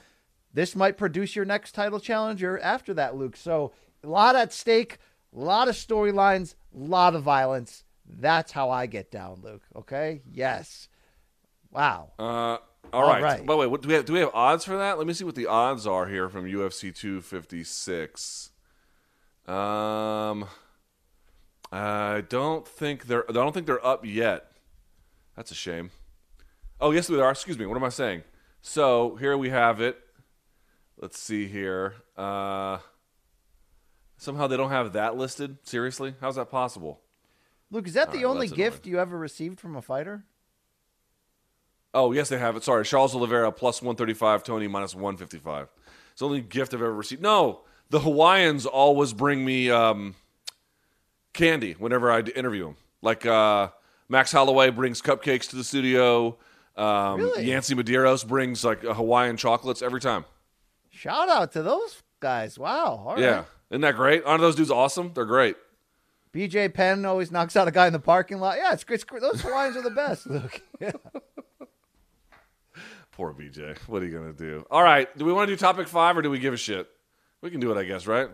This 0.51 0.75
might 0.75 0.97
produce 0.97 1.35
your 1.35 1.45
next 1.45 1.73
title 1.73 1.99
challenger 1.99 2.57
after 2.57 2.93
that, 2.95 3.15
Luke. 3.15 3.35
So 3.35 3.73
a 4.05 4.09
lot 4.09 4.35
at 4.35 4.53
stake, 4.53 4.99
a 5.35 5.39
lot 5.39 5.67
of 5.67 5.75
storylines, 5.75 6.55
a 6.73 6.79
lot 6.79 7.15
of 7.15 7.23
violence. 7.23 7.83
That's 8.07 8.51
how 8.51 8.69
I 8.69 8.85
get 8.85 9.11
down, 9.11 9.41
Luke. 9.43 9.63
Okay? 9.75 10.21
Yes. 10.31 10.87
Wow. 11.71 12.11
Uh, 12.19 12.57
all, 12.93 13.07
right. 13.07 13.21
right. 13.21 13.45
By 13.45 13.53
the 13.53 13.57
way, 13.57 13.67
what, 13.67 13.81
do 13.81 13.87
we 13.87 13.95
have? 13.95 14.05
Do 14.05 14.13
we 14.13 14.19
have 14.19 14.31
odds 14.33 14.63
for 14.63 14.77
that? 14.77 14.97
Let 14.97 15.07
me 15.07 15.13
see 15.13 15.23
what 15.23 15.35
the 15.35 15.47
odds 15.47 15.87
are 15.87 16.05
here 16.05 16.29
from 16.29 16.45
UFC 16.45 16.95
256. 16.95 18.51
Um, 19.47 20.45
I 21.71 22.23
don't 22.29 22.67
think 22.67 23.07
they're. 23.07 23.29
I 23.29 23.33
don't 23.33 23.53
think 23.53 23.65
they're 23.65 23.85
up 23.85 24.05
yet. 24.05 24.51
That's 25.35 25.51
a 25.51 25.55
shame. 25.55 25.91
Oh 26.79 26.91
yes, 26.91 27.07
they 27.07 27.19
are. 27.19 27.31
Excuse 27.31 27.59
me. 27.59 27.65
What 27.65 27.75
am 27.75 27.83
I 27.83 27.89
saying? 27.89 28.23
So 28.61 29.15
here 29.17 29.37
we 29.37 29.49
have 29.49 29.81
it. 29.81 29.99
Let's 30.97 31.19
see 31.19 31.47
here. 31.47 31.95
Uh, 32.15 32.77
Somehow 34.17 34.47
they 34.47 34.57
don't 34.57 34.71
have 34.71 34.93
that 34.93 35.17
listed. 35.17 35.57
Seriously, 35.63 36.15
how's 36.21 36.35
that 36.35 36.49
possible? 36.49 37.01
Luke, 37.71 37.87
is 37.87 37.93
that 37.95 38.07
All 38.07 38.13
the 38.13 38.19
right, 38.19 38.25
only 38.25 38.47
gift 38.47 38.85
you 38.87 38.99
ever 38.99 39.17
received 39.17 39.59
from 39.59 39.75
a 39.75 39.81
fighter? 39.81 40.23
Oh 41.93 42.11
yes, 42.11 42.29
they 42.29 42.37
have 42.37 42.55
it. 42.55 42.63
Sorry, 42.63 42.83
Charles 42.85 43.15
Oliveira 43.15 43.51
plus 43.51 43.81
one 43.81 43.95
thirty 43.95 44.13
five, 44.13 44.43
Tony 44.43 44.67
minus 44.67 44.93
one 44.95 45.17
fifty 45.17 45.37
five. 45.37 45.67
It's 46.11 46.19
the 46.19 46.25
only 46.25 46.41
gift 46.41 46.73
I've 46.73 46.81
ever 46.81 46.93
received. 46.93 47.21
No, 47.21 47.61
the 47.89 47.99
Hawaiians 47.99 48.65
always 48.65 49.13
bring 49.13 49.43
me 49.43 49.69
um, 49.69 50.15
candy 51.33 51.73
whenever 51.73 52.11
I 52.11 52.19
interview 52.21 52.65
them. 52.65 52.77
Like 53.01 53.25
uh, 53.25 53.69
Max 54.09 54.31
Holloway 54.31 54.69
brings 54.71 55.01
cupcakes 55.01 55.49
to 55.49 55.55
the 55.55 55.63
studio. 55.63 56.37
Um, 56.75 57.19
really? 57.19 57.45
Yancy 57.45 57.75
Medeiros 57.75 58.27
brings 58.27 58.63
like 58.63 58.81
Hawaiian 58.81 59.37
chocolates 59.37 59.81
every 59.81 60.01
time. 60.01 60.25
Shout 60.89 61.29
out 61.29 61.53
to 61.53 61.63
those 61.63 62.01
guys! 62.19 62.59
Wow. 62.59 63.03
All 63.07 63.19
yeah. 63.19 63.35
Right. 63.35 63.45
Isn't 63.75 63.81
that 63.81 63.97
great? 63.97 64.23
Aren't 64.23 64.39
those 64.39 64.55
dudes 64.55 64.71
awesome? 64.71 65.11
They're 65.13 65.25
great. 65.25 65.57
BJ 66.33 66.73
Penn 66.73 67.03
always 67.03 67.29
knocks 67.29 67.57
out 67.57 67.67
a 67.67 67.71
guy 67.71 67.87
in 67.87 67.91
the 67.91 67.99
parking 67.99 68.37
lot. 68.37 68.55
Yeah, 68.55 68.71
it's 68.71 68.85
great. 68.85 69.03
Those 69.19 69.41
Hawaiians 69.41 69.75
are 69.75 69.81
the 69.81 69.89
best, 69.89 70.25
Luke. 70.29 70.61
Yeah. 70.79 70.93
Poor 73.11 73.33
BJ. 73.33 73.77
What 73.79 74.01
are 74.01 74.05
you 74.05 74.17
going 74.17 74.33
to 74.33 74.37
do? 74.37 74.65
All 74.71 74.81
right. 74.81 75.13
Do 75.17 75.25
we 75.25 75.33
want 75.33 75.49
to 75.49 75.53
do 75.53 75.57
topic 75.57 75.89
five 75.89 76.15
or 76.15 76.21
do 76.21 76.29
we 76.29 76.39
give 76.39 76.53
a 76.53 76.57
shit? 76.57 76.87
We 77.41 77.51
can 77.51 77.59
do 77.59 77.69
it, 77.73 77.77
I 77.77 77.83
guess, 77.83 78.07
right? 78.07 78.29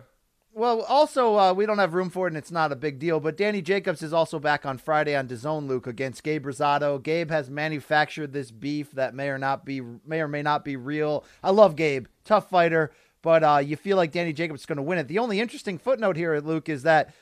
Well, 0.54 0.82
also, 0.84 1.36
uh, 1.40 1.54
we 1.54 1.66
don't 1.66 1.80
have 1.80 1.96
room 1.96 2.12
for 2.12 2.28
it, 2.28 2.32
and 2.32 2.38
it's 2.38 2.52
not 2.52 2.72
a 2.72 2.76
big 2.76 3.00
deal. 3.00 3.20
But 3.20 3.36
Danny 3.36 3.64
Jacobs 3.64 4.04
is 4.04 4.14
also 4.14 4.38
back 4.38 4.64
on 4.64 4.78
Friday 4.78 5.16
on 5.16 5.28
DAZN, 5.28 5.68
Luke, 5.68 5.88
against 5.88 6.22
Gabe 6.22 6.46
Rosado. 6.46 7.02
Gabe 7.02 7.32
has 7.32 7.50
manufactured 7.50 8.32
this 8.32 8.52
beef 8.52 8.92
that 8.92 9.16
may 9.16 9.30
or 9.30 9.40
not 9.40 9.66
be 9.66 9.82
may 10.06 10.22
or 10.22 10.28
may 10.28 10.44
not 10.44 10.64
be 10.64 10.76
real. 10.76 11.24
I 11.42 11.50
love 11.50 11.76
Gabe, 11.76 12.06
tough 12.26 12.48
fighter 12.48 12.92
but 13.22 13.44
uh, 13.44 13.62
you 13.64 13.76
feel 13.76 13.98
like 13.98 14.12
Danny 14.12 14.34
Jacobs 14.34 14.62
is 14.62 14.66
going 14.66 14.78
to 14.78 14.84
win 14.84 14.98
it. 14.98 15.08
The 15.08 15.20
only 15.20 15.40
interesting 15.40 15.78
footnote 15.78 16.16
here, 16.16 16.40
Luke, 16.40 16.70
is 16.70 16.84
that 16.84 17.14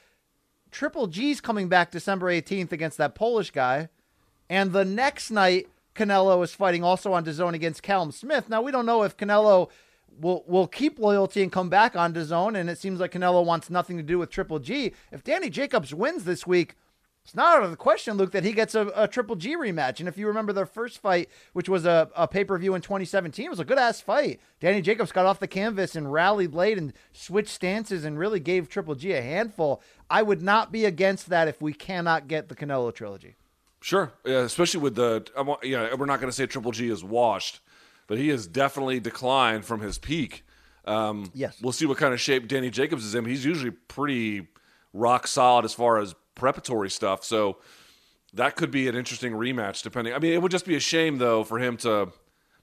Triple 0.71 1.07
G's 1.07 1.41
coming 1.41 1.67
back 1.67 1.91
December 1.91 2.27
18th 2.27 2.71
against 2.71 2.97
that 2.97 3.15
Polish 3.15 3.51
guy. 3.51 3.89
And 4.49 4.71
the 4.71 4.85
next 4.85 5.31
night, 5.31 5.67
Canelo 5.95 6.43
is 6.43 6.53
fighting 6.53 6.83
also 6.83 7.13
on 7.13 7.25
DAZN 7.25 7.53
against 7.53 7.83
Callum 7.83 8.11
Smith. 8.11 8.49
Now, 8.49 8.61
we 8.61 8.71
don't 8.71 8.85
know 8.85 9.03
if 9.03 9.17
Canelo 9.17 9.69
will 10.19 10.43
will 10.47 10.67
keep 10.67 10.99
loyalty 10.99 11.43
and 11.43 11.51
come 11.51 11.69
back 11.69 11.95
on 11.95 12.13
DAZN, 12.13 12.57
and 12.59 12.69
it 12.69 12.77
seems 12.77 12.99
like 12.99 13.11
Canelo 13.11 13.43
wants 13.45 13.69
nothing 13.69 13.97
to 13.97 14.03
do 14.03 14.17
with 14.17 14.29
Triple 14.29 14.59
G. 14.59 14.93
If 15.11 15.23
Danny 15.23 15.49
Jacobs 15.49 15.93
wins 15.93 16.23
this 16.23 16.47
week, 16.47 16.75
it's 17.29 17.35
not 17.35 17.57
out 17.57 17.63
of 17.63 17.69
the 17.69 17.77
question, 17.77 18.17
Luke, 18.17 18.31
that 18.31 18.43
he 18.43 18.51
gets 18.53 18.73
a, 18.73 18.91
a 18.95 19.07
Triple 19.07 19.35
G 19.35 19.55
rematch. 19.55 19.99
And 19.99 20.09
if 20.09 20.17
you 20.17 20.27
remember 20.27 20.51
their 20.51 20.65
first 20.65 20.97
fight, 20.97 21.29
which 21.53 21.69
was 21.69 21.85
a, 21.85 22.09
a 22.15 22.27
pay 22.27 22.43
per 22.43 22.57
view 22.57 22.73
in 22.73 22.81
2017, 22.81 23.45
it 23.45 23.49
was 23.49 23.59
a 23.59 23.65
good 23.65 23.77
ass 23.77 24.01
fight. 24.01 24.39
Danny 24.59 24.81
Jacobs 24.81 25.11
got 25.11 25.27
off 25.27 25.39
the 25.39 25.47
canvas 25.47 25.95
and 25.95 26.11
rallied 26.11 26.55
late 26.55 26.77
and 26.79 26.91
switched 27.13 27.49
stances 27.49 28.03
and 28.03 28.17
really 28.17 28.39
gave 28.39 28.67
Triple 28.67 28.95
G 28.95 29.11
a 29.13 29.21
handful. 29.21 29.81
I 30.09 30.23
would 30.23 30.41
not 30.41 30.71
be 30.71 30.85
against 30.85 31.29
that 31.29 31.47
if 31.47 31.61
we 31.61 31.71
cannot 31.71 32.27
get 32.27 32.49
the 32.49 32.55
Canelo 32.55 32.93
trilogy. 32.93 33.35
Sure, 33.81 34.11
yeah, 34.25 34.39
especially 34.39 34.79
with 34.79 34.95
the. 34.95 35.25
Yeah, 35.63 35.93
we're 35.93 36.07
not 36.07 36.19
going 36.19 36.31
to 36.31 36.35
say 36.35 36.47
Triple 36.47 36.71
G 36.71 36.89
is 36.89 37.03
washed 37.03 37.61
but 38.07 38.17
he 38.17 38.29
has 38.29 38.47
definitely 38.47 38.99
declined 38.99 39.63
from 39.63 39.79
his 39.81 39.99
peak. 39.99 40.43
Um, 40.83 41.31
Yes. 41.35 41.61
we'll 41.61 41.71
see 41.71 41.85
what 41.85 41.99
kind 41.99 42.11
of 42.11 42.19
shape 42.19 42.47
Danny 42.47 42.71
Jacobs 42.71 43.05
is 43.05 43.13
in. 43.13 43.23
He's 43.23 43.45
usually 43.45 43.69
pretty 43.69 44.47
rock 44.93 45.27
solid 45.27 45.63
as 45.63 45.75
far 45.75 45.99
as 45.99 46.15
preparatory 46.39 46.89
stuff, 46.89 47.23
so 47.23 47.57
that 48.33 48.55
could 48.55 48.71
be 48.71 48.87
an 48.87 48.95
interesting 48.95 49.33
rematch. 49.33 49.83
Depending, 49.83 50.13
I 50.13 50.19
mean, 50.19 50.33
it 50.33 50.41
would 50.41 50.51
just 50.51 50.65
be 50.65 50.75
a 50.75 50.79
shame 50.79 51.17
though 51.17 51.43
for 51.43 51.59
him 51.59 51.77
to. 51.77 52.09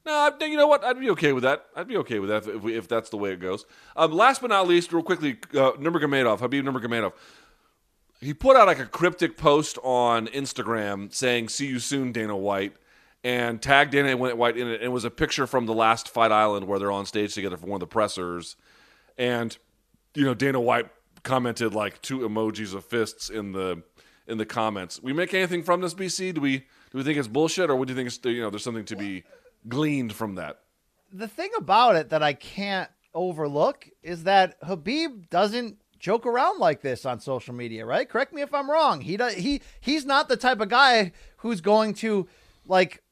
No, 0.04 0.12
I- 0.12 0.44
you 0.44 0.56
know 0.56 0.68
what? 0.68 0.84
I'd 0.84 1.00
be 1.00 1.10
okay 1.10 1.32
with 1.32 1.42
that. 1.42 1.66
I'd 1.74 1.88
be 1.88 1.96
okay 1.98 2.18
with 2.20 2.30
that 2.30 2.46
if, 2.46 2.64
if, 2.64 2.64
if 2.64 2.88
that's 2.88 3.10
the 3.10 3.16
way 3.16 3.32
it 3.32 3.40
goes. 3.40 3.64
Um, 3.96 4.12
last 4.12 4.40
but 4.40 4.50
not 4.50 4.66
least, 4.68 4.92
real 4.92 5.02
quickly, 5.02 5.38
uh, 5.52 5.72
Nurmagomedov, 5.72 6.38
Habib 6.40 6.64
Nurmagomedov 6.64 7.12
he 8.20 8.32
put 8.32 8.56
out 8.56 8.66
like 8.66 8.78
a 8.78 8.86
cryptic 8.86 9.36
post 9.36 9.78
on 9.82 10.26
Instagram 10.28 11.12
saying 11.12 11.48
"See 11.48 11.66
you 11.66 11.78
soon, 11.78 12.12
Dana 12.12 12.36
White," 12.36 12.74
and 13.22 13.60
tagged 13.60 13.92
Dana 13.92 14.16
White 14.16 14.56
in 14.56 14.68
it. 14.68 14.74
And 14.76 14.84
it 14.84 14.88
was 14.92 15.04
a 15.04 15.10
picture 15.10 15.46
from 15.46 15.66
the 15.66 15.74
last 15.74 16.08
Fight 16.08 16.32
Island 16.32 16.66
where 16.66 16.78
they're 16.78 16.90
on 16.92 17.06
stage 17.06 17.34
together 17.34 17.56
for 17.56 17.66
one 17.66 17.76
of 17.76 17.80
the 17.80 17.92
pressers, 17.92 18.56
and 19.18 19.56
you 20.14 20.24
know 20.24 20.34
Dana 20.34 20.60
White 20.60 20.88
commented 21.26 21.74
like 21.74 22.00
two 22.00 22.20
emojis 22.20 22.74
of 22.74 22.84
fists 22.84 23.28
in 23.28 23.52
the 23.52 23.82
in 24.26 24.38
the 24.38 24.46
comments. 24.46 25.02
We 25.02 25.12
make 25.12 25.34
anything 25.34 25.62
from 25.62 25.82
this, 25.82 25.92
BC? 25.94 26.34
Do 26.34 26.40
we 26.40 26.58
do 26.58 26.64
we 26.94 27.02
think 27.02 27.18
it's 27.18 27.28
bullshit, 27.28 27.68
or 27.68 27.76
would 27.76 27.90
you 27.90 27.94
think 27.94 28.06
it's 28.06 28.18
you 28.24 28.40
know 28.40 28.48
there's 28.48 28.64
something 28.64 28.86
to 28.86 28.96
be 28.96 29.24
gleaned 29.68 30.14
from 30.14 30.36
that? 30.36 30.60
the 31.12 31.28
thing 31.28 31.50
about 31.56 31.96
it 31.96 32.10
that 32.10 32.22
I 32.22 32.32
can't 32.32 32.90
overlook 33.14 33.88
is 34.02 34.24
that 34.24 34.60
Khabib 34.60 35.30
doesn't 35.30 35.78
joke 35.98 36.26
around 36.26 36.58
like 36.58 36.82
this 36.82 37.06
on 37.06 37.20
social 37.20 37.54
media, 37.54 37.86
right? 37.86 38.08
Correct 38.08 38.32
me 38.32 38.42
if 38.42 38.52
I'm 38.52 38.70
wrong. 38.70 39.00
He 39.00 39.16
does, 39.16 39.34
he 39.34 39.62
he's 39.80 40.04
not 40.04 40.28
the 40.28 40.36
type 40.36 40.60
of 40.60 40.68
guy 40.68 41.12
who's 41.38 41.60
going 41.60 41.94
to 41.94 42.28
like 42.66 43.02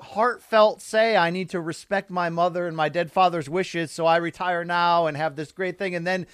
heartfelt 0.00 0.80
say 0.80 1.16
I 1.16 1.30
need 1.30 1.50
to 1.50 1.60
respect 1.60 2.10
my 2.10 2.30
mother 2.30 2.66
and 2.66 2.76
my 2.76 2.88
dead 2.88 3.12
father's 3.12 3.50
wishes 3.50 3.90
so 3.90 4.06
I 4.06 4.16
retire 4.16 4.64
now 4.64 5.06
and 5.06 5.16
have 5.16 5.36
this 5.36 5.52
great 5.52 5.78
thing 5.78 5.94
and 5.94 6.06
then 6.06 6.26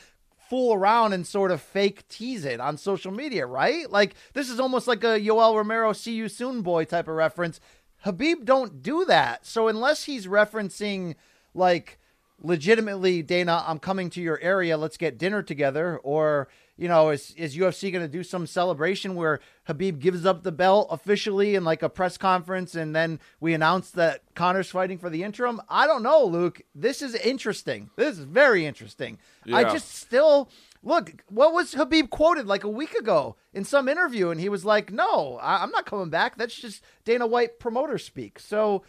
fool 0.48 0.74
around 0.74 1.12
and 1.12 1.26
sort 1.26 1.50
of 1.50 1.60
fake 1.60 2.06
tease 2.08 2.44
it 2.44 2.60
on 2.60 2.76
social 2.76 3.12
media, 3.12 3.46
right? 3.46 3.90
Like 3.90 4.14
this 4.32 4.48
is 4.50 4.60
almost 4.60 4.86
like 4.86 5.04
a 5.04 5.18
Yoel 5.20 5.56
Romero 5.56 5.92
see 5.92 6.14
you 6.14 6.28
soon 6.28 6.62
boy 6.62 6.84
type 6.84 7.08
of 7.08 7.14
reference. 7.14 7.60
Khabib 8.04 8.44
don't 8.44 8.82
do 8.82 9.04
that. 9.06 9.46
So 9.46 9.68
unless 9.68 10.04
he's 10.04 10.26
referencing 10.26 11.14
like 11.54 11.98
legitimately 12.40 13.22
Dana, 13.22 13.64
I'm 13.66 13.78
coming 13.78 14.10
to 14.10 14.20
your 14.20 14.38
area, 14.40 14.76
let's 14.76 14.96
get 14.96 15.18
dinner 15.18 15.42
together 15.42 15.98
or 15.98 16.48
you 16.78 16.88
know, 16.88 17.10
is 17.10 17.32
is 17.36 17.56
UFC 17.56 17.90
going 17.90 18.04
to 18.04 18.10
do 18.10 18.22
some 18.22 18.46
celebration 18.46 19.14
where 19.14 19.40
Khabib 19.68 19.98
gives 19.98 20.26
up 20.26 20.42
the 20.42 20.52
belt 20.52 20.88
officially 20.90 21.54
in 21.54 21.64
like 21.64 21.82
a 21.82 21.88
press 21.88 22.18
conference 22.18 22.74
and 22.74 22.94
then 22.94 23.18
we 23.40 23.54
announce 23.54 23.90
that 23.92 24.22
Conor's 24.34 24.70
fighting 24.70 24.98
for 24.98 25.08
the 25.08 25.22
interim? 25.22 25.60
I 25.68 25.86
don't 25.86 26.02
know, 26.02 26.24
Luke. 26.24 26.60
This 26.74 27.00
is 27.00 27.14
interesting. 27.14 27.90
This 27.96 28.18
is 28.18 28.24
very 28.24 28.66
interesting. 28.66 29.18
I 29.50 29.64
just 29.64 29.94
still 29.94 30.50
look. 30.82 31.22
What 31.28 31.52
was 31.52 31.74
Khabib 31.74 32.10
quoted 32.10 32.46
like 32.46 32.64
a 32.64 32.68
week 32.68 32.94
ago 32.94 33.36
in 33.54 33.64
some 33.64 33.88
interview, 33.88 34.30
and 34.30 34.40
he 34.40 34.48
was 34.48 34.64
like, 34.64 34.92
"No, 34.92 35.38
I, 35.40 35.62
I'm 35.62 35.70
not 35.70 35.86
coming 35.86 36.10
back. 36.10 36.36
That's 36.36 36.54
just 36.54 36.82
Dana 37.04 37.26
White 37.26 37.58
promoter 37.58 37.96
speak." 37.96 38.38
So 38.38 38.82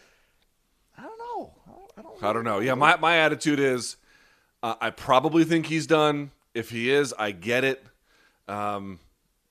I 0.96 1.02
don't 1.02 1.18
know. 1.18 1.54
I 1.66 1.70
don't. 1.70 1.92
I 1.96 2.02
don't 2.02 2.24
I 2.24 2.32
don't 2.32 2.44
know. 2.44 2.60
Yeah, 2.60 2.74
my, 2.74 2.96
my 2.96 3.16
attitude 3.16 3.60
is 3.60 3.96
uh, 4.62 4.74
I 4.80 4.90
probably 4.90 5.44
think 5.44 5.66
he's 5.66 5.86
done. 5.86 6.32
If 6.58 6.70
he 6.70 6.90
is, 6.90 7.14
I 7.16 7.30
get 7.30 7.62
it. 7.62 7.84
Um, 8.48 8.98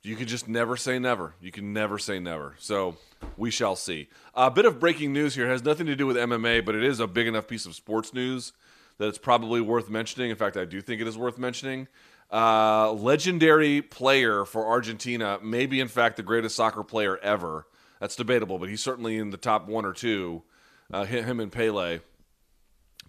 you 0.03 0.17
can 0.17 0.27
just 0.27 0.49
never 0.49 0.75
say 0.75 0.99
never. 0.99 1.35
You 1.39 1.53
can 1.53 1.71
never 1.71 1.97
say 1.97 2.19
never. 2.19 2.55
So 2.59 2.97
we 3.37 3.49
shall 3.49 3.77
see. 3.77 4.09
A 4.35 4.51
bit 4.51 4.65
of 4.65 4.77
breaking 4.77 5.13
news 5.13 5.33
here 5.33 5.45
It 5.45 5.51
has 5.51 5.63
nothing 5.63 5.85
to 5.85 5.95
do 5.95 6.05
with 6.05 6.17
MMA, 6.17 6.65
but 6.65 6.75
it 6.75 6.83
is 6.83 6.99
a 6.99 7.07
big 7.07 7.25
enough 7.25 7.47
piece 7.47 7.65
of 7.65 7.75
sports 7.75 8.13
news 8.13 8.51
that 8.97 9.07
it's 9.07 9.17
probably 9.17 9.61
worth 9.61 9.89
mentioning. 9.89 10.31
In 10.31 10.35
fact, 10.35 10.57
I 10.57 10.65
do 10.65 10.81
think 10.81 10.99
it 10.99 11.07
is 11.07 11.17
worth 11.17 11.37
mentioning. 11.37 11.87
Uh, 12.29 12.91
legendary 12.91 13.81
player 13.81 14.43
for 14.43 14.67
Argentina, 14.67 15.39
maybe 15.41 15.79
in 15.79 15.87
fact 15.87 16.17
the 16.17 16.23
greatest 16.23 16.57
soccer 16.57 16.83
player 16.83 17.17
ever. 17.19 17.67
That's 18.01 18.17
debatable, 18.17 18.59
but 18.59 18.67
he's 18.67 18.83
certainly 18.83 19.17
in 19.17 19.29
the 19.29 19.37
top 19.37 19.69
one 19.69 19.85
or 19.85 19.93
two. 19.93 20.43
Uh, 20.91 21.05
him 21.05 21.39
and 21.39 21.53
Pele. 21.53 22.01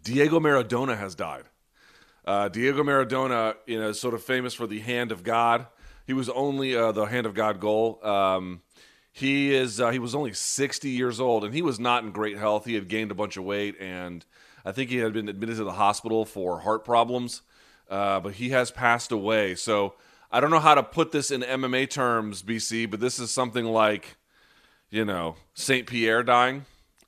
Diego 0.05 0.39
Maradona 0.39 0.97
has 0.97 1.17
died. 1.17 1.47
Uh, 2.29 2.47
Diego 2.47 2.83
Maradona, 2.83 3.55
you 3.67 3.81
know, 3.81 3.89
is 3.89 3.99
sort 3.99 4.13
of 4.13 4.23
famous 4.23 4.53
for 4.53 4.67
the 4.67 4.81
hand 4.81 5.13
of 5.13 5.23
God. 5.23 5.67
He 6.07 6.13
was 6.13 6.29
only 6.29 6.77
uh, 6.77 6.93
the 6.93 7.07
hand 7.07 7.25
of 7.25 7.33
God 7.33 7.59
goal. 7.59 8.05
Um, 8.05 8.61
he 9.11 9.55
is 9.55 9.81
uh, 9.81 9.89
he 9.93 9.99
was 9.99 10.15
only 10.15 10.35
60 10.35 10.91
years 10.91 11.21
old, 11.21 11.43
and 11.43 11.55
he 11.55 11.63
was 11.63 11.81
not 11.81 12.05
in 12.05 12.11
great 12.11 12.37
health. 12.37 12.67
He 12.67 12.75
had 12.75 12.87
gained 12.87 13.11
a 13.11 13.15
bunch 13.15 13.39
of 13.39 13.45
weight, 13.45 13.77
and 13.81 14.27
I 14.63 14.73
think 14.73 14.91
he 14.91 14.99
had 14.99 15.15
been 15.15 15.27
admitted 15.31 15.57
to 15.57 15.65
the 15.65 15.73
hospital 15.73 16.27
for 16.27 16.61
heart 16.61 16.85
problems. 16.85 17.41
Uh, 17.89 18.21
but 18.21 18.35
he 18.35 18.51
has 18.51 18.71
passed 18.71 19.11
away. 19.11 19.55
So 19.55 19.95
I 20.31 20.41
don't 20.41 20.51
know 20.51 20.61
how 20.61 20.75
to 20.75 20.83
put 20.83 21.13
this 21.13 21.31
in 21.31 21.41
MMA 21.41 21.89
terms, 21.89 22.43
BC, 22.43 22.91
but 22.91 23.01
this 23.01 23.19
is 23.19 23.31
something 23.31 23.65
like, 23.65 24.19
you 24.91 25.07
know, 25.07 25.37
Saint 25.55 25.87
Pierre 25.87 26.23
dying. 26.23 26.67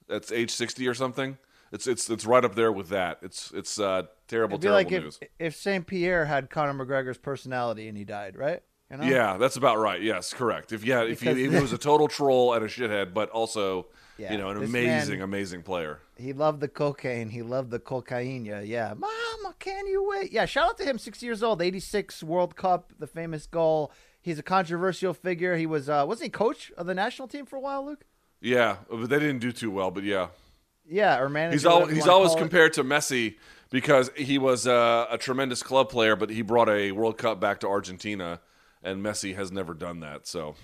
That's 0.09 0.33
age 0.33 0.51
60 0.51 0.89
or 0.89 0.95
something. 0.95 1.37
It's 1.73 1.87
it's 1.87 2.09
it's 2.11 2.25
right 2.25 2.45
up 2.45 2.55
there 2.55 2.73
with 2.73 2.89
that. 2.89 3.19
It's 3.23 3.53
it's 3.55 3.79
uh, 3.79 4.05
terrible, 4.31 4.55
It'd 4.55 4.63
be 4.63 4.69
terrible 4.69 4.91
like 4.93 5.03
news. 5.05 5.19
if 5.21 5.29
if 5.39 5.57
Saint 5.57 5.87
Pierre 5.87 6.25
had 6.25 6.49
Conor 6.51 6.73
McGregor's 6.85 7.19
personality 7.19 7.89
and 7.89 7.97
he 7.99 8.05
died, 8.05 8.37
right? 8.37 8.63
You 8.91 8.97
know? 8.97 9.05
Yeah, 9.05 9.37
that's 9.37 9.57
about 9.57 9.79
right. 9.79 10.03
Yes, 10.03 10.33
correct. 10.33 10.73
If 10.73 10.85
yeah, 10.85 11.03
if 11.05 11.21
he, 11.21 11.29
if 11.31 11.37
he 11.53 11.61
was 11.61 11.73
a 11.75 11.79
total 11.79 12.09
troll 12.09 12.55
and 12.55 12.65
a 12.65 12.69
shithead, 12.69 13.15
but 13.15 13.31
also 13.31 13.87
Yeah, 14.19 14.33
you 14.33 14.39
know 14.39 14.49
an 14.49 14.57
amazing, 14.57 15.19
man- 15.19 15.23
amazing 15.23 15.63
player. 15.63 16.01
He 16.17 16.33
loved 16.33 16.61
the 16.61 16.69
cocaine. 16.69 17.29
He 17.31 17.43
loved 17.43 17.71
the 17.71 17.79
cocaine. 17.79 18.45
Yeah, 18.45 18.61
yeah. 18.63 18.95
Mama, 18.97 19.55
can 19.61 19.87
you 19.87 20.03
wait? 20.09 20.33
Yeah, 20.33 20.45
shout 20.47 20.71
out 20.71 20.79
to 20.79 20.85
him. 20.85 20.99
60 20.99 21.25
years 21.25 21.43
old, 21.43 21.63
86 21.63 22.23
World 22.25 22.57
Cup, 22.57 22.93
the 22.99 23.07
famous 23.07 23.47
goal. 23.47 23.93
He's 24.21 24.39
a 24.39 24.43
controversial 24.43 25.15
figure. 25.15 25.57
He 25.57 25.65
was, 25.67 25.89
uh, 25.89 26.05
wasn't 26.07 26.25
he 26.25 26.31
coach 26.31 26.71
of 26.77 26.87
the 26.87 26.95
national 26.95 27.27
team 27.29 27.47
for 27.47 27.57
a 27.57 27.61
while, 27.61 27.87
Luke? 27.87 28.05
Yeah, 28.43 28.77
but 28.91 29.09
they 29.09 29.19
didn't 29.21 29.39
do 29.39 29.51
too 29.53 29.71
well. 29.71 29.91
But 29.91 30.03
yeah, 30.05 30.29
Yeah, 30.85 31.19
or 31.21 31.29
manager. 31.29 31.53
he's 31.55 31.65
al- 31.67 31.87
he's 31.87 32.07
always 32.09 32.31
call 32.31 32.37
it. 32.39 32.41
compared 32.41 32.73
to 32.75 32.85
Messi 32.85 33.37
because 33.71 34.11
he 34.17 34.39
was 34.39 34.67
uh, 34.67 35.07
a 35.11 35.17
tremendous 35.17 35.63
club 35.63 35.89
player, 35.89 36.17
but 36.17 36.31
he 36.31 36.43
brought 36.43 36.69
a 36.69 36.93
World 36.93 37.17
Cup 37.17 37.41
back 37.41 37.61
to 37.61 37.69
Argentina, 37.69 38.41
and 38.83 39.03
Messi 39.03 39.35
has 39.37 39.51
never 39.51 39.75
done 39.75 40.01
that. 40.01 40.27
So 40.27 40.57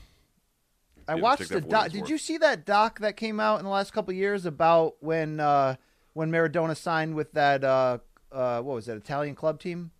I 1.08 1.14
watched 1.14 1.48
the 1.48 1.60
that 1.60 1.68
doc. 1.68 1.90
Did 1.90 2.02
worth. 2.02 2.10
you 2.10 2.18
see 2.18 2.38
that 2.38 2.66
doc 2.66 2.98
that 3.00 3.16
came 3.16 3.40
out 3.40 3.58
in 3.60 3.64
the 3.64 3.70
last 3.70 3.92
couple 3.92 4.10
of 4.10 4.16
years 4.16 4.44
about 4.44 4.96
when 5.00 5.40
uh, 5.40 5.76
when 6.12 6.30
Maradona 6.30 6.76
signed 6.76 7.14
with 7.14 7.32
that 7.32 7.64
uh, 7.64 7.98
uh, 8.32 8.60
what 8.60 8.74
was 8.74 8.88
it 8.88 8.96
Italian 8.96 9.34
club 9.34 9.60
team? 9.60 9.92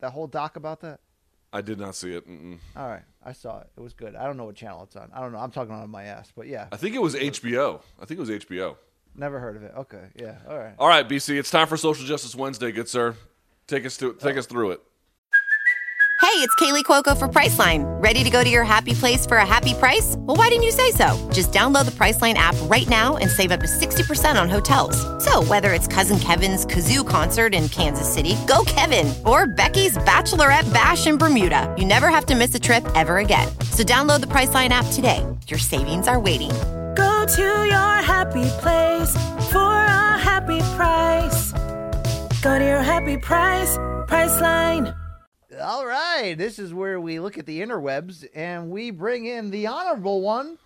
That 0.00 0.10
whole 0.10 0.26
doc 0.26 0.56
about 0.56 0.80
that. 0.80 1.00
I 1.52 1.62
did 1.62 1.78
not 1.78 1.94
see 1.94 2.12
it. 2.12 2.28
Mm-mm. 2.28 2.58
All 2.76 2.86
right, 2.86 3.04
I 3.24 3.32
saw 3.32 3.60
it. 3.60 3.68
It 3.76 3.80
was 3.80 3.94
good. 3.94 4.14
I 4.14 4.24
don't 4.24 4.36
know 4.36 4.44
what 4.44 4.56
channel 4.56 4.82
it's 4.82 4.94
on. 4.94 5.10
I 5.12 5.20
don't 5.20 5.32
know. 5.32 5.38
I'm 5.38 5.50
talking 5.50 5.72
on 5.72 5.88
my 5.90 6.04
ass, 6.04 6.32
but 6.36 6.46
yeah, 6.46 6.68
I 6.70 6.76
think 6.76 6.94
it 6.94 7.02
was 7.02 7.14
HBO. 7.14 7.80
I 8.00 8.04
think 8.04 8.18
it 8.18 8.20
was 8.20 8.30
HBO. 8.30 8.76
Never 9.16 9.40
heard 9.40 9.56
of 9.56 9.62
it. 9.62 9.72
Okay, 9.76 10.02
yeah, 10.14 10.36
all 10.48 10.58
right. 10.58 10.74
All 10.78 10.88
right, 10.88 11.08
BC, 11.08 11.38
it's 11.38 11.50
time 11.50 11.66
for 11.66 11.76
Social 11.76 12.04
Justice 12.06 12.34
Wednesday, 12.34 12.72
good 12.72 12.88
sir. 12.88 13.14
Take 13.66 13.86
us 13.86 13.96
to 13.98 14.14
take 14.14 14.36
us 14.36 14.46
through 14.46 14.72
it. 14.72 14.80
Hey, 16.22 16.42
it's 16.42 16.54
Kaley 16.56 16.82
Cuoco 16.84 17.16
for 17.16 17.28
Priceline. 17.28 17.84
Ready 18.02 18.24
to 18.24 18.30
go 18.30 18.42
to 18.42 18.50
your 18.50 18.64
happy 18.64 18.92
place 18.94 19.24
for 19.24 19.38
a 19.38 19.46
happy 19.46 19.74
price? 19.74 20.16
Well, 20.18 20.36
why 20.36 20.48
didn't 20.48 20.64
you 20.64 20.70
say 20.70 20.90
so? 20.90 21.16
Just 21.32 21.52
download 21.52 21.86
the 21.86 21.92
Priceline 21.92 22.34
app 22.34 22.54
right 22.62 22.86
now 22.88 23.16
and 23.16 23.30
save 23.30 23.52
up 23.52 23.60
to 23.60 23.66
60% 23.66 24.40
on 24.40 24.48
hotels. 24.50 24.96
So, 25.24 25.42
whether 25.44 25.72
it's 25.72 25.86
Cousin 25.86 26.18
Kevin's 26.18 26.66
Kazoo 26.66 27.08
concert 27.08 27.54
in 27.54 27.68
Kansas 27.68 28.12
City, 28.12 28.36
go 28.46 28.64
Kevin, 28.66 29.14
or 29.24 29.46
Becky's 29.46 29.96
Bachelorette 29.98 30.70
Bash 30.74 31.06
in 31.06 31.16
Bermuda, 31.16 31.74
you 31.78 31.86
never 31.86 32.08
have 32.08 32.26
to 32.26 32.34
miss 32.34 32.54
a 32.54 32.60
trip 32.60 32.84
ever 32.94 33.18
again. 33.18 33.48
So, 33.70 33.82
download 33.82 34.20
the 34.20 34.26
Priceline 34.26 34.70
app 34.70 34.86
today. 34.92 35.24
Your 35.46 35.58
savings 35.58 36.08
are 36.08 36.20
waiting. 36.20 36.50
Go 36.96 37.26
to 37.26 37.42
your 37.42 38.02
happy 38.02 38.48
place 38.60 39.12
for 39.52 39.58
a 39.58 40.18
happy 40.18 40.60
price. 40.76 41.52
Go 42.42 42.58
to 42.58 42.64
your 42.64 42.80
happy 42.82 43.18
price, 43.18 43.76
Priceline. 44.08 44.96
All 45.60 45.86
right, 45.86 46.34
this 46.36 46.58
is 46.58 46.72
where 46.72 46.98
we 47.00 47.20
look 47.20 47.38
at 47.38 47.46
the 47.46 47.60
interwebs 47.60 48.26
and 48.34 48.70
we 48.70 48.90
bring 48.90 49.26
in 49.26 49.50
the 49.50 49.66
honorable 49.66 50.22
one, 50.22 50.58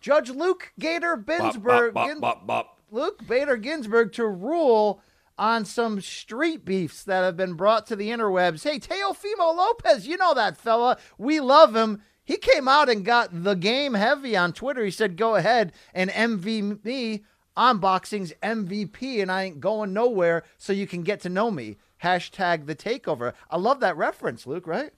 Judge 0.00 0.30
Luke 0.30 0.72
Gator 0.78 1.16
Bop, 1.16 1.38
Ginsburg. 1.38 1.94
bop, 1.94 2.08
bop, 2.08 2.20
bop, 2.20 2.46
bop. 2.46 2.78
Luke 2.90 3.20
Bader 3.26 3.56
Ginsburg 3.56 4.12
to 4.14 4.26
rule 4.26 5.00
on 5.38 5.64
some 5.64 6.00
street 6.00 6.64
beefs 6.64 7.04
that 7.04 7.22
have 7.22 7.36
been 7.36 7.54
brought 7.54 7.86
to 7.86 7.96
the 7.96 8.08
interwebs. 8.08 8.64
Hey, 8.64 8.78
Teofimo 8.78 9.56
Lopez, 9.56 10.06
you 10.06 10.16
know 10.16 10.34
that 10.34 10.56
fella. 10.56 10.98
We 11.18 11.40
love 11.40 11.76
him. 11.76 12.02
He 12.28 12.36
came 12.36 12.68
out 12.68 12.90
and 12.90 13.06
got 13.06 13.42
the 13.42 13.54
game 13.54 13.94
heavy 13.94 14.36
on 14.36 14.52
Twitter. 14.52 14.84
He 14.84 14.90
said, 14.90 15.16
go 15.16 15.36
ahead 15.36 15.72
and 15.94 16.10
MV 16.10 16.84
me. 16.84 17.24
I'm 17.56 17.80
boxing's 17.80 18.34
MVP 18.42 19.22
and 19.22 19.32
I 19.32 19.44
ain't 19.44 19.60
going 19.60 19.94
nowhere 19.94 20.44
so 20.58 20.74
you 20.74 20.86
can 20.86 21.02
get 21.04 21.22
to 21.22 21.30
know 21.30 21.50
me. 21.50 21.78
Hashtag 22.04 22.66
the 22.66 22.76
takeover. 22.76 23.32
I 23.50 23.56
love 23.56 23.80
that 23.80 23.96
reference, 23.96 24.46
Luke, 24.46 24.66
right? 24.66 24.90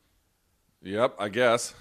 Yep, 0.82 1.14
I 1.20 1.28
guess. 1.28 1.72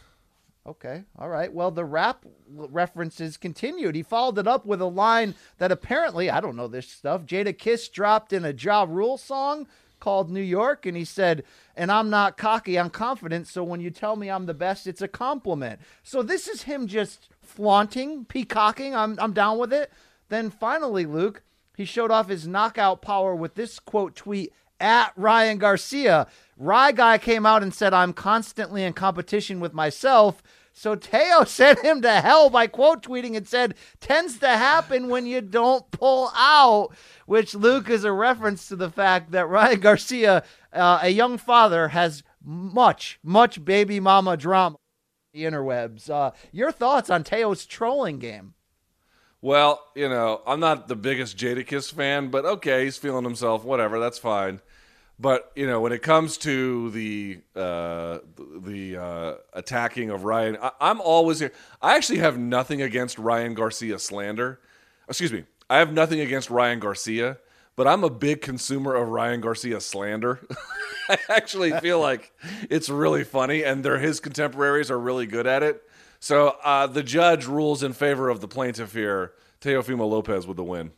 Okay. 0.68 1.04
All 1.18 1.30
right. 1.30 1.52
Well, 1.52 1.72
the 1.72 1.84
rap 1.84 2.28
references 2.48 3.36
continued. 3.36 3.96
He 3.96 4.04
followed 4.04 4.38
it 4.38 4.48
up 4.48 4.68
with 4.68 4.82
a 4.82 4.86
line 4.86 5.34
that 5.58 5.72
apparently, 5.72 6.30
I 6.30 6.42
don't 6.42 6.58
know 6.58 6.68
this 6.68 6.88
stuff, 6.88 7.24
Jadakiss 7.26 7.92
dropped 7.92 8.34
in 8.34 8.46
a 8.46 8.52
Ja 8.54 8.86
Rule 8.88 9.18
song 9.18 9.66
called 10.00 10.30
New 10.30 10.42
York. 10.42 10.86
And 10.86 10.96
he 10.96 11.06
said, 11.06 11.44
And 11.76 11.92
I'm 11.92 12.10
not 12.10 12.38
cocky, 12.38 12.78
I'm 12.78 12.90
confident. 12.90 13.48
So 13.48 13.64
when 13.64 13.82
you 13.82 13.90
tell 13.90 14.16
me 14.16 14.30
I'm 14.30 14.46
the 14.46 14.54
best, 14.54 14.88
it's 14.88 15.02
a 15.02 15.08
compliment. 15.08 15.80
So 16.04 16.22
this 16.22 16.48
is 16.48 16.64
him 16.64 16.88
just 16.88 17.30
flaunting, 17.42 18.26
peacocking. 18.26 18.96
I'm, 18.96 19.18
I'm 19.20 19.34
down 19.34 19.58
with 19.58 19.74
it. 19.74 19.92
Then 20.30 20.50
finally, 20.50 21.06
Luke, 21.06 21.44
he 21.76 21.86
showed 21.86 22.12
off 22.12 22.30
his 22.30 22.48
knockout 22.48 23.02
power 23.02 23.36
with 23.36 23.56
this 23.56 23.80
quote 23.80 24.16
tweet 24.16 24.54
at 24.80 25.12
Ryan 25.16 25.58
Garcia. 25.58 26.28
Rye 26.58 26.92
Guy 26.92 27.18
came 27.18 27.46
out 27.46 27.64
and 27.64 27.74
said, 27.74 27.94
I'm 27.94 28.14
constantly 28.14 28.84
in 28.84 28.94
competition 28.94 29.60
with 29.60 29.74
myself. 29.74 30.42
So 30.80 30.96
Teo 30.96 31.44
sent 31.46 31.80
him 31.80 32.02
to 32.04 32.22
hell 32.22 32.50
by 32.50 32.68
quote 32.68 33.04
tweeting 33.04 33.36
and 33.36 33.46
said, 33.46 33.76
tends 34.00 34.40
to 34.40 34.48
happen 34.48 35.10
when 35.10 35.26
you 35.26 35.42
don't 35.42 35.92
pull 35.92 36.32
out, 36.34 36.92
which 37.26 37.54
Luke 37.54 37.90
is 37.90 38.06
a 38.06 38.14
reference 38.14 38.70
to 38.70 38.78
the 38.78 38.90
fact 38.90 39.32
that 39.32 39.50
Ryan 39.50 39.82
Garcia, 39.82 40.42
uh, 40.72 41.00
a 41.02 41.10
young 41.10 41.38
father, 41.38 41.90
has 41.90 42.24
much, 42.42 43.20
much 43.22 43.66
baby 43.66 44.00
mama 44.00 44.38
drama 44.38 44.78
the 45.34 45.44
interwebs. 45.44 46.10
Uh, 46.10 46.32
your 46.54 46.72
thoughts 46.72 47.10
on 47.10 47.26
Teo's 47.26 47.66
trolling 47.66 48.18
game? 48.18 48.54
Well, 49.42 49.84
you 49.96 50.08
know, 50.08 50.42
I'm 50.48 50.62
not 50.62 50.88
the 50.88 50.96
biggest 50.96 51.38
Jadakiss 51.38 51.92
fan, 51.92 52.30
but 52.30 52.46
okay, 52.46 52.86
he's 52.86 52.98
feeling 52.98 53.26
himself. 53.26 53.66
Whatever, 53.66 54.00
that's 54.00 54.18
fine. 54.18 54.62
But 55.20 55.52
you 55.56 55.68
know, 55.68 55.82
when 55.82 55.92
it 55.92 56.02
comes 56.02 56.38
to 56.40 56.90
the 56.92 57.42
uh, 57.54 58.20
the 58.38 58.98
uh, 58.98 59.34
attacking 59.54 60.10
of 60.10 60.24
Ryan, 60.24 60.58
I, 60.62 60.72
I'm 60.80 61.02
always 61.02 61.40
here. 61.40 61.52
I 61.82 61.98
actually 61.98 62.20
have 62.20 62.38
nothing 62.38 62.82
against 62.82 63.20
Ryan 63.20 63.54
Garcia 63.54 64.00
slander. 64.00 64.62
Excuse 65.10 65.34
me, 65.34 65.44
I 65.70 65.80
have 65.80 65.92
nothing 65.92 66.22
against 66.22 66.50
Ryan 66.50 66.80
Garcia, 66.80 67.38
but 67.76 67.86
I'm 67.86 68.06
a 68.06 68.10
big 68.10 68.42
consumer 68.42 68.96
of 68.96 69.10
Ryan 69.10 69.42
Garcia 69.42 69.82
slander. 69.82 70.40
I 71.10 71.18
actually 71.28 71.72
feel 71.80 72.00
like 72.00 72.32
it's 72.70 72.88
really 72.88 73.26
funny, 73.26 73.64
and 73.64 73.84
they're 73.84 74.00
his 74.00 74.22
contemporaries 74.22 74.90
are 74.90 75.00
really 75.00 75.26
good 75.26 75.48
at 75.48 75.64
it. 75.64 75.84
So 76.22 76.56
uh, 76.64 76.88
the 76.88 77.04
judge 77.04 77.46
rules 77.46 77.84
in 77.84 77.92
favor 77.92 78.30
of 78.30 78.40
the 78.40 78.48
plaintiff 78.48 78.94
here, 78.94 79.34
Teofimo 79.60 80.10
Lopez, 80.10 80.48
with 80.48 80.56
the 80.56 80.64
win. 80.64 80.92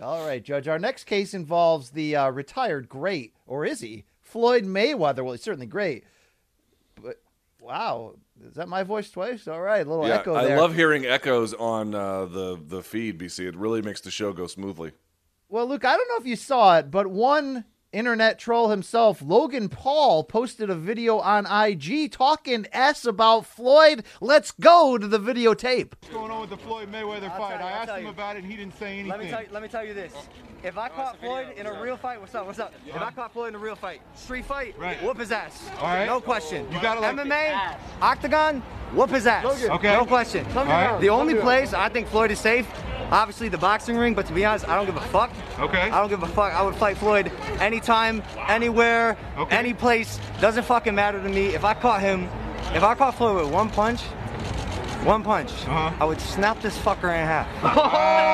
All 0.00 0.26
right, 0.26 0.42
Judge. 0.42 0.66
Our 0.66 0.78
next 0.78 1.04
case 1.04 1.34
involves 1.34 1.90
the 1.90 2.16
uh, 2.16 2.30
retired 2.30 2.88
great, 2.88 3.34
or 3.46 3.64
is 3.64 3.80
he? 3.80 4.04
Floyd 4.20 4.64
Mayweather. 4.64 5.22
Well, 5.22 5.32
he's 5.32 5.42
certainly 5.42 5.66
great. 5.66 6.04
But 7.00 7.22
wow, 7.60 8.14
is 8.44 8.54
that 8.54 8.68
my 8.68 8.82
voice 8.82 9.10
twice? 9.10 9.46
All 9.46 9.60
right, 9.60 9.86
a 9.86 9.88
little 9.88 10.06
Yeah, 10.06 10.16
echo 10.16 10.34
I 10.34 10.56
love 10.56 10.74
hearing 10.74 11.06
echoes 11.06 11.54
on 11.54 11.94
uh, 11.94 12.24
the 12.26 12.60
the 12.66 12.82
feed, 12.82 13.18
BC. 13.18 13.46
It 13.46 13.56
really 13.56 13.82
makes 13.82 14.00
the 14.00 14.10
show 14.10 14.32
go 14.32 14.46
smoothly. 14.46 14.92
Well, 15.48 15.68
Luke, 15.68 15.84
I 15.84 15.96
don't 15.96 16.08
know 16.08 16.16
if 16.16 16.26
you 16.26 16.36
saw 16.36 16.78
it, 16.78 16.90
but 16.90 17.06
one 17.06 17.64
internet 17.94 18.38
troll 18.38 18.68
himself, 18.70 19.22
Logan 19.22 19.68
Paul, 19.68 20.24
posted 20.24 20.68
a 20.68 20.74
video 20.74 21.18
on 21.18 21.46
IG 21.46 22.10
talking 22.10 22.66
S 22.72 23.04
about 23.04 23.46
Floyd. 23.46 24.04
Let's 24.20 24.50
go 24.50 24.98
to 24.98 25.06
the 25.06 25.18
videotape. 25.20 25.92
What's 26.00 26.14
going 26.14 26.30
on 26.30 26.40
with 26.42 26.50
the 26.50 26.56
Floyd 26.56 26.90
Mayweather 26.92 27.30
I'll 27.30 27.38
fight? 27.38 27.60
you, 27.60 27.64
I 27.64 27.70
I'll 27.70 27.82
asked 27.82 27.90
him 27.92 28.04
you. 28.04 28.10
about 28.10 28.36
it 28.36 28.42
and 28.42 28.50
he 28.50 28.56
didn't 28.56 28.76
say 28.78 28.98
anything. 28.98 29.08
Let 29.08 29.20
me 29.20 29.30
tell 29.30 29.42
you, 29.42 29.48
let 29.52 29.62
me 29.62 29.68
tell 29.68 29.84
you 29.84 29.94
this. 29.94 30.12
If 30.64 30.78
I 30.78 30.88
oh, 30.88 30.96
caught 30.96 31.20
Floyd 31.20 31.48
in 31.58 31.66
a 31.66 31.82
real 31.82 31.96
fight, 31.98 32.18
what's 32.20 32.34
up? 32.34 32.46
What's 32.46 32.58
up? 32.58 32.72
If 32.86 32.96
I 32.96 33.10
caught 33.10 33.32
Floyd 33.34 33.50
in 33.50 33.54
a 33.54 33.58
real 33.58 33.76
fight, 33.76 34.00
street 34.14 34.46
fight, 34.46 34.74
Right. 34.78 35.00
whoop 35.02 35.18
his 35.18 35.30
ass. 35.30 35.70
All 35.78 35.88
right. 35.88 36.06
No 36.06 36.22
question. 36.22 36.66
You 36.72 36.80
gotta 36.80 37.00
like- 37.00 37.16
MMA, 37.16 37.76
octagon, 38.00 38.60
whoop 38.94 39.10
his 39.10 39.26
ass. 39.26 39.44
Okay. 39.44 39.92
No 39.92 40.06
question. 40.06 40.46
right. 40.54 40.98
The 41.00 41.10
only 41.10 41.34
place 41.34 41.74
I 41.74 41.90
think 41.90 42.08
Floyd 42.08 42.30
is 42.30 42.40
safe, 42.40 42.66
obviously 43.10 43.50
the 43.50 43.58
boxing 43.58 43.98
ring, 43.98 44.14
but 44.14 44.24
to 44.26 44.32
be 44.32 44.44
honest, 44.44 44.66
I 44.66 44.74
don't 44.76 44.86
give 44.86 44.96
a 44.96 45.00
fuck. 45.08 45.30
Okay. 45.60 45.82
I 45.90 46.00
don't 46.00 46.08
give 46.08 46.22
a 46.22 46.28
fuck. 46.28 46.54
I 46.54 46.62
would 46.62 46.76
fight 46.76 46.96
Floyd 46.96 47.30
anytime, 47.88 48.22
anywhere, 48.48 49.16
Okay. 49.38 49.56
any 49.56 49.74
place. 49.74 50.18
Doesn't 50.40 50.64
fucking 50.64 50.94
matter 50.94 51.22
to 51.22 51.28
me. 51.28 51.48
If 51.54 51.64
I 51.64 51.74
caught 51.74 52.00
him, 52.00 52.28
if 52.74 52.82
I 52.82 52.94
caught 52.94 53.14
Floyd 53.16 53.36
with 53.44 53.52
one 53.52 53.68
punch, 53.68 54.00
one 55.04 55.22
punch, 55.22 55.50
Uh-huh. 55.68 55.90
I 56.00 56.04
would 56.06 56.20
snap 56.20 56.60
this 56.62 56.76
fucker 56.78 57.12
in 57.12 57.26
half. 57.26 57.46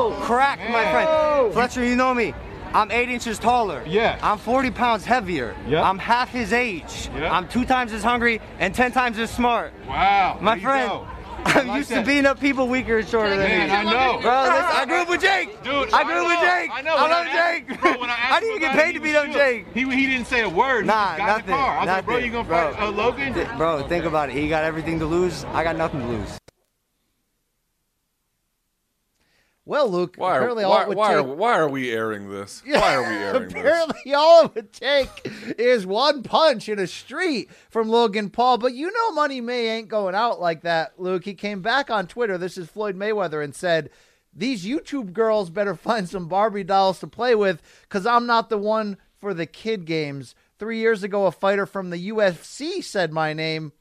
Oh, 0.00 0.16
Crack, 0.22 0.58
my 0.70 0.84
friend. 0.92 1.52
Fletcher, 1.52 1.84
you 1.84 1.96
know 1.96 2.14
me. 2.14 2.32
I'm 2.74 2.90
eight 2.90 3.08
inches 3.08 3.38
taller. 3.38 3.82
Yeah. 3.86 4.18
I'm 4.22 4.38
40 4.38 4.70
pounds 4.70 5.04
heavier. 5.04 5.54
Yep. 5.66 5.82
I'm 5.84 5.98
half 5.98 6.30
his 6.30 6.52
age. 6.52 7.08
Yep. 7.14 7.32
I'm 7.32 7.48
two 7.48 7.64
times 7.64 7.92
as 7.92 8.02
hungry 8.04 8.40
and 8.58 8.74
10 8.74 8.92
times 8.92 9.18
as 9.18 9.30
smart. 9.30 9.72
Wow. 9.88 10.38
My 10.40 10.54
there 10.54 10.62
friend, 10.62 10.90
I'm 11.44 11.68
like 11.68 11.78
used 11.78 11.90
that. 11.90 12.00
to 12.00 12.06
beating 12.06 12.26
up 12.26 12.40
people 12.40 12.68
weaker 12.68 12.98
and 12.98 13.08
shorter 13.08 13.36
than 13.36 13.48
me. 13.48 13.74
I 13.74 13.82
know. 13.84 14.20
Bro, 14.20 14.42
listen, 14.42 14.64
I 14.64 14.84
grew 14.86 14.96
up 14.96 15.08
with 15.08 15.20
Jake. 15.20 15.62
Dude, 15.62 15.92
I 15.92 16.04
grew 16.04 16.22
up 16.22 16.26
with. 16.26 16.40
Jake. 16.40 16.70
I 16.72 16.82
know. 16.82 16.96
I 16.96 17.08
love 17.08 17.26
Jake. 17.26 17.80
Bro, 17.80 18.00
when 18.00 18.10
I, 18.10 18.12
asked 18.18 18.32
I 18.32 18.40
didn't 18.40 18.56
even 18.56 18.68
get 18.68 18.76
paid 18.76 18.92
to 18.92 19.00
beat 19.00 19.14
up. 19.14 19.30
Jake. 19.30 19.66
He, 19.74 19.84
he 19.84 20.06
didn't 20.06 20.26
say 20.26 20.42
a 20.42 20.48
word. 20.48 20.86
Nah, 20.86 21.12
he 21.12 21.18
got 21.18 21.26
nothing. 21.26 21.44
in 21.44 21.50
the 21.50 21.56
car. 21.56 21.76
I 21.76 21.80
was 21.80 21.86
like, 21.86 22.04
bro, 22.04 22.14
nothing. 22.14 22.26
you 22.26 22.32
gonna 22.32 22.48
Bro. 22.48 22.72
fight 22.72 22.82
uh, 22.82 22.90
Logan? 22.90 23.56
Bro, 23.56 23.88
think 23.88 24.04
about 24.04 24.30
it. 24.30 24.36
He 24.36 24.48
got 24.48 24.64
everything 24.64 24.98
to 24.98 25.06
lose. 25.06 25.44
I 25.44 25.64
got 25.64 25.76
nothing 25.76 26.00
to 26.00 26.06
lose. 26.06 26.37
Well, 29.68 29.90
Luke, 29.90 30.14
Why 30.16 30.30
are, 30.30 30.38
apparently 30.38 30.64
all 30.64 30.70
why, 30.70 30.82
it 30.82 30.88
would 30.88 30.96
why, 30.96 31.08
take. 31.08 31.16
are, 31.18 31.22
why 31.24 31.58
are 31.58 31.68
we 31.68 31.90
airing 31.90 32.30
this? 32.30 32.62
Why 32.66 32.94
are 32.94 33.02
we 33.02 33.16
airing 33.16 33.42
this? 33.42 33.52
Apparently, 33.52 34.14
all 34.14 34.46
it 34.46 34.54
would 34.54 34.72
take 34.72 35.10
is 35.58 35.84
one 35.84 36.22
punch 36.22 36.70
in 36.70 36.78
a 36.78 36.86
street 36.86 37.50
from 37.68 37.90
Logan 37.90 38.30
Paul. 38.30 38.56
But 38.56 38.72
you 38.72 38.90
know, 38.90 39.12
Money 39.12 39.42
May 39.42 39.68
ain't 39.68 39.88
going 39.88 40.14
out 40.14 40.40
like 40.40 40.62
that, 40.62 40.98
Luke. 40.98 41.26
He 41.26 41.34
came 41.34 41.60
back 41.60 41.90
on 41.90 42.06
Twitter. 42.06 42.38
This 42.38 42.56
is 42.56 42.70
Floyd 42.70 42.96
Mayweather 42.96 43.44
and 43.44 43.54
said, 43.54 43.90
These 44.32 44.64
YouTube 44.64 45.12
girls 45.12 45.50
better 45.50 45.74
find 45.74 46.08
some 46.08 46.28
Barbie 46.28 46.64
dolls 46.64 46.98
to 47.00 47.06
play 47.06 47.34
with 47.34 47.60
because 47.82 48.06
I'm 48.06 48.24
not 48.24 48.48
the 48.48 48.56
one 48.56 48.96
for 49.18 49.34
the 49.34 49.44
kid 49.44 49.84
games. 49.84 50.34
Three 50.58 50.78
years 50.78 51.02
ago, 51.02 51.26
a 51.26 51.30
fighter 51.30 51.66
from 51.66 51.90
the 51.90 52.08
UFC 52.10 52.82
said 52.82 53.12
my 53.12 53.34
name, 53.34 53.72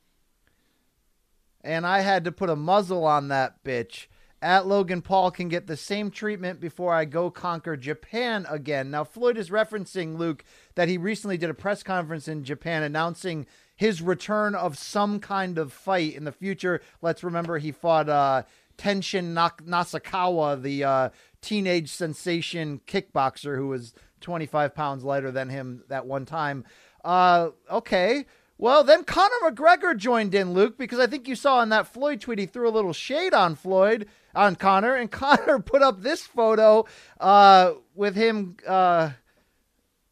and 1.61 1.87
I 1.87 2.01
had 2.01 2.25
to 2.25 2.33
put 2.33 2.49
a 2.49 2.57
muzzle 2.57 3.05
on 3.05 3.29
that 3.29 3.63
bitch. 3.63 4.07
At 4.47 4.65
Logan 4.65 5.01
Paul 5.01 5.29
can 5.29 5.49
get 5.49 5.67
the 5.67 5.75
same 5.75 6.09
treatment 6.09 6.61
before 6.61 6.93
I 6.93 7.03
go 7.03 7.29
conquer 7.29 7.75
Japan 7.75 8.45
again. 8.49 8.89
Now, 8.89 9.03
Floyd 9.03 9.37
is 9.37 9.49
referencing, 9.49 10.17
Luke, 10.17 10.45
that 10.75 10.87
he 10.87 10.97
recently 10.97 11.37
did 11.37 11.49
a 11.49 11.53
press 11.53 11.83
conference 11.83 12.29
in 12.29 12.45
Japan 12.45 12.81
announcing 12.81 13.45
his 13.75 14.01
return 14.01 14.55
of 14.55 14.77
some 14.77 15.19
kind 15.19 15.57
of 15.57 15.73
fight 15.73 16.15
in 16.15 16.23
the 16.23 16.31
future. 16.31 16.79
Let's 17.01 17.25
remember 17.25 17.57
he 17.57 17.73
fought 17.73 18.07
uh, 18.07 18.43
Tenshin 18.77 19.33
Nasukawa, 19.33 20.61
the 20.61 20.81
uh, 20.81 21.09
teenage 21.41 21.91
sensation 21.91 22.79
kickboxer 22.87 23.57
who 23.57 23.67
was 23.67 23.93
25 24.21 24.73
pounds 24.73 25.03
lighter 25.03 25.29
than 25.29 25.49
him 25.49 25.83
that 25.89 26.05
one 26.05 26.23
time. 26.23 26.63
Uh, 27.03 27.49
okay. 27.69 28.23
Well, 28.59 28.83
then 28.83 29.03
Conor 29.03 29.35
McGregor 29.43 29.95
joined 29.95 30.33
in, 30.33 30.53
Luke, 30.53 30.79
because 30.79 30.99
I 30.99 31.05
think 31.05 31.27
you 31.27 31.35
saw 31.35 31.61
in 31.61 31.69
that 31.69 31.85
Floyd 31.85 32.21
tweet 32.21 32.39
he 32.39 32.47
threw 32.47 32.67
a 32.67 32.71
little 32.71 32.93
shade 32.93 33.33
on 33.33 33.53
Floyd, 33.53 34.07
on 34.37 34.55
Conor, 34.55 34.95
and 34.95 35.11
Conor 35.11 35.59
put 35.59 35.81
up 35.81 36.01
this 36.01 36.21
photo 36.21 36.85
uh, 37.19 37.73
with 37.95 38.15
him. 38.15 38.55
Uh, 38.65 39.11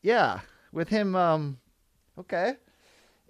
yeah, 0.01 0.41
with 0.71 0.89
him. 0.89 1.15
Um, 1.15 1.57
okay. 2.19 2.55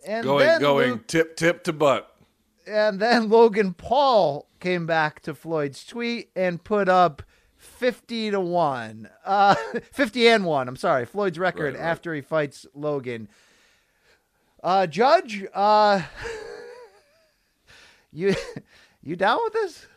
And 0.07 0.23
Going, 0.23 0.45
then 0.45 0.61
going 0.61 0.91
Luke- 0.91 1.07
tip, 1.07 1.35
tip 1.35 1.63
to 1.63 1.73
butt. 1.73 2.15
and 2.67 2.99
then 2.99 3.29
Logan 3.29 3.73
Paul 3.73 4.47
came 4.59 4.85
back 4.85 5.19
to 5.21 5.33
Floyd's 5.33 5.83
tweet 5.85 6.29
and 6.35 6.63
put 6.63 6.87
up 6.89 7.23
50 7.57 8.31
to 8.31 8.39
1. 8.39 9.09
Uh 9.25 9.55
50 9.91 10.27
and 10.27 10.45
1. 10.45 10.67
I'm 10.67 10.75
sorry. 10.75 11.05
Floyd's 11.05 11.39
record 11.39 11.73
Right, 11.73 11.81
right. 11.81 11.89
after 11.89 12.13
he 12.13 12.21
fights 12.21 12.67
Logan. 12.75 13.27
Uh 14.63 14.85
Judge, 14.85 15.43
uh 15.55 16.03
you 18.11 18.35
you 19.01 19.15
down 19.15 19.39
with 19.43 19.53
this? 19.53 19.87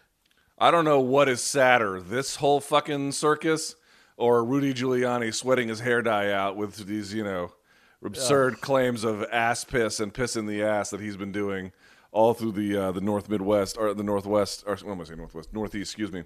I 0.61 0.71
don't 0.71 0.85
know 0.85 1.01
what 1.01 1.29
is 1.29 1.41
sadder, 1.41 2.01
this 2.01 2.37
whole 2.37 2.61
fucking 2.61 3.13
circus 3.13 3.77
or 4.17 4.45
Rudy 4.45 4.75
Giuliani 4.75 5.33
sweating 5.33 5.69
his 5.69 5.81
hair 5.81 6.03
dye 6.03 6.33
out 6.33 6.57
with 6.57 6.87
these, 6.87 7.15
you 7.15 7.23
know, 7.23 7.53
absurd 8.05 8.61
claims 8.61 9.05
of 9.05 9.25
ass 9.31 9.65
piss 9.65 10.01
and 10.01 10.13
piss 10.13 10.37
in 10.37 10.47
the 10.47 10.63
ass 10.63 10.91
that 10.91 11.01
he's 11.01 11.17
been 11.17 11.33
doing 11.33 11.73
all 12.11 12.35
through 12.35 12.53
the 12.53 12.77
uh, 12.77 12.93
the 12.93 13.01
North 13.01 13.29
Midwest 13.29 13.77
or 13.79 13.95
the 13.95 14.03
Northwest 14.03 14.65
or 14.67 14.77
what 14.77 14.93
am 14.93 15.01
I 15.01 15.05
saying 15.05 15.19
Northwest 15.19 15.53
Northeast? 15.53 15.93
Excuse 15.93 16.11
me. 16.13 16.25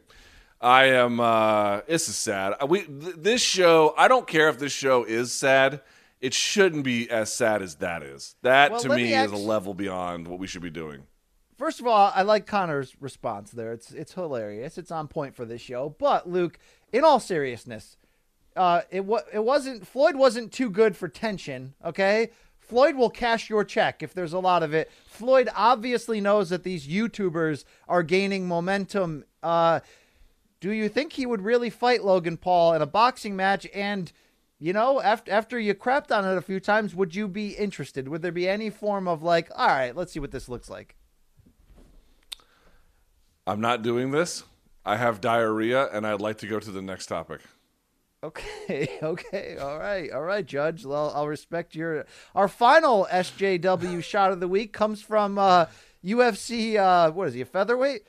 I 0.61 0.85
am. 0.85 1.19
uh 1.21 1.81
This 1.89 2.09
is 2.09 2.17
sad. 2.17 2.55
We 2.69 2.83
th- 2.83 3.17
this 3.17 3.43
show. 3.43 3.95
I 3.99 4.09
don't 4.09 4.27
care 4.27 4.49
if 4.49 4.59
this 4.59 4.73
show 4.73 5.05
is 5.05 5.33
sad. 5.33 5.81
It 6.21 6.35
shouldn't 6.35 6.85
be 6.85 7.11
as 7.11 7.33
sad 7.33 7.63
as 7.63 7.75
that 7.77 8.03
is. 8.05 8.37
That 8.43 8.71
Well, 8.71 8.81
to 8.81 8.89
me, 8.91 8.95
me 8.97 9.15
is 9.15 9.33
a 9.33 9.37
level 9.37 9.75
beyond 9.75 10.29
what 10.29 10.39
we 10.39 10.47
should 10.47 10.63
be 10.63 10.71
doing. 10.71 11.03
First 11.63 11.79
of 11.79 11.87
all, 11.87 12.11
I 12.13 12.23
like 12.23 12.45
Conor's 12.45 12.97
response 13.01 13.53
there. 13.53 13.73
It's 13.73 13.93
it's 13.93 14.15
hilarious. 14.15 14.79
It's 14.79 14.91
on 14.91 15.07
point 15.07 15.37
for 15.37 15.45
this 15.45 15.61
show. 15.61 15.95
But 15.97 16.29
Luke, 16.29 16.59
in 16.93 17.05
all 17.05 17.21
seriousness, 17.21 17.97
uh, 18.57 18.81
it 18.91 19.05
wa- 19.05 19.23
it 19.33 19.45
wasn't 19.45 19.87
Floyd 19.87 20.17
wasn't 20.17 20.51
too 20.51 20.69
good 20.69 20.97
for 20.97 21.07
tension. 21.07 21.75
Okay, 21.85 22.31
Floyd 22.59 22.97
will 22.97 23.11
cash 23.11 23.49
your 23.49 23.63
check 23.63 24.03
if 24.03 24.13
there's 24.13 24.33
a 24.33 24.41
lot 24.41 24.65
of 24.65 24.75
it. 24.75 24.91
Floyd 25.07 25.49
obviously 25.55 26.21
knows 26.21 26.51
that 26.51 26.65
these 26.65 26.89
YouTubers 26.89 27.65
are 27.87 28.03
gaining 28.03 28.49
momentum. 28.49 29.23
Uh, 29.41 29.79
do 30.59 30.73
you 30.73 30.89
think 30.89 31.13
he 31.13 31.27
would 31.27 31.43
really 31.43 31.71
fight 31.71 32.03
Logan 32.03 32.39
Paul 32.39 32.75
in 32.75 32.83
a 32.83 32.87
boxing 32.87 33.37
match? 33.37 33.69
And 33.73 34.11
you 34.59 34.73
know, 34.73 35.01
after 35.01 35.31
after 35.31 35.61
you 35.61 35.75
crapped 35.75 36.11
on 36.11 36.25
it 36.25 36.37
a 36.37 36.43
few 36.43 36.59
times, 36.59 36.93
would 36.97 37.15
you 37.15 37.29
be 37.29 37.51
interested? 37.51 38.09
Would 38.09 38.23
there 38.23 38.33
be 38.33 38.49
any 38.49 38.69
form 38.69 39.07
of 39.07 39.23
like, 39.23 39.49
all 39.55 39.69
right, 39.69 39.95
let's 39.95 40.13
see 40.13 40.19
what 40.19 40.33
this 40.33 40.49
looks 40.49 40.69
like? 40.69 40.97
I'm 43.47 43.61
not 43.61 43.83
doing 43.83 44.11
this. 44.11 44.45
I 44.85 44.97
have 44.97 45.21
diarrhea, 45.21 45.89
and 45.93 46.07
I'd 46.07 46.21
like 46.21 46.39
to 46.39 46.47
go 46.47 46.59
to 46.59 46.71
the 46.71 46.83
next 46.83 47.07
topic. 47.07 47.41
Okay, 48.25 48.99
okay, 49.03 49.57
all 49.61 49.79
right, 49.79 50.11
all 50.13 50.23
right, 50.23 50.45
Judge. 50.47 50.85
Well, 50.85 51.13
I'll 51.15 51.29
respect 51.29 51.75
your. 51.75 52.07
Our 52.35 52.49
final 52.49 53.07
SJW 53.11 54.03
shot 54.05 54.33
of 54.33 54.41
the 54.41 54.49
week 54.49 54.73
comes 54.73 55.03
from 55.03 55.39
uh, 55.39 55.67
UFC. 56.05 56.77
Uh, 56.77 57.11
what 57.11 57.29
is 57.29 57.35
he? 57.35 57.41
A 57.41 57.45
featherweight? 57.45 58.03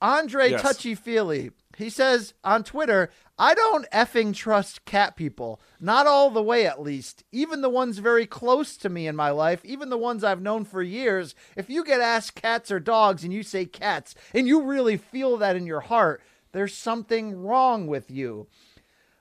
Andre 0.00 0.50
Yes. 0.50 0.62
Touchy 0.62 0.94
Fili. 0.94 1.50
He 1.76 1.90
says 1.90 2.34
on 2.44 2.64
Twitter, 2.64 3.10
I 3.38 3.54
don't 3.54 3.88
effing 3.90 4.34
trust 4.34 4.84
cat 4.84 5.14
people. 5.14 5.60
Not 5.78 6.06
all 6.06 6.30
the 6.30 6.42
way, 6.42 6.66
at 6.66 6.80
least. 6.80 7.22
Even 7.32 7.60
the 7.60 7.68
ones 7.68 7.98
very 7.98 8.26
close 8.26 8.76
to 8.78 8.88
me 8.88 9.06
in 9.06 9.14
my 9.14 9.30
life, 9.30 9.64
even 9.64 9.90
the 9.90 9.98
ones 9.98 10.24
I've 10.24 10.40
known 10.40 10.64
for 10.64 10.82
years. 10.82 11.34
If 11.54 11.68
you 11.68 11.84
get 11.84 12.00
asked 12.00 12.34
cats 12.34 12.70
or 12.70 12.80
dogs 12.80 13.24
and 13.24 13.32
you 13.32 13.42
say 13.42 13.66
cats, 13.66 14.14
and 14.32 14.46
you 14.46 14.62
really 14.62 14.96
feel 14.96 15.36
that 15.36 15.56
in 15.56 15.66
your 15.66 15.80
heart, 15.80 16.22
there's 16.52 16.74
something 16.74 17.36
wrong 17.36 17.86
with 17.86 18.10
you. 18.10 18.46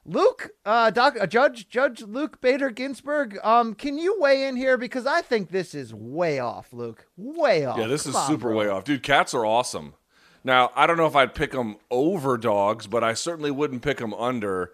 Luke, 0.05 0.51
uh, 0.65 0.91
doc, 0.91 1.17
uh, 1.19 1.25
Judge, 1.25 1.67
Judge 1.67 2.01
Luke 2.03 2.39
Bader 2.39 2.69
Ginsburg, 2.69 3.39
um, 3.43 3.73
can 3.73 3.97
you 3.97 4.15
weigh 4.19 4.47
in 4.47 4.55
here 4.55 4.77
because 4.77 5.07
I 5.07 5.21
think 5.21 5.49
this 5.49 5.73
is 5.73 5.95
way 5.95 6.37
off, 6.39 6.71
Luke, 6.71 7.07
way 7.17 7.65
off. 7.65 7.79
Yeah, 7.79 7.87
this 7.87 8.03
Come 8.03 8.15
is 8.15 8.27
super 8.27 8.53
way 8.53 8.69
off. 8.69 8.83
Dude, 8.83 9.01
cats 9.01 9.33
are 9.33 9.45
awesome. 9.45 9.95
Now, 10.45 10.71
I 10.75 10.85
don't 10.87 10.95
know 10.97 11.07
if 11.07 11.15
I'd 11.15 11.33
pick 11.35 11.51
them 11.51 11.75
over 11.91 12.37
dogs, 12.37 12.85
but 12.87 13.03
I 13.03 13.15
certainly 13.15 13.49
wouldn't 13.51 13.81
pick 13.81 13.97
them 13.97 14.13
under. 14.13 14.71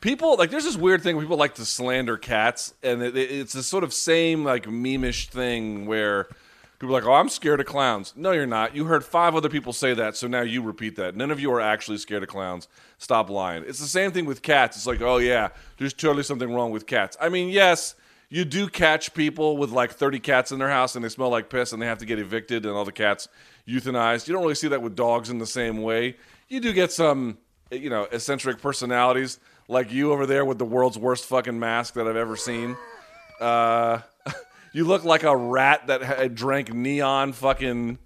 People, 0.00 0.36
like, 0.36 0.50
there's 0.50 0.62
this 0.64 0.76
weird 0.76 1.02
thing 1.02 1.16
where 1.16 1.24
people 1.24 1.36
like 1.36 1.56
to 1.56 1.64
slander 1.64 2.16
cats, 2.16 2.72
and 2.84 3.02
it, 3.02 3.16
it- 3.16 3.30
it's 3.32 3.52
this 3.52 3.66
sort 3.66 3.82
of 3.82 3.92
same, 3.92 4.44
like, 4.44 4.64
memeish 4.66 5.26
thing 5.28 5.86
where 5.86 6.28
people 6.78 6.94
are 6.96 7.00
like, 7.00 7.04
oh, 7.08 7.14
I'm 7.14 7.28
scared 7.28 7.58
of 7.58 7.66
clowns. 7.66 8.12
No, 8.16 8.30
you're 8.30 8.46
not. 8.46 8.76
You 8.76 8.84
heard 8.84 9.04
five 9.04 9.34
other 9.34 9.48
people 9.48 9.72
say 9.72 9.92
that, 9.94 10.16
so 10.16 10.28
now 10.28 10.42
you 10.42 10.62
repeat 10.62 10.94
that. 10.96 11.16
None 11.16 11.32
of 11.32 11.40
you 11.40 11.50
are 11.52 11.60
actually 11.60 11.98
scared 11.98 12.22
of 12.22 12.28
clowns. 12.28 12.68
Stop 12.98 13.28
lying. 13.28 13.64
It's 13.66 13.80
the 13.80 13.88
same 13.88 14.12
thing 14.12 14.24
with 14.24 14.40
cats. 14.40 14.76
It's 14.76 14.86
like, 14.86 15.00
oh, 15.00 15.16
yeah, 15.18 15.48
there's 15.78 15.92
totally 15.94 16.22
something 16.22 16.54
wrong 16.54 16.70
with 16.70 16.86
cats. 16.86 17.16
I 17.20 17.28
mean, 17.28 17.48
yes, 17.48 17.96
you 18.30 18.44
do 18.44 18.68
catch 18.68 19.14
people 19.14 19.56
with 19.56 19.70
like 19.70 19.92
30 19.92 20.20
cats 20.20 20.52
in 20.52 20.58
their 20.58 20.68
house 20.68 20.94
and 20.94 21.04
they 21.04 21.08
smell 21.08 21.30
like 21.30 21.48
piss 21.48 21.72
and 21.72 21.80
they 21.80 21.86
have 21.86 21.98
to 21.98 22.06
get 22.06 22.18
evicted 22.18 22.66
and 22.66 22.74
all 22.74 22.84
the 22.84 22.92
cats 22.92 23.28
euthanized. 23.66 24.28
You 24.28 24.34
don't 24.34 24.42
really 24.42 24.54
see 24.54 24.68
that 24.68 24.82
with 24.82 24.94
dogs 24.94 25.30
in 25.30 25.38
the 25.38 25.46
same 25.46 25.82
way. 25.82 26.16
You 26.48 26.60
do 26.60 26.72
get 26.72 26.92
some, 26.92 27.38
you 27.70 27.88
know, 27.88 28.04
eccentric 28.04 28.60
personalities 28.60 29.38
like 29.66 29.92
you 29.92 30.12
over 30.12 30.26
there 30.26 30.44
with 30.44 30.58
the 30.58 30.64
world's 30.64 30.98
worst 30.98 31.26
fucking 31.26 31.58
mask 31.58 31.94
that 31.94 32.06
I've 32.06 32.16
ever 32.16 32.36
seen. 32.36 32.76
Uh, 33.40 34.00
you 34.72 34.84
look 34.84 35.04
like 35.04 35.22
a 35.22 35.36
rat 35.36 35.86
that 35.86 36.02
had 36.02 36.34
drank 36.34 36.72
neon 36.72 37.32
fucking. 37.32 37.98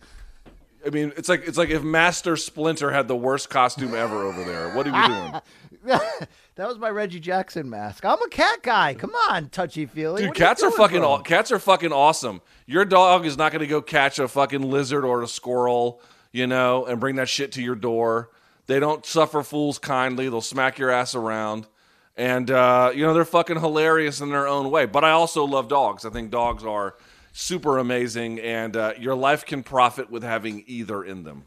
I 0.84 0.90
mean, 0.90 1.12
it's 1.16 1.28
like 1.28 1.46
it's 1.46 1.56
like 1.56 1.70
if 1.70 1.84
Master 1.84 2.36
Splinter 2.36 2.90
had 2.90 3.06
the 3.06 3.14
worst 3.14 3.50
costume 3.50 3.94
ever 3.94 4.24
over 4.24 4.42
there. 4.42 4.74
What 4.74 4.88
are 4.88 5.00
you 5.00 5.14
doing? 5.14 5.40
that 6.54 6.68
was 6.68 6.78
my 6.78 6.88
Reggie 6.88 7.18
Jackson 7.20 7.68
mask. 7.68 8.04
I'm 8.04 8.22
a 8.22 8.28
cat 8.28 8.62
guy. 8.62 8.94
Come 8.94 9.12
on, 9.28 9.48
touchy 9.48 9.86
feely. 9.86 10.22
Dude, 10.22 10.34
cats 10.34 10.62
are 10.62 10.70
fucking 10.70 11.02
cats 11.24 11.50
are 11.50 11.58
fucking 11.58 11.92
awesome. 11.92 12.40
Your 12.66 12.84
dog 12.84 13.26
is 13.26 13.36
not 13.36 13.52
going 13.52 13.60
to 13.60 13.66
go 13.66 13.82
catch 13.82 14.18
a 14.18 14.28
fucking 14.28 14.62
lizard 14.62 15.04
or 15.04 15.22
a 15.22 15.28
squirrel, 15.28 16.00
you 16.30 16.46
know, 16.46 16.86
and 16.86 17.00
bring 17.00 17.16
that 17.16 17.28
shit 17.28 17.52
to 17.52 17.62
your 17.62 17.74
door. 17.74 18.30
They 18.66 18.78
don't 18.78 19.04
suffer 19.04 19.42
fools 19.42 19.78
kindly. 19.78 20.28
They'll 20.28 20.40
smack 20.40 20.78
your 20.78 20.90
ass 20.90 21.14
around. 21.14 21.66
And 22.16 22.50
uh, 22.50 22.92
you 22.94 23.04
know, 23.04 23.12
they're 23.12 23.24
fucking 23.24 23.58
hilarious 23.58 24.20
in 24.20 24.30
their 24.30 24.46
own 24.46 24.70
way. 24.70 24.86
But 24.86 25.04
I 25.04 25.10
also 25.10 25.44
love 25.44 25.68
dogs. 25.68 26.04
I 26.04 26.10
think 26.10 26.30
dogs 26.30 26.64
are 26.64 26.94
super 27.32 27.78
amazing 27.78 28.38
and 28.40 28.76
uh, 28.76 28.92
your 28.98 29.14
life 29.14 29.44
can 29.44 29.62
profit 29.62 30.10
with 30.10 30.22
having 30.22 30.62
either 30.66 31.02
in 31.02 31.24
them. 31.24 31.44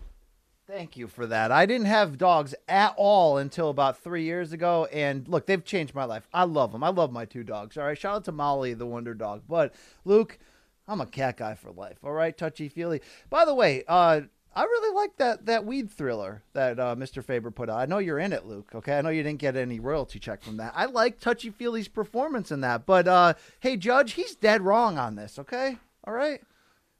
Thank 0.67 0.97
you 0.97 1.07
for 1.07 1.27
that. 1.27 1.51
I 1.51 1.67
didn't 1.67 1.85
have 1.85 2.17
dogs 2.17 2.55
at 2.67 2.95
all 2.97 3.37
until 3.37 3.69
about 3.69 3.99
three 3.99 4.23
years 4.23 4.51
ago, 4.51 4.85
and 4.91 5.27
look, 5.27 5.45
they've 5.45 5.63
changed 5.63 5.93
my 5.93 6.05
life. 6.05 6.27
I 6.33 6.43
love 6.45 6.71
them. 6.71 6.83
I 6.83 6.89
love 6.89 7.11
my 7.11 7.25
two 7.25 7.43
dogs. 7.43 7.77
All 7.77 7.85
right, 7.85 7.97
shout 7.97 8.15
out 8.15 8.25
to 8.25 8.31
Molly, 8.31 8.73
the 8.73 8.85
Wonder 8.87 9.13
Dog. 9.13 9.43
But 9.47 9.75
Luke, 10.05 10.39
I'm 10.87 11.01
a 11.01 11.05
cat 11.05 11.37
guy 11.37 11.53
for 11.53 11.69
life. 11.71 11.97
All 12.03 12.13
right, 12.13 12.35
touchy 12.35 12.67
feely. 12.67 13.01
By 13.29 13.45
the 13.45 13.53
way, 13.53 13.83
uh, 13.87 14.21
I 14.55 14.63
really 14.63 14.95
like 14.95 15.17
that 15.17 15.45
that 15.45 15.65
weed 15.65 15.91
thriller 15.91 16.41
that 16.53 16.79
uh, 16.79 16.95
Mr. 16.95 17.23
Faber 17.23 17.51
put 17.51 17.69
out. 17.69 17.77
I 17.77 17.85
know 17.85 17.99
you're 17.99 18.17
in 18.19 18.33
it, 18.33 18.47
Luke. 18.47 18.71
Okay, 18.73 18.97
I 18.97 19.01
know 19.01 19.09
you 19.09 19.21
didn't 19.21 19.39
get 19.39 19.55
any 19.55 19.79
royalty 19.79 20.17
check 20.17 20.41
from 20.41 20.57
that. 20.57 20.73
I 20.75 20.85
like 20.85 21.19
touchy 21.19 21.51
feely's 21.51 21.87
performance 21.89 22.51
in 22.51 22.61
that. 22.61 22.87
But 22.87 23.07
uh, 23.07 23.33
hey, 23.59 23.77
Judge, 23.77 24.13
he's 24.13 24.35
dead 24.35 24.63
wrong 24.63 24.97
on 24.97 25.15
this. 25.15 25.37
Okay, 25.37 25.77
all 26.05 26.13
right. 26.13 26.41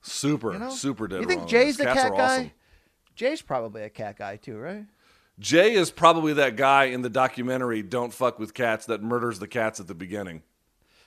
Super, 0.02 0.54
You 0.54 0.60
know? 0.60 0.70
super 0.70 1.08
dead 1.08 1.22
You 1.22 1.26
think. 1.26 1.48
Jay's 1.48 1.78
the 1.78 1.86
cats 1.86 2.00
cat 2.00 2.12
are 2.12 2.16
guy? 2.18 2.36
awesome. 2.36 2.52
Jay's 3.16 3.42
probably 3.42 3.84
a 3.84 3.90
cat 3.90 4.18
guy 4.18 4.36
too, 4.36 4.58
right? 4.58 4.86
Jay 5.40 5.74
is 5.74 5.92
probably 5.92 6.34
that 6.34 6.56
guy 6.56 6.86
in 6.86 7.02
the 7.02 7.10
documentary 7.10 7.82
"Don't 7.82 8.14
Fuck 8.14 8.40
with 8.40 8.54
Cats" 8.54 8.86
that 8.86 9.02
murders 9.02 9.40
the 9.40 9.48
cats 9.48 9.80
at 9.80 9.88
the 9.88 9.96
beginning. 9.96 10.44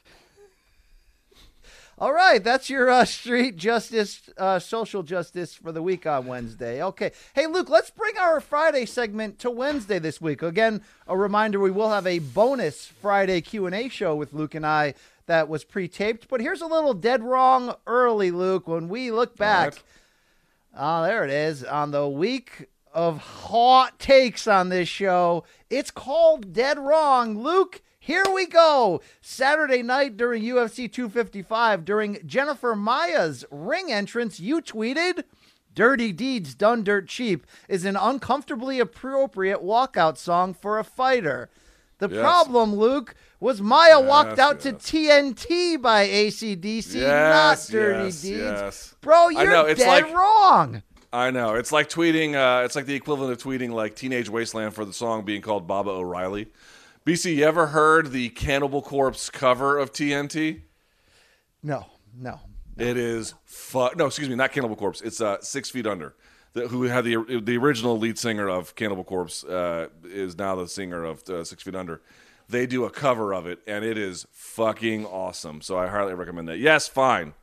All 1.98 2.12
right, 2.12 2.42
that's 2.42 2.68
your 2.68 2.90
uh, 2.90 3.04
street 3.04 3.56
justice, 3.56 4.28
uh, 4.36 4.58
social 4.58 5.02
justice 5.02 5.54
for 5.54 5.72
the 5.72 5.82
week 5.82 6.06
on 6.06 6.26
Wednesday. 6.26 6.82
Okay, 6.82 7.12
hey 7.34 7.46
Luke, 7.46 7.70
let's 7.70 7.90
bring 7.90 8.18
our 8.18 8.40
Friday 8.40 8.84
segment 8.84 9.38
to 9.40 9.50
Wednesday 9.50 9.98
this 9.98 10.20
week. 10.20 10.42
Again, 10.42 10.82
a 11.06 11.16
reminder: 11.16 11.58
we 11.58 11.70
will 11.70 11.90
have 11.90 12.06
a 12.06 12.18
bonus 12.18 12.86
Friday 12.86 13.40
Q 13.40 13.66
and 13.66 13.74
A 13.74 13.88
show 13.88 14.14
with 14.14 14.32
Luke 14.32 14.54
and 14.54 14.66
I 14.66 14.94
that 15.26 15.48
was 15.48 15.62
pre-taped. 15.62 16.28
But 16.28 16.40
here's 16.40 16.60
a 16.60 16.66
little 16.66 16.94
dead 16.94 17.22
wrong 17.22 17.74
early, 17.86 18.30
Luke. 18.30 18.66
When 18.66 18.88
we 18.88 19.10
look 19.10 19.36
back, 19.36 19.72
right. 19.74 19.82
Oh, 20.80 21.02
there 21.02 21.24
it 21.24 21.30
is. 21.30 21.64
On 21.64 21.90
the 21.90 22.08
week 22.08 22.66
of 22.94 23.18
hot 23.18 23.98
takes 23.98 24.46
on 24.46 24.68
this 24.68 24.88
show, 24.88 25.44
it's 25.68 25.90
called 25.90 26.52
Dead 26.52 26.78
Wrong. 26.78 27.36
Luke, 27.42 27.82
here 27.98 28.24
we 28.32 28.46
go. 28.46 29.00
Saturday 29.20 29.82
night 29.82 30.16
during 30.16 30.42
UFC 30.44 30.90
255, 30.90 31.84
during 31.84 32.18
Jennifer 32.24 32.76
Maia's 32.76 33.44
ring 33.50 33.90
entrance, 33.92 34.38
you 34.40 34.60
tweeted. 34.62 35.24
Dirty 35.74 36.12
Deeds 36.12 36.54
Done 36.54 36.82
Dirt 36.82 37.06
Cheap 37.08 37.46
is 37.68 37.84
an 37.84 37.96
uncomfortably 37.96 38.80
appropriate 38.80 39.60
walkout 39.62 40.16
song 40.16 40.54
for 40.54 40.78
a 40.78 40.84
fighter. 40.84 41.50
The 41.98 42.08
Yes. 42.08 42.20
problem, 42.20 42.74
Luke, 42.74 43.14
was 43.40 43.60
Maia 43.60 44.00
walked 44.00 44.30
Yes, 44.30 44.38
out 44.40 44.60
to. 44.60 44.72
TNT 44.72 45.80
by 45.80 46.06
ACDC, 46.06 46.94
Yes, 47.00 47.68
not 47.70 47.72
Dirty 47.72 48.04
yes, 48.06 48.22
Deeds. 48.22 48.38
yes. 48.38 48.94
Bro, 49.00 49.28
you're 49.30 49.46
know, 49.50 49.64
it's 49.66 49.80
dead 49.80 50.04
like- 50.04 50.14
wrong. 50.14 50.82
I 51.12 51.30
know. 51.30 51.54
It's 51.54 51.72
like 51.72 51.88
tweeting. 51.88 52.34
Uh, 52.34 52.64
it's 52.64 52.76
like 52.76 52.84
the 52.84 52.94
equivalent 52.94 53.32
of 53.32 53.38
tweeting 53.42 53.70
like 53.70 53.96
"Teenage 53.96 54.28
Wasteland" 54.28 54.74
for 54.74 54.84
the 54.84 54.92
song 54.92 55.24
being 55.24 55.40
called 55.40 55.66
Baba 55.66 55.88
O'Riley. 55.90 56.48
BC, 57.06 57.36
you 57.36 57.44
ever 57.44 57.68
heard 57.68 58.10
the 58.10 58.28
Cannibal 58.28 58.82
Corpse 58.82 59.30
cover 59.30 59.78
of 59.78 59.90
TNT? 59.90 60.60
No, 61.62 61.86
no. 62.14 62.40
It 62.76 62.98
is 62.98 63.32
fu- 63.46 63.88
No, 63.96 64.06
excuse 64.06 64.28
me, 64.28 64.34
not 64.34 64.52
Cannibal 64.52 64.76
Corpse. 64.76 65.00
It's 65.00 65.20
uh, 65.22 65.38
Six 65.40 65.70
Feet 65.70 65.86
Under, 65.86 66.14
the, 66.52 66.68
who 66.68 66.82
had 66.82 67.04
the 67.04 67.40
the 67.42 67.56
original 67.56 67.98
lead 67.98 68.18
singer 68.18 68.46
of 68.48 68.74
Cannibal 68.74 69.02
Corpse 69.04 69.44
uh, 69.44 69.88
is 70.04 70.36
now 70.36 70.56
the 70.56 70.68
singer 70.68 71.04
of 71.04 71.26
uh, 71.30 71.42
Six 71.42 71.62
Feet 71.62 71.74
Under. 71.74 72.02
They 72.48 72.66
do 72.66 72.84
a 72.84 72.90
cover 72.90 73.34
of 73.34 73.46
it, 73.46 73.60
and 73.66 73.84
it 73.84 73.98
is 73.98 74.26
fucking 74.32 75.04
awesome. 75.04 75.60
So 75.60 75.78
I 75.78 75.86
highly 75.88 76.14
recommend 76.14 76.48
that. 76.48 76.58
Yes, 76.58 76.88
fine. 76.88 77.34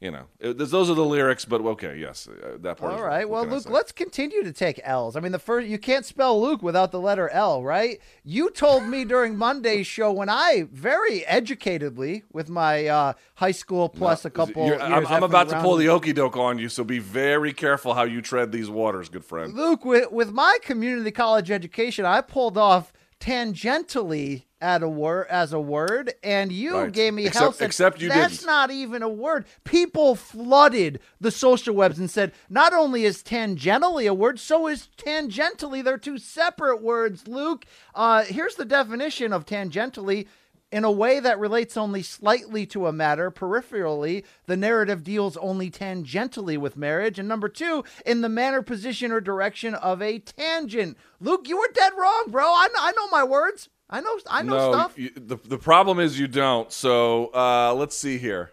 You 0.00 0.10
know, 0.10 0.24
it, 0.38 0.56
those 0.56 0.88
are 0.88 0.94
the 0.94 1.04
lyrics, 1.04 1.44
but 1.44 1.60
okay, 1.60 1.98
yes, 1.98 2.26
uh, 2.26 2.56
that 2.60 2.78
part. 2.78 2.94
is 2.94 2.96
All 2.98 3.04
right. 3.04 3.18
right. 3.18 3.28
Well, 3.28 3.44
Luke, 3.44 3.68
let's 3.68 3.92
continue 3.92 4.42
to 4.42 4.52
take 4.52 4.80
L's. 4.82 5.14
I 5.14 5.20
mean, 5.20 5.30
the 5.30 5.38
first 5.38 5.68
you 5.68 5.76
can't 5.76 6.06
spell 6.06 6.40
Luke 6.40 6.62
without 6.62 6.90
the 6.90 6.98
letter 6.98 7.28
L, 7.28 7.62
right? 7.62 8.00
You 8.24 8.48
told 8.50 8.84
me 8.84 9.04
during 9.04 9.36
Monday's 9.36 9.86
show 9.86 10.10
when 10.10 10.30
I 10.30 10.66
very 10.72 11.20
educatedly 11.20 12.22
with 12.32 12.48
my 12.48 12.86
uh, 12.86 13.12
high 13.34 13.50
school 13.50 13.90
plus 13.90 14.24
a 14.24 14.30
couple. 14.30 14.64
Years 14.64 14.80
I'm, 14.80 15.06
I'm 15.06 15.22
about 15.22 15.50
to 15.50 15.60
pull 15.60 15.76
the 15.76 15.90
okey 15.90 16.14
doke 16.14 16.38
on 16.38 16.58
you, 16.58 16.70
so 16.70 16.82
be 16.82 16.98
very 16.98 17.52
careful 17.52 17.92
how 17.92 18.04
you 18.04 18.22
tread 18.22 18.52
these 18.52 18.70
waters, 18.70 19.10
good 19.10 19.24
friend. 19.24 19.52
Luke, 19.52 19.84
with, 19.84 20.10
with 20.10 20.32
my 20.32 20.56
community 20.62 21.10
college 21.10 21.50
education, 21.50 22.06
I 22.06 22.22
pulled 22.22 22.56
off 22.56 22.90
tangentially 23.20 24.44
at 24.60 24.82
a 24.82 24.88
word 24.88 25.26
as 25.30 25.52
a 25.54 25.60
word, 25.60 26.12
and 26.22 26.52
you 26.52 26.76
Right. 26.76 26.92
gave 26.92 27.14
me 27.14 27.26
Except- 27.26 27.58
hell. 27.58 27.66
except 27.66 28.00
you 28.02 28.08
That's 28.08 28.38
didn't." 28.38 28.46
not 28.46 28.70
even 28.70 29.02
a 29.02 29.08
word. 29.08 29.46
People 29.64 30.14
flooded 30.14 31.00
the 31.20 31.30
social 31.30 31.74
webs 31.74 31.98
and 31.98 32.10
said, 32.10 32.32
not 32.50 32.74
only 32.74 33.04
is 33.06 33.22
tangentially 33.22 34.06
a 34.08 34.12
word, 34.12 34.38
so 34.38 34.66
is 34.66 34.88
tangentially. 34.98 35.82
They're 35.82 35.96
two 35.96 36.18
separate 36.18 36.82
words. 36.82 37.26
Luke, 37.26 37.64
uh, 37.94 38.24
here's 38.24 38.56
the 38.56 38.66
definition 38.66 39.32
of 39.32 39.46
tangentially. 39.46 40.26
In 40.72 40.84
a 40.84 40.90
way 40.90 41.18
that 41.18 41.40
relates 41.40 41.76
only 41.76 42.00
slightly 42.02 42.64
to 42.66 42.86
a 42.86 42.92
matter, 42.92 43.30
peripherally, 43.32 44.24
the 44.46 44.56
narrative 44.56 45.02
deals 45.02 45.36
only 45.38 45.68
tangentially 45.68 46.56
with 46.56 46.76
marriage. 46.76 47.18
And 47.18 47.26
number 47.26 47.48
two, 47.48 47.82
in 48.06 48.20
the 48.20 48.28
manner, 48.28 48.62
position, 48.62 49.10
or 49.10 49.20
direction 49.20 49.74
of 49.74 50.00
a 50.00 50.20
tangent. 50.20 50.96
Luke, 51.20 51.48
you 51.48 51.58
were 51.58 51.68
dead 51.74 51.92
wrong, 51.98 52.26
bro. 52.28 52.44
I 52.44 52.68
know, 52.72 52.80
I 52.80 52.92
know 52.92 53.08
my 53.08 53.24
words. 53.24 53.68
I 53.92 54.00
know, 54.00 54.16
I 54.28 54.42
know 54.42 54.56
no, 54.56 54.72
stuff. 54.72 54.92
you- 54.96 55.10
the 55.16 55.36
the 55.44 55.58
problem 55.58 55.98
is 55.98 56.20
you 56.20 56.28
don't. 56.28 56.70
So 56.70 57.32
uh, 57.34 57.74
let's 57.74 57.96
see 57.96 58.18
here. 58.18 58.52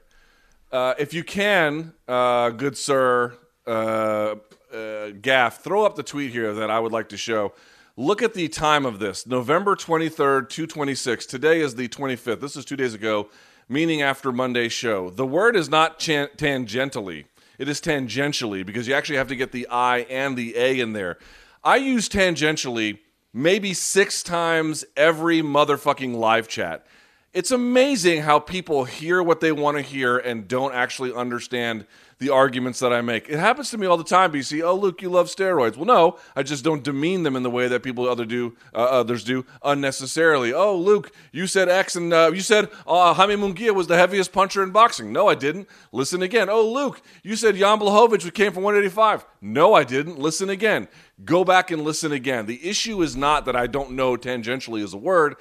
Uh, 0.72 0.96
if 0.98 1.14
you 1.14 1.24
can, 1.24 1.94
uh, 2.08 2.50
good 2.50 2.76
sir, 2.76 3.36
uh, 3.68 4.36
uh, 4.74 5.10
Gaff, 5.22 5.62
throw 5.64 5.86
up 5.86 5.96
the 5.96 6.02
tweet 6.04 6.32
here 6.32 6.52
that 6.56 6.72
I 6.72 6.80
would 6.80 6.92
like 6.92 7.10
to 7.10 7.18
show. 7.18 7.54
Look 8.00 8.22
at 8.22 8.36
the 8.36 8.48
time 8.48 8.86
of 8.86 9.00
this 9.00 9.26
November 9.26 9.76
23rd, 9.76 10.50
226. 10.50 11.26
Today 11.26 11.62
is 11.62 11.74
the 11.74 11.88
25th. 11.88 12.40
This 12.40 12.56
is 12.56 12.64
two 12.64 12.76
days 12.76 12.94
ago, 12.94 13.28
meaning 13.68 14.04
after 14.04 14.32
Monday's 14.32 14.72
show. 14.72 15.10
The 15.10 15.26
word 15.26 15.56
is 15.56 15.68
not 15.68 15.98
chan- 15.98 16.30
tangentially, 16.38 17.26
it 17.58 17.68
is 17.68 17.82
tangentially 17.82 18.64
because 18.64 18.88
you 18.88 18.94
actually 18.94 19.16
have 19.16 19.30
to 19.30 19.36
get 19.36 19.52
the 19.52 19.68
I 19.70 20.02
and 20.12 20.38
the 20.38 20.56
A 20.56 20.80
in 20.80 20.94
there. 20.94 21.18
I 21.64 21.78
use 21.78 22.08
tangentially 22.08 23.00
maybe 23.34 23.74
six 23.74 24.22
times 24.22 24.86
every 24.96 25.42
motherfucking 25.42 26.14
live 26.14 26.48
chat. 26.48 26.86
It's 27.34 27.50
amazing 27.50 28.22
how 28.22 28.38
people 28.38 28.84
hear 28.84 29.24
what 29.24 29.40
they 29.40 29.52
want 29.52 29.78
to 29.78 29.82
hear 29.82 30.20
and 30.20 30.48
don't 30.48 30.76
actually 30.76 31.16
understand 31.16 31.88
the 32.20 32.30
arguments 32.30 32.80
that 32.80 32.92
I 32.92 33.02
make. 33.02 33.30
It 33.30 33.38
happens 33.40 33.70
to 33.72 33.78
me 33.78 33.86
all 33.86 33.98
the 33.98 34.04
time. 34.04 34.32
BC, 34.32 34.64
oh 34.64 34.76
Luke, 34.76 35.02
you 35.02 35.10
love 35.10 35.28
steroids. 35.28 35.76
Well, 35.76 35.86
no, 35.86 36.18
I 36.36 36.44
just 36.44 36.64
don't 36.64 36.84
demean 36.84 37.24
them 37.24 37.36
in 37.36 37.44
the 37.44 37.50
way 37.50 37.68
that 37.68 37.84
people 37.84 38.10
other 38.10 38.26
do, 38.26 38.56
uh, 38.74 38.78
others 38.78 39.24
do 39.24 39.46
unnecessarily. 39.64 40.54
Oh 40.54 40.76
Luke, 40.76 41.12
you 41.32 41.46
said 41.46 41.70
X 41.70 41.96
and 41.96 42.12
uh, 42.12 42.32
you 42.34 42.42
said 42.42 42.70
uh, 42.88 43.14
Jaime 43.14 43.36
Munguia 43.36 43.74
was 43.74 43.88
the 43.88 43.98
heaviest 43.98 44.32
puncher 44.32 44.64
in 44.64 44.72
boxing. 44.72 45.12
No, 45.12 45.28
I 45.28 45.36
didn't. 45.36 45.68
Listen 45.92 46.22
again. 46.22 46.50
Oh 46.50 46.68
Luke, 46.68 47.02
you 47.24 47.36
said 47.36 47.56
Jan 47.56 47.80
Blachowicz 47.80 48.34
came 48.34 48.52
from 48.52 48.64
185. 48.64 49.26
No, 49.42 49.74
I 49.74 49.84
didn't. 49.84 50.18
Listen 50.18 50.50
again. 50.50 50.88
Go 51.24 51.44
back 51.44 51.72
and 51.72 51.84
listen 51.84 52.12
again. 52.12 52.46
The 52.46 52.68
issue 52.68 53.02
is 53.02 53.16
not 53.16 53.46
that 53.46 53.56
I 53.56 53.68
don't 53.68 53.92
know 53.92 54.16
tangentially 54.18 54.82
is 54.84 54.94
a 54.94 54.98
word. 54.98 55.36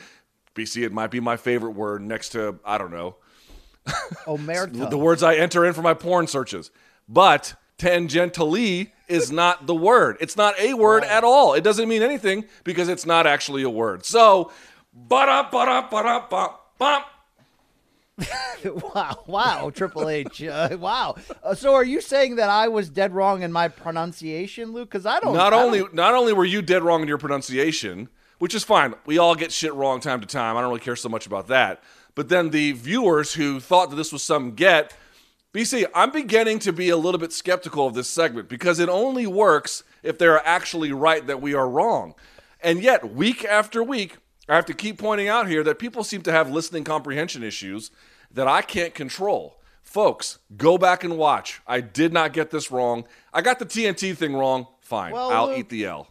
BC, 0.55 0.85
it 0.85 0.93
might 0.93 1.11
be 1.11 1.21
my 1.21 1.37
favorite 1.37 1.73
word 1.73 2.03
next 2.03 2.31
to 2.31 2.59
I 2.65 2.79
don't 2.79 2.91
know 2.91 3.17
Omerta. 4.27 4.91
the 4.91 4.99
words 4.99 5.23
I 5.23 5.37
enter 5.37 5.65
in 5.65 5.73
for 5.73 5.83
my 5.83 5.95
porn 5.95 6.27
searches. 6.27 6.71
But 7.09 7.55
tangentially 7.79 8.91
is 9.09 9.31
not 9.31 9.67
the 9.67 9.75
word. 9.75 10.17
It's 10.21 10.37
not 10.37 10.59
a 10.59 10.75
word 10.75 11.05
at 11.05 11.25
all. 11.25 11.55
It 11.55 11.63
doesn't 11.63 11.89
mean 11.89 12.03
anything 12.03 12.45
because 12.65 12.89
it's 12.89 13.07
not 13.07 13.27
actually 13.27 13.63
a 13.63 13.71
word. 13.71 14.05
So, 14.05 14.51
ba 14.93 15.49
ba 15.51 15.89
ba 15.91 16.27
ba 16.29 16.55
ba 16.79 17.05
wow, 18.95 19.23
wow, 19.27 19.71
Triple 19.75 20.09
H. 20.09 20.43
Uh, 20.43 20.77
wow. 20.81 21.17
Uh, 21.43 21.55
so 21.55 21.75
are 21.75 21.85
you 21.85 22.01
saying 22.01 22.37
that 22.37 22.49
I 22.49 22.69
was 22.69 22.89
dead 22.89 23.15
wrong 23.15 23.43
in 23.43 23.53
my 23.53 23.69
pronunciation, 23.69 24.73
Luke? 24.73 24.89
Because 24.91 25.07
I 25.07 25.21
don't. 25.21 25.35
Not 25.35 25.53
I 25.53 25.63
only 25.63 25.81
don't- 25.81 25.95
not 25.95 26.15
only 26.15 26.33
were 26.33 26.45
you 26.45 26.63
dead 26.63 26.83
wrong 26.83 27.03
in 27.03 27.09
your 27.09 27.19
pronunciation, 27.19 28.09
which 28.39 28.55
is 28.55 28.65
fine. 28.65 28.95
We 29.05 29.19
all 29.19 29.35
get 29.35 29.53
shit 29.53 29.75
wrong 29.75 30.01
time 30.01 30.21
to 30.21 30.27
time. 30.27 30.57
I 30.57 30.61
don't 30.61 30.71
really 30.71 30.81
care 30.81 30.97
so 30.97 31.09
much 31.09 31.27
about 31.27 31.49
that. 31.49 31.83
But 32.17 32.31
then 32.31 32.51
the 32.51 32.73
viewers 32.73 33.35
who 33.35 33.61
thought 33.61 33.91
that 33.91 33.97
this 33.97 34.11
was 34.11 34.25
some 34.25 34.53
get, 34.53 34.97
BC, 35.53 35.87
I'm 35.95 36.11
beginning 36.11 36.59
to 36.61 36.73
be 36.73 36.89
a 36.89 36.97
little 36.97 37.21
bit 37.21 37.33
skeptical 37.33 37.87
of 37.87 37.95
this 37.95 38.09
segment 38.09 38.49
because 38.49 38.81
it 38.81 38.89
only 38.89 39.27
works 39.27 39.85
if 40.03 40.19
they're 40.19 40.45
actually 40.45 40.93
right 40.93 41.25
that 41.27 41.41
we 41.41 41.55
are 41.55 41.69
wrong. 41.69 42.15
And 42.61 42.83
yet, 42.83 43.15
week 43.15 43.45
after 43.45 43.83
week, 43.83 44.17
I 44.49 44.57
have 44.57 44.67
to 44.67 44.75
keep 44.75 44.99
pointing 44.99 45.29
out 45.29 45.47
here 45.47 45.63
that 45.65 45.79
people 45.79 46.03
seem 46.03 46.23
to 46.23 46.33
have 46.33 46.51
listening 46.51 46.85
comprehension 46.85 47.43
issues 47.43 47.91
that 48.33 48.49
I 48.49 48.63
can't 48.63 48.95
control. 48.95 49.61
Folks, 49.83 50.39
go 50.57 50.79
back 50.79 51.05
and 51.05 51.19
watch. 51.19 51.61
I 51.67 51.81
did 51.81 52.13
not 52.13 52.33
get 52.33 52.51
this 52.51 52.71
wrong. 52.71 53.05
I 53.33 53.43
got 53.43 53.59
the 53.59 53.67
TNT 53.67 54.17
thing 54.17 54.35
wrong. 54.35 54.67
Fine. 54.81 55.13
Well, 55.13 55.31
I'll 55.31 55.49
Luke, 55.49 55.59
eat 55.59 55.69
the 55.69 55.85
L. 55.85 56.09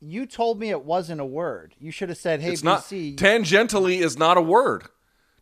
you 0.00 0.26
told 0.26 0.60
me 0.60 0.70
it 0.70 0.84
wasn't 0.84 1.20
a 1.20 1.24
word. 1.24 1.74
You 1.78 1.90
should 1.90 2.08
have 2.08 2.18
said, 2.18 2.40
"Hey, 2.40 2.52
It's 2.52 2.62
not 2.62 2.82
BC." 2.82 3.16
tangentially 3.16 4.00
is 4.00 4.16
not 4.16 4.36
a 4.36 4.42
word. 4.42 4.84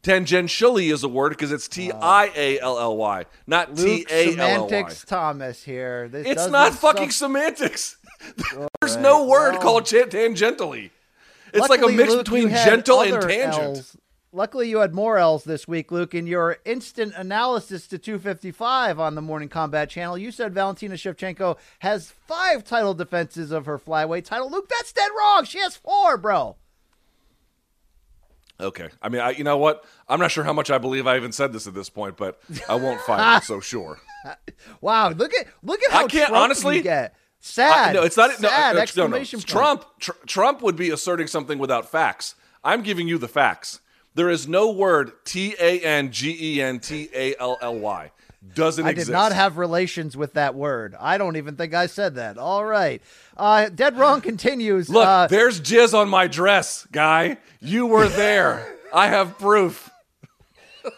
Tangentially 0.09 0.91
is 0.91 1.05
a 1.05 1.09
word 1.09 1.31
because 1.31 1.53
it's 1.53 1.69
T 1.69 1.93
I 1.93 2.33
A 2.35 2.59
L 2.61 2.79
L 2.79 2.97
Y, 2.97 3.27
not 3.47 3.77
T 3.77 4.07
A 4.11 4.37
L 4.37 4.41
L 4.41 4.65
Y. 4.65 4.69
semantics 4.69 5.05
Thomas 5.05 5.63
here. 5.63 6.09
This 6.09 6.27
It's 6.27 6.47
doesn't 6.47 6.79
fucking 6.81 7.11
semantics. 7.11 7.99
There's 8.81 8.97
no 8.97 9.27
word 9.27 9.53
well- 9.53 9.61
called 9.61 9.85
tangentially. 9.85 10.91
It's 11.53 11.69
like 11.69 11.83
a 11.83 11.89
mix 11.89 12.11
Luke, 12.11 12.25
between 12.25 12.49
gentle 12.49 13.03
and 13.03 13.21
tangent. 13.21 13.77
Ls. 13.77 13.97
Luckily, 14.33 14.69
you 14.71 14.79
had 14.79 14.95
more 14.95 15.19
L's 15.19 15.45
this 15.45 15.69
week, 15.69 15.93
Luke. 15.93 16.15
In 16.15 16.27
your 16.27 16.59
instant 16.65 17.13
analysis 17.15 17.87
to 17.89 17.99
255 17.99 18.99
on 18.99 19.15
the 19.15 19.23
Morning 19.23 19.49
Kombat 19.49 19.89
channel, 19.89 20.17
you 20.17 20.31
said 20.31 20.55
Valentina 20.55 20.95
Shevchenko 20.95 21.59
has 21.81 22.11
five 22.11 22.65
title 22.65 22.95
defenses 22.95 23.51
of 23.51 23.67
her 23.67 23.79
flyweight 23.79 24.25
title. 24.25 24.51
Luke, 24.51 24.69
that's 24.71 24.93
dead 24.93 25.11
wrong. 25.19 25.45
She 25.45 25.59
has 25.59 25.77
four, 25.77 26.17
bro. 26.17 26.57
Okay. 28.61 28.89
I 29.01 29.09
mean, 29.09 29.21
I, 29.21 29.31
you 29.31 29.45
know 29.45 29.57
what? 29.59 29.85
I'm 30.09 30.19
not 30.19 30.31
sure 30.31 30.43
how 30.45 30.53
much 30.53 30.71
I 30.71 30.79
believe 30.79 31.07
I 31.07 31.17
even 31.17 31.31
said 31.33 31.53
this 31.53 31.67
at 31.67 31.75
this 31.75 31.89
point, 31.89 32.17
but 32.17 32.41
I 32.69 32.75
won't 32.75 33.01
fight 33.03 33.39
it, 33.39 33.45
so 33.45 33.61
sure. 33.61 33.99
Wow, 34.81 35.11
look 35.11 35.33
at 35.35 35.47
look 35.63 35.81
at 35.85 35.93
I 35.93 35.97
how 36.03 36.07
can't- 36.09 36.29
Trump 36.29 36.43
honestly, 36.45 36.77
you 36.77 36.83
get. 36.83 37.15
Sad. 37.41 37.91
I- 37.91 37.93
no, 37.93 38.03
it's 38.03 38.17
not. 38.17 38.31
No, 38.41 38.49
Sad 38.49 38.75
no, 38.97 39.07
no, 39.07 39.07
no. 39.07 39.17
point. 39.19 39.47
Trump. 39.47 39.85
Tr- 40.01 40.11
Trump 40.27 40.61
would 40.63 40.75
be 40.77 40.91
asserting 40.91 41.29
something 41.29 41.59
without 41.59 41.89
facts. 41.91 42.35
I'm 42.65 42.83
giving 42.83 43.07
you 43.07 43.17
the 43.19 43.29
facts. 43.29 43.81
There 44.15 44.29
is 44.29 44.49
no 44.49 44.73
word 44.73 45.13
T 45.25 45.55
A 45.61 45.79
N 45.81 46.11
G 46.11 46.37
E 46.57 46.61
N 46.61 46.81
T 46.81 47.09
A 47.15 47.37
L 47.39 47.57
L 47.63 47.79
Y. 47.79 48.11
Doesn't 48.55 48.87
I 48.87 48.91
exist. 48.91 49.09
did 49.09 49.13
not 49.13 49.33
have 49.33 49.59
relations 49.59 50.17
with 50.17 50.35
that 50.35 50.55
word. 50.55 50.95
I 50.99 51.19
don't 51.19 51.37
even 51.37 51.57
think 51.57 51.75
I 51.75 51.87
said 51.87 52.15
that. 52.17 52.39
All 52.39 52.65
right. 52.65 53.03
Uh, 53.37 53.69
Dead 53.69 53.97
Wrong 53.97 54.21
continues. 54.21 54.89
Look, 54.89 55.07
uh, 55.07 55.27
there's 55.29 55.61
jizz 55.61 55.95
on 55.95 56.09
my 56.09 56.27
dress, 56.27 56.87
guy. 56.91 57.39
You 57.61 57.87
were 57.87 58.09
there. 58.09 58.77
I 58.93 59.09
have 59.09 59.39
proof. 59.39 59.91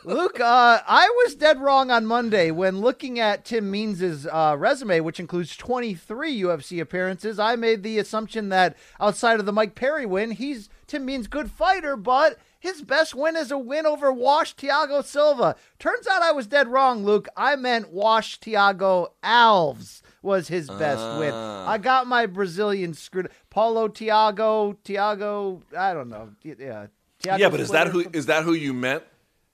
Luke, 0.05 0.39
uh, 0.39 0.81
I 0.86 1.09
was 1.24 1.35
dead 1.35 1.60
wrong 1.60 1.90
on 1.90 2.06
Monday 2.06 2.51
when 2.52 2.81
looking 2.81 3.18
at 3.18 3.44
Tim 3.44 3.70
Means' 3.70 4.24
uh, 4.27 4.55
resume, 4.56 5.01
which 5.01 5.18
includes 5.18 5.56
23 5.56 6.40
UFC 6.43 6.81
appearances. 6.81 7.39
I 7.40 7.56
made 7.56 7.82
the 7.82 7.98
assumption 7.98 8.51
that 8.51 8.77
outside 9.01 9.40
of 9.40 9.47
the 9.47 9.52
Mike 9.52 9.74
Perry 9.74 10.06
win, 10.06 10.31
he's 10.32 10.68
Tim 10.86 11.05
Means' 11.05 11.27
good 11.27 11.51
fighter, 11.51 11.97
but 11.97 12.39
his 12.61 12.82
best 12.82 13.15
win 13.15 13.37
is 13.37 13.51
a 13.51 13.59
win 13.59 13.87
over 13.87 14.12
Wash 14.12 14.55
Thiago 14.55 15.03
Silva. 15.03 15.57
Turns 15.78 16.07
out 16.07 16.23
I 16.23 16.32
was 16.32 16.47
dead 16.47 16.69
wrong, 16.69 17.05
Luke. 17.05 17.27
I 17.37 17.57
meant 17.57 17.91
Wash 17.91 18.39
Thiago 18.39 19.09
Alves 19.24 20.03
was 20.23 20.49
his 20.49 20.69
best 20.69 21.19
win. 21.19 21.32
I 21.32 21.78
got 21.78 22.07
my 22.07 22.27
Brazilian 22.27 22.93
screwed. 22.93 23.31
Paulo 23.49 23.89
Thiago, 23.89 24.77
Tiago, 24.85 25.62
I 25.77 25.95
don't 25.95 26.11
know. 26.11 26.31
Yeah. 26.45 26.87
Thiago 27.23 27.39
yeah, 27.39 27.49
but 27.49 27.61
is 27.61 27.70
that 27.70 27.89
who 27.89 28.05
is 28.12 28.27
that 28.27 28.45
who 28.45 28.53
you 28.53 28.74
meant 28.74 29.05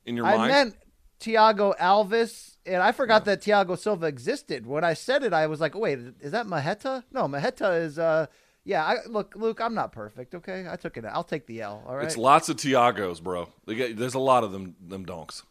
in 0.05 0.17
your 0.17 0.27
I 0.27 0.37
mind? 0.37 0.53
I 0.53 0.55
meant 0.55 0.77
Thiago 1.21 1.77
Alves, 1.79 2.57
and 2.67 2.83
I 2.83 2.93
forgot 2.93 3.25
that 3.25 3.41
Thiago 3.41 3.79
Silva 3.79 4.07
existed. 4.07 4.67
When 4.67 4.85
I 4.85 4.95
said 4.95 5.23
it, 5.23 5.33
I 5.33 5.47
was 5.47 5.61
like, 5.61 5.75
"Wait, 5.75 5.99
is 6.21 6.33
that 6.33 6.47
Maheta? 6.47 7.05
No, 7.13 7.27
Maheta 7.29 7.81
is. 7.81 7.99
uh 7.99 8.27
Yeah, 8.67 8.85
I, 8.85 8.97
look, 9.09 9.35
Luke, 9.37 9.61
I'm 9.61 9.75
not 9.75 9.93
perfect. 9.93 10.35
Okay, 10.35 10.67
I 10.69 10.75
took 10.75 10.97
it. 10.97 11.05
I'll 11.05 11.23
take 11.23 11.47
the 11.47 11.63
L. 11.63 11.85
All 11.87 11.95
right. 11.95 12.05
It's 12.05 12.17
lots 12.17 12.49
of 12.49 12.57
Tiagos, 12.57 13.23
bro. 13.23 13.49
They 13.65 13.77
get, 13.77 13.97
there's 13.97 14.15
a 14.15 14.19
lot 14.19 14.43
of 14.43 14.51
them. 14.51 14.75
Them 14.87 15.05
donks. 15.05 15.45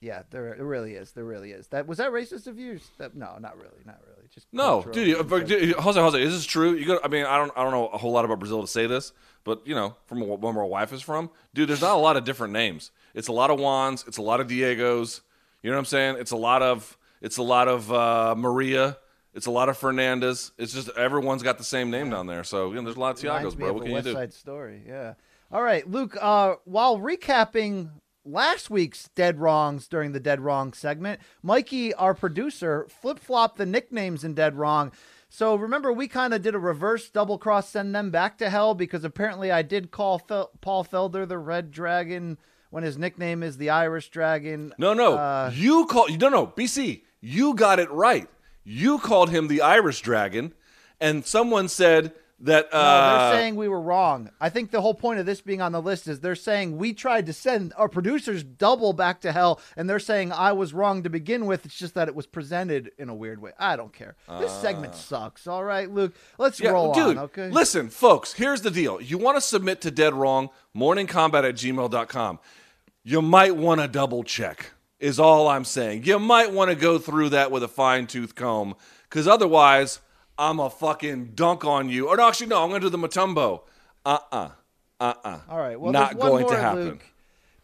yeah, 0.00 0.22
there, 0.30 0.54
it 0.54 0.62
really 0.62 0.94
is. 0.94 1.12
There 1.12 1.24
really 1.24 1.52
is. 1.52 1.68
That 1.68 1.86
was 1.86 1.98
that 1.98 2.10
racist 2.10 2.46
of 2.46 2.58
you? 2.58 2.80
That, 2.96 3.14
no, 3.14 3.36
not 3.38 3.56
really. 3.56 3.82
Not 3.84 4.00
really. 4.06 4.26
Just 4.34 4.46
No, 4.52 4.82
dude, 4.90 5.28
but, 5.28 5.46
dude, 5.46 5.74
Jose, 5.74 6.00
Jose, 6.00 6.22
is 6.22 6.32
this 6.32 6.46
true? 6.46 6.72
You 6.72 6.86
go. 6.86 7.00
I 7.04 7.08
mean, 7.08 7.26
I 7.26 7.36
don't, 7.36 7.52
I 7.54 7.62
don't 7.62 7.72
know 7.72 7.88
a 7.88 7.98
whole 7.98 8.12
lot 8.12 8.24
about 8.24 8.38
Brazil 8.38 8.62
to 8.62 8.66
say 8.66 8.86
this, 8.86 9.12
but 9.44 9.66
you 9.66 9.74
know, 9.74 9.94
from 10.06 10.26
where 10.26 10.52
my 10.54 10.64
wife 10.64 10.94
is 10.94 11.02
from, 11.02 11.28
dude, 11.52 11.68
there's 11.68 11.82
not 11.82 11.94
a 11.94 12.00
lot 12.00 12.16
of 12.16 12.24
different 12.24 12.54
names. 12.54 12.90
It's 13.14 13.28
a 13.28 13.32
lot 13.32 13.50
of 13.50 13.58
Juans. 13.58 14.04
It's 14.08 14.16
a 14.16 14.22
lot 14.22 14.40
of 14.40 14.46
Diegos. 14.46 15.20
You 15.62 15.70
know 15.70 15.76
what 15.76 15.80
I'm 15.80 15.84
saying? 15.84 16.16
It's 16.18 16.30
a 16.30 16.36
lot 16.36 16.62
of, 16.62 16.96
it's 17.20 17.36
a 17.36 17.42
lot 17.42 17.68
of 17.68 17.92
uh, 17.92 18.34
Maria. 18.36 18.96
It's 19.34 19.46
a 19.46 19.50
lot 19.50 19.68
of 19.68 19.78
Fernandez. 19.78 20.52
It's 20.58 20.72
just 20.74 20.90
everyone's 20.90 21.42
got 21.42 21.58
the 21.58 21.64
same 21.64 21.90
name 21.90 22.10
down 22.10 22.26
there. 22.26 22.44
So 22.44 22.68
you 22.70 22.74
know, 22.76 22.82
there's 22.82 22.96
a 22.96 23.00
lot 23.00 23.16
of 23.16 23.22
Tiagos, 23.22 23.56
bro. 23.56 23.68
of 23.70 23.74
What 23.76 23.84
can 23.84 23.92
you 23.92 24.02
do? 24.02 24.12
Side 24.12 24.32
Story. 24.34 24.82
Yeah. 24.86 25.14
All 25.50 25.62
right, 25.62 25.88
Luke. 25.88 26.16
Uh, 26.20 26.54
while 26.64 26.98
recapping 26.98 27.90
last 28.24 28.70
week's 28.70 29.08
dead 29.14 29.38
wrongs 29.40 29.88
during 29.88 30.12
the 30.12 30.20
dead 30.20 30.40
wrong 30.40 30.72
segment, 30.72 31.20
Mikey, 31.42 31.92
our 31.94 32.14
producer, 32.14 32.86
flip 32.88 33.18
flopped 33.18 33.58
the 33.58 33.66
nicknames 33.66 34.24
in 34.24 34.34
dead 34.34 34.54
wrong. 34.56 34.92
So 35.28 35.54
remember, 35.54 35.92
we 35.92 36.08
kind 36.08 36.34
of 36.34 36.42
did 36.42 36.54
a 36.54 36.58
reverse 36.58 37.08
double 37.08 37.38
cross, 37.38 37.70
send 37.70 37.94
them 37.94 38.10
back 38.10 38.36
to 38.38 38.50
hell 38.50 38.74
because 38.74 39.02
apparently 39.02 39.50
I 39.50 39.62
did 39.62 39.90
call 39.90 40.18
Fel- 40.18 40.50
Paul 40.60 40.84
Felder 40.84 41.26
the 41.26 41.38
Red 41.38 41.70
Dragon 41.70 42.36
when 42.68 42.84
his 42.84 42.98
nickname 42.98 43.42
is 43.42 43.56
the 43.56 43.70
Irish 43.70 44.10
Dragon. 44.10 44.74
No, 44.76 44.92
no, 44.92 45.14
Uh, 45.14 45.50
you 45.54 45.86
call. 45.86 46.06
No, 46.08 46.28
no, 46.28 46.46
BC, 46.48 47.02
you 47.22 47.54
got 47.54 47.78
it 47.78 47.90
right. 47.90 48.28
You 48.64 48.98
called 48.98 49.30
him 49.30 49.48
the 49.48 49.60
Irish 49.62 50.00
Dragon, 50.02 50.52
and 51.00 51.24
someone 51.24 51.68
said 51.68 52.12
that 52.40 52.68
No, 52.72 52.78
uh, 52.78 53.30
they're 53.30 53.38
saying 53.40 53.54
we 53.54 53.68
were 53.68 53.80
wrong. 53.80 54.28
I 54.40 54.48
think 54.48 54.72
the 54.72 54.80
whole 54.80 54.94
point 54.94 55.20
of 55.20 55.26
this 55.26 55.40
being 55.40 55.60
on 55.60 55.70
the 55.70 55.80
list 55.80 56.08
is 56.08 56.18
they're 56.20 56.34
saying 56.34 56.76
we 56.76 56.92
tried 56.92 57.26
to 57.26 57.32
send 57.32 57.72
our 57.76 57.88
producers 57.88 58.42
double 58.42 58.92
back 58.92 59.20
to 59.20 59.30
hell, 59.32 59.60
and 59.76 59.88
they're 59.88 60.00
saying 60.00 60.32
I 60.32 60.52
was 60.52 60.74
wrong 60.74 61.04
to 61.04 61.08
begin 61.10 61.46
with. 61.46 61.64
It's 61.64 61.76
just 61.78 61.94
that 61.94 62.08
it 62.08 62.14
was 62.16 62.26
presented 62.26 62.90
in 62.98 63.08
a 63.08 63.14
weird 63.14 63.40
way. 63.40 63.52
I 63.60 63.76
don't 63.76 63.92
care. 63.92 64.16
This 64.40 64.52
segment 64.60 64.94
sucks. 64.96 65.46
All 65.46 65.62
right, 65.62 65.88
Luke, 65.88 66.14
let's 66.38 66.60
Uh. 66.60 66.64
Yeah, 66.64 66.70
roll 66.70 66.92
dude, 66.94 67.16
on. 67.16 67.24
Okay. 67.24 67.48
listen, 67.50 67.88
folks, 67.90 68.32
here's 68.32 68.62
the 68.62 68.70
deal. 68.72 69.00
You 69.00 69.18
want 69.18 69.36
to 69.36 69.40
submit 69.40 69.80
to 69.82 69.90
Dead 69.92 70.12
Wrong, 70.14 70.50
morningkombat 70.76 71.48
at 71.48 71.54
gmail.com. 71.54 72.38
You 73.04 73.22
might 73.22 73.56
want 73.56 73.80
to 73.80 73.88
double 73.88 74.22
check, 74.24 74.72
is 75.02 75.18
all 75.18 75.48
I'm 75.48 75.64
saying. 75.64 76.04
You 76.04 76.18
might 76.20 76.52
want 76.52 76.70
to 76.70 76.76
go 76.76 76.96
through 76.96 77.30
that 77.30 77.50
with 77.50 77.64
a 77.64 77.68
fine 77.68 78.06
tooth 78.06 78.34
comb, 78.36 78.76
because 79.10 79.26
otherwise, 79.26 80.00
I'm 80.38 80.60
a 80.60 80.70
fucking 80.70 81.32
dunk 81.34 81.64
on 81.64 81.88
you. 81.88 82.08
Or 82.08 82.16
no, 82.16 82.28
actually, 82.28 82.46
no, 82.46 82.62
I'm 82.62 82.70
going 82.70 82.80
to 82.80 82.86
do 82.86 82.96
the 82.96 83.08
Mutombo. 83.08 83.62
Uh 84.06 84.18
uh. 84.30 84.48
Uh 85.00 85.14
uh. 85.24 85.38
All 85.48 85.58
right. 85.58 85.78
Well, 85.78 85.92
not 85.92 86.18
going 86.18 86.42
more, 86.42 86.50
to 86.52 86.56
happen. 86.56 86.84
Luke. 86.84 87.04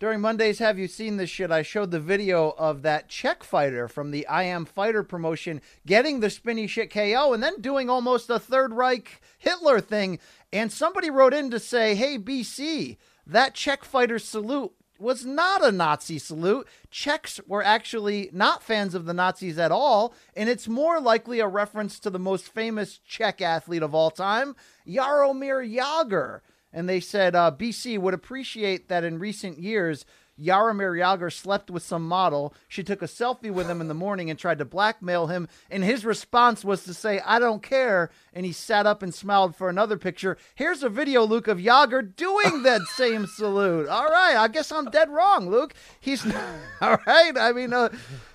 During 0.00 0.20
Mondays, 0.20 0.60
have 0.60 0.78
you 0.78 0.86
seen 0.86 1.16
this 1.16 1.30
shit? 1.30 1.50
I 1.50 1.62
showed 1.62 1.90
the 1.90 1.98
video 1.98 2.54
of 2.56 2.82
that 2.82 3.08
Czech 3.08 3.42
fighter 3.42 3.88
from 3.88 4.10
the 4.10 4.26
I 4.28 4.44
Am 4.44 4.64
Fighter 4.64 5.02
promotion 5.02 5.60
getting 5.86 6.20
the 6.20 6.30
spinny 6.30 6.68
shit 6.68 6.92
KO 6.92 7.32
and 7.32 7.42
then 7.42 7.60
doing 7.60 7.90
almost 7.90 8.30
a 8.30 8.38
Third 8.38 8.72
Reich 8.72 9.20
Hitler 9.38 9.80
thing. 9.80 10.20
And 10.52 10.70
somebody 10.70 11.10
wrote 11.10 11.34
in 11.34 11.50
to 11.50 11.58
say, 11.58 11.96
hey, 11.96 12.16
BC, 12.16 12.96
that 13.26 13.54
Czech 13.54 13.84
fighter 13.84 14.20
salute 14.20 14.72
was 14.98 15.24
not 15.24 15.64
a 15.64 15.72
Nazi 15.72 16.18
salute. 16.18 16.66
Czechs 16.90 17.40
were 17.46 17.62
actually 17.62 18.30
not 18.32 18.62
fans 18.62 18.94
of 18.94 19.04
the 19.06 19.14
Nazis 19.14 19.58
at 19.58 19.72
all, 19.72 20.14
and 20.36 20.48
it's 20.48 20.68
more 20.68 21.00
likely 21.00 21.40
a 21.40 21.46
reference 21.46 21.98
to 22.00 22.10
the 22.10 22.18
most 22.18 22.48
famous 22.48 22.98
Czech 22.98 23.40
athlete 23.40 23.82
of 23.82 23.94
all 23.94 24.10
time, 24.10 24.56
Jaromir 24.86 25.64
Jagr. 25.66 26.40
And 26.72 26.88
they 26.88 27.00
said 27.00 27.34
uh, 27.34 27.50
BC 27.56 27.98
would 27.98 28.14
appreciate 28.14 28.88
that 28.88 29.04
in 29.04 29.18
recent 29.18 29.58
years, 29.58 30.04
Jaromir 30.40 30.96
Jagr 30.96 31.32
slept 31.32 31.70
with 31.70 31.82
some 31.82 32.06
model. 32.06 32.54
She 32.68 32.82
took 32.82 33.02
a 33.02 33.06
selfie 33.06 33.50
with 33.50 33.68
him 33.68 33.80
in 33.80 33.88
the 33.88 33.94
morning 33.94 34.30
and 34.30 34.38
tried 34.38 34.58
to 34.58 34.64
blackmail 34.64 35.26
him. 35.26 35.48
And 35.70 35.82
his 35.82 36.04
response 36.04 36.64
was 36.64 36.84
to 36.84 36.94
say, 36.94 37.20
I 37.20 37.38
don't 37.38 37.62
care. 37.62 38.10
And 38.32 38.46
he 38.46 38.52
sat 38.52 38.86
up 38.86 39.02
and 39.02 39.12
smiled 39.12 39.56
for 39.56 39.68
another 39.68 39.96
picture. 39.96 40.36
Here's 40.54 40.82
a 40.82 40.88
video, 40.88 41.24
Luke, 41.24 41.48
of 41.48 41.58
Jagr 41.58 42.14
doing 42.14 42.62
that 42.62 42.82
same 42.82 43.26
salute. 43.26 43.88
All 43.88 44.06
right. 44.06 44.36
I 44.36 44.48
guess 44.48 44.70
I'm 44.70 44.86
dead 44.86 45.10
wrong, 45.10 45.50
Luke. 45.50 45.74
He's 46.00 46.24
all 46.80 46.98
right. 47.06 47.36
I 47.36 47.52
mean, 47.52 47.72
uh, 47.72 47.88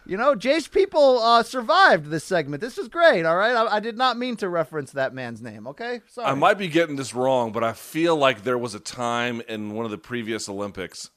you 0.05 0.17
know, 0.17 0.35
Jay's 0.35 0.67
people 0.67 1.19
uh, 1.19 1.43
survived 1.43 2.07
this 2.07 2.25
segment. 2.25 2.61
This 2.61 2.77
is 2.77 2.89
great. 2.89 3.25
All 3.25 3.37
right. 3.37 3.55
I, 3.55 3.75
I 3.75 3.79
did 3.79 3.97
not 3.97 4.17
mean 4.17 4.35
to 4.37 4.49
reference 4.49 4.91
that 4.91 5.13
man's 5.13 5.41
name. 5.41 5.67
Okay. 5.67 6.01
Sorry. 6.07 6.27
I 6.27 6.33
might 6.33 6.57
be 6.57 6.67
getting 6.67 6.97
this 6.97 7.13
wrong, 7.13 7.51
but 7.51 7.63
I 7.63 7.73
feel 7.73 8.15
like 8.15 8.43
there 8.43 8.57
was 8.57 8.75
a 8.75 8.79
time 8.79 9.41
in 9.47 9.71
one 9.71 9.85
of 9.85 9.91
the 9.91 9.97
previous 9.97 10.49
Olympics 10.49 11.09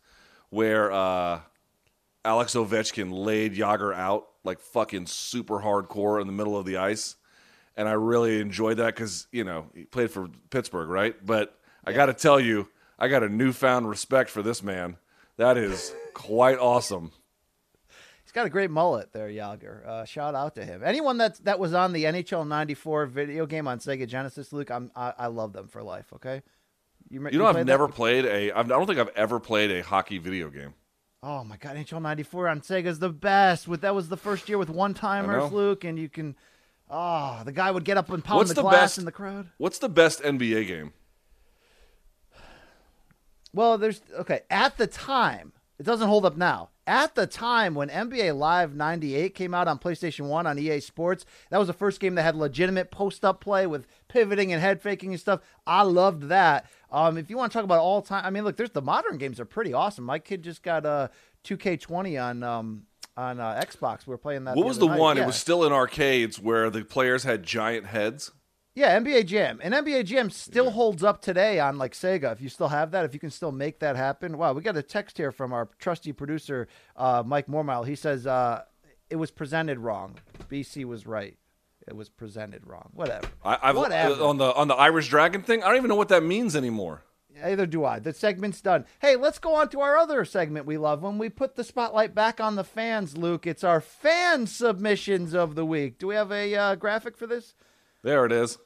where 0.50 0.92
uh, 0.92 1.40
Alex 2.24 2.54
Ovechkin 2.54 3.12
laid 3.12 3.54
Jagr 3.54 3.94
out 3.94 4.26
like 4.44 4.60
fucking 4.60 5.06
super 5.06 5.60
hardcore 5.60 6.20
in 6.20 6.26
the 6.26 6.32
middle 6.32 6.56
of 6.56 6.66
the 6.66 6.76
ice, 6.76 7.16
and 7.76 7.88
I 7.88 7.92
really 7.92 8.40
enjoyed 8.40 8.78
that 8.78 8.94
because 8.94 9.26
you 9.32 9.44
know 9.44 9.66
he 9.74 9.84
played 9.84 10.10
for 10.10 10.28
Pittsburgh, 10.50 10.88
right? 10.88 11.14
But 11.24 11.58
I 11.84 11.92
got 11.92 12.06
to 12.06 12.14
tell 12.14 12.40
you, 12.40 12.68
I 12.98 13.08
got 13.08 13.22
a 13.22 13.28
newfound 13.28 13.88
respect 13.88 14.30
for 14.30 14.42
this 14.42 14.62
man. 14.62 14.96
That 15.36 15.56
is 15.56 15.94
quite 16.14 16.58
awesome. 16.58 17.12
He's 18.24 18.32
got 18.32 18.46
a 18.46 18.50
great 18.50 18.70
mullet 18.70 19.12
there, 19.12 19.28
Jagr. 19.28 19.86
Uh, 19.86 20.04
shout 20.04 20.34
out 20.34 20.54
to 20.56 20.64
him. 20.64 20.82
Anyone 20.84 21.18
that 21.18 21.36
that 21.44 21.58
was 21.58 21.74
on 21.74 21.92
the 21.92 22.04
NHL 22.04 22.46
'94 22.46 23.06
video 23.06 23.46
game 23.46 23.68
on 23.68 23.78
Sega 23.78 24.06
Genesis, 24.06 24.52
Luke, 24.52 24.70
I'm, 24.70 24.90
I, 24.96 25.12
I 25.18 25.26
love 25.26 25.52
them 25.52 25.68
for 25.68 25.82
life. 25.82 26.12
Okay. 26.14 26.42
You 27.10 27.20
know, 27.20 27.46
I've 27.46 27.66
never 27.66 27.88
played 27.88 28.24
a. 28.24 28.52
I've, 28.52 28.66
I 28.66 28.68
don't 28.68 28.86
think 28.86 28.98
I've 28.98 29.14
ever 29.16 29.38
played 29.38 29.70
a 29.70 29.82
hockey 29.82 30.18
video 30.18 30.50
game. 30.50 30.74
Oh 31.22 31.44
my 31.44 31.56
god, 31.56 31.76
NHL 31.76 32.02
'94 32.02 32.48
on 32.48 32.60
Sega 32.60 32.86
is 32.86 32.98
the 32.98 33.08
best. 33.10 33.68
With 33.68 33.82
that 33.82 33.94
was 33.94 34.08
the 34.08 34.16
first 34.16 34.48
year 34.48 34.58
with 34.58 34.70
one 34.70 34.94
timers. 34.94 35.50
Luke, 35.52 35.84
and 35.84 35.98
you 35.98 36.08
can. 36.08 36.36
Oh, 36.90 37.42
the 37.44 37.52
guy 37.52 37.70
would 37.70 37.84
get 37.84 37.96
up 37.96 38.10
and 38.10 38.24
pound 38.24 38.38
What's 38.38 38.50
the, 38.50 38.54
the 38.56 38.62
glass 38.62 38.74
best- 38.74 38.98
in 38.98 39.04
the 39.04 39.12
crowd. 39.12 39.48
What's 39.58 39.78
the 39.78 39.88
best 39.88 40.22
NBA 40.22 40.66
game? 40.66 40.92
Well, 43.52 43.78
there's 43.78 44.00
okay. 44.18 44.40
At 44.50 44.76
the 44.76 44.86
time, 44.86 45.52
it 45.78 45.84
doesn't 45.84 46.08
hold 46.08 46.26
up 46.26 46.36
now. 46.36 46.70
At 46.86 47.16
the 47.16 47.26
time 47.26 47.74
when 47.74 47.88
NBA 47.88 48.36
Live 48.36 48.74
98 48.74 49.34
came 49.34 49.54
out 49.54 49.66
on 49.66 49.78
PlayStation 49.80 50.28
1 50.28 50.46
on 50.46 50.58
EA 50.58 50.78
Sports, 50.78 51.26
that 51.50 51.58
was 51.58 51.66
the 51.66 51.72
first 51.72 51.98
game 51.98 52.14
that 52.14 52.22
had 52.22 52.36
legitimate 52.36 52.92
post 52.92 53.24
up 53.24 53.40
play 53.40 53.66
with 53.66 53.88
pivoting 54.06 54.52
and 54.52 54.62
head 54.62 54.80
faking 54.80 55.10
and 55.10 55.20
stuff. 55.20 55.40
I 55.66 55.82
loved 55.82 56.24
that. 56.28 56.66
Um, 56.90 57.18
if 57.18 57.30
you 57.30 57.36
want 57.36 57.52
to 57.52 57.58
talk 57.58 57.64
about 57.64 57.80
all 57.80 58.02
time, 58.02 58.24
I 58.24 58.30
mean, 58.30 58.44
look, 58.44 58.56
there's 58.56 58.70
the 58.70 58.82
modern 58.82 59.18
games 59.18 59.40
are 59.40 59.44
pretty 59.44 59.72
awesome. 59.72 60.04
My 60.04 60.18
kid 60.18 60.42
just 60.42 60.62
got 60.62 60.86
a 60.86 61.10
2K20 61.44 62.22
on 62.22 62.42
um, 62.42 62.82
on 63.16 63.40
uh, 63.40 63.62
Xbox. 63.64 64.06
We 64.06 64.12
were 64.12 64.18
playing 64.18 64.44
that. 64.44 64.56
What 64.56 64.62
the 64.62 64.68
was 64.68 64.78
the 64.78 64.86
night. 64.86 64.98
one? 64.98 65.16
Yeah. 65.16 65.24
It 65.24 65.26
was 65.26 65.36
still 65.36 65.64
in 65.64 65.72
arcades 65.72 66.38
where 66.38 66.70
the 66.70 66.84
players 66.84 67.24
had 67.24 67.42
giant 67.42 67.86
heads. 67.86 68.32
Yeah, 68.76 68.98
NBA 69.00 69.24
Jam. 69.24 69.58
And 69.62 69.72
NBA 69.72 70.04
Jam 70.04 70.28
still 70.28 70.70
holds 70.70 71.02
up 71.02 71.22
today 71.22 71.58
on 71.58 71.78
like 71.78 71.94
Sega. 71.94 72.30
If 72.32 72.42
you 72.42 72.50
still 72.50 72.68
have 72.68 72.90
that, 72.90 73.06
if 73.06 73.14
you 73.14 73.20
can 73.20 73.30
still 73.30 73.50
make 73.50 73.78
that 73.78 73.96
happen. 73.96 74.36
Wow, 74.36 74.52
we 74.52 74.60
got 74.60 74.76
a 74.76 74.82
text 74.82 75.16
here 75.16 75.32
from 75.32 75.54
our 75.54 75.70
trusty 75.78 76.12
producer, 76.12 76.68
uh, 76.94 77.22
Mike 77.24 77.46
Mormile. 77.46 77.86
He 77.86 77.96
says 77.96 78.26
uh, 78.26 78.64
it 79.08 79.16
was 79.16 79.30
presented 79.30 79.78
wrong. 79.78 80.16
BC 80.50 80.84
was 80.84 81.06
right. 81.06 81.38
It 81.86 81.94
was 81.96 82.08
presented 82.08 82.66
wrong. 82.66 82.90
Whatever. 82.94 83.28
I, 83.44 83.58
I've 83.62 83.76
Whatever. 83.76 84.22
on 84.24 84.38
the 84.38 84.52
on 84.54 84.68
the 84.68 84.74
Irish 84.74 85.08
Dragon 85.08 85.42
thing. 85.42 85.62
I 85.62 85.68
don't 85.68 85.76
even 85.76 85.88
know 85.88 85.94
what 85.94 86.08
that 86.08 86.24
means 86.24 86.56
anymore. 86.56 87.02
Either 87.44 87.66
do 87.66 87.84
I. 87.84 87.98
The 87.98 88.14
segment's 88.14 88.62
done. 88.62 88.86
Hey, 89.00 89.14
let's 89.14 89.38
go 89.38 89.54
on 89.54 89.68
to 89.68 89.80
our 89.80 89.96
other 89.96 90.24
segment 90.24 90.64
we 90.64 90.78
love. 90.78 91.02
When 91.02 91.18
we 91.18 91.28
put 91.28 91.54
the 91.54 91.64
spotlight 91.64 92.14
back 92.14 92.40
on 92.40 92.54
the 92.54 92.64
fans, 92.64 93.16
Luke, 93.16 93.46
it's 93.46 93.62
our 93.62 93.80
fan 93.80 94.46
submissions 94.46 95.34
of 95.34 95.54
the 95.54 95.66
week. 95.66 95.98
Do 95.98 96.06
we 96.06 96.14
have 96.14 96.32
a 96.32 96.54
uh, 96.54 96.74
graphic 96.76 97.16
for 97.16 97.26
this? 97.26 97.54
There 98.02 98.24
it 98.24 98.32
is. 98.32 98.58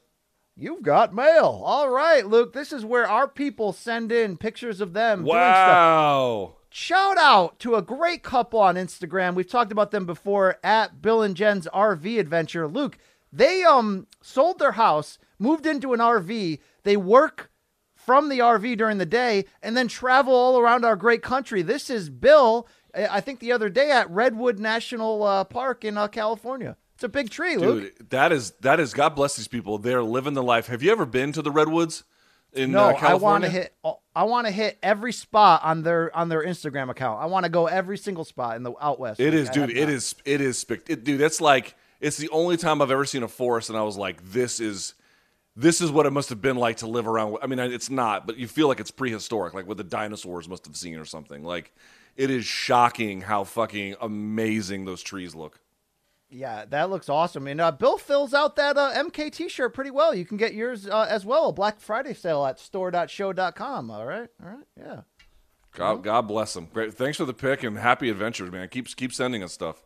You've 0.55 0.83
got 0.83 1.13
mail. 1.13 1.61
All 1.65 1.89
right, 1.89 2.25
Luke. 2.25 2.53
This 2.53 2.71
is 2.71 2.85
where 2.85 3.07
our 3.07 3.27
people 3.27 3.73
send 3.73 4.11
in 4.11 4.37
pictures 4.37 4.79
of 4.79 4.93
them 4.93 5.19
doing 5.25 5.31
stuff. 5.31 5.67
Wow. 5.67 6.53
Shout 6.69 7.17
out 7.17 7.59
to 7.59 7.75
a 7.75 7.81
great 7.81 8.23
couple 8.23 8.59
on 8.59 8.75
Instagram. 8.75 9.35
We've 9.35 9.49
talked 9.49 9.73
about 9.73 9.91
them 9.91 10.05
before 10.05 10.57
at 10.63 11.01
Bill 11.01 11.21
and 11.21 11.35
Jen's 11.35 11.67
RV 11.73 12.17
adventure. 12.17 12.65
Luke, 12.67 12.97
they 13.31 13.63
um 13.63 14.07
sold 14.21 14.59
their 14.59 14.73
house, 14.73 15.17
moved 15.39 15.65
into 15.65 15.93
an 15.93 15.99
RV. 15.99 16.59
They 16.83 16.97
work 16.97 17.49
from 17.95 18.29
the 18.29 18.39
RV 18.39 18.77
during 18.77 18.97
the 18.97 19.05
day 19.05 19.45
and 19.61 19.77
then 19.77 19.87
travel 19.87 20.33
all 20.33 20.59
around 20.59 20.83
our 20.83 20.95
great 20.95 21.21
country. 21.21 21.61
This 21.61 21.89
is 21.89 22.09
Bill, 22.09 22.67
I 22.95 23.17
I 23.17 23.21
think 23.21 23.39
the 23.39 23.51
other 23.51 23.69
day 23.69 23.91
at 23.91 24.09
Redwood 24.09 24.59
National 24.59 25.23
uh, 25.23 25.43
Park 25.43 25.85
in 25.85 25.97
uh, 25.97 26.07
California. 26.07 26.77
It's 26.95 27.03
a 27.03 27.09
big 27.09 27.29
tree, 27.31 27.57
Luke. 27.57 27.95
Dude, 27.97 28.09
that 28.09 28.31
is 28.31 28.51
that 28.61 28.79
is 28.79 28.93
God 28.93 29.15
bless 29.15 29.35
these 29.35 29.47
people. 29.47 29.77
They're 29.77 30.03
living 30.03 30.33
the 30.33 30.43
life. 30.43 30.67
Have 30.67 30.83
you 30.83 30.91
ever 30.91 31.05
been 31.05 31.31
to 31.33 31.41
the 31.41 31.49
redwoods 31.51 32.03
in 32.53 32.71
No, 32.71 32.85
uh, 32.85 32.87
I 32.89 32.93
California? 32.93 33.21
want 33.21 33.43
to 33.45 33.49
hit. 33.49 33.75
I 34.15 34.23
want 34.25 34.47
to 34.47 34.51
hit 34.51 34.77
every 34.83 35.13
spot 35.13 35.61
on 35.63 35.81
their 35.83 36.15
on 36.15 36.29
their 36.29 36.43
Instagram 36.45 36.89
account. 36.89 37.19
I 37.21 37.25
want 37.25 37.45
to 37.45 37.49
go 37.49 37.65
every 37.67 37.97
single 37.97 38.23
spot 38.25 38.55
in 38.55 38.63
the 38.63 38.73
out 38.79 38.99
west. 38.99 39.19
It 39.19 39.33
Luke. 39.33 39.41
is, 39.41 39.49
I 39.49 39.53
dude. 39.53 39.69
It 39.71 39.89
is. 39.89 40.15
It 40.25 40.41
is. 40.41 40.63
It, 40.87 41.03
dude, 41.03 41.19
that's 41.19 41.41
like 41.41 41.75
it's 42.01 42.17
the 42.17 42.29
only 42.29 42.57
time 42.57 42.81
I've 42.81 42.91
ever 42.91 43.05
seen 43.05 43.23
a 43.23 43.27
forest, 43.27 43.69
and 43.69 43.77
I 43.77 43.83
was 43.83 43.97
like, 43.97 44.31
this 44.31 44.59
is. 44.59 44.95
This 45.53 45.81
is 45.81 45.91
what 45.91 46.05
it 46.05 46.11
must 46.11 46.29
have 46.29 46.41
been 46.41 46.55
like 46.55 46.77
to 46.77 46.87
live 46.87 47.05
around. 47.05 47.35
I 47.41 47.47
mean, 47.47 47.59
it's 47.59 47.89
not, 47.89 48.25
but 48.25 48.37
you 48.37 48.47
feel 48.47 48.69
like 48.69 48.79
it's 48.79 48.89
prehistoric, 48.89 49.53
like 49.53 49.67
what 49.67 49.75
the 49.75 49.83
dinosaurs 49.83 50.47
must 50.47 50.65
have 50.65 50.77
seen 50.77 50.97
or 50.97 51.03
something. 51.03 51.43
Like, 51.43 51.73
it 52.15 52.29
is 52.29 52.45
shocking 52.45 53.19
how 53.19 53.43
fucking 53.43 53.95
amazing 53.99 54.85
those 54.85 55.03
trees 55.03 55.35
look. 55.35 55.59
Yeah, 56.29 56.63
that 56.69 56.89
looks 56.89 57.09
awesome. 57.09 57.47
And 57.47 57.59
uh, 57.59 57.73
Bill 57.73 57.97
fills 57.97 58.33
out 58.33 58.55
that 58.55 58.77
uh, 58.77 58.93
MK 58.93 59.33
T-shirt 59.33 59.73
pretty 59.73 59.91
well. 59.91 60.15
You 60.15 60.23
can 60.23 60.37
get 60.37 60.53
yours 60.53 60.87
uh, 60.87 61.05
as 61.09 61.25
well. 61.25 61.49
A 61.49 61.51
Black 61.51 61.81
Friday 61.81 62.13
sale 62.13 62.45
at 62.45 62.57
store.sho.com. 62.57 63.91
All 63.91 64.05
right, 64.05 64.29
all 64.41 64.49
right, 64.49 64.65
yeah. 64.79 65.01
God, 65.73 66.03
God 66.03 66.21
bless 66.21 66.53
them. 66.53 66.69
Great. 66.73 66.93
Thanks 66.93 67.17
for 67.17 67.25
the 67.25 67.33
pick 67.33 67.63
and 67.63 67.77
happy 67.77 68.09
adventures, 68.09 68.51
man. 68.51 68.69
Keep 68.69 68.95
keep 68.95 69.13
sending 69.13 69.43
us 69.43 69.51
stuff. 69.53 69.83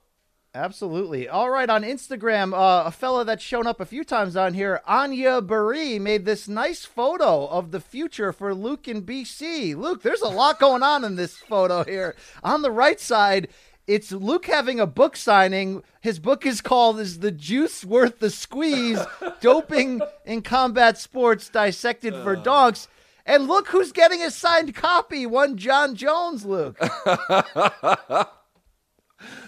Absolutely. 0.55 1.27
All 1.27 1.49
right, 1.49 1.69
on 1.69 1.83
Instagram, 1.83 2.53
uh, 2.53 2.83
a 2.85 2.91
fella 2.91 3.25
that's 3.25 3.43
shown 3.43 3.67
up 3.67 3.81
a 3.81 3.85
few 3.85 4.05
times 4.05 4.37
on 4.37 4.53
here, 4.53 4.79
Anya 4.87 5.41
Barry, 5.41 5.99
made 5.99 6.23
this 6.23 6.47
nice 6.47 6.85
photo 6.85 7.45
of 7.47 7.71
the 7.71 7.81
future 7.81 8.31
for 8.31 8.55
Luke 8.55 8.87
in 8.87 9.01
BC. 9.03 9.75
Luke, 9.75 10.01
there's 10.01 10.21
a 10.21 10.29
lot 10.29 10.57
going 10.57 10.81
on 10.81 11.03
in 11.03 11.17
this 11.17 11.35
photo 11.35 11.83
here. 11.83 12.15
On 12.41 12.61
the 12.61 12.71
right 12.71 13.01
side, 13.01 13.49
it's 13.85 14.13
Luke 14.13 14.45
having 14.45 14.79
a 14.79 14.87
book 14.87 15.17
signing. 15.17 15.83
His 15.99 16.19
book 16.19 16.45
is 16.45 16.61
called 16.61 17.01
"Is 17.01 17.19
the 17.19 17.31
Juice 17.31 17.83
Worth 17.83 18.19
the 18.19 18.29
Squeeze? 18.29 18.99
Doping 19.41 19.99
in 20.23 20.41
Combat 20.41 20.97
Sports 20.97 21.49
Dissected 21.49 22.13
for 22.23 22.37
Donks." 22.37 22.87
And 23.25 23.47
look 23.47 23.69
who's 23.69 23.91
getting 23.91 24.21
a 24.21 24.31
signed 24.31 24.73
copy. 24.73 25.25
One 25.25 25.57
John 25.57 25.95
Jones, 25.95 26.45
Luke. 26.45 26.79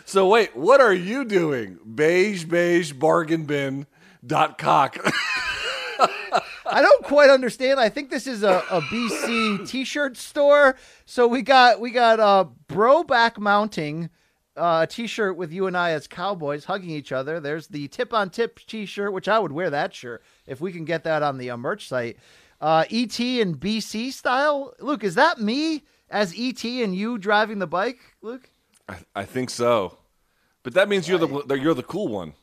So 0.06 0.28
wait, 0.28 0.56
what 0.56 0.80
are 0.80 0.94
you 0.94 1.26
doing? 1.26 1.80
Beige 1.86 2.46
beige 2.46 2.94
bargain 2.94 3.46
bin 3.46 3.88
dot 4.26 4.58
cock. 4.58 4.98
I 6.70 6.82
don't 6.82 7.04
quite 7.04 7.30
understand. 7.30 7.80
I 7.80 7.90
think 7.90 8.10
this 8.10 8.28
is 8.28 8.44
a, 8.44 8.64
a 8.70 8.82
BC 8.82 9.68
T-shirt 9.68 10.18
store. 10.18 10.76
So 11.06 11.28
we 11.28 11.42
got 11.42 11.80
we 11.80 11.92
got 11.92 12.20
uh, 12.20 12.46
bro 12.68 13.04
back 13.04 13.40
mounting 13.40 14.10
uh, 14.56 14.82
a 14.84 14.88
T-shirt 14.88 15.38
with 15.38 15.52
you 15.52 15.68
and 15.68 15.78
I 15.78 15.92
as 15.92 16.08
cowboys 16.08 16.66
hugging 16.66 16.90
each 16.90 17.12
other. 17.12 17.40
There's 17.40 17.68
the 17.68 17.88
tip 17.88 18.14
on 18.14 18.30
tip 18.30 18.60
T-shirt, 18.60 19.14
which 19.14 19.28
I 19.28 19.40
would 19.40 19.52
wear 19.52 19.70
that 19.70 19.94
shirt 19.94 20.24
if 20.46 20.60
we 20.62 20.72
can 20.72 20.86
get 20.86 21.04
that 21.04 21.24
on 21.24 21.38
the 21.38 21.50
uh, 21.50 21.58
merch 21.58 21.88
site. 21.88 22.18
Uh, 22.60 22.86
ET 22.90 23.20
and 23.20 23.60
BC 23.60 24.12
style. 24.12 24.74
Luke, 24.80 25.04
is 25.04 25.16
that 25.16 25.40
me 25.40 25.84
as 26.10 26.34
ET 26.38 26.64
and 26.64 26.96
you 26.96 27.18
driving 27.18 27.60
the 27.60 27.68
bike, 27.68 28.00
Luke? 28.22 28.50
I, 28.90 28.98
I 29.16 29.26
think 29.26 29.50
so. 29.50 29.98
But 30.64 30.74
that 30.74 30.90
means 30.90 31.08
you're 31.08 31.20
the 31.20 31.56
you're 31.56 31.74
the 31.74 31.84
cool 31.84 32.08
one. 32.08 32.34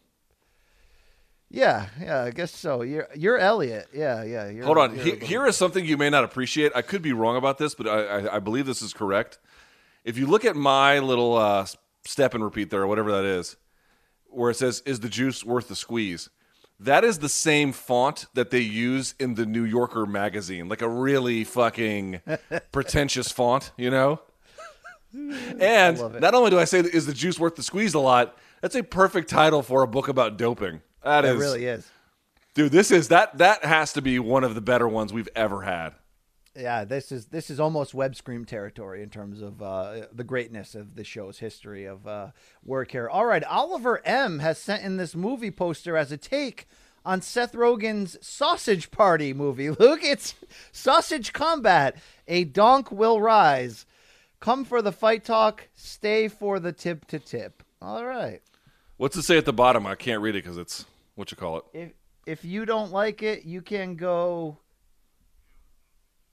Yeah, 1.51 1.87
yeah, 2.01 2.23
I 2.23 2.31
guess 2.31 2.55
so. 2.55 2.83
You're 2.83 3.09
you're 3.15 3.39
Elliot. 3.39 3.89
Yeah, 3.93 4.25
yeah. 4.25 4.49
You're, 4.49 4.65
Hold 4.65 4.79
on. 4.79 4.95
you're 4.97 5.17
He- 5.17 5.27
here 5.27 5.47
is 5.47 5.57
something 5.57 5.85
you 5.85 5.97
may 5.97 6.11
not 6.11 6.25
appreciate. 6.25 6.73
I 6.75 6.83
could 6.83 7.03
be 7.03 7.13
wrong 7.13 7.37
about 7.37 7.59
this, 7.59 7.75
but 7.75 7.87
I, 7.87 8.01
I, 8.01 8.37
I 8.37 8.39
believe 8.41 8.67
this 8.67 8.83
is 8.83 8.93
correct. 8.93 9.39
If 10.05 10.19
you 10.19 10.27
look 10.27 10.45
at 10.45 10.57
my 10.57 10.99
little 10.99 11.37
uh, 11.37 11.67
step 12.05 12.35
and 12.35 12.43
repeat 12.43 12.71
there, 12.71 12.83
or 12.83 12.87
whatever 12.87 13.13
that 13.13 13.25
is, 13.25 13.57
where 14.27 14.51
it 14.51 14.57
says, 14.57 14.83
Is 14.85 15.01
the 15.01 15.09
juice 15.09 15.45
worth 15.45 15.69
the 15.69 15.77
squeeze? 15.77 16.29
That 16.81 17.05
is 17.05 17.21
the 17.21 17.29
same 17.29 17.73
font 17.73 18.27
that 18.35 18.51
they 18.51 18.59
use 18.59 19.15
in 19.21 19.35
the 19.35 19.47
New 19.47 19.63
Yorker 19.63 20.07
magazine, 20.07 20.69
like 20.69 20.83
a 20.83 20.89
really 20.89 21.45
fucking 21.45 22.21
pretentious 22.73 23.31
font, 23.31 23.71
you 23.77 23.91
know? 23.91 24.21
And 25.61 26.21
not 26.21 26.35
only 26.35 26.51
do 26.51 26.59
I 26.59 26.65
say, 26.65 26.81
Is 26.81 27.07
the 27.07 27.15
juice 27.15 27.39
worth 27.39 27.57
the 27.57 27.63
squeeze 27.63 27.95
a 27.95 28.01
lot, 28.01 28.37
that's 28.61 28.75
a 28.75 28.83
perfect 28.83 29.31
title 29.31 29.63
for 29.63 29.83
a 29.83 29.87
book 29.87 30.09
about 30.09 30.37
doping. 30.37 30.83
That 31.03 31.25
It 31.25 31.37
is 31.37 31.41
really 31.41 31.67
is. 31.67 31.89
Dude, 32.55 32.73
this 32.73 32.91
is 32.91 33.09
that 33.09 33.39
that 33.39 33.65
has 33.65 33.93
to 33.95 34.03
be 34.03 34.19
one 34.19 34.45
of 34.45 34.55
the 34.55 34.61
better 34.61 34.89
ones 34.89 35.13
we've 35.13 35.29
ever 35.35 35.63
had. 35.63 35.95
Yeah, 36.57 36.85
this 36.85 37.11
is 37.11 37.27
this 37.27 37.51
is 37.51 37.59
almost 37.59 37.95
web 37.95 38.15
scream 38.15 38.45
territory 38.45 39.03
in 39.03 39.11
terms 39.11 39.43
of 39.43 39.61
uh, 39.61 40.07
the 40.13 40.23
greatness 40.23 40.77
of 40.77 40.95
the 40.95 41.03
show's 41.03 41.39
history 41.39 41.85
of 41.85 42.07
uh, 42.07 42.29
work 42.65 42.93
here. 42.93 43.09
All 43.09 43.27
right, 43.27 43.43
Oliver 43.45 44.01
M 44.07 44.39
has 44.39 44.59
sent 44.59 44.85
in 44.85 44.97
this 44.97 45.17
movie 45.17 45.51
poster 45.51 45.97
as 45.97 46.13
a 46.13 46.17
take 46.17 46.69
on 47.05 47.21
Seth 47.23 47.55
Rogen's 47.55 48.17
Sausage 48.25 48.93
Party 48.93 49.33
movie. 49.33 49.71
Look, 49.71 50.05
it's 50.05 50.37
Sausage 50.71 51.33
Combat. 51.33 51.97
A 52.29 52.45
donk 52.45 52.93
will 52.93 53.21
rise. 53.21 53.85
Come 54.41 54.65
for 54.65 54.83
the 54.83 54.93
fight 54.93 55.25
talk. 55.25 55.69
Stay 55.75 56.29
for 56.29 56.59
the 56.61 56.73
tip 56.73 57.07
to 57.07 57.19
tip. 57.19 57.63
All 57.81 58.05
right. 58.05 58.41
What's 58.97 59.17
it 59.17 59.23
say 59.23 59.39
at 59.39 59.45
the 59.45 59.53
bottom? 59.53 59.87
I 59.87 59.95
can't 59.95 60.21
read 60.21 60.37
it 60.37 60.45
because 60.45 60.59
it's 60.59 60.85
what 61.15 61.31
you 61.31 61.37
call 61.37 61.59
it. 61.59 61.65
If 61.73 61.93
if 62.27 62.45
you 62.45 62.65
don't 62.65 62.91
like 62.93 63.23
it, 63.23 63.45
you 63.45 63.61
can 63.61 63.97
go 63.97 64.59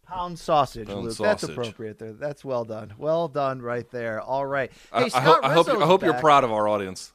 pound 0.05 0.37
sausage, 0.37 0.87
Pound 0.87 1.05
Luke. 1.05 1.17
That's 1.17 1.43
appropriate 1.43 1.99
there. 1.99 2.13
That's 2.13 2.43
well 2.43 2.65
done. 2.65 2.93
Well 2.97 3.27
done 3.27 3.61
right 3.61 3.89
there. 3.91 4.21
All 4.21 4.45
right. 4.45 4.71
I, 4.91 4.99
Hey, 4.99 5.05
I 5.05 5.09
Scott 5.09 5.23
hope, 5.23 5.45
I 5.45 5.53
hope, 5.53 5.69
I 5.69 5.85
hope 5.85 6.03
you're 6.03 6.13
proud 6.15 6.43
of 6.43 6.51
our 6.51 6.67
audience. 6.67 7.13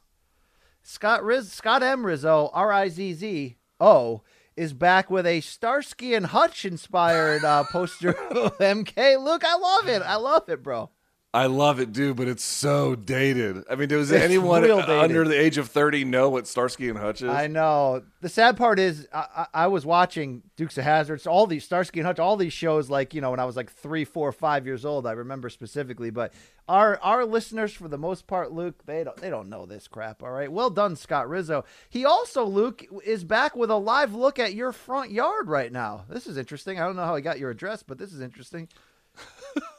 Scott 0.83 1.25
Riz 1.25 1.53
Scott 1.53 1.83
M. 1.83 2.07
Rizzo, 2.07 2.51
R 2.53 2.73
I 2.73 2.89
Z 2.89 3.15
Z 3.15 3.57
O, 3.81 4.23
is 4.57 4.73
back 4.73 5.11
with 5.11 5.27
a 5.27 5.41
Starsky 5.41 6.15
and 6.15 6.27
Hutch 6.27 6.65
inspired 6.65 7.45
uh, 7.45 7.65
poster 7.65 8.11
of 8.31 8.57
MK. 8.59 9.23
Look, 9.23 9.45
I 9.45 9.57
love 9.57 9.89
it. 9.89 10.03
I 10.03 10.17
love 10.17 10.49
it, 10.49 10.63
bro. 10.63 10.91
I 11.37 11.47
love 11.47 11.81
it, 11.81 11.93
dude, 11.93 12.17
but 12.17 12.29
it's 12.29 12.43
so 12.43 12.95
dated. 12.95 13.63
I 13.69 13.75
mean, 13.75 13.91
does 13.91 14.11
It's 14.11 14.25
anyone 14.25 14.65
under 14.71 15.29
the 15.29 15.39
age 15.39 15.59
of 15.59 15.69
30 15.69 16.07
know 16.07 16.31
what 16.31 16.47
Starsky 16.47 16.89
and 16.89 16.99
Hutch 16.99 17.21
is? 17.21 17.29
I 17.29 17.47
know. 17.47 18.05
The 18.23 18.31
sad 18.31 18.57
part 18.57 18.79
is, 18.79 19.07
I, 19.13 19.27
I, 19.37 19.47
I 19.53 19.67
was 19.67 19.85
watching 19.85 20.45
Dukes 20.57 20.79
of 20.79 20.85
Hazards, 20.85 21.27
all 21.27 21.47
these 21.47 21.63
Starsky 21.63 22.01
and 22.01 22.07
Hutch, 22.07 22.19
all 22.19 22.39
these 22.39 22.55
shows. 22.55 22.89
Like 22.89 23.13
you 23.13 23.21
know, 23.21 23.33
when 23.33 23.39
I 23.39 23.45
was 23.45 23.55
like 23.55 23.71
three, 23.71 24.07
four, 24.07 24.33
five 24.33 24.65
years 24.65 24.87
old, 24.87 25.07
I 25.07 25.13
remember 25.13 25.51
specifically. 25.51 26.09
But 26.09 26.33
our 26.71 26.99
our 27.03 27.27
listeners, 27.27 27.75
for 27.75 27.89
the 27.89 27.99
most 27.99 28.27
part, 28.27 28.51
Luke, 28.53 28.87
they 28.87 29.05
don't 29.05 29.19
they 29.19 29.29
don't 29.29 29.51
know 29.51 29.67
this 29.67 29.89
crap. 29.89 30.23
All 30.23 30.31
right, 30.31 30.51
well 30.51 30.71
done, 30.71 30.97
Scott 30.97 31.29
Rizzo. 31.29 31.67
He 31.91 32.07
also, 32.07 32.47
Luke, 32.47 32.83
is 33.05 33.25
back 33.25 33.55
with 33.55 33.71
a 33.71 33.77
live 33.77 34.15
look 34.15 34.39
at 34.39 34.55
your 34.55 34.73
front 34.73 35.11
yard 35.11 35.49
right 35.49 35.71
now. 35.71 36.07
This 36.09 36.27
is 36.27 36.39
interesting. 36.39 36.81
I 36.81 36.87
don't 36.87 36.97
know 36.97 37.05
how 37.05 37.15
he 37.15 37.21
got 37.21 37.39
your 37.39 37.51
address, 37.51 37.83
but 37.83 37.99
this 37.99 38.15
is 38.15 38.23
interesting. 38.23 38.69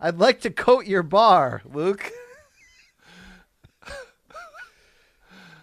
I'd 0.00 0.18
like 0.18 0.40
to 0.42 0.50
coat 0.50 0.86
your 0.86 1.02
bar, 1.02 1.62
Luke. 1.64 2.12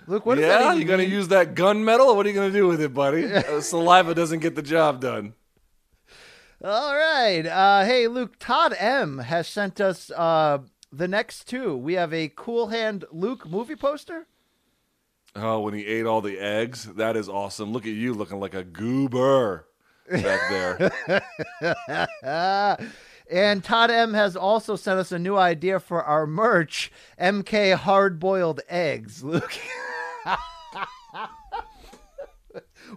Luke, 0.08 0.26
what 0.26 0.38
yeah, 0.38 0.74
you 0.74 0.86
gonna 0.86 1.04
use 1.04 1.30
that 1.30 1.56
gunmetal? 1.56 2.16
What 2.16 2.26
are 2.26 2.30
you 2.30 2.36
gonna 2.36 2.52
do 2.52 2.68
with 2.68 2.82
it, 2.82 2.94
buddy? 2.94 3.26
Uh, 3.34 3.62
saliva 3.62 4.14
doesn't 4.14 4.40
get 4.40 4.56
the 4.56 4.62
job 4.62 5.02
done. 5.02 5.34
All 6.64 6.96
right. 6.96 7.46
Uh, 7.46 7.84
hey, 7.86 8.08
Luke, 8.08 8.36
Todd 8.40 8.76
M 8.78 9.20
has 9.20 9.48
sent 9.48 9.82
us 9.82 10.12
uh, 10.12 10.60
the 10.92 11.08
next 11.08 11.48
two. 11.48 11.76
We 11.76 11.94
have 11.94 12.14
a 12.14 12.32
Cool 12.36 12.68
Hand 12.68 13.06
Luke 13.12 13.48
movie 13.48 13.76
poster. 13.76 14.28
Oh, 15.36 15.60
when 15.62 15.74
he 15.74 15.86
ate 15.86 16.06
all 16.06 16.22
the 16.22 16.40
eggs, 16.40 16.86
that 16.96 17.18
is 17.18 17.28
awesome. 17.28 17.72
Look 17.74 17.86
at 17.86 17.94
you 17.94 18.14
looking 18.14 18.40
like 18.40 18.54
a 18.54 18.64
goober 18.64 19.68
back 20.10 20.92
there. 21.60 22.78
And 23.30 23.64
Todd 23.64 23.90
M 23.90 24.14
has 24.14 24.36
also 24.36 24.76
sent 24.76 25.00
us 25.00 25.12
a 25.12 25.20
new 25.20 25.36
idea 25.36 25.80
for 25.80 26.04
our 26.04 26.28
merch 26.28 26.92
MK 27.20 27.76
Hard 27.76 28.20
Boiled 28.20 28.62
Eggs, 28.70 29.24
Luke. 29.24 29.58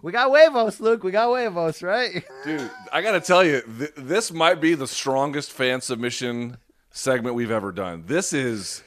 we 0.03 0.11
got 0.11 0.29
huevos, 0.29 0.79
Luke. 0.79 1.03
We 1.03 1.11
got 1.11 1.29
huevos, 1.29 1.81
right? 1.81 2.23
Dude, 2.43 2.69
I 2.93 3.01
gotta 3.01 3.21
tell 3.21 3.43
you, 3.43 3.61
th- 3.61 3.93
this 3.97 4.31
might 4.31 4.61
be 4.61 4.75
the 4.75 4.87
strongest 4.87 5.51
fan 5.51 5.81
submission 5.81 6.57
segment 6.91 7.35
we've 7.35 7.51
ever 7.51 7.71
done. 7.71 8.03
This 8.05 8.33
is. 8.33 8.83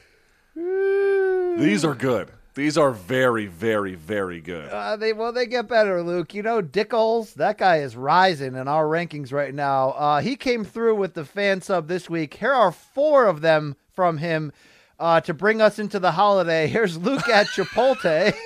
These 0.55 1.83
are 1.85 1.95
good. 1.95 2.31
These 2.55 2.77
are 2.77 2.91
very, 2.91 3.47
very, 3.47 3.95
very 3.95 4.39
good. 4.39 4.69
Uh, 4.69 4.95
they 4.95 5.11
well, 5.11 5.31
they 5.31 5.47
get 5.47 5.67
better, 5.67 6.03
Luke. 6.03 6.35
You 6.35 6.43
know, 6.43 6.61
Dickles, 6.61 7.33
that 7.33 7.57
guy 7.57 7.77
is 7.77 7.95
rising 7.95 8.55
in 8.55 8.67
our 8.67 8.85
rankings 8.85 9.33
right 9.33 9.53
now. 9.53 9.89
Uh, 9.91 10.21
he 10.21 10.35
came 10.35 10.63
through 10.63 10.95
with 10.95 11.15
the 11.15 11.25
fan 11.25 11.61
sub 11.61 11.87
this 11.87 12.09
week. 12.11 12.35
Here 12.35 12.53
are 12.53 12.71
four 12.71 13.25
of 13.25 13.41
them 13.41 13.75
from 13.91 14.19
him 14.19 14.51
uh, 14.99 15.21
to 15.21 15.33
bring 15.33 15.61
us 15.61 15.79
into 15.79 15.99
the 15.99 16.11
holiday. 16.11 16.67
Here's 16.73 16.95
Luke 16.97 17.27
at 17.27 17.47
Chipotle. 17.47 18.35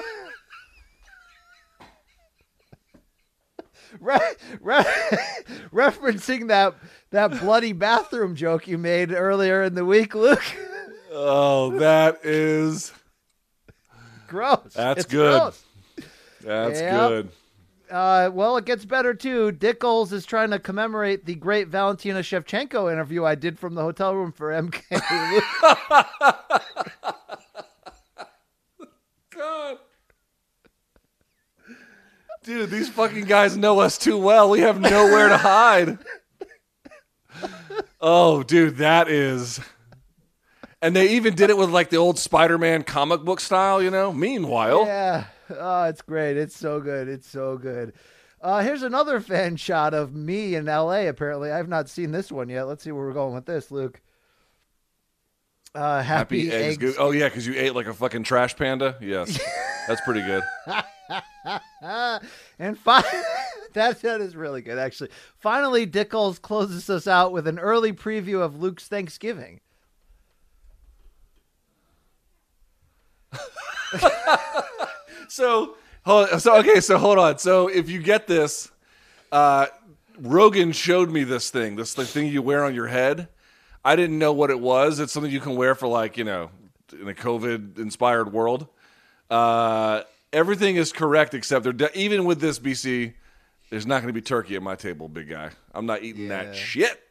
Re- 3.99 4.19
re- 4.61 4.84
referencing 5.73 6.49
that 6.49 6.75
that 7.09 7.39
bloody 7.39 7.73
bathroom 7.73 8.35
joke 8.35 8.67
you 8.67 8.77
made 8.77 9.11
earlier 9.11 9.63
in 9.63 9.73
the 9.75 9.85
week, 9.85 10.13
Luke. 10.13 10.43
Oh, 11.11 11.71
that 11.79 12.19
is. 12.23 12.93
Gross. 14.28 14.74
That's 14.74 15.02
It's 15.02 15.12
good. 15.12 15.40
gross. 15.40 15.64
That's 16.41 16.80
Yep. 16.80 17.10
good. 17.10 17.30
Uh, 17.90 18.30
well, 18.34 18.58
it 18.58 18.66
gets 18.66 18.84
better 18.84 19.14
too. 19.14 19.54
Dickles 19.54 20.12
is 20.12 20.26
trying 20.26 20.49
to 20.52 20.60
commemorate 20.60 21.26
the 21.26 21.36
great 21.36 21.70
Valentina 21.70 22.20
Shevchenko 22.20 22.91
interview 22.91 23.24
I 23.24 23.36
did 23.36 23.58
from 23.58 23.76
the 23.76 23.82
hotel 23.82 24.14
room 24.14 24.34
for 24.34 24.52
MK. 24.52 24.82
God. 29.36 29.78
Dude, 32.44 32.70
these 32.70 32.90
fucking 32.90 33.26
guys 33.26 33.58
know 33.58 33.80
us 33.80 33.98
too 33.98 34.18
well. 34.18 34.49
We 34.49 34.62
have 34.62 34.80
nowhere 34.80 35.30
to 35.30 35.38
hide. 35.38 35.98
Oh, 37.99 38.44
dude, 38.44 38.78
that 38.78 39.10
is. 39.10 39.60
And 40.82 40.95
they 40.95 41.12
even 41.12 41.34
did 41.36 41.49
it 41.49 41.58
with 41.58 41.70
like 41.70 41.90
the 41.90 41.98
old 41.98 42.20
Spider 42.20 42.58
Man 42.58 42.84
comic 42.84 43.22
book 43.22 43.40
style, 43.40 43.82
you 43.82 43.90
know? 43.90 44.14
Meanwhile, 44.14 44.86
yeah, 44.86 45.26
oh, 45.49 45.84
it's 45.86 46.02
great. 46.02 46.38
It's 46.38 46.56
so 46.56 46.80
good. 46.80 47.08
It's 47.08 47.28
so 47.28 47.58
good. 47.58 47.94
Uh, 48.40 48.62
here's 48.62 48.84
another 48.84 49.20
fan 49.20 49.56
shot 49.56 49.94
of 49.95 50.14
me 50.14 50.54
in 50.56 50.66
LA. 50.66 51.08
Apparently, 51.08 51.52
I've 51.52 51.68
not 51.68 51.90
seen 51.90 52.12
this 52.12 52.32
one 52.32 52.49
yet. 52.49 52.64
Let's 52.64 52.84
see 52.84 52.91
where 52.91 53.06
we're 53.06 53.14
going 53.14 53.34
with 53.34 53.45
this, 53.45 53.72
Luke. 53.72 53.99
Uh, 55.74 56.02
happy, 56.02 56.45
happy 56.45 56.56
eggs. 56.56 56.84
eggs. 56.84 56.95
Oh, 56.99 57.12
yeah, 57.12 57.28
because 57.28 57.48
you 57.48 57.56
ate 57.56 57.74
like 57.74 57.88
a 57.88 57.94
fucking 57.94 58.24
trash 58.24 58.56
panda? 58.56 58.95
Yes. 59.02 59.40
That's 59.88 60.02
pretty 60.02 60.22
good. 60.22 60.44
And 62.60 62.78
fi- 62.78 63.02
that 63.74 64.02
that 64.02 64.22
is 64.22 64.36
really 64.36 64.62
good, 64.62 64.78
actually. 64.78 65.10
Finally, 65.38 65.88
Dickles 65.88 66.41
closes 66.41 66.90
us 66.90 67.08
out 67.08 67.32
with 67.32 67.48
an 67.48 67.60
early 67.60 67.94
preview 67.94 68.41
of 68.41 68.60
Luke's 68.60 68.88
Thanksgiving. 68.88 69.62
So, 75.30 75.76
hold, 76.05 76.30
so 76.41 76.55
okay, 76.59 76.80
so 76.80 76.97
hold 76.97 77.19
on. 77.19 77.38
So 77.38 77.68
if 77.68 77.89
you 77.89 78.01
get 78.01 78.27
this, 78.27 78.72
uh, 79.31 79.68
Rogan 80.19 80.72
showed 80.72 81.11
me 81.11 81.26
this 81.26 81.49
thing, 81.49 81.76
this 81.76 81.93
the 81.95 82.05
thing 82.05 82.27
you 82.27 82.41
wear 82.41 82.64
on 82.64 82.73
your 82.73 82.88
head. 82.88 83.27
I 83.84 83.95
didn't 83.97 84.18
know 84.18 84.31
what 84.34 84.49
it 84.49 84.59
was. 84.59 84.99
It's 84.99 85.11
something 85.11 85.31
you 85.31 85.41
can 85.41 85.55
wear 85.57 85.76
for 85.76 85.88
like 85.88 86.18
you 86.18 86.23
know, 86.23 86.49
in 86.93 87.07
a 87.09 87.14
COVID 87.14 87.77
inspired 87.77 88.31
world. 88.31 88.68
Uh, 89.30 90.03
Everything 90.34 90.76
is 90.76 90.91
correct 90.91 91.34
except 91.34 91.77
they're 91.77 91.89
even 91.93 92.26
with 92.26 92.39
this 92.41 92.59
BC. 92.59 93.14
There's 93.69 93.85
not 93.85 94.01
going 94.01 94.07
to 94.07 94.14
be 94.14 94.22
turkey 94.22 94.55
at 94.55 94.61
my 94.61 94.76
table, 94.76 95.07
big 95.09 95.30
guy. 95.30 95.51
I'm 95.73 95.85
not 95.85 96.03
eating 96.03 96.23
Yeah. 96.27 96.43
that 96.43 96.55
shit. 96.55 97.01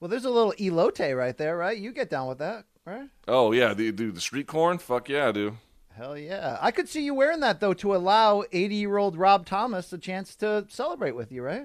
Well, 0.00 0.08
there's 0.08 0.24
a 0.24 0.30
little 0.30 0.52
elote 0.58 1.16
right 1.16 1.36
there, 1.36 1.56
right? 1.56 1.76
You 1.76 1.92
get 1.92 2.08
down 2.10 2.26
with 2.28 2.38
that, 2.38 2.64
right? 2.86 3.08
Oh 3.28 3.52
yeah, 3.52 3.74
the, 3.74 3.92
dude, 3.92 4.14
the 4.14 4.20
street 4.20 4.46
corn. 4.46 4.78
Fuck 4.78 5.08
yeah, 5.08 5.28
I 5.28 5.32
do. 5.32 5.56
Hell 5.96 6.16
yeah. 6.16 6.58
I 6.60 6.70
could 6.70 6.88
see 6.88 7.04
you 7.04 7.14
wearing 7.14 7.40
that 7.40 7.60
though 7.60 7.74
to 7.74 7.94
allow 7.94 8.44
80 8.52 8.74
year 8.74 8.96
old 8.96 9.16
Rob 9.16 9.44
Thomas 9.46 9.92
a 9.92 9.98
chance 9.98 10.34
to 10.36 10.66
celebrate 10.68 11.12
with 11.12 11.30
you, 11.32 11.42
right? 11.42 11.64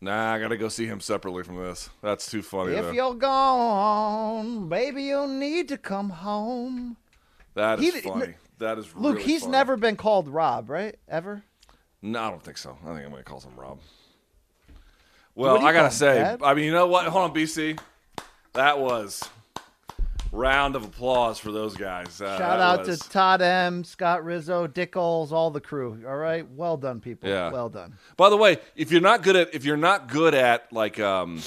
Nah, 0.00 0.32
I 0.32 0.38
gotta 0.40 0.56
go 0.56 0.68
see 0.68 0.86
him 0.86 1.00
separately 1.00 1.42
from 1.42 1.56
this. 1.56 1.90
That's 2.02 2.30
too 2.30 2.42
funny. 2.42 2.72
If 2.72 2.86
though. 2.86 2.92
you're 2.92 3.14
gone, 3.14 4.68
baby, 4.68 5.04
you'll 5.04 5.28
need 5.28 5.68
to 5.68 5.76
come 5.78 6.08
home. 6.10 6.96
That 7.54 7.80
is 7.80 7.94
He- 7.94 8.00
funny. 8.00 8.34
That 8.58 8.76
is 8.78 8.94
Luke, 8.94 9.16
really 9.16 9.26
he's 9.26 9.40
funny. 9.42 9.52
never 9.52 9.76
been 9.78 9.96
called 9.96 10.28
Rob, 10.28 10.68
right? 10.68 10.94
Ever? 11.08 11.42
No, 12.02 12.20
I 12.20 12.30
don't 12.30 12.42
think 12.42 12.58
so. 12.58 12.76
I 12.82 12.86
think 12.94 13.04
I'm 13.04 13.10
gonna 13.10 13.22
call 13.22 13.40
him 13.40 13.56
Rob. 13.56 13.78
Well, 15.34 15.64
I 15.64 15.72
gotta 15.72 15.90
say, 15.90 16.16
Dad? 16.16 16.40
I 16.42 16.52
mean, 16.54 16.64
you 16.66 16.72
know 16.72 16.86
what? 16.86 17.06
Hold 17.06 17.30
on, 17.30 17.34
BC. 17.34 17.78
That 18.54 18.78
was 18.78 19.22
round 20.32 20.76
of 20.76 20.84
applause 20.84 21.38
for 21.38 21.52
those 21.52 21.76
guys. 21.76 22.20
Uh, 22.20 22.38
Shout 22.38 22.60
out 22.60 22.86
was- 22.86 23.00
to 23.00 23.08
Todd 23.10 23.42
M, 23.42 23.84
Scott 23.84 24.24
Rizzo, 24.24 24.66
Dick 24.66 24.96
Oles, 24.96 25.32
all 25.32 25.50
the 25.50 25.60
crew. 25.60 26.02
All 26.06 26.16
right, 26.16 26.48
well 26.52 26.76
done, 26.76 27.00
people. 27.00 27.28
Yeah. 27.28 27.50
Well 27.50 27.68
done. 27.68 27.96
By 28.16 28.30
the 28.30 28.36
way, 28.36 28.58
if 28.76 28.90
you're 28.92 29.00
not 29.00 29.22
good 29.22 29.36
at 29.36 29.54
if 29.54 29.64
you're 29.64 29.76
not 29.76 30.08
good 30.08 30.34
at 30.34 30.72
like 30.72 30.98
um, 31.00 31.40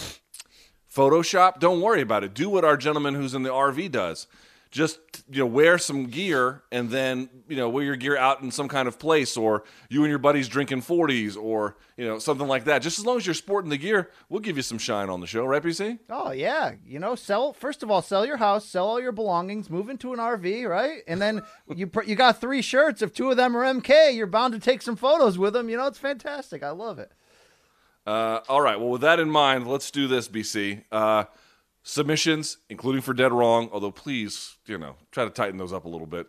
Photoshop, 0.94 1.60
don't 1.60 1.82
worry 1.82 2.02
about 2.02 2.24
it. 2.24 2.34
Do 2.34 2.50
what 2.50 2.64
our 2.64 2.78
gentleman 2.78 3.16
who's 3.16 3.34
in 3.34 3.44
the 3.44 3.50
RV 3.50 3.92
does. 3.92 4.28
Just 4.74 5.00
you 5.30 5.38
know, 5.38 5.46
wear 5.46 5.78
some 5.78 6.08
gear 6.08 6.64
and 6.72 6.90
then 6.90 7.30
you 7.48 7.56
know 7.56 7.70
wear 7.70 7.84
your 7.84 7.96
gear 7.96 8.18
out 8.18 8.42
in 8.42 8.50
some 8.50 8.68
kind 8.68 8.88
of 8.88 8.98
place, 8.98 9.38
or 9.38 9.64
you 9.88 10.02
and 10.02 10.10
your 10.10 10.18
buddies 10.18 10.48
drinking 10.48 10.82
forties, 10.82 11.38
or 11.38 11.78
you 11.96 12.08
know 12.08 12.18
something 12.18 12.48
like 12.48 12.64
that. 12.66 12.80
Just 12.80 12.98
as 12.98 13.06
long 13.06 13.18
as 13.18 13.28
you're 13.28 13.36
sporting 13.36 13.70
the 13.70 13.78
gear, 13.78 14.10
we'll 14.30 14.40
give 14.40 14.58
you 14.58 14.64
some 14.64 14.80
shine 14.80 15.12
on 15.12 15.20
the 15.20 15.28
show, 15.28 15.46
right, 15.46 15.62
BC? 15.62 16.00
Oh 16.10 16.32
yeah, 16.32 16.72
you 16.88 16.98
know, 16.98 17.14
sell 17.14 17.54
first 17.54 17.84
of 17.84 17.92
all, 17.92 18.02
sell 18.02 18.26
your 18.26 18.38
house, 18.38 18.66
sell 18.66 18.88
all 18.88 19.00
your 19.00 19.12
belongings, 19.12 19.70
move 19.70 19.90
into 19.90 20.12
an 20.12 20.18
RV, 20.18 20.68
right? 20.68 21.04
And 21.08 21.22
then 21.22 21.44
you 21.76 21.86
pr- 21.86 22.06
you 22.06 22.16
got 22.16 22.42
three 22.42 22.64
shirts. 22.64 23.04
If 23.04 23.14
two 23.14 23.30
of 23.30 23.38
them 23.38 23.56
are 23.56 23.64
MK, 23.64 24.16
you're 24.16 24.26
bound 24.26 24.56
to 24.56 24.60
take 24.60 24.82
some 24.82 24.96
photos 24.96 25.38
with 25.38 25.54
them. 25.54 25.70
You 25.70 25.78
know, 25.78 25.86
it's 25.86 26.00
fantastic. 26.00 26.64
I 26.64 26.72
love 26.72 26.98
it. 26.98 27.12
Uh, 28.08 28.40
all 28.50 28.62
right. 28.62 28.80
Well, 28.80 28.90
with 28.90 29.02
that 29.02 29.20
in 29.20 29.30
mind, 29.30 29.68
let's 29.68 29.92
do 29.92 30.08
this, 30.08 30.28
BC. 30.28 30.84
Uh, 30.92 31.26
submissions, 31.84 32.58
including 32.70 33.02
for 33.02 33.14
Dead 33.14 33.32
Wrong, 33.32 33.70
although 33.72 33.92
please, 33.92 34.56
you 34.66 34.78
know, 34.78 34.96
try 35.12 35.26
to 35.26 35.30
tighten 35.30 35.58
those 35.58 35.74
up 35.74 35.86
a 35.86 35.90
little 35.90 36.08
bit. 36.08 36.28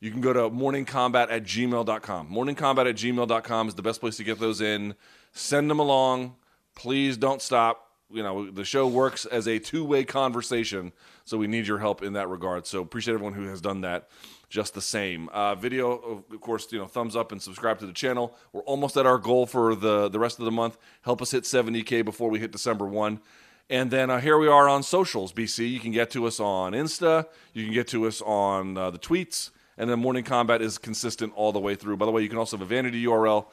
You 0.00 0.10
can 0.10 0.20
go 0.20 0.32
to 0.32 0.50
morningkombat 0.50 1.30
at 1.30 1.44
gmail.com. 1.44 2.28
Morningkombat 2.28 2.88
at 2.88 2.96
gmail.com 2.96 3.68
is 3.68 3.74
the 3.74 3.82
best 3.82 4.00
place 4.00 4.16
to 4.16 4.24
get 4.24 4.38
those 4.38 4.60
in. 4.60 4.94
Send 5.32 5.70
them 5.70 5.78
along. 5.78 6.36
Please 6.74 7.16
don't 7.16 7.40
stop. 7.40 7.80
You 8.10 8.22
know, 8.22 8.50
the 8.50 8.64
show 8.64 8.86
works 8.86 9.24
as 9.24 9.48
a 9.48 9.58
two 9.58 9.84
way 9.84 10.04
conversation, 10.04 10.92
so 11.24 11.38
we 11.38 11.46
need 11.46 11.66
your 11.66 11.78
help 11.78 12.02
in 12.02 12.12
that 12.14 12.28
regard. 12.28 12.66
So 12.66 12.82
appreciate 12.82 13.14
everyone 13.14 13.34
who 13.34 13.48
has 13.48 13.60
done 13.60 13.80
that 13.80 14.08
just 14.50 14.74
the 14.74 14.80
same. 14.80 15.28
Uh, 15.30 15.54
video, 15.54 15.92
of- 16.30 16.40
course, 16.40 16.70
you 16.70 16.78
know, 16.78 16.86
thumbs 16.86 17.16
up 17.16 17.32
and 17.32 17.40
subscribe 17.40 17.78
to 17.78 17.86
the 17.86 17.92
channel. 17.92 18.36
We're 18.52 18.62
almost 18.62 18.96
at 18.96 19.06
our 19.06 19.18
goal 19.18 19.46
for 19.46 19.74
the, 19.74 20.08
the 20.08 20.18
rest 20.18 20.38
of 20.38 20.44
the 20.44 20.52
month. 20.52 20.76
Help 21.02 21.22
us 21.22 21.30
hit 21.30 21.44
70K 21.44 22.04
before 22.04 22.30
we 22.30 22.38
hit 22.38 22.52
December 22.52 22.86
1. 22.86 23.20
And 23.70 23.90
then 23.90 24.10
uh, 24.10 24.20
here 24.20 24.36
we 24.36 24.46
are 24.46 24.68
on 24.68 24.82
socials, 24.82 25.32
BC. 25.32 25.70
You 25.70 25.80
can 25.80 25.90
get 25.90 26.10
to 26.10 26.26
us 26.26 26.38
on 26.38 26.72
Insta. 26.72 27.26
You 27.54 27.64
can 27.64 27.72
get 27.72 27.88
to 27.88 28.06
us 28.06 28.20
on 28.20 28.76
uh, 28.76 28.90
the 28.90 28.98
tweets. 28.98 29.50
And 29.78 29.88
then 29.88 29.98
Morning 29.98 30.22
Kombat 30.22 30.60
is 30.60 30.76
consistent 30.76 31.32
all 31.34 31.50
the 31.50 31.58
way 31.58 31.74
through. 31.74 31.96
By 31.96 32.04
the 32.04 32.12
way, 32.12 32.22
you 32.22 32.28
can 32.28 32.38
also 32.38 32.58
have 32.58 32.62
a 32.62 32.68
vanity 32.68 33.04
URL, 33.04 33.46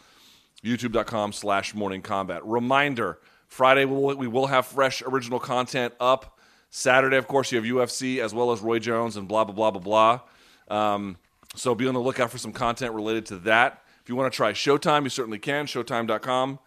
youtube.com 0.64 1.32
slash 1.32 1.74
morning 1.74 2.02
kombat. 2.02 2.42
Reminder, 2.44 3.20
Friday 3.48 3.86
we 3.86 3.96
will, 3.96 4.16
we 4.18 4.28
will 4.28 4.48
have 4.48 4.66
fresh 4.66 5.02
original 5.02 5.40
content 5.40 5.94
up. 6.00 6.38
Saturday, 6.70 7.18
of 7.18 7.28
course, 7.28 7.52
you 7.52 7.58
have 7.58 7.66
UFC 7.66 8.20
as 8.20 8.34
well 8.34 8.52
as 8.52 8.60
Roy 8.60 8.80
Jones 8.80 9.18
and 9.18 9.28
blah, 9.28 9.46
blah, 9.46 9.56
blah, 9.56 9.72
blah, 9.72 10.20
blah. 10.68 10.94
Um, 10.94 11.18
so 11.56 11.74
be 11.74 11.88
on 11.88 11.94
the 11.94 12.00
lookout 12.00 12.32
for 12.32 12.38
some 12.38 12.54
content 12.54 12.94
related 12.94 13.26
to 13.28 13.38
that. 13.40 13.84
If 14.04 14.10
you 14.10 14.16
want 14.16 14.32
to 14.32 14.36
try 14.36 14.52
Showtime, 14.52 15.04
you 15.04 15.10
certainly 15.10 15.40
can. 15.40 15.66
Showtime.com 15.66 16.60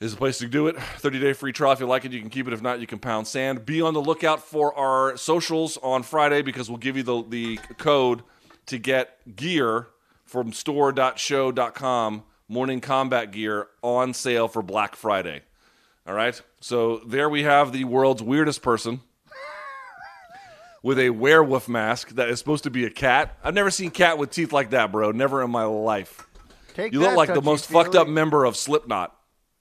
is 0.00 0.12
the 0.12 0.18
place 0.18 0.38
to 0.38 0.46
do 0.46 0.68
it. 0.68 0.76
30 0.78 1.18
day 1.18 1.32
free 1.32 1.52
trial. 1.52 1.72
If 1.72 1.80
you 1.80 1.86
like 1.86 2.04
it, 2.04 2.12
you 2.12 2.20
can 2.20 2.30
keep 2.30 2.46
it. 2.46 2.52
If 2.52 2.62
not, 2.62 2.80
you 2.80 2.86
can 2.86 2.98
pound 2.98 3.26
sand. 3.26 3.66
Be 3.66 3.82
on 3.82 3.94
the 3.94 4.00
lookout 4.00 4.42
for 4.42 4.74
our 4.74 5.16
socials 5.16 5.76
on 5.82 6.02
Friday 6.02 6.42
because 6.42 6.68
we'll 6.68 6.78
give 6.78 6.96
you 6.96 7.02
the, 7.02 7.24
the 7.28 7.56
code 7.78 8.22
to 8.66 8.78
get 8.78 9.36
gear 9.36 9.88
from 10.24 10.52
store.sho.com, 10.52 12.22
morning 12.48 12.80
kombat 12.80 13.32
gear 13.32 13.68
on 13.82 14.14
sale 14.14 14.46
for 14.46 14.62
Black 14.62 14.94
Friday. 14.94 15.42
All 16.06 16.14
right. 16.14 16.40
So 16.60 16.98
there 16.98 17.28
we 17.28 17.42
have 17.42 17.72
the 17.72 17.84
world's 17.84 18.22
weirdest 18.22 18.62
person 18.62 19.00
with 20.82 20.98
a 20.98 21.10
werewolf 21.10 21.68
mask 21.68 22.10
that 22.10 22.28
is 22.28 22.38
supposed 22.38 22.64
to 22.64 22.70
be 22.70 22.84
a 22.84 22.90
cat. 22.90 23.36
I've 23.42 23.54
never 23.54 23.70
seen 23.70 23.90
cat 23.90 24.16
with 24.18 24.30
teeth 24.30 24.52
like 24.52 24.70
that, 24.70 24.92
bro. 24.92 25.10
Never 25.12 25.42
in 25.42 25.50
my 25.50 25.64
life. 25.64 26.26
Take 26.74 26.92
You 26.92 27.00
look 27.00 27.10
that, 27.10 27.16
like 27.16 27.34
the 27.34 27.42
most 27.42 27.66
fucked 27.66 27.94
up 27.94 28.06
member 28.06 28.44
of 28.44 28.56
Slipknot. 28.56 29.17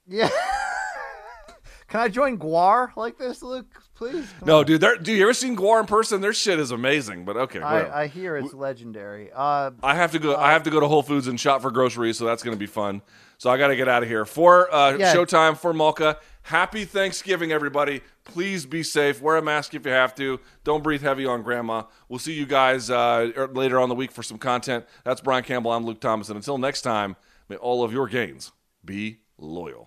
Yeah. 0.08 0.30
Can 1.88 2.02
I 2.02 2.10
join 2.10 2.38
Gwar 2.38 2.94
like 2.98 3.18
this, 3.18 3.42
Luke? 3.42 3.82
Please. 3.96 4.28
No, 4.46 4.60
on. 4.60 4.66
dude, 4.66 4.82
dude, 4.82 5.08
you 5.08 5.24
ever 5.24 5.34
seen 5.34 5.56
Gwar 5.56 5.80
in 5.80 5.86
person? 5.86 6.20
Their 6.20 6.34
shit 6.34 6.60
is 6.60 6.72
amazing. 6.72 7.24
But 7.24 7.38
okay. 7.38 7.62
I, 7.62 8.04
I 8.04 8.08
hear 8.08 8.36
it's 8.36 8.54
legendary. 8.54 9.32
Uh, 9.34 9.72
I 9.82 9.96
have 9.96 10.12
to 10.12 10.20
go. 10.20 10.36
I 10.36 10.52
have 10.52 10.64
to 10.64 10.70
go 10.70 10.82
to 10.82 10.88
Whole 10.88 11.02
Foods 11.02 11.28
and 11.28 11.40
shop 11.40 11.62
for 11.62 11.72
groceries, 11.72 12.18
so 12.18 12.26
that's 12.26 12.44
going 12.44 12.56
to 12.56 12.60
be 12.60 12.68
fun. 12.68 13.02
So 13.38 13.50
I 13.50 13.58
got 13.58 13.68
to 13.68 13.76
get 13.76 13.88
out 13.88 14.04
of 14.04 14.10
here 14.10 14.26
for 14.26 14.74
uh, 14.74 14.98
Yeah. 14.98 15.16
Showtime 15.16 15.58
for 15.58 15.74
Malka. 15.74 16.18
Happy 16.42 16.86
Thanksgiving, 16.86 17.52
everybody! 17.52 18.02
Please 18.24 18.66
be 18.66 18.84
safe. 18.84 19.22
Wear 19.22 19.38
a 19.38 19.42
mask 19.42 19.74
if 19.74 19.86
you 19.86 19.92
have 19.92 20.14
to. 20.16 20.40
Don't 20.64 20.84
breathe 20.84 21.02
heavy 21.02 21.26
on 21.26 21.42
Grandma. 21.42 21.84
We'll 22.10 22.20
see 22.20 22.34
you 22.34 22.46
guys 22.46 22.90
uh, 22.90 23.32
er- 23.36 23.48
later 23.48 23.80
on 23.80 23.90
the 23.90 23.96
week 23.96 24.12
for 24.12 24.24
some 24.24 24.38
content. 24.38 24.86
That's 25.04 25.22
Brian 25.22 25.44
Campbell. 25.44 25.72
I'm 25.72 25.86
Luke 25.86 26.02
Thomas, 26.02 26.28
and 26.30 26.36
until 26.38 26.58
next 26.58 26.82
time, 26.82 27.16
may 27.50 27.56
all 27.56 27.84
of 27.84 27.92
your 27.94 28.08
gains 28.08 28.52
be 28.84 29.20
loyal. 29.38 29.87